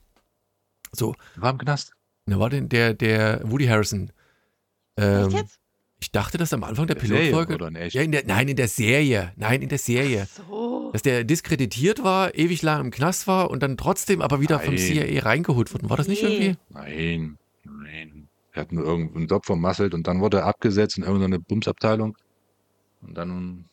so, 0.92 1.16
War 1.36 1.52
im 1.52 1.58
Knast. 1.58 1.94
na 2.26 2.40
war 2.40 2.50
denn 2.50 2.68
der, 2.70 2.94
der 2.94 3.42
Woody 3.50 3.66
Harrison. 3.68 4.12
Echt 4.96 5.06
Ähm, 5.08 5.30
jetzt? 5.32 5.60
ich 6.02 6.12
dachte, 6.12 6.38
dass 6.38 6.52
am 6.54 6.64
Anfang 6.64 6.88
der 6.88 6.96
Der 6.98 7.06
Serie 7.08 7.24
Pilotfolge. 7.30 7.54
oder 7.56 7.68
in 7.70 7.76
echt? 7.78 7.96
Ja, 7.96 8.02
in 8.02 8.12
der, 8.12 8.26
nein, 8.26 8.48
in 8.50 8.56
der 8.58 8.68
Serie. 8.68 9.32
Nein, 9.38 9.62
in 9.62 9.70
der 9.70 9.78
Serie. 9.78 10.28
So. 10.50 10.90
Dass 10.94 11.04
der 11.04 11.24
diskreditiert 11.24 12.04
war, 12.04 12.36
ewig 12.36 12.62
lang 12.64 12.82
im 12.86 12.92
Knast 12.92 13.28
war 13.28 13.50
und 13.50 13.64
dann 13.64 13.78
trotzdem 13.78 14.22
aber 14.22 14.42
wieder 14.42 14.60
vom 14.60 14.76
Nein. 14.76 14.84
CIA 14.84 15.22
reingeholt 15.24 15.72
worden. 15.74 15.90
War 15.90 15.98
das 15.98 16.08
nicht 16.08 16.22
Nee. 16.24 16.30
irgendwie? 16.30 16.58
Nein. 16.70 17.38
Er 18.54 18.62
hat 18.62 18.72
nur 18.72 18.84
irgendeinen 18.84 19.28
Job 19.28 19.46
vermasselt 19.46 19.94
und 19.94 20.08
dann 20.08 20.22
wurde 20.22 20.38
er 20.38 20.46
abgesetzt 20.46 20.98
in 20.98 21.04
irgendeine 21.04 21.40
Bumsabteilung. 21.40 22.18
Und 23.02 23.18
dann. 23.18 23.66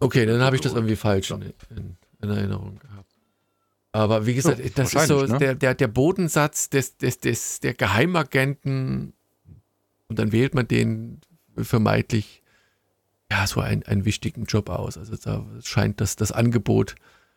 Okay, 0.00 0.26
dann 0.26 0.40
habe 0.40 0.56
ich 0.56 0.62
das 0.62 0.74
irgendwie 0.74 0.96
falsch 0.96 1.30
in, 1.30 1.42
in, 1.42 1.96
in 2.22 2.30
Erinnerung 2.30 2.78
gehabt. 2.78 3.10
Aber 3.92 4.26
wie 4.26 4.34
gesagt, 4.34 4.58
Ja, 4.58 4.70
das 4.74 4.92
ist 4.92 5.06
so 5.06 5.24
ne? 5.24 5.38
der, 5.38 5.54
der, 5.54 5.74
der 5.74 5.88
Bodensatz 5.88 6.68
des, 6.68 6.96
des, 6.96 7.20
des, 7.20 7.60
der 7.60 7.74
Geheimagenten 7.74 9.12
und 10.08 10.18
dann 10.18 10.32
wählt 10.32 10.54
man 10.54 10.66
den 10.66 11.20
vermeintlich 11.56 12.42
ja, 13.30 13.46
so 13.46 13.60
einen, 13.60 13.84
einen 13.84 14.04
wichtigen 14.04 14.44
Job 14.44 14.68
aus. 14.68 14.98
Also 14.98 15.16
da 15.16 15.46
scheint 15.62 16.00
das, 16.00 16.16
das 16.16 16.32
Angebot, 16.32 16.94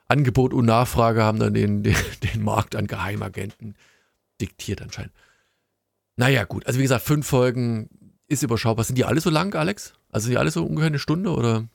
Angebot 0.07 0.53
und 0.53 0.65
Nachfrage 0.65 1.23
haben 1.23 1.39
dann 1.39 1.53
den, 1.53 1.83
den, 1.83 1.95
den 2.23 2.43
Markt 2.43 2.75
an 2.75 2.87
Geheimagenten 2.87 3.75
diktiert 4.41 4.81
anscheinend. 4.81 5.13
Naja, 6.17 6.43
gut. 6.45 6.65
Also 6.67 6.79
wie 6.79 6.83
gesagt, 6.83 7.03
fünf 7.05 7.27
Folgen 7.27 7.89
ist 8.27 8.43
überschaubar. 8.43 8.83
Sind 8.83 8.97
die 8.97 9.05
alle 9.05 9.21
so 9.21 9.29
lang, 9.29 9.53
Alex? 9.55 9.93
Also 10.09 10.25
sind 10.25 10.31
die 10.33 10.37
alle 10.37 10.51
so 10.51 10.65
ungefähr 10.65 10.87
eine 10.87 10.99
Stunde 10.99 11.29
oder 11.31 11.67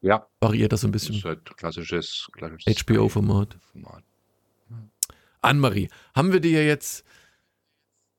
Ja. 0.00 0.26
variiert 0.40 0.72
das 0.72 0.80
so 0.82 0.88
ein 0.88 0.92
Das 0.92 1.02
ist 1.02 1.08
bisschen? 1.08 1.24
halt 1.24 1.56
klassisches, 1.56 2.28
klassisches 2.32 2.72
HBO-Format. 2.84 3.56
Format. 3.72 4.04
Annemarie, 5.42 5.88
haben 6.14 6.32
wir 6.32 6.40
dir 6.40 6.64
jetzt 6.64 7.04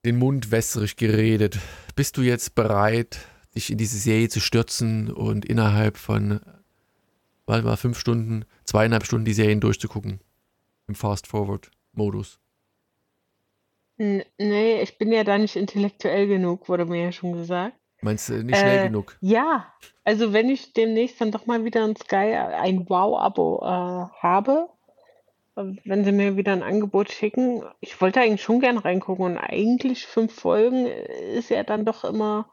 den 0.04 0.18
Mund 0.18 0.52
wässrig 0.52 0.96
geredet? 0.96 1.58
Bist 1.96 2.18
du 2.18 2.22
jetzt 2.22 2.54
bereit, 2.54 3.18
dich 3.56 3.72
in 3.72 3.78
diese 3.80 3.98
Serie 3.98 4.30
zu 4.30 4.40
stürzen 4.40 5.10
und 5.12 5.44
innerhalb 5.46 5.98
von, 5.98 6.40
warte 7.48 7.66
mal, 7.66 7.78
fünf 7.78 7.98
Stunden, 7.98 8.46
zweieinhalb 8.66 9.06
Stunden 9.06 9.26
die 9.26 9.34
Serien 9.34 9.60
durchzugucken? 9.62 10.20
Im 10.88 10.94
Fast-Forward-Modus. 10.94 12.40
N 13.98 14.24
nee, 14.38 14.82
ich 14.82 14.98
bin 14.98 15.12
ja 15.12 15.24
da 15.24 15.38
nicht 15.38 15.56
intellektuell 15.56 16.28
genug, 16.28 16.68
wurde 16.68 16.86
mir 16.86 17.04
ja 17.06 17.12
schon 17.12 17.34
gesagt. 17.34 17.76
Meinst 18.02 18.30
du 18.30 18.44
nicht 18.44 18.60
schnell 18.60 18.80
Äh, 18.80 18.88
genug? 18.88 19.18
Ja, 19.22 19.74
also 20.04 20.34
wenn 20.34 20.50
ich 20.50 20.74
demnächst 20.74 21.20
dann 21.22 21.32
doch 21.32 21.46
mal 21.46 21.64
wieder 21.64 21.84
ein 21.84 21.96
Sky, 21.96 22.36
ein 22.36 22.90
Wow-Abo 22.90 23.60
äh, 23.64 24.22
habe, 24.22 24.70
wenn 25.56 26.04
sie 26.04 26.12
mir 26.12 26.36
wieder 26.36 26.52
ein 26.52 26.64
Angebot 26.64 27.12
schicken, 27.12 27.64
ich 27.80 28.00
wollte 28.02 28.20
eigentlich 28.20 28.44
schon 28.44 28.60
gern 28.60 28.78
reingucken 28.78 29.24
und 29.24 29.38
eigentlich 29.38 30.06
fünf 30.06 30.34
Folgen 30.34 30.86
ist 30.86 31.50
ja 31.50 31.64
dann 31.64 31.86
doch 31.86 32.04
immer 32.04 32.50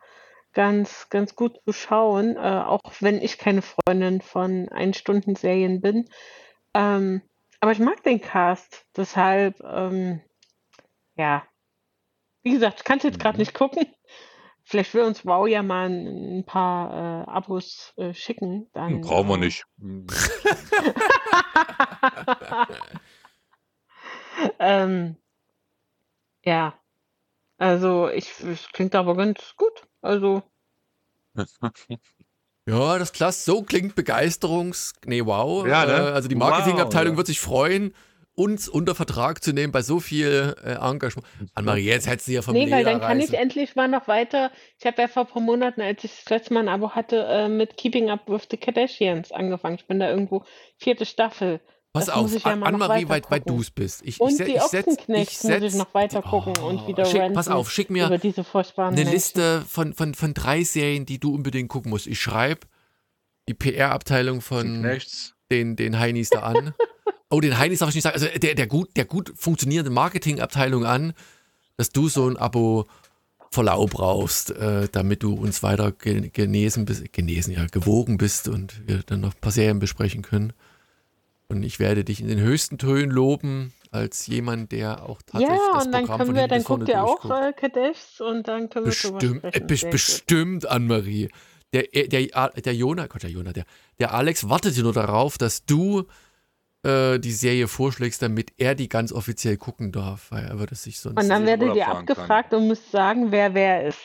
ganz, 0.53 1.09
ganz 1.11 1.35
gut 1.35 1.61
zu 1.65 1.73
schauen, 1.73 2.37
äh, 2.37 2.39
auch 2.65 2.81
wenn 3.01 3.21
ich 3.21 3.39
keine 3.39 3.63
Freundin 3.63 4.21
von 4.21 4.69
Ein-Stunden-Serien 4.69 5.81
bin. 5.81 6.09
Ähm, 6.75 7.23
aber 7.61 7.73
ich 7.73 7.79
mag 7.81 8.03
den 8.05 8.21
Cast, 8.21 8.85
deshalb, 8.97 9.61
ähm, 9.65 10.21
ja. 11.17 11.47
Wie 12.43 12.53
gesagt, 12.53 12.81
ich 12.81 12.85
kann 12.85 12.99
es 12.99 13.05
jetzt 13.05 13.21
gerade 13.21 13.37
Mhm. 13.37 13.41
nicht 13.41 13.55
gucken. 13.55 13.87
Vielleicht 14.65 14.95
will 14.95 15.03
uns 15.03 15.27
Wow 15.27 15.49
ja 15.49 15.63
mal 15.63 15.89
ein, 15.89 16.39
ein 16.39 16.45
paar 16.45 16.93
äh, 16.93 17.25
Abos 17.31 17.93
äh, 17.97 18.15
schicken. 18.15 18.69
Dann, 18.73 19.01
Brauchen 19.01 19.29
wir 19.29 19.35
äh, 19.37 19.39
nicht. 19.39 19.65
ähm, 24.61 25.17
ja. 26.45 26.79
Also, 27.59 28.09
ich, 28.09 28.41
es 28.41 28.69
klingt 28.73 28.95
aber 28.95 29.17
ganz 29.17 29.55
gut. 29.57 29.87
Also, 30.01 30.43
Ja, 32.67 32.99
das 32.99 33.13
klasse. 33.13 33.51
So 33.51 33.63
klingt 33.63 33.97
Begeisterungs... 33.97 34.93
Nee, 35.05 35.27
wow. 35.27 35.67
Ja, 35.67 35.85
ne? 35.85 35.93
Äh, 35.93 36.13
also 36.13 36.29
die 36.29 36.37
Wow, 36.37 36.51
Marketingabteilung 36.51 37.15
ja. 37.15 37.17
wird 37.17 37.27
sich 37.27 37.41
freuen, 37.41 37.93
uns 38.35 38.69
unter 38.69 38.95
Vertrag 38.95 39.43
zu 39.45 39.53
nehmen 39.53 39.73
bei 39.73 39.83
so 39.83 40.01
viel 40.01 40.55
äh, 40.65 40.73
Engagement. 40.75 41.27
Annemarie, 41.55 41.85
jetzt 41.85 42.09
hättest 42.09 42.29
du 42.29 42.33
ja 42.33 42.43
vom 42.43 42.55
nee, 42.55 42.71
weil 42.71 42.79
Leder 42.79 42.93
dann 42.93 43.01
kann 43.01 43.19
ich 43.19 43.25
reißen. 43.27 43.35
endlich 43.35 43.77
mal 43.77 43.89
noch 43.89 44.09
weiter. 44.09 44.51
Ich 44.79 44.87
habe 44.87 45.03
ja 45.03 45.09
vor 45.09 45.25
ein 45.25 45.29
paar 45.29 45.43
Monaten, 45.43 45.83
als 45.83 46.03
ich 46.05 46.13
das 46.17 46.31
letzte 46.31 46.55
Mal 46.55 46.61
ein 46.61 46.69
Abo 46.69 46.91
hatte, 46.93 47.25
äh, 47.29 47.49
mit 47.49 47.77
Keeping 47.77 48.09
Up 48.11 48.29
with 48.29 48.49
the 48.51 48.57
Kardashians 48.57 49.33
angefangen. 49.33 49.77
Ich 49.77 49.87
bin 49.87 50.01
da 50.01 50.09
irgendwo 50.11 50.45
vierte 50.79 51.05
Staffel. 51.05 51.61
Pass 51.95 52.07
das 52.07 52.15
auf, 52.15 52.35
ich 52.35 52.43
ja 52.43 52.53
Annemarie, 52.53 53.07
weil, 53.07 53.21
weil 53.29 53.41
du 53.41 53.61
es 53.61 53.71
bist. 53.71 54.01
Ich, 54.03 54.19
Und 54.19 54.31
ich, 54.31 54.37
se- 54.39 54.45
die 54.45 54.53
ich 54.53 54.63
setz, 54.63 54.87
ich 54.87 54.93
Ochsenknechts 54.95 55.45
muss 55.45 55.53
ich 55.53 55.61
setz, 55.61 55.75
noch 55.75 55.93
weiter 55.93 56.23
gucken 56.23 56.57
und 56.65 56.87
wieder 56.89 57.05
schick, 57.05 57.35
Pass 57.35 57.49
auf, 57.49 57.71
schick 57.71 57.91
mir 57.91 58.07
über 58.07 58.17
diese 58.17 58.45
furchtbaren 58.45 58.95
eine 58.95 59.01
Menschen. 59.03 59.13
Liste 59.13 59.63
von, 59.69 59.93
von, 59.93 60.15
von 60.15 60.33
drei 60.33 60.65
Serien, 60.65 61.05
die 61.05 61.21
du 61.21 61.35
unbedingt 61.35 61.69
gucken 61.69 61.91
musst. 61.91 62.07
Ich 62.07 62.19
schreibe 62.19 62.67
die 63.47 63.53
PR-Abteilung 63.53 64.41
von 64.41 64.83
den, 65.51 65.77
den 65.77 65.99
Heinis 65.99 66.31
da 66.31 66.41
an. 66.41 66.73
Oh, 67.33 67.41
den 67.41 67.59
Heinis 67.59 67.79
darf 67.79 67.89
ich 67.89 67.95
nicht 67.95 68.05
sagen. 68.05 68.15
Also 68.15 68.27
der, 68.39 68.55
der, 68.55 68.67
gut, 68.67 68.91
der 68.97 69.07
gut 69.07 69.33
funktionierende 69.37 69.91
Marketingabteilung 69.91 70.85
an, 70.85 71.15
dass 71.79 71.91
du 71.91 72.09
so 72.09 72.29
ein 72.29 72.37
Abo 72.37 72.87
Verlau 73.51 73.87
brauchst, 73.87 74.51
äh, 74.51 74.89
damit 74.93 75.23
du 75.23 75.35
uns 75.35 75.63
weiter 75.63 75.93
ge 75.93 76.29
genesen 76.31 76.85
bist, 76.85 77.13
genesen, 77.13 77.53
ja, 77.53 77.67
gewogen 77.67 78.17
bist 78.17 78.49
und 78.49 78.87
wir 78.87 79.03
dann 79.05 79.21
noch 79.21 79.35
ein 79.35 79.41
paar 79.41 79.53
Serien 79.53 79.79
besprechen 79.79 80.23
können. 80.23 80.53
Und 81.49 81.63
ich 81.63 81.79
werde 81.79 82.05
dich 82.05 82.21
in 82.21 82.29
den 82.29 82.41
höchsten 82.41 82.79
Tönen 82.79 83.11
loben, 83.11 83.73
als 83.91 84.27
jemand, 84.27 84.73
der 84.73 85.07
auch 85.07 85.21
tatsächlich 85.23 85.59
Ja, 85.59 85.75
das 85.75 85.87
und 85.87 85.93
dann 85.93 86.01
Programm 86.07 86.19
können 86.19 86.27
von 86.29 86.35
wir, 86.35 86.43
hinten 86.43 86.51
dann 86.51 86.59
bis 86.59 86.67
vorne 86.67 86.85
guckt 86.85 86.95
ihr 86.95 87.05
auch 87.05 88.25
äh, 88.25 88.31
und 88.31 88.49
dann 88.49 88.71
können 88.71 88.87
wir 88.87 88.93
drüber 88.93 89.19
Bestimmt, 89.19 89.45
äh, 89.45 89.49
sprechen. 89.49 89.81
gut. 89.81 89.91
bestimmt, 89.91 90.67
Anne-Marie. 90.67 91.29
Der, 91.75 91.95
äh, 91.95 92.09
der, 92.09 92.27
der, 92.27 92.49
der 92.49 92.75
Jona, 92.75 93.07
Gott, 93.07 93.23
der 93.23 93.31
Jona, 93.31 93.53
der, 93.53 93.65
der 93.99 94.15
Alex 94.15 94.49
wartet 94.49 94.77
ja 94.77 94.83
nur 94.83 94.93
darauf, 94.95 95.37
dass 95.37 95.65
du 95.67 96.07
äh, 96.85 97.19
die 97.19 97.33
Serie 97.33 97.69
vorschlägst, 97.69 98.23
damit 98.23 98.53
er 98.59 98.75
die 98.75 98.89
ganz 98.89 99.13
offiziell 99.13 99.57
gucken 99.57 99.93
darf, 99.93 100.31
weil 100.31 100.45
er 100.45 100.59
würde 100.59 100.75
sich 100.75 100.99
sonst. 101.01 101.23
Und 101.23 101.29
dann 101.29 101.47
werdet 101.47 101.75
ihr 101.77 101.85
fahren 101.85 102.07
kann. 102.07 102.17
abgefragt 102.17 102.55
und 102.55 102.69
müsst 102.69 102.91
sagen, 102.91 103.31
wer 103.31 103.55
wer 103.55 103.87
ist. 103.87 103.99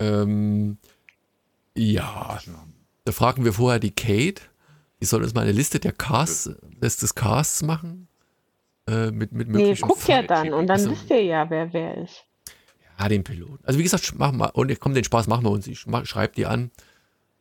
Ähm, 0.00 0.78
ja, 1.76 2.38
da 3.04 3.12
fragen 3.12 3.44
wir 3.44 3.52
vorher 3.52 3.78
die 3.80 3.90
Kate. 3.94 4.42
Die 5.00 5.06
soll 5.06 5.22
uns 5.22 5.34
mal 5.34 5.42
eine 5.42 5.52
Liste 5.52 5.78
der 5.80 5.92
Casts, 5.92 6.50
des, 6.80 7.14
Casts 7.14 7.62
machen. 7.62 8.08
Äh, 8.88 9.10
mit, 9.10 9.32
mit 9.32 9.48
Nee, 9.48 9.58
möglichen 9.58 9.86
guckt 9.88 10.06
ja 10.08 10.16
Fall- 10.16 10.26
dann 10.26 10.52
und 10.52 10.66
dann 10.66 10.76
Achso. 10.80 10.90
wisst 10.90 11.10
ihr 11.10 11.22
ja, 11.22 11.48
wer 11.50 11.72
wer 11.72 11.98
ist. 11.98 12.24
Ja, 12.98 13.08
den 13.08 13.24
Piloten. 13.24 13.64
Also 13.64 13.78
wie 13.78 13.82
gesagt, 13.82 14.04
sch- 14.04 14.14
mach 14.16 14.30
mal, 14.32 14.46
und 14.50 14.78
komm, 14.80 14.94
den 14.94 15.04
Spaß 15.04 15.26
machen 15.26 15.44
wir 15.44 15.50
uns. 15.50 15.66
Ich 15.66 15.80
schreib 16.04 16.34
die 16.34 16.46
an 16.46 16.70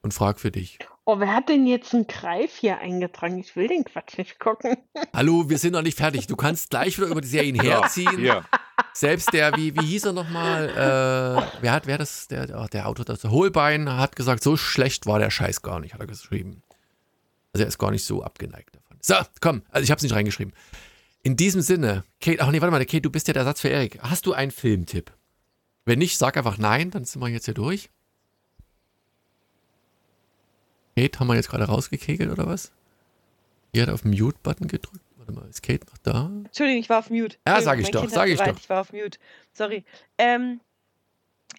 und 0.03 0.13
frag 0.13 0.39
für 0.39 0.51
dich. 0.51 0.77
Oh, 1.05 1.19
wer 1.19 1.33
hat 1.33 1.49
denn 1.49 1.65
jetzt 1.65 1.93
einen 1.93 2.07
Greif 2.07 2.55
hier 2.55 2.77
eingetragen? 2.77 3.39
Ich 3.39 3.55
will 3.55 3.67
den 3.67 3.83
Quatsch 3.83 4.17
nicht 4.17 4.39
gucken. 4.39 4.77
Hallo, 5.13 5.49
wir 5.49 5.57
sind 5.57 5.73
noch 5.73 5.81
nicht 5.81 5.97
fertig. 5.97 6.27
Du 6.27 6.35
kannst 6.35 6.69
gleich 6.69 6.97
wieder 6.97 7.07
über 7.07 7.21
die 7.21 7.27
Serien 7.27 7.59
herziehen. 7.59 8.17
Hier. 8.17 8.45
Selbst 8.93 9.33
der, 9.33 9.57
wie, 9.57 9.75
wie 9.75 9.85
hieß 9.85 10.05
er 10.05 10.13
nochmal? 10.13 10.69
Äh, 10.69 11.61
wer 11.61 11.71
hat, 11.71 11.87
wer 11.87 11.97
das, 11.97 12.27
der, 12.27 12.55
ach, 12.55 12.69
der 12.69 12.87
Autor, 12.87 13.05
das 13.05 13.23
Holbein 13.23 13.89
hat 13.97 14.15
gesagt, 14.15 14.43
so 14.43 14.55
schlecht 14.55 15.05
war 15.05 15.19
der 15.19 15.31
Scheiß 15.31 15.61
gar 15.61 15.79
nicht, 15.79 15.93
hat 15.93 16.01
er 16.01 16.07
geschrieben. 16.07 16.61
Also 17.53 17.65
er 17.65 17.67
ist 17.67 17.77
gar 17.77 17.91
nicht 17.91 18.05
so 18.05 18.23
abgeneigt 18.23 18.75
davon. 18.75 18.97
So, 19.01 19.15
komm, 19.41 19.63
also 19.71 19.83
ich 19.83 19.91
hab's 19.91 20.03
nicht 20.03 20.15
reingeschrieben. 20.15 20.53
In 21.21 21.35
diesem 21.35 21.61
Sinne, 21.61 22.03
Kate, 22.21 22.41
ach 22.41 22.51
nee, 22.51 22.61
warte 22.61 22.71
mal, 22.71 22.85
Kate, 22.85 23.01
du 23.01 23.09
bist 23.09 23.27
ja 23.27 23.33
der 23.33 23.41
Ersatz 23.41 23.61
für 23.61 23.69
Erik. 23.69 23.99
Hast 24.01 24.25
du 24.25 24.33
einen 24.33 24.51
Filmtipp? 24.51 25.11
Wenn 25.85 25.99
nicht, 25.99 26.17
sag 26.17 26.37
einfach 26.37 26.57
nein, 26.57 26.91
dann 26.91 27.03
sind 27.03 27.21
wir 27.21 27.27
jetzt 27.29 27.45
hier 27.45 27.53
durch. 27.53 27.89
Kate, 30.95 31.19
haben 31.19 31.27
wir 31.27 31.35
jetzt 31.35 31.49
gerade 31.49 31.65
rausgekegelt 31.65 32.29
oder 32.31 32.45
was? 32.47 32.71
Die 33.73 33.81
hat 33.81 33.89
auf 33.89 34.01
den 34.03 34.11
Mute-Button 34.11 34.67
gedrückt. 34.67 35.01
Warte 35.17 35.31
mal, 35.31 35.47
ist 35.49 35.63
Kate 35.63 35.85
noch 35.87 35.97
da? 35.99 36.29
Entschuldigung, 36.45 36.81
ich 36.81 36.89
war 36.89 36.99
auf 36.99 37.09
Mute. 37.09 37.37
Ja, 37.47 37.61
sag 37.61 37.79
ich 37.79 37.89
doch, 37.91 38.07
sag 38.09 38.27
ich 38.27 38.37
geweint, 38.37 38.55
doch. 38.57 38.61
Ich 38.61 38.69
war 38.69 38.81
auf 38.81 38.91
Mute. 38.93 39.17
Sorry. 39.53 39.83
Ähm, 40.17 40.59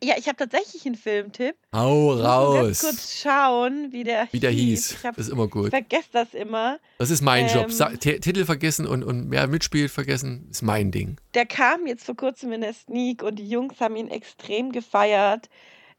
ja, 0.03 0.15
ich 0.19 0.27
habe 0.29 0.37
tatsächlich 0.37 0.85
einen 0.87 0.97
Filmtipp. 0.97 1.57
Hau 1.73 2.11
Ich 2.13 2.17
muss 2.19 2.27
raus! 2.27 2.81
kurz 2.81 3.15
schauen, 3.23 3.91
wie 3.91 4.05
der 4.05 4.29
Wie 4.33 4.41
der 4.41 4.51
hieß. 4.51 5.03
Hab, 5.05 5.17
Das 5.17 5.27
ist 5.27 5.33
immer 5.33 5.45
ich 5.47 5.51
gut. 5.51 5.71
vergesse 5.71 6.09
das 6.13 6.35
immer. 6.35 6.79
Das 6.99 7.11
ist 7.11 7.23
mein 7.23 7.49
Job. 7.49 7.65
Ähm, 7.65 7.71
Sa 7.71 7.89
T- 7.91 8.19
Titel 8.21 8.45
vergessen 8.45 8.87
und, 8.87 9.03
und 9.03 9.31
wer 9.31 9.47
mitspielt 9.47 9.91
vergessen, 9.91 10.47
ist 10.51 10.63
mein 10.63 10.91
Ding. 10.91 11.17
Der 11.35 11.47
kam 11.47 11.87
jetzt 11.87 12.05
vor 12.05 12.17
kurzem 12.17 12.53
in 12.53 12.61
der 12.61 12.75
Sneak 12.75 13.23
und 13.23 13.37
die 13.37 13.49
Jungs 13.49 13.81
haben 13.81 13.97
ihn 13.97 14.09
extrem 14.09 14.73
gefeiert. 14.73 15.49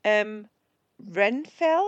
Ähm, 0.04 0.48
Renfeld? 1.14 1.82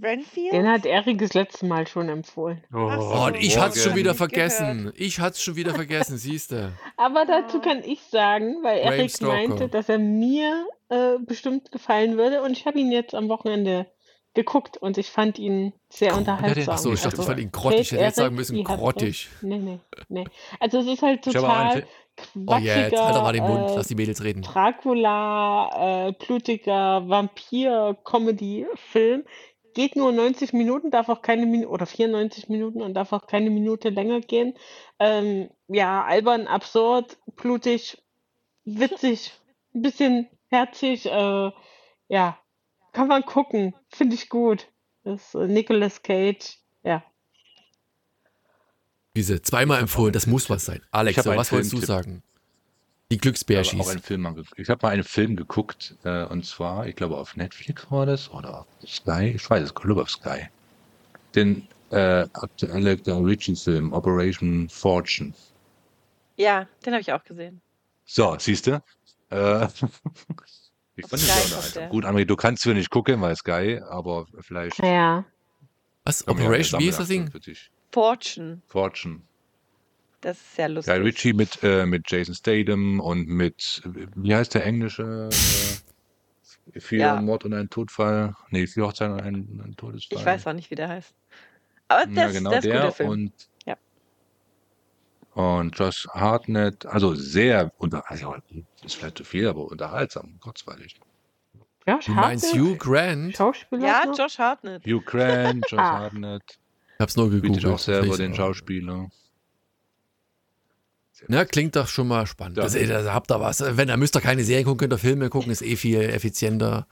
Renfield? 0.00 0.52
Den 0.52 0.68
hat 0.68 0.84
Erik 0.84 1.18
das 1.18 1.34
letzte 1.34 1.66
Mal 1.66 1.86
schon 1.86 2.08
empfohlen. 2.08 2.62
Ach 2.72 3.00
so. 3.00 3.06
Oh, 3.06 3.26
und 3.26 3.36
ich 3.36 3.50
Morgen. 3.56 3.62
hat's 3.62 3.82
schon 3.82 3.94
wieder 3.94 4.14
vergessen. 4.14 4.92
Ich 4.96 5.20
hat's 5.20 5.42
schon 5.42 5.56
wieder 5.56 5.74
vergessen, 5.74 6.18
siehst 6.18 6.52
du. 6.52 6.72
Aber 6.96 7.24
dazu 7.24 7.60
kann 7.60 7.82
ich 7.84 8.00
sagen, 8.02 8.56
weil 8.62 8.80
Erik 8.80 9.20
meinte, 9.22 9.68
dass 9.68 9.88
er 9.88 9.98
mir 9.98 10.66
äh, 10.90 11.18
bestimmt 11.20 11.72
gefallen 11.72 12.18
würde. 12.18 12.42
Und 12.42 12.52
ich 12.52 12.66
habe 12.66 12.78
ihn 12.78 12.92
jetzt 12.92 13.14
am 13.14 13.28
Wochenende 13.28 13.86
geguckt 14.34 14.78
und 14.78 14.96
ich 14.98 15.10
fand 15.10 15.38
ihn 15.38 15.72
sehr 15.88 16.16
unterhaltsam. 16.16 16.74
Achso, 16.74 16.92
ich 16.92 17.00
dachte, 17.02 17.16
ich 17.16 17.20
Also, 17.20 17.30
fand 17.30 17.40
ihn 17.40 17.52
grottig. 17.52 17.80
Ich 17.80 17.92
hätte 17.92 18.02
jetzt 18.02 18.16
sagen 18.16 18.34
müssen, 18.34 18.62
grottig. 18.64 19.28
Nee, 19.42 19.58
nee, 19.58 19.78
nee. 20.08 20.24
Also 20.58 20.78
es 20.80 20.86
ist 20.86 21.02
halt 21.02 21.26
Ich 21.26 21.34
total 21.34 21.80
Tipp. 21.80 21.86
Oh, 22.46 22.56
jetzt, 22.56 22.76
halt 22.76 22.92
doch 23.16 23.22
mal 23.22 23.32
den 23.32 23.42
Mund, 23.42 23.70
äh, 23.70 23.76
lass 23.76 23.88
die 23.88 23.94
Mädels 23.94 24.22
reden. 24.22 24.42
Dracula, 24.42 26.08
äh, 26.08 26.12
blutiger 26.12 27.08
Vampir-Comedy-Film. 27.08 29.24
Geht 29.74 29.96
nur 29.96 30.12
90 30.12 30.52
Minuten, 30.52 30.90
darf 30.90 31.08
auch 31.08 31.22
keine 31.22 31.46
Minute, 31.46 31.68
oder 31.68 31.86
94 31.86 32.48
Minuten 32.48 32.82
und 32.82 32.94
darf 32.94 33.12
auch 33.12 33.26
keine 33.26 33.50
Minute 33.50 33.88
länger 33.88 34.20
gehen. 34.20 34.54
Ähm, 34.98 35.50
ja, 35.68 36.04
albern, 36.04 36.46
absurd, 36.46 37.18
blutig, 37.36 38.02
witzig, 38.64 39.32
ein 39.74 39.82
bisschen 39.82 40.28
herzig, 40.48 41.06
äh, 41.06 41.50
ja, 42.08 42.38
kann 42.92 43.08
man 43.08 43.24
gucken, 43.24 43.74
finde 43.88 44.14
ich 44.14 44.28
gut. 44.28 44.68
Das 45.04 45.22
ist 45.22 45.34
äh, 45.34 45.48
Nicolas 45.48 46.02
Cage, 46.02 46.58
ja. 46.82 47.02
Diese 49.16 49.42
zweimal 49.42 49.80
empfohlen, 49.80 50.12
das 50.12 50.26
muss 50.26 50.48
was 50.48 50.64
sein. 50.64 50.82
Alex, 50.90 51.24
was 51.26 51.52
wolltest 51.52 51.72
du 51.72 51.78
sagen? 51.78 52.22
Die 53.12 53.16
Ich 53.16 53.18
habe 53.18 53.22
Glücksbärschis. 53.24 53.88
einen 53.90 54.00
Film 54.00 54.24
angeguckt. 54.24 54.58
Ich 54.58 54.70
habe 54.70 54.86
mal 54.86 54.92
einen 54.92 55.04
Film 55.04 55.36
geguckt, 55.36 55.94
äh, 56.02 56.24
und 56.24 56.46
zwar, 56.46 56.86
ich 56.86 56.96
glaube, 56.96 57.18
auf 57.18 57.36
Netflix 57.36 57.90
war 57.90 58.06
das 58.06 58.30
oder 58.30 58.60
auf 58.60 58.66
Sky. 58.86 59.34
Ich 59.36 59.50
weiß 59.50 59.64
es, 59.64 59.74
glaube 59.74 60.00
auf 60.00 60.08
Sky. 60.10 60.48
Den 61.34 61.68
äh, 61.90 62.22
aktuelle 62.32 62.96
Guy 62.96 63.12
Ritchie-Film 63.12 63.92
Operation 63.92 64.66
Fortune. 64.70 65.34
Ja, 66.38 66.66
den 66.86 66.94
habe 66.94 67.02
ich 67.02 67.12
auch 67.12 67.22
gesehen. 67.22 67.60
So, 68.06 68.34
siehst 68.38 68.66
du? 68.66 68.82
Äh, 69.28 69.66
ich 70.96 71.06
fand 71.06 71.20
Sky 71.20 71.50
den 71.50 71.72
der. 71.74 71.88
Gut, 71.90 72.06
André, 72.06 72.24
du 72.24 72.34
kannst 72.34 72.64
wir 72.64 72.72
nicht 72.72 72.88
gucken, 72.88 73.20
weil 73.20 73.36
Sky, 73.36 73.78
aber 73.90 74.26
vielleicht. 74.40 74.78
Naja, 74.78 75.26
Was? 76.04 76.24
ja 76.26 76.32
Operation, 76.32 76.80
wie 76.80 76.88
ist 76.88 76.98
das 76.98 77.08
Ding? 77.08 77.30
für 77.30 77.40
dich. 77.40 77.70
Fortune, 77.90 78.62
Fortune. 78.68 79.20
Das 80.22 80.38
ist 80.38 80.54
sehr 80.56 80.68
lustig. 80.70 80.94
Guy 80.94 81.02
Ritchie 81.02 81.32
mit, 81.34 81.58
äh, 81.62 81.84
mit 81.86 82.10
Jason 82.10 82.34
Statham 82.34 83.00
und 83.00 83.28
mit, 83.28 83.82
wie 84.16 84.34
heißt 84.34 84.54
der 84.54 84.64
englische? 84.64 85.28
Äh, 86.74 86.80
vier 86.80 86.98
Ja. 86.98 87.20
Mord 87.20 87.44
und 87.44 87.52
ein 87.54 87.68
Todfall. 87.68 88.34
Nee, 88.50 88.66
vier 88.66 88.86
Hochzeiten 88.86 89.12
und 89.14 89.20
ein, 89.20 89.34
ein 89.64 89.74
Todesfall. 89.76 90.18
Ich 90.18 90.24
weiß 90.24 90.46
auch 90.46 90.52
nicht, 90.54 90.70
wie 90.70 90.74
der 90.76 90.88
heißt. 90.88 91.12
Aber 91.88 92.08
Ja, 92.08 92.24
das, 92.26 92.32
genau 92.32 92.50
das 92.50 92.64
ist 92.64 92.70
der 92.72 92.80
guter 92.80 92.92
Film. 92.92 93.08
und 93.10 93.32
Ja. 93.66 93.76
und 95.34 95.78
Josh 95.78 96.06
Hartnett, 96.12 96.86
also 96.86 97.14
sehr 97.14 97.72
unter, 97.78 98.08
also 98.10 98.34
ist 98.84 98.94
vielleicht 98.96 99.18
zu 99.18 99.24
viel, 99.24 99.48
aber 99.48 99.64
unterhaltsam, 99.70 100.38
kurzweilig. 100.40 101.00
ja, 101.86 101.98
Du 102.04 102.12
meinst 102.12 102.46
schade. 102.50 102.60
Hugh 102.62 102.76
Grant? 102.76 103.36
Schauspieler? 103.36 103.86
Ja, 103.86 104.04
noch? 104.06 104.16
Josh 104.18 104.38
Hartnett. 104.38 104.84
Hugh 104.86 105.02
Grant, 105.04 105.64
Josh 105.70 105.80
Ah. 105.80 105.98
Hartnett, 106.00 106.42
Ich 106.94 107.00
hab's 107.00 107.16
nur 107.16 107.28
bietet 107.30 107.42
gegoogelt. 107.42 107.66
auch 107.66 107.78
selber 107.78 108.16
den 108.16 108.32
auch. 108.32 108.36
Schauspieler. 108.36 109.10
Ja, 111.28 111.44
klingt 111.44 111.76
doch 111.76 111.88
schon 111.88 112.08
mal 112.08 112.26
spannend. 112.26 112.56
Ja. 112.56 112.64
Das, 112.64 112.74
ey, 112.74 112.86
da 112.86 113.12
habt 113.12 113.30
ihr 113.30 113.40
was. 113.40 113.60
Wenn 113.60 113.88
ihr 113.88 113.96
müsst 113.96 114.16
ihr 114.16 114.20
keine 114.20 114.44
Serien 114.44 114.64
gucken, 114.64 114.78
könnt 114.78 114.92
ihr 114.92 114.98
Filme 114.98 115.28
gucken, 115.30 115.52
ist 115.52 115.62
eh 115.62 115.76
viel 115.76 116.00
effizienter. 116.00 116.86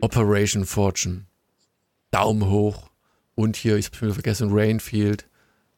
Operation 0.00 0.64
Fortune. 0.64 1.26
Daumen 2.10 2.48
hoch. 2.48 2.90
Und 3.34 3.56
hier, 3.56 3.76
ich 3.76 3.86
hab's 3.86 4.00
wieder 4.00 4.14
vergessen, 4.14 4.50
Rainfield, 4.52 5.26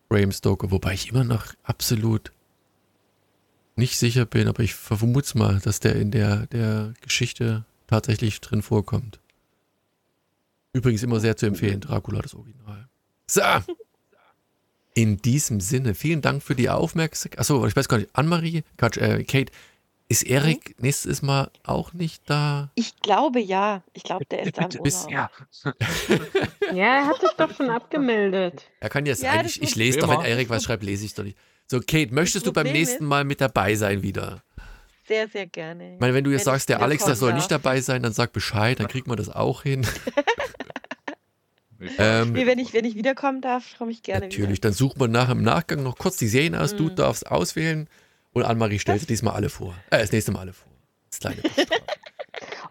Bram 0.08 0.32
Stoker, 0.32 0.70
wobei 0.70 0.94
ich 0.94 1.10
immer 1.10 1.24
noch 1.24 1.54
absolut 1.62 2.32
nicht 3.76 3.98
sicher 3.98 4.24
bin, 4.24 4.48
aber 4.48 4.62
ich 4.62 4.74
vermute 4.74 5.36
mal, 5.36 5.60
dass 5.60 5.80
der 5.80 5.96
in 5.96 6.10
der, 6.10 6.46
der 6.46 6.94
Geschichte 7.02 7.64
tatsächlich 7.86 8.40
drin 8.40 8.62
vorkommt. 8.62 9.20
Übrigens 10.72 11.02
immer 11.02 11.20
sehr 11.20 11.36
zu 11.36 11.46
empfehlen, 11.46 11.80
Dracula, 11.80 12.20
das 12.20 12.34
Original. 12.34 12.88
So. 13.26 13.42
In 14.98 15.18
diesem 15.18 15.60
Sinne, 15.60 15.94
vielen 15.94 16.22
Dank 16.22 16.42
für 16.42 16.54
die 16.54 16.70
Aufmerksamkeit. 16.70 17.38
Achso, 17.38 17.66
ich 17.66 17.76
weiß 17.76 17.86
gar 17.86 17.98
nicht, 17.98 18.08
Anne-Marie, 18.14 18.64
Quatsch, 18.78 18.96
äh, 18.96 19.24
Kate, 19.24 19.52
ist 20.08 20.22
Erik 20.22 20.74
nächstes 20.80 21.20
Mal 21.20 21.50
auch 21.64 21.92
nicht 21.92 22.22
da? 22.30 22.70
Ich 22.76 22.96
glaube 23.02 23.40
ja. 23.40 23.82
Ich 23.92 24.04
glaube, 24.04 24.24
der 24.24 24.44
ist 24.44 24.58
am 24.58 24.70
Urlaub. 24.80 25.10
Ja. 25.10 25.30
Ja, 26.72 26.96
er 26.96 27.06
hat 27.08 27.20
sich 27.20 27.30
doch 27.36 27.54
schon 27.54 27.68
abgemeldet. 27.70 28.64
Er 28.80 28.88
kann 28.88 29.04
jetzt 29.06 29.22
Ja, 29.22 29.32
sein, 29.34 29.42
das 29.44 29.56
ich, 29.58 29.76
lese 29.76 29.98
doch, 30.00 30.08
wenn 30.08 30.16
Immer. 30.16 30.26
Erik 30.28 30.48
was 30.48 30.64
schreibt, 30.64 30.82
lese 30.82 31.04
ich 31.04 31.12
doch 31.14 31.24
nicht. 31.24 31.36
So, 31.68 31.78
Kate, 31.80 32.12
möchtest 32.14 32.46
du 32.46 32.52
beim 32.52 32.66
nächsten 32.66 33.04
ist- 33.04 33.08
Mal 33.08 33.24
mit 33.24 33.40
dabei 33.42 33.74
sein 33.74 34.02
wieder? 34.02 34.42
Sehr, 35.06 35.28
sehr 35.28 35.46
gerne. 35.46 35.94
Ich 35.94 36.00
meine, 36.00 36.14
wenn 36.14 36.24
du 36.24 36.30
jetzt 36.30 36.40
Wenn 36.46 36.54
sagst, 36.54 36.68
der 36.68 36.82
Alex, 36.82 37.04
der 37.04 37.14
soll 37.14 37.30
darf. 37.30 37.38
nicht 37.38 37.50
dabei 37.50 37.80
sein, 37.80 38.02
dann 38.02 38.12
sag 38.12 38.32
Bescheid, 38.32 38.80
dann 38.80 38.88
kriegt 38.88 39.06
man 39.06 39.16
das 39.16 39.28
auch 39.28 39.62
hin. 39.62 39.86
Ähm, 41.98 42.34
wenn 42.34 42.58
ich, 42.58 42.72
wenn 42.72 42.84
ich 42.84 42.94
wiederkommen 42.94 43.40
darf, 43.40 43.76
komme 43.78 43.90
ich 43.90 44.02
gerne 44.02 44.26
Natürlich, 44.26 44.60
dann 44.60 44.72
suchen 44.72 45.00
wir 45.00 45.08
nachher 45.08 45.32
im 45.32 45.42
Nachgang 45.42 45.82
noch 45.82 45.96
kurz 45.98 46.16
die 46.16 46.28
Serien 46.28 46.54
aus. 46.54 46.74
Du 46.76 46.84
Mhm. 46.84 46.96
darfst 46.96 47.26
auswählen 47.30 47.88
und 48.32 48.42
Anne-Marie 48.44 48.78
stellt 48.78 49.00
sie 49.00 49.06
diesmal 49.06 49.34
alle 49.34 49.48
vor. 49.50 49.74
Äh, 49.90 49.98
das 49.98 50.12
nächste 50.12 50.32
Mal 50.32 50.40
alle 50.40 50.52
vor. 50.52 50.70
Das 51.10 51.20
kleine. 51.20 51.42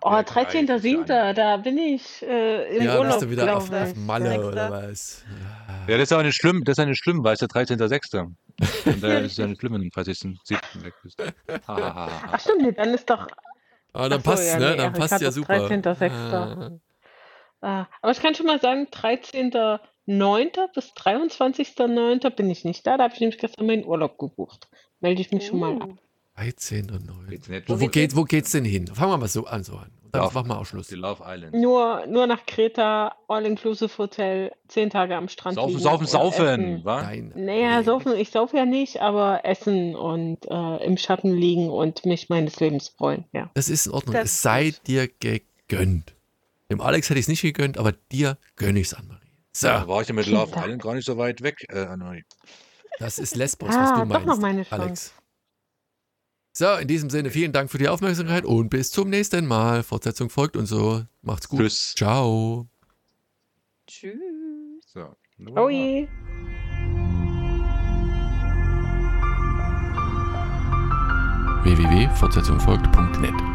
Oh, 0.01 0.11
Ja, 0.11 0.19
13.07. 0.19 1.34
Da 1.34 1.57
bin 1.57 1.80
ich 1.80 2.21
äh, 2.21 2.77
im 2.77 2.84
Ja, 2.84 2.99
bist 2.99 2.99
Urlaub, 3.07 3.19
du 3.21 3.30
wieder 3.31 3.57
auf, 3.57 3.69
glaube 3.69 3.84
auf 3.85 3.91
ich. 3.91 3.95
Malle 3.97 4.30
Sechster. 4.30 4.47
oder 4.47 4.69
was? 4.69 5.23
Ja, 5.88 5.97
das 5.97 6.03
ist 6.03 6.11
aber 6.11 6.23
nicht 6.23 6.35
schlimm, 6.35 6.63
das 6.63 6.73
ist 6.73 6.77
ja 6.84 6.85
nicht 6.85 6.99
schlimm, 7.03 7.23
weil 7.23 7.34
es 7.34 7.39
der 7.39 7.47
13.06. 7.47 8.19
Und 8.85 9.03
da 9.03 9.17
ist 9.19 9.31
es 9.31 9.38
ja 9.38 9.47
nicht 9.47 9.59
schlimm, 9.59 9.73
wenn 9.73 9.81
du 9.81 9.88
am 9.95 10.03
30.07. 10.03 10.84
weg 10.84 10.93
bist. 11.01 11.17
Ha. 11.67 12.21
Ach 12.31 12.39
stimmt, 12.39 12.61
nee, 12.61 12.71
dann 12.71 12.93
ist 12.93 13.09
doch. 13.09 13.27
Ah, 13.93 14.07
dann 14.09 14.21
passt 14.21 14.45
ja, 14.47 14.59
ne? 14.59 14.71
nee, 14.71 14.77
Dann 14.77 14.93
passt 14.93 15.19
ja 15.21 15.31
super. 15.31 15.53
13.06.. 15.53 16.80
Ah, 17.61 17.88
aber 18.02 18.11
ich 18.11 18.19
kann 18.19 18.36
schon 18.36 18.45
mal 18.45 18.60
sagen, 18.60 18.88
13.09. 18.91 20.73
bis 20.73 20.91
23.09. 20.94 22.30
bin 22.32 22.49
ich 22.49 22.65
nicht 22.65 22.86
da. 22.86 22.98
Da 22.98 23.06
habe 23.06 23.14
ich 23.14 23.19
nämlich 23.19 23.40
gestern 23.40 23.65
meinen 23.65 23.86
Urlaub 23.86 24.18
gebucht. 24.18 24.68
Melde 24.99 25.22
ich 25.22 25.32
mich 25.32 25.48
schon 25.48 25.60
mal 25.60 25.82
ab. 25.82 25.90
Uh, 25.90 25.95
13 26.38 26.91
und 26.91 27.06
9. 27.06 27.27
Geht's 27.30 27.48
nicht 27.49 27.69
Wo, 27.69 27.73
schon 27.73 27.82
wo, 27.82 27.88
geht, 27.88 28.15
wo 28.15 28.23
geht's 28.23 28.52
denn 28.52 28.65
hin? 28.65 28.88
Fangen 28.88 29.11
wir 29.11 29.18
mal 29.18 29.27
so 29.27 29.45
an. 29.45 29.64
So 29.64 29.77
an. 29.77 29.91
Dann 30.15 30.23
Love- 30.23 30.34
machen 30.34 30.48
wir 30.49 30.60
auch 30.60 30.65
Schluss. 30.65 30.88
Die 30.88 30.95
Love 30.95 31.23
Island. 31.26 31.53
Nur, 31.53 32.06
nur 32.07 32.27
nach 32.27 32.45
Kreta, 32.45 33.15
All-Inclusive 33.27 33.98
Hotel, 33.98 34.52
zehn 34.68 34.90
Tage 34.90 35.15
am 35.15 35.27
Strand. 35.27 35.56
Saufen, 35.56 35.72
liegen 35.72 35.82
saufen, 35.82 36.03
und 36.03 36.10
saufen? 36.10 36.82
Nein. 36.86 37.34
Naja, 37.36 37.80
nee. 37.80 37.84
saufen, 37.84 38.15
ich 38.15 38.30
sauf 38.32 38.53
ja 38.53 38.65
nicht, 38.65 39.02
aber 39.02 39.44
essen 39.44 39.95
und 39.95 40.45
äh, 40.49 40.86
im 40.86 40.98
Schatten 40.98 41.34
liegen 41.34 41.69
und 41.69 42.06
mich 42.06 42.30
meines 42.30 42.60
Lebens 42.60 42.90
freuen, 42.90 43.26
ja. 43.34 43.49
Das 43.56 43.69
ist 43.69 43.88
in 43.88 43.91
Ordnung. 43.94 44.14
Das 44.14 44.26
es 44.26 44.41
sei 44.41 44.73
dir 44.88 45.07
gegönnt. 45.07 46.14
Dem 46.71 46.81
Alex 46.81 47.09
hätte 47.09 47.19
ich 47.19 47.25
es 47.25 47.29
nicht 47.29 47.41
gegönnt, 47.41 47.77
aber 47.77 47.91
dir 47.91 48.37
gönne 48.55 48.79
ich 48.79 48.87
es, 48.87 48.93
Annemarie. 48.93 49.21
So. 49.53 49.67
Da 49.67 49.87
war 49.87 50.01
ich 50.01 50.07
ja 50.07 50.13
mit 50.13 50.25
Love 50.27 50.51
Dank. 50.51 50.65
Island 50.65 50.81
gar 50.81 50.95
nicht 50.95 51.05
so 51.05 51.17
weit 51.17 51.41
weg, 51.41 51.65
äh, 51.69 51.85
Annemarie. 51.85 52.23
Das 52.99 53.19
ist 53.19 53.35
Lesbos, 53.35 53.69
ah, 53.73 53.83
was 53.83 53.99
du 53.99 54.05
meinst, 54.05 54.25
noch 54.25 54.39
meine 54.39 54.65
Alex. 54.71 55.13
So, 56.57 56.73
in 56.75 56.87
diesem 56.87 57.09
Sinne, 57.09 57.31
vielen 57.31 57.51
Dank 57.51 57.69
für 57.69 57.77
die 57.77 57.89
Aufmerksamkeit 57.89 58.45
und 58.45 58.69
bis 58.69 58.89
zum 58.89 59.09
nächsten 59.09 59.45
Mal. 59.45 59.83
Fortsetzung 59.83 60.29
folgt 60.29 60.55
und 60.55 60.65
so. 60.65 61.03
Macht's 61.21 61.49
gut. 61.49 61.59
Tschüss. 61.59 61.93
Ciao. 61.95 62.67
Tschüss. 63.87 64.13
So. 64.85 65.15
Oi. 65.57 66.07
www.fortsetzungfolgt.net 71.65 73.55